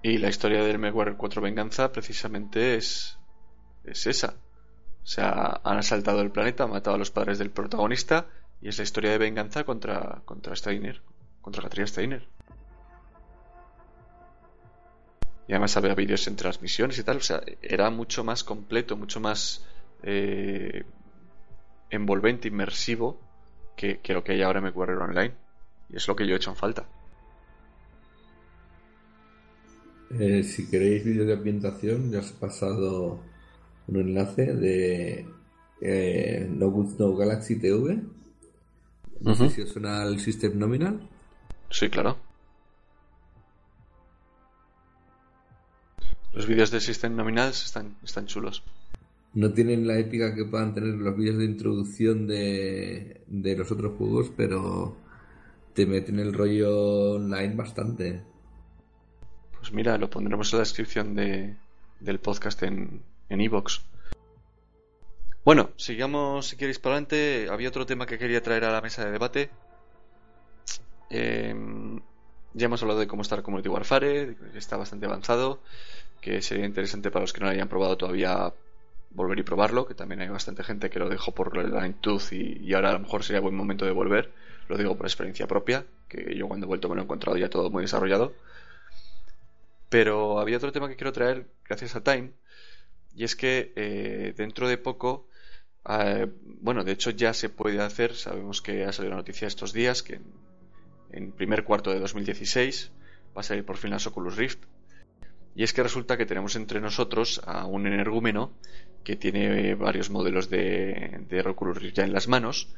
Y 0.03 0.19
la 0.19 0.29
historia 0.29 0.63
del 0.63 0.79
Megwarrior 0.79 1.17
4 1.17 1.43
Venganza 1.43 1.91
precisamente 1.93 2.77
es, 2.77 3.19
es 3.85 4.07
esa. 4.07 4.35
O 5.03 5.07
sea, 5.07 5.61
han 5.65 5.79
asaltado 5.79 6.21
el 6.21 6.31
planeta, 6.31 6.65
han 6.65 6.71
matado 6.71 6.97
a 6.97 6.99
los 6.99 7.11
padres 7.11 7.39
del 7.39 7.51
protagonista 7.51 8.27
y 8.61 8.69
es 8.69 8.79
la 8.79 8.85
historia 8.85 9.11
de 9.11 9.19
venganza 9.19 9.65
contra, 9.65 10.23
contra 10.25 10.55
Steiner, 10.55 11.01
contra 11.41 11.63
Katrina 11.63 11.87
Steiner. 11.87 12.29
Y 15.47 15.53
además 15.53 15.77
había 15.77 15.95
vídeos 15.95 16.27
en 16.27 16.37
transmisiones 16.37 16.99
y 16.99 17.05
tal, 17.05 17.17
o 17.19 17.23
sea, 17.23 17.41
era 17.63 17.89
mucho 17.91 18.23
más 18.23 18.45
completo, 18.45 18.97
mucho 18.97 19.19
más 19.19 19.65
eh, 20.03 20.85
envolvente, 21.91 22.49
inmersivo 22.49 23.21
que, 23.77 24.01
que 24.01 24.13
lo 24.13 24.25
que 24.25 24.33
hay 24.33 24.43
ahora 24.43 24.59
en 24.59 24.65
Megwarrior 24.65 25.03
Online. 25.03 25.35
Y 25.91 25.97
es 25.97 26.07
lo 26.09 26.17
que 26.17 26.27
yo 26.27 26.35
he 26.35 26.37
hecho 26.37 26.51
en 26.51 26.57
falta. 26.57 26.87
Eh, 30.11 30.43
si 30.43 30.69
queréis 30.69 31.05
vídeos 31.05 31.27
de 31.27 31.35
ambientación, 31.35 32.11
ya 32.11 32.21
os 32.21 32.31
he 32.31 32.35
pasado 32.35 33.21
un 33.89 33.97
enlace 33.97 34.55
de 34.55 35.27
eh, 35.81 36.49
No 36.51 36.71
Good 36.71 36.99
No 36.99 37.17
Galaxy 37.17 37.57
TV. 37.57 38.03
No 39.21 39.35
sé 39.35 39.51
si 39.51 39.63
os 39.63 39.71
suena 39.71 40.05
el 40.05 40.21
System 40.21 40.59
Nominal. 40.59 41.01
Sí, 41.71 41.89
claro. 41.91 42.17
Los 46.33 46.47
vídeos 46.47 46.71
de 46.71 46.81
System 46.81 47.17
Nominals 47.17 47.65
están, 47.65 47.97
están 48.03 48.27
chulos. 48.27 48.63
No 49.39 49.53
tienen 49.53 49.87
la 49.87 49.97
épica 49.97 50.35
que 50.35 50.45
puedan 50.45 50.75
tener 50.75 50.95
los 50.95 51.17
vídeos 51.17 51.39
de 51.39 51.45
introducción 51.45 52.27
de, 52.27 53.23
de 53.29 53.57
los 53.57 53.71
otros 53.71 53.97
juegos, 53.97 54.33
pero 54.37 54.97
te 55.75 55.87
meten 55.87 56.19
el 56.19 56.33
rollo 56.35 57.13
online 57.13 57.55
bastante. 57.55 58.21
Pues 59.57 59.73
mira, 59.73 59.97
lo 59.97 60.11
pondremos 60.11 60.53
en 60.53 60.57
la 60.57 60.63
descripción 60.65 61.15
de, 61.15 61.55
del 62.01 62.19
podcast 62.19 62.65
en 62.65 63.01
en 63.29 63.41
iVoox. 63.41 63.81
bueno, 65.45 65.71
sigamos 65.77 66.49
si 66.49 66.57
queréis 66.57 66.81
para 66.81 66.97
adelante. 66.97 67.47
Había 67.49 67.69
otro 67.69 67.87
tema 67.87 68.07
que 68.07 68.19
quería 68.19 68.43
traer 68.43 68.65
a 68.65 68.73
la 68.73 68.81
mesa 68.81 69.05
de 69.05 69.13
debate. 69.13 69.51
Em, 71.11 72.01
ya 72.55 72.67
hemos 72.67 72.83
hablado 72.83 72.99
de 72.99 73.07
cómo 73.07 73.23
está 73.23 73.37
el 73.37 73.43
Community 73.43 73.69
Warfare, 73.69 74.37
que 74.53 74.59
está 74.59 74.77
bastante 74.77 75.07
avanzado, 75.07 75.61
que 76.21 76.43
sería 76.43 76.67
interesante 76.67 77.13
para 77.13 77.23
los 77.23 77.33
que 77.33 77.39
no 77.39 77.47
lo 77.47 77.53
hayan 77.53 77.69
probado 77.69 77.97
todavía 77.97 78.53
volver 79.11 79.39
y 79.39 79.43
probarlo, 79.43 79.87
que 79.87 79.95
también 79.95 80.21
hay 80.21 80.29
bastante 80.29 80.63
gente 80.63 80.91
que 80.91 80.99
lo 80.99 81.09
dejó 81.09 81.33
por 81.33 81.57
la 81.57 81.93
Tooth 82.01 82.33
y, 82.33 82.59
y 82.63 82.75
ahora 82.75 82.91
a 82.91 82.93
lo 82.95 83.01
mejor 83.01 83.25
sería 83.25 83.41
buen 83.41 83.55
momento 83.55 83.85
de 83.85 83.93
volver. 83.93 84.33
Lo 84.69 84.77
digo 84.77 84.97
por 84.97 85.07
experiencia 85.07 85.47
propia, 85.47 85.87
que 86.09 86.37
yo 86.37 86.47
cuando 86.47 86.67
he 86.67 86.69
vuelto 86.69 86.89
me 86.89 86.97
lo 86.97 87.03
he 87.03 87.05
encontrado 87.05 87.37
ya 87.39 87.49
todo 87.49 87.71
muy 87.71 87.83
desarrollado. 87.83 88.35
Pero 89.89 90.39
había 90.39 90.59
otro 90.59 90.73
tema 90.73 90.89
que 90.89 90.97
quiero 90.97 91.13
traer 91.13 91.47
gracias 91.65 91.97
a 91.97 92.03
Time, 92.03 92.33
y 93.15 93.25
es 93.25 93.35
que 93.35 93.73
eh, 93.77 94.35
dentro 94.37 94.69
de 94.69 94.77
poco, 94.77 95.29
eh, 95.89 96.29
bueno, 96.61 96.85
de 96.85 96.93
hecho 96.93 97.11
ya 97.11 97.33
se 97.33 97.49
puede 97.49 97.81
hacer, 97.81 98.15
sabemos 98.15 98.61
que 98.61 98.85
ha 98.85 98.93
salido 98.93 99.11
la 99.11 99.17
noticia 99.17 99.49
estos 99.49 99.73
días, 99.73 100.03
que 100.03 100.17
en, 100.17 100.25
en 101.11 101.33
primer 101.33 101.65
cuarto 101.65 101.91
de 101.91 102.01
2016 102.01 102.93
va 103.37 103.41
a 103.41 103.43
salir 103.43 103.65
por 103.65 103.77
fin 103.79 103.91
las 103.91 104.07
Oculus 104.07 104.37
Rift. 104.37 104.59
Y 105.59 105.65
es 105.65 105.73
que 105.73 105.83
resulta 105.83 106.17
que 106.17 106.25
tenemos 106.25 106.55
entre 106.55 106.81
nosotros 106.81 107.43
a 107.45 107.67
un 107.67 107.89
energúmeno 107.89 108.53
que 109.03 109.17
tiene 109.17 109.75
varios 109.75 110.09
modelos 110.09 110.49
de, 110.49 111.25
de 111.29 111.43
Rift 111.43 111.97
ya 111.97 112.05
en 112.05 112.13
las 112.13 112.29
manos 112.29 112.69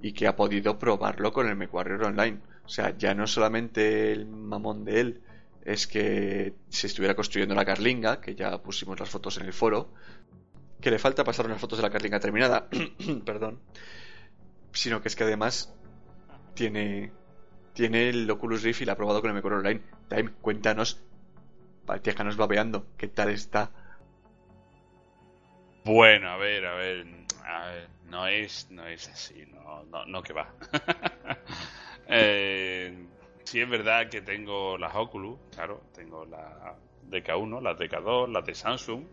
y 0.00 0.14
que 0.14 0.26
ha 0.26 0.34
podido 0.34 0.78
probarlo 0.78 1.34
con 1.34 1.46
el 1.46 1.54
MechWarrior 1.54 2.02
Online. 2.02 2.40
O 2.64 2.68
sea, 2.70 2.96
ya 2.96 3.12
no 3.12 3.26
solamente 3.26 4.10
el 4.10 4.24
mamón 4.24 4.86
de 4.86 5.00
él 5.00 5.20
es 5.66 5.86
que 5.86 6.54
se 6.70 6.86
estuviera 6.86 7.14
construyendo 7.14 7.54
la 7.54 7.66
carlinga, 7.66 8.22
que 8.22 8.34
ya 8.34 8.56
pusimos 8.62 8.98
las 8.98 9.10
fotos 9.10 9.36
en 9.36 9.44
el 9.44 9.52
foro, 9.52 9.92
que 10.80 10.90
le 10.90 10.98
falta 10.98 11.24
pasar 11.24 11.44
unas 11.44 11.60
fotos 11.60 11.76
de 11.76 11.82
la 11.82 11.90
carlinga 11.90 12.20
terminada, 12.20 12.70
perdón, 13.26 13.60
sino 14.72 15.02
que 15.02 15.08
es 15.08 15.14
que 15.14 15.24
además 15.24 15.74
tiene 16.54 17.12
tiene 17.74 18.08
el 18.08 18.30
Oculus 18.30 18.62
Rift 18.62 18.80
y 18.80 18.84
la 18.86 18.92
ha 18.92 18.96
probado 18.96 19.20
con 19.20 19.28
el 19.28 19.34
Mecor 19.34 19.52
Online. 19.52 19.82
Time, 20.08 20.30
cuéntanos, 20.40 21.04
nos 22.24 22.36
babeando, 22.36 22.86
¿qué 22.96 23.08
tal 23.08 23.30
está? 23.30 23.70
Bueno, 25.84 26.30
a 26.30 26.36
ver, 26.36 26.64
a 26.64 26.74
ver, 26.74 27.06
a 27.44 27.66
ver, 27.66 27.88
no 28.06 28.26
es, 28.26 28.70
no 28.70 28.86
es 28.86 29.08
así, 29.08 29.44
no, 29.52 29.84
no, 29.84 30.06
no 30.06 30.22
que 30.22 30.32
va. 30.32 30.48
eh, 32.08 33.06
sí 33.44 33.60
es 33.60 33.68
verdad 33.68 34.08
que 34.08 34.22
tengo 34.22 34.78
las 34.78 34.94
Oculus, 34.94 35.38
claro, 35.54 35.82
tengo 35.94 36.24
la 36.24 36.74
DK1, 37.10 37.60
la 37.60 37.76
DK2, 37.76 38.32
la 38.32 38.40
de 38.40 38.54
Samsung, 38.54 39.04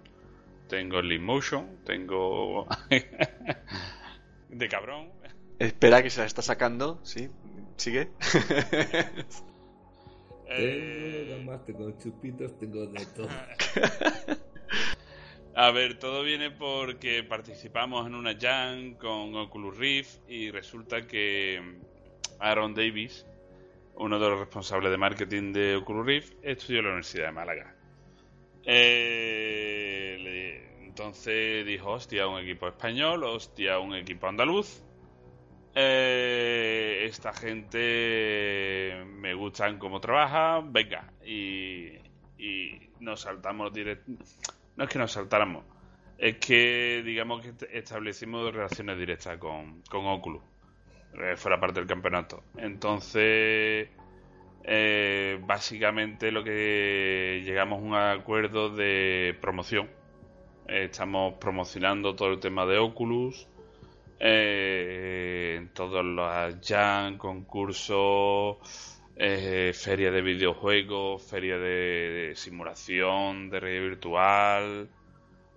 tengo 0.70 1.00
el 1.00 1.10
Leapmotion, 1.10 1.84
tengo 1.84 2.68
de 4.50 4.68
cabrón. 4.70 5.12
Espera 5.60 6.02
que 6.02 6.10
se 6.10 6.22
la 6.22 6.26
está 6.26 6.42
sacando, 6.42 7.00
sí, 7.04 7.30
sigue. 7.76 8.12
Eh, 10.58 11.26
Tengo 11.28 11.38
gambas, 11.38 11.66
tengo 11.66 11.92
chupitos, 11.98 12.58
tengo 12.60 12.86
de 12.88 13.06
todo. 13.08 13.28
A 15.54 15.70
ver, 15.72 16.00
todo 16.00 16.24
viene 16.24 16.50
porque 16.50 17.24
participamos 17.24 18.08
en 18.08 18.16
una 18.16 18.38
jam 18.40 18.94
con 18.96 19.36
Oculus 19.36 19.78
Rift 19.78 20.20
y 20.30 20.50
resulta 20.50 21.06
que 21.06 21.62
Aaron 22.40 22.74
Davis, 22.74 23.26
uno 23.96 24.18
de 24.18 24.30
los 24.30 24.40
responsables 24.40 24.92
de 24.92 24.98
marketing 24.98 25.52
de 25.52 25.76
Oculus 25.76 26.06
Rift, 26.06 26.34
estudió 26.42 26.80
en 26.80 26.86
la 26.86 26.92
Universidad 26.92 27.26
de 27.26 27.32
Málaga. 27.34 27.76
Eh, 28.64 30.70
entonces 30.84 31.66
dijo, 31.66 31.92
hostia, 31.92 32.28
un 32.28 32.40
equipo 32.40 32.68
español, 32.68 33.24
hostia, 33.26 33.80
un 33.80 33.94
equipo 33.96 34.28
andaluz. 34.28 34.84
Eh, 35.74 37.06
esta 37.06 37.32
gente 37.34 39.04
me 39.16 39.34
gustan 39.34 39.78
cómo 39.78 40.02
trabaja, 40.02 40.62
venga, 40.66 41.12
y, 41.26 41.94
y 42.38 42.90
nos 43.00 43.22
saltamos 43.22 43.72
directo. 43.74 44.12
No 44.76 44.84
es 44.84 44.90
que 44.90 45.00
nos 45.00 45.12
saltáramos, 45.14 45.64
es 46.18 46.38
que 46.38 47.02
digamos 47.06 47.42
que 47.42 47.50
est- 47.50 47.64
establecimos 47.72 48.54
relaciones 48.54 48.98
directas 48.98 49.38
con, 49.38 49.82
con 49.90 50.06
Oculus, 50.08 50.42
eh, 51.14 51.36
fuera 51.38 51.60
parte 51.60 51.80
del 51.80 51.88
campeonato. 51.88 52.44
Entonces, 52.58 53.90
eh, 54.64 55.40
básicamente 55.46 56.32
lo 56.32 56.44
que 56.44 57.42
llegamos 57.46 57.80
a 57.80 57.84
un 57.84 57.96
acuerdo 57.96 58.70
de 58.70 59.38
promoción. 59.42 59.90
Estamos 60.68 61.36
promocionando 61.36 62.16
todo 62.16 62.30
el 62.34 62.40
tema 62.40 62.66
de 62.66 62.78
Oculus, 62.78 63.48
eh, 64.24 65.68
todos 65.74 66.06
los 66.06 66.60
jam, 66.62 67.18
concursos, 67.18 68.58
eh, 69.16 69.72
feria 69.74 70.12
de 70.12 70.22
videojuegos, 70.22 71.24
feria 71.24 71.58
de, 71.58 72.34
simulación, 72.36 73.50
de 73.50 73.60
realidad 73.60 73.84
virtual, 73.90 74.90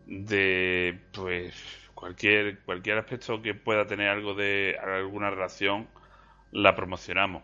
de 0.07 0.99
pues 1.13 1.55
cualquier 1.95 2.61
cualquier 2.61 2.99
aspecto 2.99 3.43
que 3.43 3.55
pueda 3.55 3.87
tener 3.87 4.09
algo 4.09 4.35
de 4.35 4.79
alguna 4.83 5.29
relación 5.31 5.87
la 6.51 6.75
promocionamos. 6.75 7.43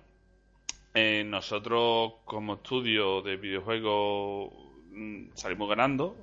Eh, 0.95 1.23
nosotros 1.27 2.15
como 2.25 2.55
estudio 2.55 3.21
de 3.21 3.37
videojuegos 3.37 4.53
mm, 4.91 5.33
salimos 5.35 5.69
ganando 5.69 6.17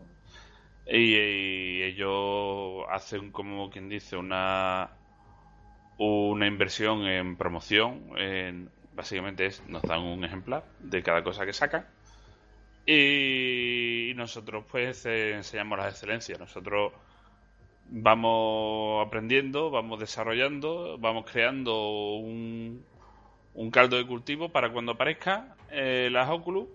y, 0.90 1.84
ellos 1.84 2.86
hacen 2.90 3.32
como 3.32 3.70
quien 3.70 3.90
dice 3.90 4.18
una 4.18 4.92
una 5.98 6.48
inversión 6.48 7.06
en 7.08 7.38
promoción 7.38 8.12
en, 8.18 8.70
básicamente 8.94 9.48
es 9.48 9.68
nos 9.68 9.82
dan 9.84 10.02
un 10.02 10.24
ejemplar 10.24 10.64
de 10.80 11.02
cada 11.04 11.24
cosa 11.24 11.46
que 11.46 11.54
sacan. 11.54 11.88
Y 12.86 14.14
nosotros 14.16 14.66
pues 14.70 15.06
enseñamos 15.06 15.78
las 15.78 15.94
excelencias. 15.94 16.40
Nosotros 16.40 16.94
vamos 17.90 19.06
aprendiendo 19.06 19.72
vamos 19.72 20.00
desarrollando 20.00 20.98
vamos 21.00 21.26
creando 21.32 22.16
un, 22.18 22.84
un 23.54 23.72
caldo 23.72 23.98
de 23.98 24.06
cultivo 24.06 24.50
para 24.50 24.72
cuando 24.74 24.94
aparezca 24.94 25.56
eh, 25.72 26.10
las 26.12 26.30
Oculus 26.30 26.68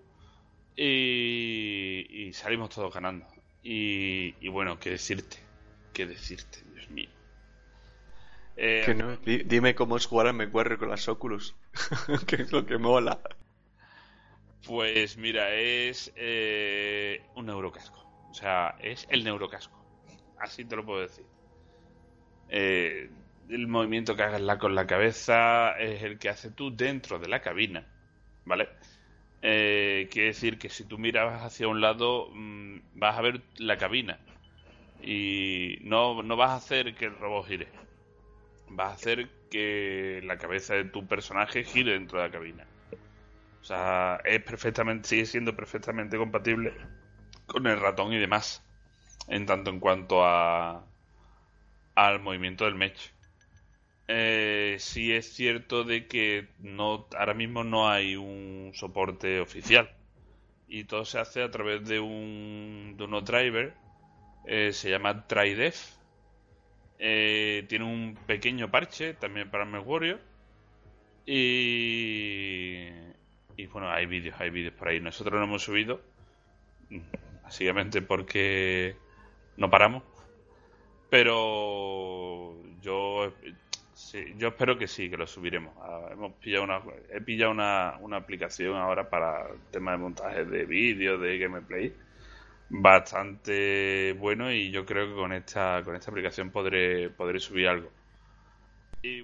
y 0.75 2.31
salimos 2.33 2.71
todos 2.71 2.91
ganando 2.91 3.27
y, 3.63 4.35
y 4.45 4.49
bueno 4.49 4.79
qué 4.79 4.91
decirte 4.91 5.37
qué 5.93 6.05
decirte 6.05 6.63
Dios 6.73 6.89
mío 6.91 7.09
Eh, 8.55 8.85
Que 8.85 8.93
no, 8.93 9.07
di- 9.17 9.41
dime 9.45 9.73
cómo 9.73 9.97
es 9.97 10.05
jugar 10.05 10.27
al 10.27 10.35
McWarrior 10.35 10.77
con 10.77 10.89
las 10.89 11.07
Oculus. 11.07 11.55
que 12.27 12.35
es 12.43 12.51
lo 12.51 12.65
que 12.67 12.77
mola. 12.77 13.19
Pues 14.65 15.17
mira, 15.17 15.53
es 15.55 16.11
eh, 16.15 17.29
un 17.35 17.45
neurocasco. 17.47 17.99
O 18.29 18.33
sea, 18.33 18.75
es 18.79 19.05
el 19.09 19.23
neurocasco. 19.23 19.85
Así 20.37 20.65
te 20.65 20.75
lo 20.75 20.85
puedo 20.85 21.01
decir. 21.01 21.25
Eh, 22.47 23.09
el 23.49 23.67
movimiento 23.67 24.15
que 24.15 24.23
hagas 24.23 24.41
la- 24.41 24.57
con 24.57 24.75
la 24.75 24.87
cabeza 24.87 25.71
es 25.79 26.03
el 26.03 26.17
que 26.19 26.29
haces 26.29 26.55
tú 26.55 26.75
dentro 26.75 27.19
de 27.19 27.27
la 27.27 27.41
cabina. 27.41 27.87
¿Vale? 28.45 28.69
Eh, 29.45 30.07
quiere 30.09 30.29
decir 30.29 30.57
que 30.57 30.69
si 30.69 30.85
tú 30.85 30.97
miras 30.97 31.43
hacia 31.43 31.67
un 31.67 31.81
lado, 31.81 32.29
mm, 32.33 32.77
vas 32.95 33.17
a 33.17 33.21
ver 33.21 33.41
la 33.57 33.77
cabina. 33.77 34.19
Y 35.01 35.79
no, 35.81 36.23
no 36.23 36.37
vas 36.37 36.51
a 36.51 36.55
hacer 36.55 36.95
que 36.95 37.05
el 37.05 37.17
robot 37.17 37.47
gire. 37.47 37.67
Vas 38.69 38.91
a 38.91 38.93
hacer 38.93 39.29
que 39.51 40.21
la 40.23 40.37
cabeza 40.37 40.75
de 40.75 40.85
tu 40.85 41.05
personaje 41.07 41.65
gire 41.65 41.91
dentro 41.91 42.19
de 42.19 42.25
la 42.27 42.31
cabina. 42.31 42.65
O 43.61 43.65
sea, 43.65 44.21
es 44.25 44.41
perfectamente, 44.43 45.09
sigue 45.09 45.25
siendo 45.25 45.55
perfectamente 45.55 46.17
compatible 46.17 46.73
con 47.45 47.67
el 47.67 47.79
ratón 47.79 48.13
y 48.13 48.19
demás. 48.19 48.63
En 49.27 49.45
tanto 49.45 49.69
en 49.71 49.79
cuanto 49.79 50.25
a 50.25 50.85
al 51.95 52.19
movimiento 52.21 52.65
del 52.65 52.75
mesh. 52.75 53.12
Eh, 54.07 54.77
sí 54.79 55.11
es 55.13 55.33
cierto 55.33 55.83
de 55.83 56.07
que 56.07 56.47
no 56.59 57.07
ahora 57.17 57.33
mismo 57.33 57.63
no 57.63 57.89
hay 57.89 58.15
un 58.15 58.71
soporte 58.73 59.39
oficial. 59.39 59.89
Y 60.67 60.85
todo 60.85 61.05
se 61.05 61.19
hace 61.19 61.43
a 61.43 61.51
través 61.51 61.87
de 61.87 61.99
un 61.99 62.95
de 62.97 63.03
unos 63.05 63.25
drivers. 63.25 63.73
eh, 64.47 64.73
se 64.73 64.89
llama 64.91 65.27
TriDef. 65.27 65.95
Eh, 66.99 67.65
tiene 67.67 67.85
un 67.85 68.15
pequeño 68.25 68.71
parche 68.71 69.13
también 69.13 69.49
para 69.51 69.63
el 69.65 69.79
Warrior. 69.79 70.19
Y, 71.25 72.87
y 73.57 73.65
bueno, 73.67 73.89
hay 73.89 74.05
vídeos, 74.05 74.35
hay 74.39 74.49
vídeos 74.49 74.73
por 74.73 74.89
ahí. 74.89 74.99
Nosotros 74.99 75.39
lo 75.39 75.45
hemos 75.45 75.63
subido, 75.63 76.01
básicamente 77.43 78.01
porque 78.01 78.95
no 79.57 79.69
paramos. 79.69 80.03
Pero 81.09 82.55
yo, 82.81 83.31
sí, 84.03 84.33
yo 84.37 84.49
espero 84.49 84.77
que 84.77 84.87
sí, 84.87 85.09
que 85.09 85.17
lo 85.17 85.27
subiremos. 85.27 85.73
Ah, 85.81 86.09
hemos 86.11 86.33
pillado 86.33 86.63
una, 86.63 86.81
he 87.11 87.21
pillado 87.21 87.51
una, 87.51 87.97
una 88.01 88.17
aplicación 88.17 88.75
ahora 88.75 89.09
para 89.09 89.49
el 89.49 89.59
tema 89.71 89.91
de 89.91 89.97
montaje 89.97 90.45
de 90.45 90.65
vídeos, 90.65 91.21
de 91.21 91.37
gameplay, 91.37 91.93
bastante 92.69 94.13
bueno 94.13 94.51
y 94.51 94.71
yo 94.71 94.85
creo 94.85 95.07
que 95.07 95.15
con 95.15 95.33
esta, 95.33 95.81
con 95.83 95.95
esta 95.95 96.11
aplicación 96.11 96.51
podré, 96.51 97.09
podré 97.09 97.39
subir 97.39 97.67
algo. 97.67 97.89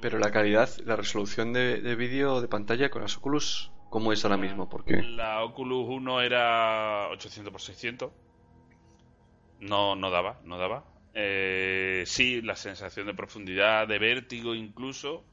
Pero 0.02 0.20
la 0.20 0.32
calidad, 0.32 0.70
la 0.86 0.98
resolución 0.98 1.54
de, 1.54 1.82
de 1.82 1.96
vídeo 1.96 2.42
de 2.42 2.50
pantalla 2.50 2.90
con 2.90 3.02
las 3.02 3.16
Oculus, 3.18 3.72
¿cómo 3.90 4.12
es 4.12 4.26
ahora 4.26 4.38
mismo? 4.38 4.68
Porque 4.68 5.02
La 5.02 5.42
Oculus 5.44 5.88
1 5.88 6.22
era 6.22 7.08
800 7.10 7.54
x 7.54 7.64
600. 7.64 8.12
No, 9.62 9.96
no 9.96 10.10
daba, 10.10 10.42
no 10.44 10.58
daba. 10.58 10.84
Eh, 11.22 12.04
sí, 12.06 12.42
la 12.42 12.56
sensación 12.56 13.06
de 13.08 13.14
profundidad, 13.14 13.86
de 13.90 14.00
vértigo 14.00 14.56
incluso, 14.56 15.26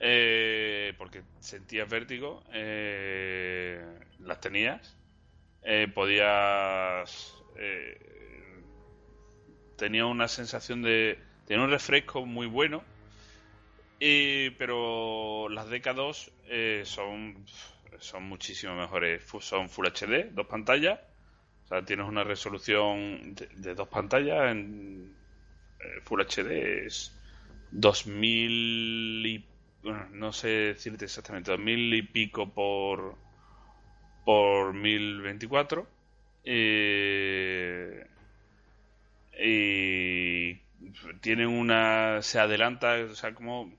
eh, 0.00 0.94
porque 0.96 1.22
sentías 1.38 1.86
vértigo, 1.88 2.42
eh, 2.52 3.84
las 4.20 4.40
tenías. 4.40 4.96
Eh, 5.62 5.88
podías... 5.94 7.34
eh, 7.58 7.98
tenía 9.76 10.06
una 10.06 10.28
sensación 10.28 10.80
de... 10.82 11.18
Tenía 11.46 11.62
un 11.64 11.70
refresco 11.70 12.24
muy 12.24 12.46
bueno. 12.46 12.82
Pero 14.58 15.48
las 15.50 15.68
DK2 15.68 16.30
eh, 16.48 16.82
son, 16.84 17.44
son 17.98 18.24
muchísimo 18.24 18.74
mejores. 18.74 19.22
Son 19.40 19.68
Full 19.68 19.86
HD, 19.86 20.30
dos 20.32 20.46
pantallas. 20.46 20.98
O 21.64 21.68
sea, 21.68 21.84
tienes 21.84 22.06
una 22.06 22.24
resolución 22.24 23.34
de, 23.34 23.74
dos 23.74 23.88
pantallas. 23.88 24.50
En 24.50 25.14
eh, 25.80 26.00
Full 26.02 26.20
HD 26.22 26.86
es 26.86 27.18
2000 27.70 29.26
y... 29.26 29.44
Bueno, 29.82 30.06
no 30.12 30.32
sé 30.32 30.48
decirte 30.48 31.06
exactamente, 31.06 31.50
2000 31.50 31.94
y 31.94 32.02
pico 32.02 32.48
por, 32.48 33.16
por 34.24 34.74
1024. 34.74 35.86
Eh, 36.44 38.06
y 39.38 40.54
tiene 41.20 41.46
una 41.46 42.22
se 42.22 42.38
adelanta 42.38 42.96
o 43.10 43.14
sea 43.14 43.34
como 43.34 43.72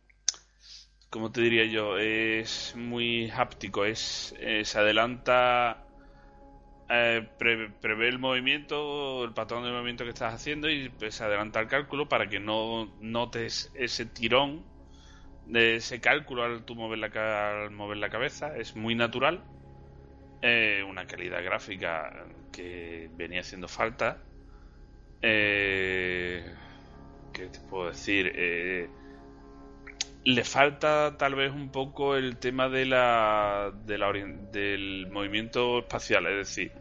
como 1.09 1.31
te 1.31 1.41
diría 1.41 1.65
yo 1.65 1.97
es 1.97 2.73
muy 2.75 3.29
háptico 3.29 3.85
es 3.85 4.33
eh, 4.39 4.65
se 4.65 4.79
adelanta 4.79 5.82
eh, 6.89 7.29
pre- 7.37 7.69
prevé 7.81 8.09
el 8.09 8.19
movimiento 8.19 9.23
el 9.25 9.33
patrón 9.33 9.63
de 9.63 9.71
movimiento 9.71 10.03
que 10.03 10.11
estás 10.11 10.33
haciendo 10.33 10.69
y 10.69 10.89
pues, 10.89 11.21
adelanta 11.21 11.59
el 11.59 11.67
cálculo 11.67 12.07
para 12.09 12.29
que 12.29 12.39
no 12.39 12.93
notes 12.99 13.71
ese 13.73 14.05
tirón 14.05 14.67
de 15.45 15.77
ese 15.77 16.01
cálculo 16.01 16.43
al 16.43 16.65
tú 16.65 16.75
mover 16.75 16.99
la, 16.99 17.63
al 17.65 17.71
mover 17.71 17.97
la 17.97 18.09
cabeza. 18.11 18.57
Es 18.57 18.75
muy 18.75 18.95
natural. 18.95 19.47
Eh, 20.41 20.83
una 20.87 21.05
calidad 21.07 21.43
gráfica 21.43 22.11
que 22.51 23.09
venía 23.13 23.41
haciendo 23.41 23.67
falta. 23.69 24.27
Eh, 25.21 26.55
¿Qué 27.31 27.49
te 27.49 27.61
puedo 27.61 27.89
decir? 27.89 28.31
Eh, 28.35 28.95
le 30.25 30.43
falta 30.43 31.17
tal 31.17 31.35
vez 31.35 31.51
un 31.51 31.69
poco 31.69 32.15
el 32.15 32.37
tema 32.37 32.69
de 32.69 32.85
la, 32.85 33.71
de 33.85 33.97
la 33.97 34.11
del 34.11 35.07
movimiento 35.11 35.79
espacial, 35.79 36.27
es 36.27 36.47
decir, 36.47 36.71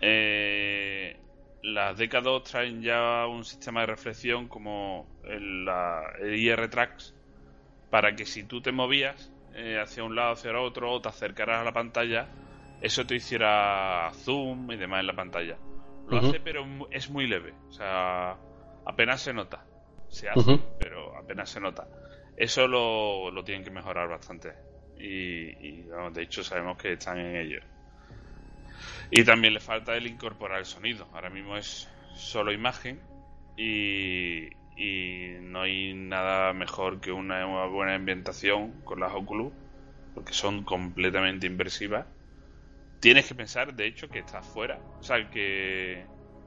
eh, 0.00 1.16
las 1.62 1.98
DK2 1.98 2.42
traen 2.42 2.82
ya 2.82 3.26
un 3.26 3.44
sistema 3.44 3.80
de 3.80 3.86
reflexión 3.86 4.48
como 4.48 5.06
el, 5.24 5.64
la, 5.64 6.02
el 6.20 6.34
IR 6.34 6.68
Tracks 6.68 7.14
para 7.88 8.14
que 8.14 8.26
si 8.26 8.44
tú 8.44 8.60
te 8.60 8.72
movías 8.72 9.32
eh, 9.54 9.78
hacia 9.80 10.02
un 10.02 10.16
lado, 10.16 10.32
hacia 10.32 10.50
el 10.50 10.56
otro, 10.56 10.90
o 10.90 11.00
te 11.00 11.08
acercaras 11.08 11.60
a 11.60 11.64
la 11.64 11.72
pantalla, 11.72 12.28
eso 12.80 13.06
te 13.06 13.14
hiciera 13.14 14.10
zoom 14.14 14.70
y 14.72 14.76
demás 14.76 15.00
en 15.00 15.06
la 15.06 15.14
pantalla. 15.14 15.56
Lo 16.08 16.18
hace, 16.18 16.40
pero 16.40 16.64
es 16.90 17.10
muy 17.10 17.26
leve. 17.26 17.54
O 17.68 17.72
sea, 17.72 18.36
apenas 18.84 19.20
se 19.20 19.32
nota. 19.32 19.64
Se 20.08 20.28
hace, 20.28 20.58
pero 20.78 21.16
apenas 21.16 21.48
se 21.48 21.60
nota. 21.60 21.86
Eso 22.36 22.66
lo, 22.66 23.30
lo 23.30 23.44
tienen 23.44 23.64
que 23.64 23.70
mejorar 23.70 24.08
bastante. 24.08 24.52
Y, 24.98 25.82
de 26.12 26.22
hecho 26.22 26.44
sabemos 26.44 26.78
que 26.78 26.92
están 26.92 27.18
en 27.18 27.36
ello. 27.36 27.60
Y 29.10 29.24
también 29.24 29.54
le 29.54 29.60
falta 29.60 29.96
el 29.96 30.06
incorporar 30.06 30.60
el 30.60 30.64
sonido. 30.64 31.08
Ahora 31.12 31.30
mismo 31.30 31.56
es 31.56 31.88
solo 32.14 32.52
imagen 32.52 33.00
y, 33.56 34.48
y 34.76 35.36
no 35.40 35.62
hay 35.62 35.94
nada 35.94 36.52
mejor 36.52 37.00
que 37.00 37.12
una, 37.12 37.44
buena 37.66 37.94
ambientación 37.94 38.82
con 38.84 39.00
las 39.00 39.12
Oculus 39.12 39.52
porque 40.14 40.32
son 40.32 40.64
completamente 40.64 41.46
inversivas. 41.46 42.06
Tienes 43.00 43.26
que 43.26 43.34
pensar, 43.34 43.74
de 43.74 43.86
hecho, 43.86 44.08
que 44.08 44.20
estás 44.20 44.46
fuera. 44.46 44.78
O 45.00 45.02
sea, 45.02 45.28
que, 45.30 46.06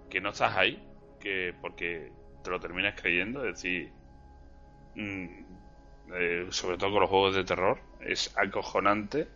que 0.09 0.21
no 0.21 0.29
estás 0.29 0.55
ahí. 0.55 0.81
que 1.19 1.53
Porque 1.61 2.11
te 2.43 2.49
lo 2.49 2.59
terminas 2.59 2.99
creyendo. 2.99 3.45
Es 3.45 3.55
decir, 3.55 3.91
mm, 4.95 5.44
eh, 6.13 6.47
sobre 6.49 6.77
todo 6.77 6.91
con 6.91 7.01
los 7.01 7.09
juegos 7.09 7.35
de 7.35 7.43
terror, 7.43 7.79
es 7.99 8.35
acojonante. 8.37 9.27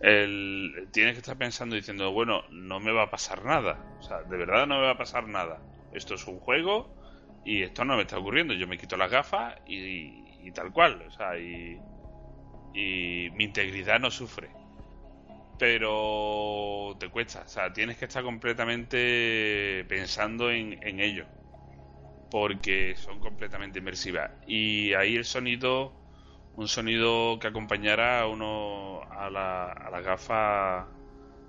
El, 0.00 0.88
tienes 0.92 1.14
que 1.14 1.20
estar 1.20 1.38
pensando 1.38 1.74
diciendo, 1.74 2.12
bueno, 2.12 2.42
no 2.50 2.80
me 2.80 2.92
va 2.92 3.04
a 3.04 3.10
pasar 3.10 3.44
nada. 3.44 3.96
O 3.98 4.02
sea, 4.02 4.22
de 4.22 4.36
verdad 4.36 4.66
no 4.66 4.76
me 4.76 4.82
va 4.82 4.90
a 4.92 4.98
pasar 4.98 5.26
nada. 5.28 5.60
Esto 5.92 6.14
es 6.14 6.26
un 6.26 6.38
juego 6.38 6.94
y 7.44 7.62
esto 7.62 7.84
no 7.84 7.96
me 7.96 8.02
está 8.02 8.18
ocurriendo. 8.18 8.52
Yo 8.54 8.66
me 8.66 8.78
quito 8.78 8.96
las 8.96 9.10
gafas 9.10 9.56
y, 9.66 10.50
tal 10.52 10.72
cual. 10.72 11.02
O 11.08 11.10
sea, 11.10 11.38
y, 11.38 11.80
mi 12.74 13.44
integridad 13.44 13.98
no 13.98 14.10
sufre. 14.10 14.50
Pero 15.58 16.94
te 17.00 17.08
cuesta. 17.08 17.42
O 17.46 17.48
sea, 17.48 17.72
tienes 17.72 17.96
que 17.96 18.04
estar 18.04 18.22
completamente 18.22 19.86
pensando 19.88 20.50
en, 20.50 20.78
en 20.86 21.00
ello 21.00 21.26
porque 22.30 22.94
son 22.96 23.20
completamente 23.20 23.78
inmersivas. 23.78 24.30
Y 24.46 24.92
ahí 24.94 25.16
el 25.16 25.24
sonido, 25.24 25.92
un 26.56 26.68
sonido 26.68 27.38
que 27.38 27.48
acompañara 27.48 28.20
a 28.20 28.26
uno 28.28 29.02
a 29.10 29.30
la, 29.30 29.72
a 29.72 29.90
la 29.90 30.00
gafa 30.00 30.88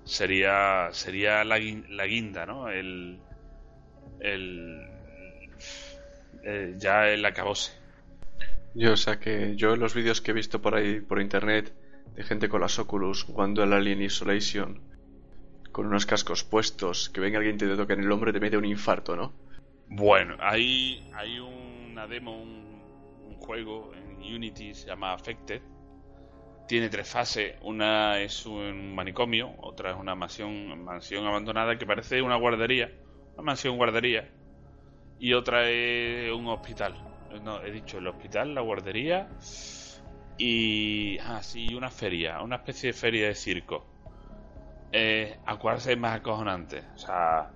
sería 0.04 0.88
sería 0.92 1.44
la, 1.44 1.58
la 1.58 2.06
guinda, 2.06 2.46
¿no? 2.46 2.68
El, 2.70 3.20
el, 4.20 4.88
eh, 6.44 6.74
ya 6.78 7.08
el 7.08 7.24
acabose. 7.24 7.72
Yo, 8.74 8.92
o 8.92 8.96
sea 8.96 9.18
que 9.18 9.56
yo 9.56 9.74
en 9.74 9.80
los 9.80 9.94
vídeos 9.94 10.20
que 10.20 10.30
he 10.30 10.34
visto 10.34 10.62
por 10.62 10.74
ahí 10.74 11.00
por 11.00 11.20
internet 11.20 11.74
de 12.14 12.22
gente 12.24 12.48
con 12.48 12.60
las 12.62 12.78
Oculus 12.78 13.24
jugando 13.24 13.62
al 13.62 13.72
Alien 13.72 14.02
Isolation 14.02 14.80
con 15.72 15.86
unos 15.86 16.06
cascos 16.06 16.44
puestos, 16.44 17.08
que 17.10 17.20
venga 17.20 17.38
alguien 17.38 17.56
y 17.56 17.58
te 17.58 17.76
toque 17.76 17.92
en 17.92 18.00
el 18.00 18.12
hombro 18.12 18.30
y 18.30 18.32
te 18.32 18.40
mete 18.40 18.56
un 18.56 18.64
infarto, 18.64 19.16
¿no? 19.16 19.32
Bueno, 19.90 20.36
hay, 20.40 21.02
hay 21.14 21.38
una 21.38 22.06
demo, 22.06 22.36
un, 22.36 23.36
juego 23.40 23.92
en 23.94 24.18
Unity, 24.34 24.74
se 24.74 24.88
llama 24.88 25.14
Affected. 25.14 25.62
Tiene 26.66 26.90
tres 26.90 27.08
fases. 27.08 27.56
Una 27.62 28.20
es 28.20 28.44
un 28.44 28.94
manicomio, 28.94 29.54
otra 29.60 29.92
es 29.92 29.96
una 29.96 30.14
mansión, 30.14 30.84
mansión 30.84 31.26
abandonada 31.26 31.78
que 31.78 31.86
parece 31.86 32.20
una 32.20 32.36
guardería, 32.36 32.92
una 33.34 33.42
mansión 33.42 33.76
guardería. 33.78 34.30
Y 35.18 35.32
otra 35.32 35.68
es 35.70 36.30
un 36.32 36.46
hospital. 36.48 36.94
No, 37.42 37.62
he 37.62 37.70
dicho 37.70 37.98
el 37.98 38.06
hospital, 38.06 38.54
la 38.54 38.60
guardería 38.60 39.30
y. 40.36 41.18
Ah, 41.20 41.42
sí, 41.42 41.74
una 41.74 41.90
feria, 41.90 42.42
una 42.42 42.56
especie 42.56 42.88
de 42.88 42.92
feria 42.92 43.28
de 43.28 43.34
circo. 43.34 43.86
Eh, 44.92 45.38
¿A 45.46 45.56
cuál 45.56 45.78
es 45.78 45.98
más 45.98 46.16
acojonante? 46.16 46.84
O 46.94 46.98
sea, 46.98 47.50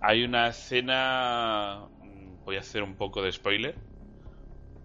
hay 0.00 0.24
una 0.24 0.48
escena. 0.48 1.88
Mm, 2.00 2.44
voy 2.44 2.56
a 2.56 2.60
hacer 2.60 2.82
un 2.82 2.94
poco 2.96 3.22
de 3.22 3.32
spoiler. 3.32 3.76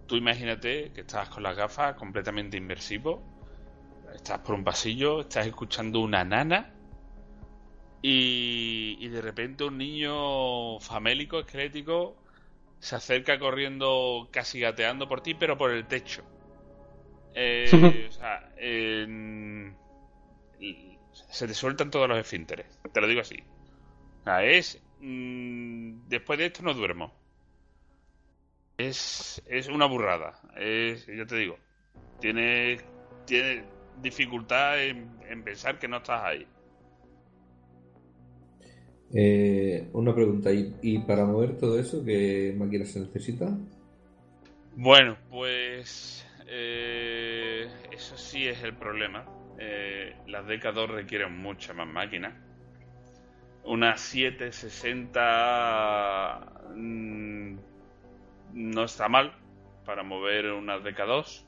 Tú 0.06 0.16
imagínate 0.16 0.92
que 0.92 1.00
estás 1.02 1.28
con 1.28 1.42
las 1.42 1.56
gafas 1.56 1.94
completamente 1.96 2.56
inmersivo. 2.56 3.22
Estás 4.14 4.40
por 4.40 4.54
un 4.54 4.64
pasillo, 4.64 5.20
estás 5.20 5.46
escuchando 5.46 6.00
una 6.00 6.24
nana. 6.24 6.72
Y, 8.02 8.98
y 9.00 9.08
de 9.08 9.22
repente 9.22 9.64
un 9.64 9.78
niño 9.78 10.78
famélico, 10.78 11.40
esquelético, 11.40 12.16
se 12.78 12.96
acerca 12.96 13.38
corriendo, 13.38 14.28
casi 14.30 14.60
gateando 14.60 15.08
por 15.08 15.22
ti, 15.22 15.32
pero 15.32 15.56
por 15.56 15.70
el 15.70 15.86
techo. 15.86 16.22
Eh, 17.34 18.06
o 18.08 18.12
sea, 18.12 18.52
se 21.10 21.46
te 21.46 21.54
sueltan 21.54 21.90
todos 21.90 22.06
los 22.08 22.18
esfínteres. 22.18 22.66
Te 22.92 23.00
lo 23.00 23.08
digo 23.08 23.22
así. 23.22 23.42
O 24.20 24.24
sea, 24.24 24.44
es 24.44 24.83
Mm, 25.00 26.08
después 26.08 26.38
de 26.38 26.46
esto 26.46 26.62
no 26.62 26.74
duermo. 26.74 27.12
Es, 28.78 29.42
es 29.46 29.68
una 29.68 29.86
burrada. 29.86 30.40
Es, 30.56 31.06
yo 31.06 31.26
te 31.26 31.36
digo, 31.36 31.58
tiene, 32.20 32.78
tiene 33.26 33.64
dificultad 34.02 34.82
en, 34.82 35.42
pensar 35.44 35.78
que 35.78 35.88
no 35.88 35.98
estás 35.98 36.22
ahí. 36.24 36.46
Eh, 39.12 39.88
una 39.92 40.14
pregunta, 40.14 40.50
¿Y, 40.52 40.98
para 41.00 41.24
mover 41.24 41.56
todo 41.56 41.78
eso 41.78 42.04
qué 42.04 42.54
máquina 42.56 42.84
se 42.84 43.00
necesita? 43.00 43.56
Bueno, 44.76 45.16
pues 45.30 46.26
eh, 46.48 47.68
eso 47.92 48.16
sí 48.16 48.48
es 48.48 48.62
el 48.62 48.74
problema. 48.74 49.24
Eh, 49.58 50.16
las 50.26 50.44
DK2 50.46 50.88
requieren 50.88 51.38
mucha 51.38 51.72
más 51.74 51.86
máquina 51.86 52.53
una 53.64 53.96
760 53.96 56.40
mm, 56.74 57.56
no 58.52 58.84
está 58.84 59.08
mal 59.08 59.32
para 59.84 60.02
mover 60.02 60.52
una 60.52 60.78
DK2, 60.78 61.44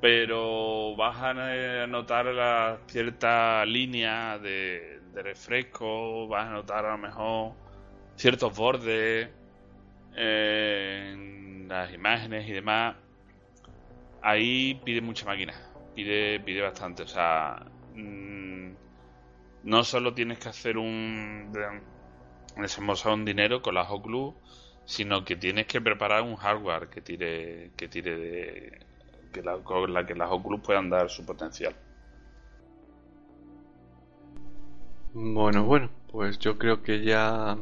pero 0.00 0.96
vas 0.96 1.16
a 1.22 1.86
notar 1.86 2.26
la 2.26 2.78
cierta 2.86 3.64
línea 3.64 4.38
de, 4.38 5.00
refresco, 5.14 6.28
vas 6.28 6.48
a 6.48 6.50
notar 6.50 6.84
a 6.84 6.92
lo 6.92 6.98
mejor 6.98 7.52
ciertos 8.16 8.54
bordes 8.56 9.28
en 10.16 11.66
las 11.68 11.92
imágenes 11.92 12.48
y 12.48 12.52
demás. 12.52 12.96
Ahí 14.22 14.80
pide 14.84 15.00
mucha 15.00 15.26
máquina, 15.26 15.54
pide, 15.94 16.40
pide 16.40 16.62
bastante, 16.62 17.04
o 17.04 17.06
sea, 17.06 17.64
mm, 17.94 18.72
no 19.64 19.82
solo 19.82 20.14
tienes 20.14 20.38
que 20.38 20.48
hacer 20.48 20.78
un 20.78 21.50
desembolsar 22.56 23.12
un 23.12 23.24
dinero 23.24 23.62
con 23.62 23.74
las 23.74 23.90
Oculus, 23.90 24.34
sino 24.84 25.24
que 25.24 25.36
tienes 25.36 25.66
que 25.66 25.80
preparar 25.80 26.22
un 26.22 26.36
hardware 26.36 26.88
que 26.88 27.00
tire 27.00 27.72
que 27.76 27.88
tire 27.88 28.16
de 28.16 28.86
que 29.32 29.42
la, 29.42 29.58
con 29.58 29.92
la 29.92 30.06
que 30.06 30.14
las 30.14 30.30
Oculus 30.30 30.60
puedan 30.60 30.90
dar 30.90 31.08
su 31.10 31.24
potencial. 31.24 31.74
Bueno, 35.14 35.64
bueno, 35.64 35.90
pues 36.10 36.38
yo 36.38 36.58
creo 36.58 36.82
que 36.82 37.02
ya 37.02 37.56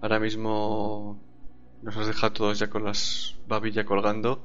ahora 0.00 0.18
mismo 0.18 1.18
nos 1.82 1.96
has 1.96 2.08
dejado 2.08 2.32
todos 2.32 2.58
ya 2.58 2.68
con 2.68 2.84
las 2.84 3.36
babillas 3.46 3.86
colgando. 3.86 4.44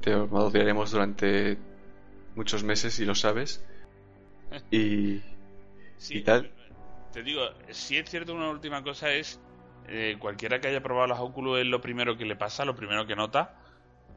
Te 0.00 0.14
odiaremos 0.14 0.90
durante 0.90 1.58
muchos 2.36 2.62
meses 2.62 2.98
y 3.00 3.04
lo 3.04 3.14
sabes. 3.14 3.64
Y, 4.70 5.20
Sí, 5.96 6.22
Te 7.12 7.22
digo, 7.22 7.42
si 7.70 7.96
es 7.96 8.10
cierto 8.10 8.34
una 8.34 8.50
última 8.50 8.82
cosa 8.82 9.12
es, 9.12 9.40
eh, 9.88 10.16
cualquiera 10.18 10.60
que 10.60 10.68
haya 10.68 10.82
probado 10.82 11.06
las 11.06 11.20
óculos 11.20 11.58
es 11.58 11.66
lo 11.66 11.80
primero 11.80 12.16
que 12.16 12.24
le 12.24 12.36
pasa, 12.36 12.64
lo 12.64 12.74
primero 12.74 13.06
que 13.06 13.16
nota, 13.16 13.58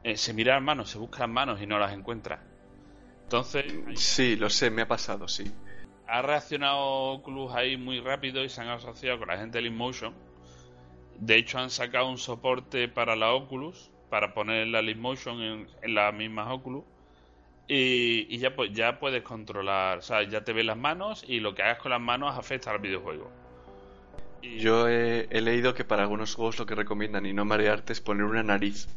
eh, 0.02 0.16
se 0.16 0.34
mira 0.34 0.54
las 0.54 0.62
manos, 0.62 0.90
se 0.90 0.98
busca 0.98 1.20
las 1.20 1.28
manos 1.28 1.60
y 1.62 1.66
no 1.66 1.78
las 1.78 1.92
encuentra. 1.92 2.42
Entonces... 3.22 3.72
Sí, 3.94 4.36
lo 4.36 4.50
sé, 4.50 4.70
me 4.70 4.82
ha 4.82 4.88
pasado, 4.88 5.28
sí. 5.28 5.44
Ha 6.06 6.22
reaccionado 6.22 7.12
Oculus 7.12 7.54
ahí 7.54 7.76
muy 7.76 8.00
rápido 8.00 8.42
y 8.42 8.48
se 8.48 8.60
han 8.60 8.68
asociado 8.68 9.18
con 9.18 9.28
la 9.28 9.36
gente 9.36 9.58
del 9.58 9.66
InMotion. 9.66 10.14
De 11.18 11.36
hecho, 11.36 11.58
han 11.58 11.70
sacado 11.70 12.08
un 12.08 12.18
soporte 12.18 12.88
para 12.88 13.16
la 13.16 13.32
Oculus, 13.32 13.90
para 14.08 14.32
poner 14.32 14.68
la 14.68 14.80
InMotion 14.80 15.42
en, 15.42 15.68
en 15.82 15.94
las 15.94 16.14
mismas 16.14 16.48
Oculus 16.50 16.84
y, 17.68 18.38
ya, 18.38 18.56
pues, 18.56 18.72
ya 18.72 18.98
puedes 18.98 19.22
controlar, 19.22 19.98
o 19.98 20.02
sea, 20.02 20.22
ya 20.22 20.42
te 20.42 20.54
ves 20.54 20.64
las 20.64 20.78
manos 20.78 21.24
y 21.28 21.40
lo 21.40 21.54
que 21.54 21.62
hagas 21.62 21.78
con 21.78 21.90
las 21.90 22.00
manos 22.00 22.36
afecta 22.36 22.70
al 22.70 22.78
videojuego. 22.78 23.30
Yo 24.42 24.88
he, 24.88 25.26
leído 25.40 25.74
que 25.74 25.84
para 25.84 26.02
algunos 26.02 26.34
juegos 26.34 26.58
lo 26.58 26.66
que 26.66 26.74
recomiendan 26.74 27.26
y 27.26 27.32
no 27.32 27.44
marearte 27.44 27.92
es 27.92 28.00
poner 28.00 28.24
una 28.24 28.42
nariz. 28.42 28.88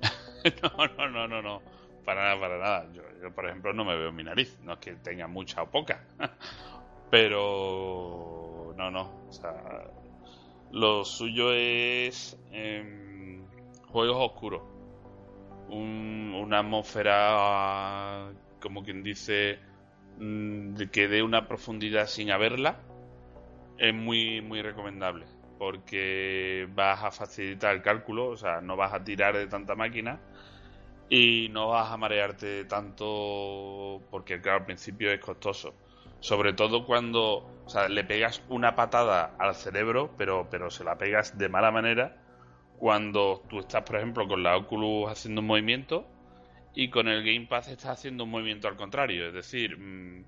no, 0.62 0.86
no, 0.96 1.10
no, 1.10 1.28
no, 1.28 1.42
no. 1.42 1.62
Para 2.04 2.22
nada, 2.22 2.40
para 2.40 2.58
nada. 2.58 2.92
Yo, 2.94 3.02
yo, 3.20 3.34
por 3.34 3.46
ejemplo, 3.46 3.72
no 3.72 3.84
me 3.84 3.96
veo 3.96 4.12
mi 4.12 4.22
nariz. 4.22 4.58
No 4.62 4.74
es 4.74 4.78
que 4.78 4.94
tenga 4.94 5.26
mucha 5.26 5.62
o 5.62 5.70
poca. 5.70 6.04
Pero 7.10 8.72
no, 8.76 8.90
no. 8.90 9.10
O 9.28 9.32
sea, 9.32 9.90
lo 10.70 11.04
suyo 11.04 11.52
es 11.52 12.38
em, 12.52 13.44
juegos 13.88 14.16
oscuros. 14.18 14.75
Un- 15.68 16.32
una 16.36 16.60
atmósfera, 16.60 18.30
como 18.60 18.82
quien 18.84 19.02
dice, 19.02 19.58
mm, 20.18 20.74
que 20.92 21.08
dé 21.08 21.22
una 21.22 21.48
profundidad 21.48 22.06
sin 22.06 22.30
haberla. 22.30 22.80
Es 23.78 23.94
muy, 23.94 24.40
muy 24.40 24.62
recomendable. 24.62 25.26
Porque 25.58 26.68
vas 26.74 27.02
a 27.02 27.10
facilitar 27.10 27.74
el 27.74 27.82
cálculo, 27.82 28.28
o 28.28 28.36
sea, 28.36 28.60
no 28.60 28.76
vas 28.76 28.92
a 28.92 29.02
tirar 29.04 29.36
de 29.36 29.46
tanta 29.46 29.74
máquina 29.74 30.20
y 31.08 31.48
no 31.50 31.68
vas 31.68 31.90
a 31.90 31.96
marearte 31.96 32.64
tanto 32.64 34.02
porque 34.10 34.40
claro, 34.40 34.60
al 34.60 34.66
principio 34.66 35.10
es 35.12 35.20
costoso. 35.20 35.74
Sobre 36.20 36.52
todo 36.52 36.84
cuando 36.84 37.46
o 37.64 37.68
sea, 37.68 37.88
le 37.88 38.04
pegas 38.04 38.42
una 38.48 38.74
patada 38.76 39.34
al 39.38 39.54
cerebro, 39.54 40.14
pero, 40.16 40.48
pero 40.50 40.70
se 40.70 40.84
la 40.84 40.96
pegas 40.98 41.36
de 41.38 41.48
mala 41.48 41.70
manera 41.70 42.16
cuando 42.78 43.42
tú 43.48 43.60
estás, 43.60 43.82
por 43.82 43.96
ejemplo, 43.96 44.28
con 44.28 44.42
la 44.42 44.56
Oculus 44.56 45.10
haciendo 45.10 45.40
un 45.40 45.46
movimiento 45.46 46.06
y 46.74 46.90
con 46.90 47.08
el 47.08 47.24
Game 47.24 47.46
Pass 47.46 47.68
estás 47.68 47.98
haciendo 47.98 48.24
un 48.24 48.30
movimiento 48.30 48.68
al 48.68 48.76
contrario. 48.76 49.28
Es 49.28 49.34
decir, 49.34 49.78
mm, 49.78 50.24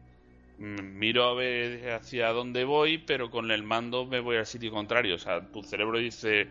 mm, 0.59 0.99
miro 0.99 1.25
a 1.25 1.35
ver 1.35 1.93
hacia 1.93 2.33
dónde 2.33 2.65
voy, 2.65 2.99
pero 2.99 3.31
con 3.31 3.51
el 3.51 3.63
mando 3.63 4.07
me 4.07 4.21
voy 4.21 4.37
al 4.37 4.47
sitio 4.47 4.71
contrario. 4.71 5.15
O 5.15 5.19
sea, 5.19 5.47
tu 5.53 5.63
cerebro 5.63 5.99
dice, 5.99 6.49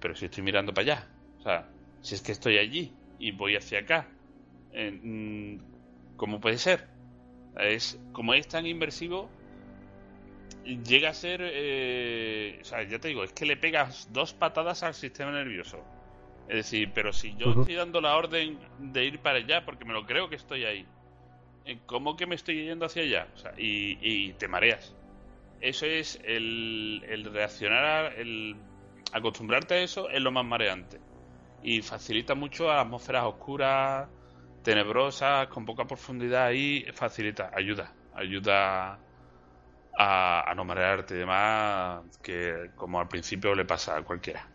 pero 0.00 0.14
si 0.14 0.26
estoy 0.26 0.42
mirando 0.42 0.72
para 0.72 0.94
allá. 0.94 1.08
O 1.38 1.42
sea, 1.42 1.68
si 2.00 2.14
es 2.14 2.22
que 2.22 2.32
estoy 2.32 2.58
allí 2.58 2.92
y 3.18 3.32
voy 3.32 3.56
hacia 3.56 3.80
acá. 3.80 4.08
Eh, 4.72 4.90
mm, 4.90 6.16
¿Cómo 6.16 6.40
puede 6.40 6.58
ser? 6.58 6.88
Es, 7.58 8.00
como 8.12 8.34
es 8.34 8.48
tan 8.48 8.66
inversivo, 8.66 9.30
llega 10.64 11.10
a 11.10 11.14
ser... 11.14 11.40
eh, 11.42 12.58
o 12.60 12.64
sea, 12.64 12.82
ya 12.84 12.98
te 12.98 13.08
digo, 13.08 13.24
es 13.24 13.32
que 13.32 13.46
le 13.46 13.56
pegas 13.56 14.12
dos 14.12 14.32
patadas 14.34 14.82
al 14.82 14.94
sistema 14.94 15.30
nervioso. 15.32 15.78
Es 16.48 16.56
decir, 16.56 16.92
pero 16.94 17.12
si 17.12 17.36
yo 17.36 17.52
estoy 17.52 17.74
dando 17.74 18.00
la 18.00 18.16
orden 18.16 18.60
de 18.78 19.04
ir 19.06 19.22
para 19.22 19.38
allá, 19.38 19.64
porque 19.64 19.84
me 19.84 19.94
lo 19.94 20.06
creo 20.06 20.28
que 20.28 20.36
estoy 20.36 20.64
ahí, 20.64 20.86
eh, 21.64 21.80
¿cómo 21.86 22.16
que 22.16 22.26
me 22.26 22.34
estoy 22.34 22.64
yendo 22.64 22.86
hacia 22.86 23.02
allá? 23.02 23.28
O 23.34 23.38
sea, 23.38 23.52
y, 23.58 23.98
y 24.00 24.34
te 24.34 24.48
mareas. 24.48 24.94
Eso 25.60 25.86
es 25.86 26.18
el, 26.24 27.04
el 27.08 27.24
reaccionar, 27.32 27.84
a- 27.84 28.08
el 28.14 28.56
acostumbrarte 29.12 29.74
a 29.74 29.82
eso 29.82 30.10
es 30.10 30.20
lo 30.22 30.32
más 30.32 30.44
mareante. 30.44 31.00
Y 31.62 31.82
facilita 31.82 32.34
mucho 32.34 32.70
a 32.70 32.80
atmósferas 32.82 33.24
oscuras, 33.24 34.10
tenebrosas, 34.62 35.48
con 35.48 35.64
poca 35.66 35.86
profundidad 35.86 36.46
ahí, 36.46 36.84
facilita, 36.94 37.50
ayuda, 37.54 37.94
ayuda 38.14 39.03
a, 39.98 40.50
a 40.50 40.54
no 40.54 40.64
marearte 40.64 41.14
y 41.14 41.18
demás, 41.18 42.02
que 42.22 42.70
como 42.76 43.00
al 43.00 43.08
principio 43.08 43.54
le 43.54 43.64
pasa 43.64 43.96
a 43.96 44.02
cualquiera. 44.02 44.48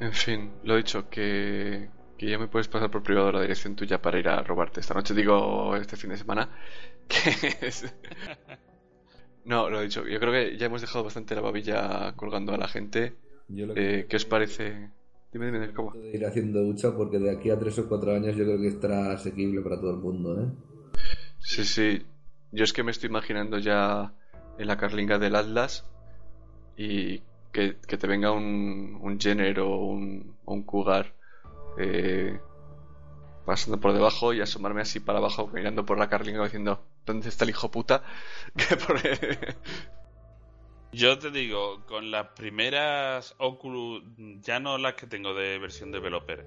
En 0.00 0.12
fin, 0.12 0.50
lo 0.64 0.76
dicho, 0.76 1.08
que, 1.08 1.88
que 2.18 2.26
ya 2.28 2.38
me 2.38 2.48
puedes 2.48 2.68
pasar 2.68 2.90
por 2.90 3.02
privado 3.02 3.30
la 3.32 3.42
dirección 3.42 3.76
tuya 3.76 4.00
para 4.02 4.18
ir 4.18 4.28
a 4.28 4.42
robarte 4.42 4.80
esta 4.80 4.94
noche, 4.94 5.14
digo 5.14 5.76
este 5.76 5.96
fin 5.96 6.10
de 6.10 6.16
semana. 6.16 6.48
Que 7.08 7.66
es... 7.66 7.92
No, 9.44 9.68
lo 9.68 9.80
dicho, 9.82 10.06
yo 10.06 10.18
creo 10.20 10.32
que 10.32 10.56
ya 10.56 10.66
hemos 10.66 10.80
dejado 10.80 11.04
bastante 11.04 11.34
la 11.34 11.40
babilla 11.40 12.14
colgando 12.16 12.54
a 12.54 12.56
la 12.58 12.68
gente. 12.68 13.14
Yo 13.48 13.66
lo 13.66 13.74
que- 13.74 14.00
Eh, 14.00 14.06
¿Qué 14.08 14.16
os 14.16 14.24
parece? 14.24 14.90
Dime, 15.32 15.46
dime, 15.50 15.72
¿cómo? 15.72 15.92
de 15.92 16.16
ir 16.16 16.24
haciendo 16.24 16.60
ducha 16.60 16.94
porque 16.96 17.18
de 17.18 17.30
aquí 17.30 17.50
a 17.50 17.58
tres 17.58 17.78
o 17.80 17.88
cuatro 17.88 18.14
años 18.14 18.36
yo 18.36 18.44
creo 18.44 18.58
que 18.58 18.68
estará 18.68 19.12
asequible 19.12 19.60
para 19.62 19.80
todo 19.80 19.90
el 19.90 19.96
mundo, 19.98 20.40
¿eh? 20.42 20.46
Sí, 21.40 21.64
sí. 21.64 22.02
Yo 22.52 22.64
es 22.64 22.72
que 22.72 22.82
me 22.82 22.90
estoy 22.90 23.08
imaginando 23.08 23.58
ya 23.58 24.12
en 24.58 24.66
la 24.66 24.76
carlinga 24.76 25.18
del 25.18 25.36
Atlas 25.36 25.86
y 26.76 27.22
que, 27.52 27.78
que 27.86 27.98
te 27.98 28.06
venga 28.06 28.30
un, 28.30 28.98
un 29.00 29.18
Jenner 29.18 29.60
o 29.60 29.76
un, 29.76 30.36
un 30.44 30.62
Cougar 30.62 31.14
eh, 31.78 32.38
pasando 33.44 33.80
por 33.80 33.92
debajo 33.92 34.32
y 34.32 34.40
asomarme 34.40 34.82
así 34.82 35.00
para 35.00 35.18
abajo 35.18 35.48
mirando 35.48 35.84
por 35.84 35.98
la 35.98 36.08
carlinga 36.08 36.44
diciendo 36.44 36.84
¿dónde 37.06 37.28
está 37.28 37.44
el 37.44 37.50
hijo 37.50 37.70
puta? 37.70 38.02
Yo 40.92 41.18
te 41.18 41.30
digo, 41.30 41.86
con 41.86 42.10
las 42.10 42.28
primeras 42.28 43.34
Oculus, 43.38 44.02
ya 44.42 44.60
no 44.60 44.76
las 44.76 44.92
que 44.94 45.06
tengo 45.06 45.32
de 45.32 45.58
versión 45.58 45.90
developer, 45.90 46.44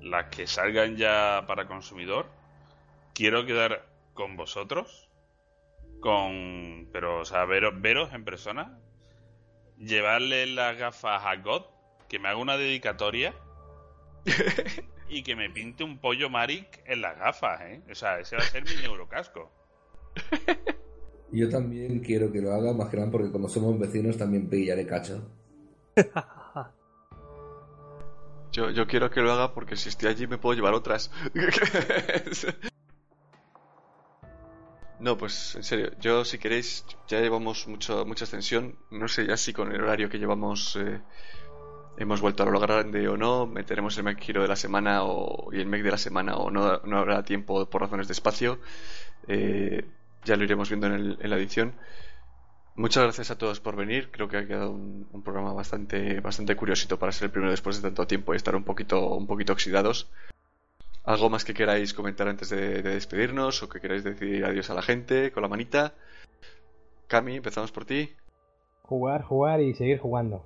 las 0.00 0.28
que 0.30 0.46
salgan 0.46 0.96
ya 0.96 1.44
para 1.46 1.68
consumidor, 1.68 2.30
quiero 3.12 3.44
quedar 3.44 3.86
con 4.14 4.34
vosotros, 4.36 5.10
con, 6.02 6.88
pero, 6.92 7.20
o 7.20 7.24
sea, 7.24 7.46
veros, 7.46 7.80
veros 7.80 8.12
en 8.12 8.24
persona, 8.24 8.78
llevarle 9.78 10.46
las 10.46 10.76
gafas 10.76 11.22
a 11.24 11.36
God, 11.36 11.62
que 12.08 12.18
me 12.18 12.28
haga 12.28 12.36
una 12.36 12.58
dedicatoria 12.58 13.34
y 15.08 15.22
que 15.22 15.34
me 15.34 15.48
pinte 15.48 15.84
un 15.84 15.98
pollo 15.98 16.28
Maric 16.28 16.82
en 16.84 17.00
las 17.00 17.18
gafas, 17.18 17.62
¿eh? 17.62 17.80
O 17.90 17.94
sea, 17.94 18.18
ese 18.18 18.36
va 18.36 18.42
a 18.42 18.46
ser 18.46 18.64
mi 18.64 18.82
neurocasco. 18.82 19.50
Yo 21.32 21.48
también 21.48 22.00
quiero 22.00 22.30
que 22.30 22.42
lo 22.42 22.52
haga, 22.52 22.74
más 22.74 22.90
que 22.90 22.98
nada 22.98 23.10
porque 23.10 23.30
como 23.30 23.48
somos 23.48 23.78
vecinos 23.78 24.18
también 24.18 24.50
pillaré 24.50 24.86
cacho. 24.86 25.26
yo, 28.52 28.70
yo 28.70 28.86
quiero 28.86 29.10
que 29.10 29.22
lo 29.22 29.32
haga 29.32 29.54
porque 29.54 29.76
si 29.76 29.88
estoy 29.88 30.10
allí 30.10 30.26
me 30.26 30.36
puedo 30.36 30.54
llevar 30.54 30.74
otras. 30.74 31.10
No, 35.04 35.16
pues 35.18 35.54
en 35.56 35.64
serio, 35.64 35.90
yo 36.00 36.24
si 36.24 36.38
queréis, 36.38 36.84
ya 37.08 37.20
llevamos 37.20 37.66
mucho, 37.66 38.04
mucha 38.06 38.24
extensión. 38.24 38.76
No 38.90 39.08
sé 39.08 39.26
ya 39.26 39.36
si 39.36 39.52
con 39.52 39.72
el 39.72 39.80
horario 39.82 40.08
que 40.08 40.18
llevamos 40.18 40.76
eh, 40.76 41.00
hemos 41.98 42.20
vuelto 42.20 42.42
a 42.42 42.46
lo 42.46 42.60
grande 42.60 43.08
o 43.08 43.16
no. 43.16 43.46
Meteremos 43.46 43.96
el 43.98 44.04
Mac 44.04 44.20
Giro 44.20 44.42
de 44.42 44.48
la 44.48 44.56
semana 44.56 45.04
o, 45.04 45.52
y 45.52 45.60
el 45.60 45.66
Mac 45.66 45.82
de 45.82 45.90
la 45.90 45.98
semana 45.98 46.36
o 46.36 46.50
no, 46.50 46.78
no 46.84 46.98
habrá 46.98 47.24
tiempo 47.24 47.68
por 47.70 47.82
razones 47.82 48.08
de 48.08 48.12
espacio. 48.14 48.60
Eh, 49.28 49.86
ya 50.24 50.36
lo 50.36 50.44
iremos 50.44 50.68
viendo 50.70 50.86
en, 50.88 50.94
el- 50.94 51.18
en 51.20 51.30
la 51.30 51.36
edición. 51.38 51.74
Muchas 52.74 53.02
gracias 53.04 53.30
a 53.30 53.38
todos 53.38 53.60
por 53.60 53.76
venir. 53.76 54.10
Creo 54.10 54.28
que 54.28 54.38
ha 54.38 54.46
quedado 54.46 54.70
un, 54.72 55.08
un 55.12 55.22
programa 55.22 55.52
bastante, 55.54 56.20
bastante 56.20 56.56
curiosito 56.56 56.98
para 56.98 57.12
ser 57.12 57.26
el 57.26 57.30
primero 57.32 57.50
después 57.50 57.76
de 57.76 57.82
tanto 57.82 58.06
tiempo 58.06 58.32
y 58.34 58.36
estar 58.36 58.56
un 58.56 58.64
poquito, 58.64 59.08
un 59.14 59.26
poquito 59.26 59.52
oxidados. 59.52 60.10
¿Algo 61.04 61.30
más 61.30 61.44
que 61.44 61.54
queráis 61.54 61.94
comentar 61.94 62.28
antes 62.28 62.48
de, 62.50 62.82
de 62.82 62.94
despedirnos 62.94 63.62
o 63.62 63.68
que 63.68 63.80
queráis 63.80 64.04
decir 64.04 64.44
adiós 64.44 64.70
a 64.70 64.74
la 64.74 64.82
gente 64.82 65.32
con 65.32 65.42
la 65.42 65.48
manita? 65.48 65.94
Cami, 67.08 67.36
empezamos 67.36 67.72
por 67.72 67.84
ti. 67.84 68.10
Jugar, 68.82 69.22
jugar 69.22 69.60
y 69.60 69.74
seguir 69.74 69.98
jugando. 69.98 70.44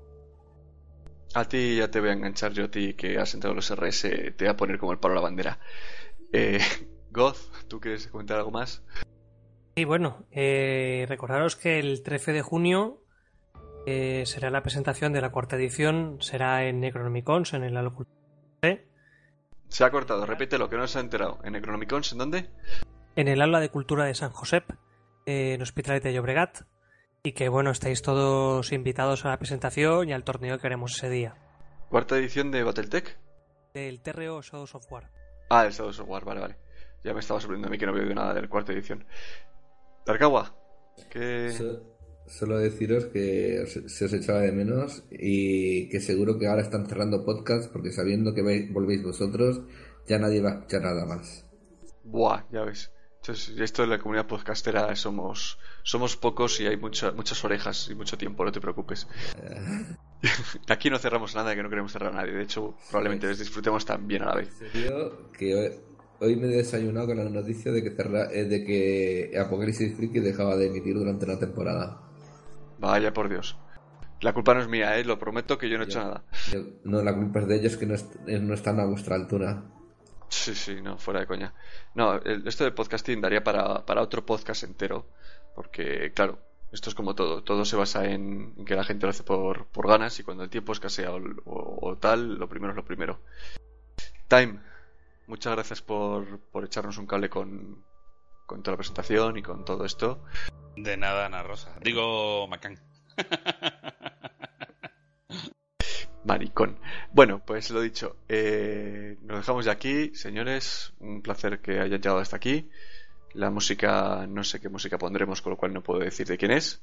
A 1.35 1.45
ti 1.45 1.77
ya 1.77 1.91
te 1.91 2.01
voy 2.01 2.09
a 2.09 2.13
enganchar 2.15 2.53
yo 2.53 2.65
a 2.65 2.71
ti 2.71 2.95
que 2.95 3.19
has 3.19 3.35
entrado 3.35 3.53
en 3.53 3.57
los 3.57 3.71
RS, 3.71 4.03
te 4.37 4.45
voy 4.45 4.49
a 4.49 4.57
poner 4.57 4.79
como 4.79 4.93
el 4.93 4.99
palo 4.99 5.13
a 5.13 5.17
la 5.17 5.23
bandera. 5.23 5.59
Eh, 6.33 6.59
Goz, 7.11 7.51
¿tú 7.69 7.79
quieres 7.81 8.07
comentar 8.09 8.39
algo 8.39 8.51
más? 8.51 8.83
Y 9.75 9.85
bueno, 9.85 10.25
eh, 10.31 11.05
recordaros 11.09 11.57
que 11.57 11.79
el 11.79 12.03
13 12.03 12.33
de 12.33 12.41
junio 12.43 13.03
eh, 13.87 14.23
será 14.25 14.51
la 14.51 14.63
presentación 14.63 15.13
de 15.13 15.21
la 15.21 15.31
cuarta 15.31 15.57
edición, 15.57 16.17
será 16.21 16.65
en 16.65 16.81
Necronomicons, 16.81 17.53
en 17.53 17.63
el 17.63 17.77
Alocul- 17.77 18.07
Se 19.77 19.85
ha 19.85 19.91
cortado, 19.91 20.25
repite 20.25 20.57
lo 20.57 20.71
que 20.71 20.79
no 20.79 20.87
se 20.87 20.97
ha 20.97 21.03
enterado. 21.03 21.39
¿En 21.45 21.53
Necronomicons 21.53 22.11
en 22.13 22.17
dónde? 22.19 22.49
en 23.15 23.29
el 23.29 23.43
Aula 23.43 23.61
de 23.61 23.69
Cultura 23.69 24.07
de 24.07 24.15
San 24.15 24.31
Josep, 24.31 24.71
eh, 25.27 25.53
en 25.53 25.61
Hospitalet 25.61 26.03
de 26.03 26.15
Llobregat, 26.15 26.63
y 27.23 27.33
que 27.33 27.51
bueno, 27.51 27.71
estáis 27.73 28.01
todos 28.01 28.73
invitados 28.73 29.27
a 29.27 29.29
la 29.29 29.39
presentación 29.39 30.09
y 30.09 30.15
al 30.15 30.25
torneo 30.25 30.59
que 30.59 30.67
haremos 30.67 30.97
ese 30.97 31.11
día. 31.11 31.35
¿Cuarta 31.91 32.17
edición 32.17 32.51
de 32.51 32.63
Battletech? 32.63 33.19
Del 33.75 34.01
TRO 34.01 34.41
Shadows 34.41 34.75
of 34.77 34.91
War. 34.91 35.11
Ah, 35.51 35.67
el 35.67 35.73
Shadow 35.73 36.07
War, 36.07 36.25
vale, 36.25 36.41
vale. 36.41 36.57
Ya 37.05 37.13
me 37.13 37.21
estaba 37.21 37.39
sorprendiendo 37.39 37.69
a 37.69 37.71
mí 37.71 37.77
que 37.77 37.85
no 37.85 37.93
había 37.93 38.05
oído 38.05 38.15
nada 38.15 38.33
de 38.33 38.41
la 38.41 38.49
cuarta 38.49 38.73
edición. 38.73 39.05
Darkawa, 40.07 40.55
que... 41.11 41.51
So- 41.51 41.96
solo 42.29 42.59
deciros 42.59 43.07
que 43.07 43.61
os- 43.63 43.93
se 43.93 44.05
os 44.05 44.13
echaba 44.13 44.41
de 44.41 44.53
menos 44.53 45.05
y 45.11 45.89
que 45.89 46.01
seguro 46.01 46.39
que 46.39 46.47
ahora 46.47 46.63
están 46.63 46.87
cerrando 46.87 47.25
podcast 47.25 47.71
porque 47.73 47.93
sabiendo 47.93 48.35
que 48.35 48.43
vais- 48.43 48.73
volvéis 48.73 49.03
vosotros 49.03 49.61
ya 50.09 50.19
nadie 50.19 50.41
va 50.41 50.51
a 50.51 50.55
escuchar 50.55 50.83
nada 50.83 51.05
más. 51.07 51.45
Buah, 52.05 52.45
ya 52.53 52.63
ves. 52.63 52.93
Entonces, 53.23 53.59
esto 53.59 53.83
en 53.83 53.91
la 53.91 53.99
comunidad 53.99 54.29
podcastera 54.29 54.95
somos 54.95 55.59
somos 55.83 56.17
pocos 56.17 56.61
y 56.61 56.67
hay 56.67 56.77
mucha- 56.77 57.11
muchas 57.13 57.45
orejas 57.45 57.89
y 57.91 57.95
mucho 57.97 58.17
tiempo, 58.17 58.45
no 58.45 58.53
te 58.53 58.61
preocupes. 58.61 59.09
Aquí 60.69 60.91
no 60.91 60.99
cerramos 60.99 61.35
nada, 61.35 61.55
que 61.55 61.63
no 61.63 61.69
queremos 61.69 61.93
cerrar 61.93 62.13
a 62.13 62.17
nadie. 62.17 62.33
De 62.33 62.43
hecho, 62.43 62.77
probablemente 62.91 63.27
les 63.27 63.39
disfrutemos 63.39 63.85
también 63.85 64.23
a 64.23 64.27
la 64.27 64.35
vez. 64.37 64.49
Serio, 64.73 65.31
que 65.33 65.55
hoy, 65.55 65.73
hoy 66.21 66.37
me 66.37 66.47
he 66.47 66.57
desayunado 66.57 67.07
con 67.09 67.17
la 67.17 67.25
noticia 67.29 67.73
de 67.73 67.83
que, 67.83 67.91
cerra- 67.91 68.33
eh, 68.33 68.45
de 68.45 68.65
que 68.65 69.39
Apocalipsis 69.39 69.97
Freaky 69.97 70.21
dejaba 70.21 70.57
de 70.57 70.67
emitir 70.67 70.95
durante 70.95 71.25
una 71.25 71.39
temporada. 71.39 72.03
Vaya 72.79 73.13
por 73.13 73.29
Dios. 73.29 73.57
La 74.21 74.33
culpa 74.33 74.55
no 74.55 74.61
es 74.61 74.69
mía, 74.69 74.97
¿eh? 74.99 75.05
Lo 75.05 75.19
prometo 75.19 75.59
que 75.59 75.69
yo 75.69 75.77
no 75.77 75.85
he 75.85 75.87
hecho 75.87 76.01
nada. 76.01 76.23
Yo- 76.53 76.61
no, 76.85 77.03
la 77.03 77.15
culpa 77.15 77.41
es 77.41 77.49
de 77.49 77.57
ellos 77.57 77.77
que 77.77 77.87
no, 77.87 77.95
est- 77.95 78.17
eh, 78.27 78.39
no 78.39 78.55
están 78.55 78.81
a 78.81 78.85
vuestra 78.87 79.15
altura. 79.15 79.63
Sí, 80.29 80.55
sí, 80.55 80.81
no, 80.83 80.97
fuera 80.99 81.21
de 81.21 81.27
coña. 81.27 81.53
No, 81.95 82.15
el- 82.17 82.47
esto 82.49 82.65
de 82.65 82.73
podcasting 82.73 83.21
daría 83.21 83.45
para, 83.45 83.85
para 83.85 84.03
otro 84.03 84.25
podcast 84.25 84.63
entero, 84.65 85.07
porque, 85.55 86.13
claro, 86.15 86.39
esto 86.73 86.89
es 86.91 86.95
como 86.95 87.15
todo. 87.15 87.43
Todo 87.45 87.65
se 87.65 87.77
basa 87.77 88.07
en, 88.07 88.55
en 88.57 88.65
que 88.65 88.75
la 88.75 88.85
gente 88.85 89.05
lo 89.07 89.11
hace 89.11 89.23
por, 89.23 89.67
por 89.67 89.87
ganas 89.87 90.19
y 90.19 90.23
cuando 90.25 90.43
el 90.45 90.51
tiempo 90.51 90.73
escasea 90.73 91.13
o, 91.13 91.19
o- 91.45 91.89
o 91.91 91.97
tal, 91.97 92.37
lo 92.39 92.49
primero 92.49 92.73
es 92.73 92.77
lo 92.77 92.85
primero. 92.85 93.21
Time, 94.29 94.59
muchas 95.27 95.53
gracias 95.55 95.83
por, 95.83 96.39
por 96.51 96.65
echarnos 96.65 96.99
un 96.99 97.07
cable 97.07 97.29
con, 97.29 97.85
con 98.47 98.63
toda 98.63 98.75
la 98.75 98.79
presentación 98.79 99.37
y 99.37 99.43
con 99.43 99.65
todo 99.65 99.85
esto. 99.85 100.23
De 100.77 100.97
nada, 100.97 101.27
Ana 101.27 101.43
Rosa. 101.43 101.75
Digo, 101.83 102.47
Macán. 102.49 102.79
Maricón. 106.25 106.79
Bueno, 107.13 107.41
pues 107.45 107.71
lo 107.71 107.81
dicho, 107.81 108.17
eh, 108.29 109.17
nos 109.23 109.39
dejamos 109.39 109.65
ya 109.65 109.73
aquí, 109.73 110.15
señores. 110.15 110.93
Un 110.99 111.23
placer 111.23 111.61
que 111.61 111.79
hayan 111.81 112.01
llegado 112.01 112.19
hasta 112.19 112.37
aquí. 112.37 112.69
La 113.33 113.51
música, 113.51 114.27
no 114.29 114.43
sé 114.45 114.61
qué 114.61 114.69
música 114.69 114.99
pondremos, 114.99 115.41
con 115.41 115.51
lo 115.53 115.57
cual 115.57 115.73
no 115.73 115.83
puedo 115.83 116.01
decir 116.01 116.27
de 116.27 116.37
quién 116.37 116.51
es. 116.51 116.83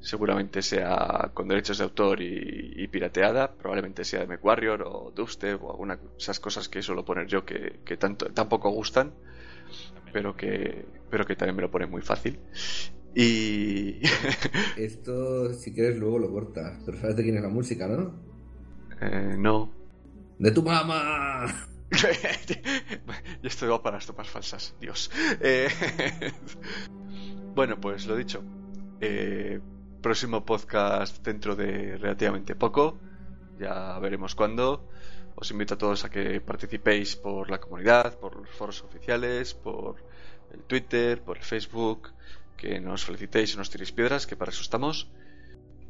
Seguramente 0.00 0.62
sea 0.62 1.30
con 1.34 1.48
derechos 1.48 1.78
de 1.78 1.84
autor 1.84 2.22
y, 2.22 2.72
y 2.76 2.88
pirateada. 2.88 3.52
Probablemente 3.52 4.04
sea 4.04 4.20
de 4.20 4.26
MechWarrior 4.28 4.82
o 4.82 5.12
Dubstep 5.14 5.62
o 5.62 5.72
alguna 5.72 5.98
esas 6.18 6.40
cosas 6.40 6.68
que 6.68 6.80
suelo 6.80 7.04
poner 7.04 7.26
yo 7.26 7.44
que, 7.44 7.80
que 7.84 7.98
tanto, 7.98 8.32
tampoco 8.32 8.70
gustan, 8.70 9.12
pero 10.12 10.36
que, 10.36 10.86
pero 11.10 11.24
que 11.24 11.36
también 11.36 11.56
me 11.56 11.62
lo 11.62 11.70
ponen 11.70 11.90
muy 11.90 12.02
fácil. 12.02 12.38
Y 13.14 14.00
Esto, 14.76 15.52
si 15.52 15.72
quieres, 15.72 15.98
luego 15.98 16.18
lo 16.18 16.30
cortas. 16.30 16.80
Pero 16.86 16.98
sabes 16.98 17.16
de 17.16 17.22
quién 17.24 17.36
es 17.36 17.42
la 17.42 17.48
música, 17.48 17.88
¿no? 17.88 18.14
eh, 19.00 19.36
no, 19.38 19.72
¡De 20.40 20.50
tu 20.52 20.62
mamá! 20.62 21.46
y 23.42 23.46
esto 23.46 23.68
va 23.68 23.82
para 23.82 23.98
las 23.98 24.06
topas 24.06 24.30
falsas, 24.30 24.74
Dios. 24.80 25.10
Eh, 25.40 25.68
bueno, 27.54 27.78
pues 27.78 28.06
lo 28.06 28.16
dicho. 28.16 28.42
Eh, 29.02 29.60
próximo 30.00 30.46
podcast 30.46 31.22
dentro 31.22 31.56
de 31.56 31.98
relativamente 31.98 32.54
poco. 32.54 32.98
Ya 33.58 33.98
veremos 33.98 34.34
cuándo. 34.34 34.88
Os 35.36 35.50
invito 35.50 35.74
a 35.74 35.78
todos 35.78 36.04
a 36.04 36.10
que 36.10 36.40
participéis 36.40 37.16
por 37.16 37.50
la 37.50 37.58
comunidad, 37.58 38.18
por 38.18 38.36
los 38.36 38.50
foros 38.50 38.82
oficiales, 38.82 39.54
por 39.54 39.96
el 40.52 40.62
Twitter, 40.64 41.22
por 41.22 41.38
el 41.38 41.44
Facebook, 41.44 42.12
que 42.56 42.80
nos 42.80 43.04
felicitéis 43.04 43.54
y 43.54 43.56
nos 43.56 43.70
tiréis 43.70 43.92
piedras, 43.92 44.26
que 44.26 44.36
para 44.36 44.50
eso 44.50 44.62
estamos. 44.62 45.08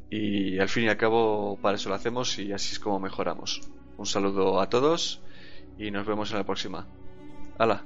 Y 0.09 0.59
al 0.59 0.69
fin 0.69 0.85
y 0.85 0.89
al 0.89 0.97
cabo, 0.97 1.57
para 1.61 1.75
eso 1.75 1.89
lo 1.89 1.95
hacemos 1.95 2.37
y 2.39 2.51
así 2.53 2.73
es 2.73 2.79
como 2.79 2.99
mejoramos. 2.99 3.61
Un 3.97 4.05
saludo 4.05 4.61
a 4.61 4.69
todos 4.69 5.21
y 5.77 5.91
nos 5.91 6.05
vemos 6.05 6.31
en 6.31 6.37
la 6.37 6.45
próxima. 6.45 6.87
Hala, 7.57 7.83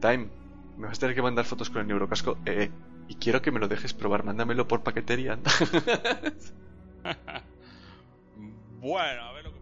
Time, 0.00 0.28
me 0.76 0.86
vas 0.86 0.98
a 0.98 1.00
tener 1.00 1.14
que 1.14 1.22
mandar 1.22 1.44
fotos 1.44 1.70
con 1.70 1.82
el 1.82 1.88
neurocasco. 1.88 2.38
Eh, 2.46 2.70
y 3.08 3.14
quiero 3.16 3.42
que 3.42 3.50
me 3.50 3.58
lo 3.58 3.68
dejes 3.68 3.94
probar, 3.94 4.24
mándamelo 4.24 4.68
por 4.68 4.82
paquetería. 4.82 5.38
Bueno, 8.80 9.22
a 9.22 9.32
ver 9.32 9.44
lo 9.44 9.52
que. 9.52 9.57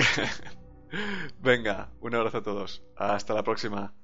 Venga, 1.40 1.92
un 2.00 2.14
abrazo 2.14 2.38
a 2.38 2.42
todos. 2.42 2.82
Hasta 2.96 3.34
la 3.34 3.42
próxima. 3.44 3.94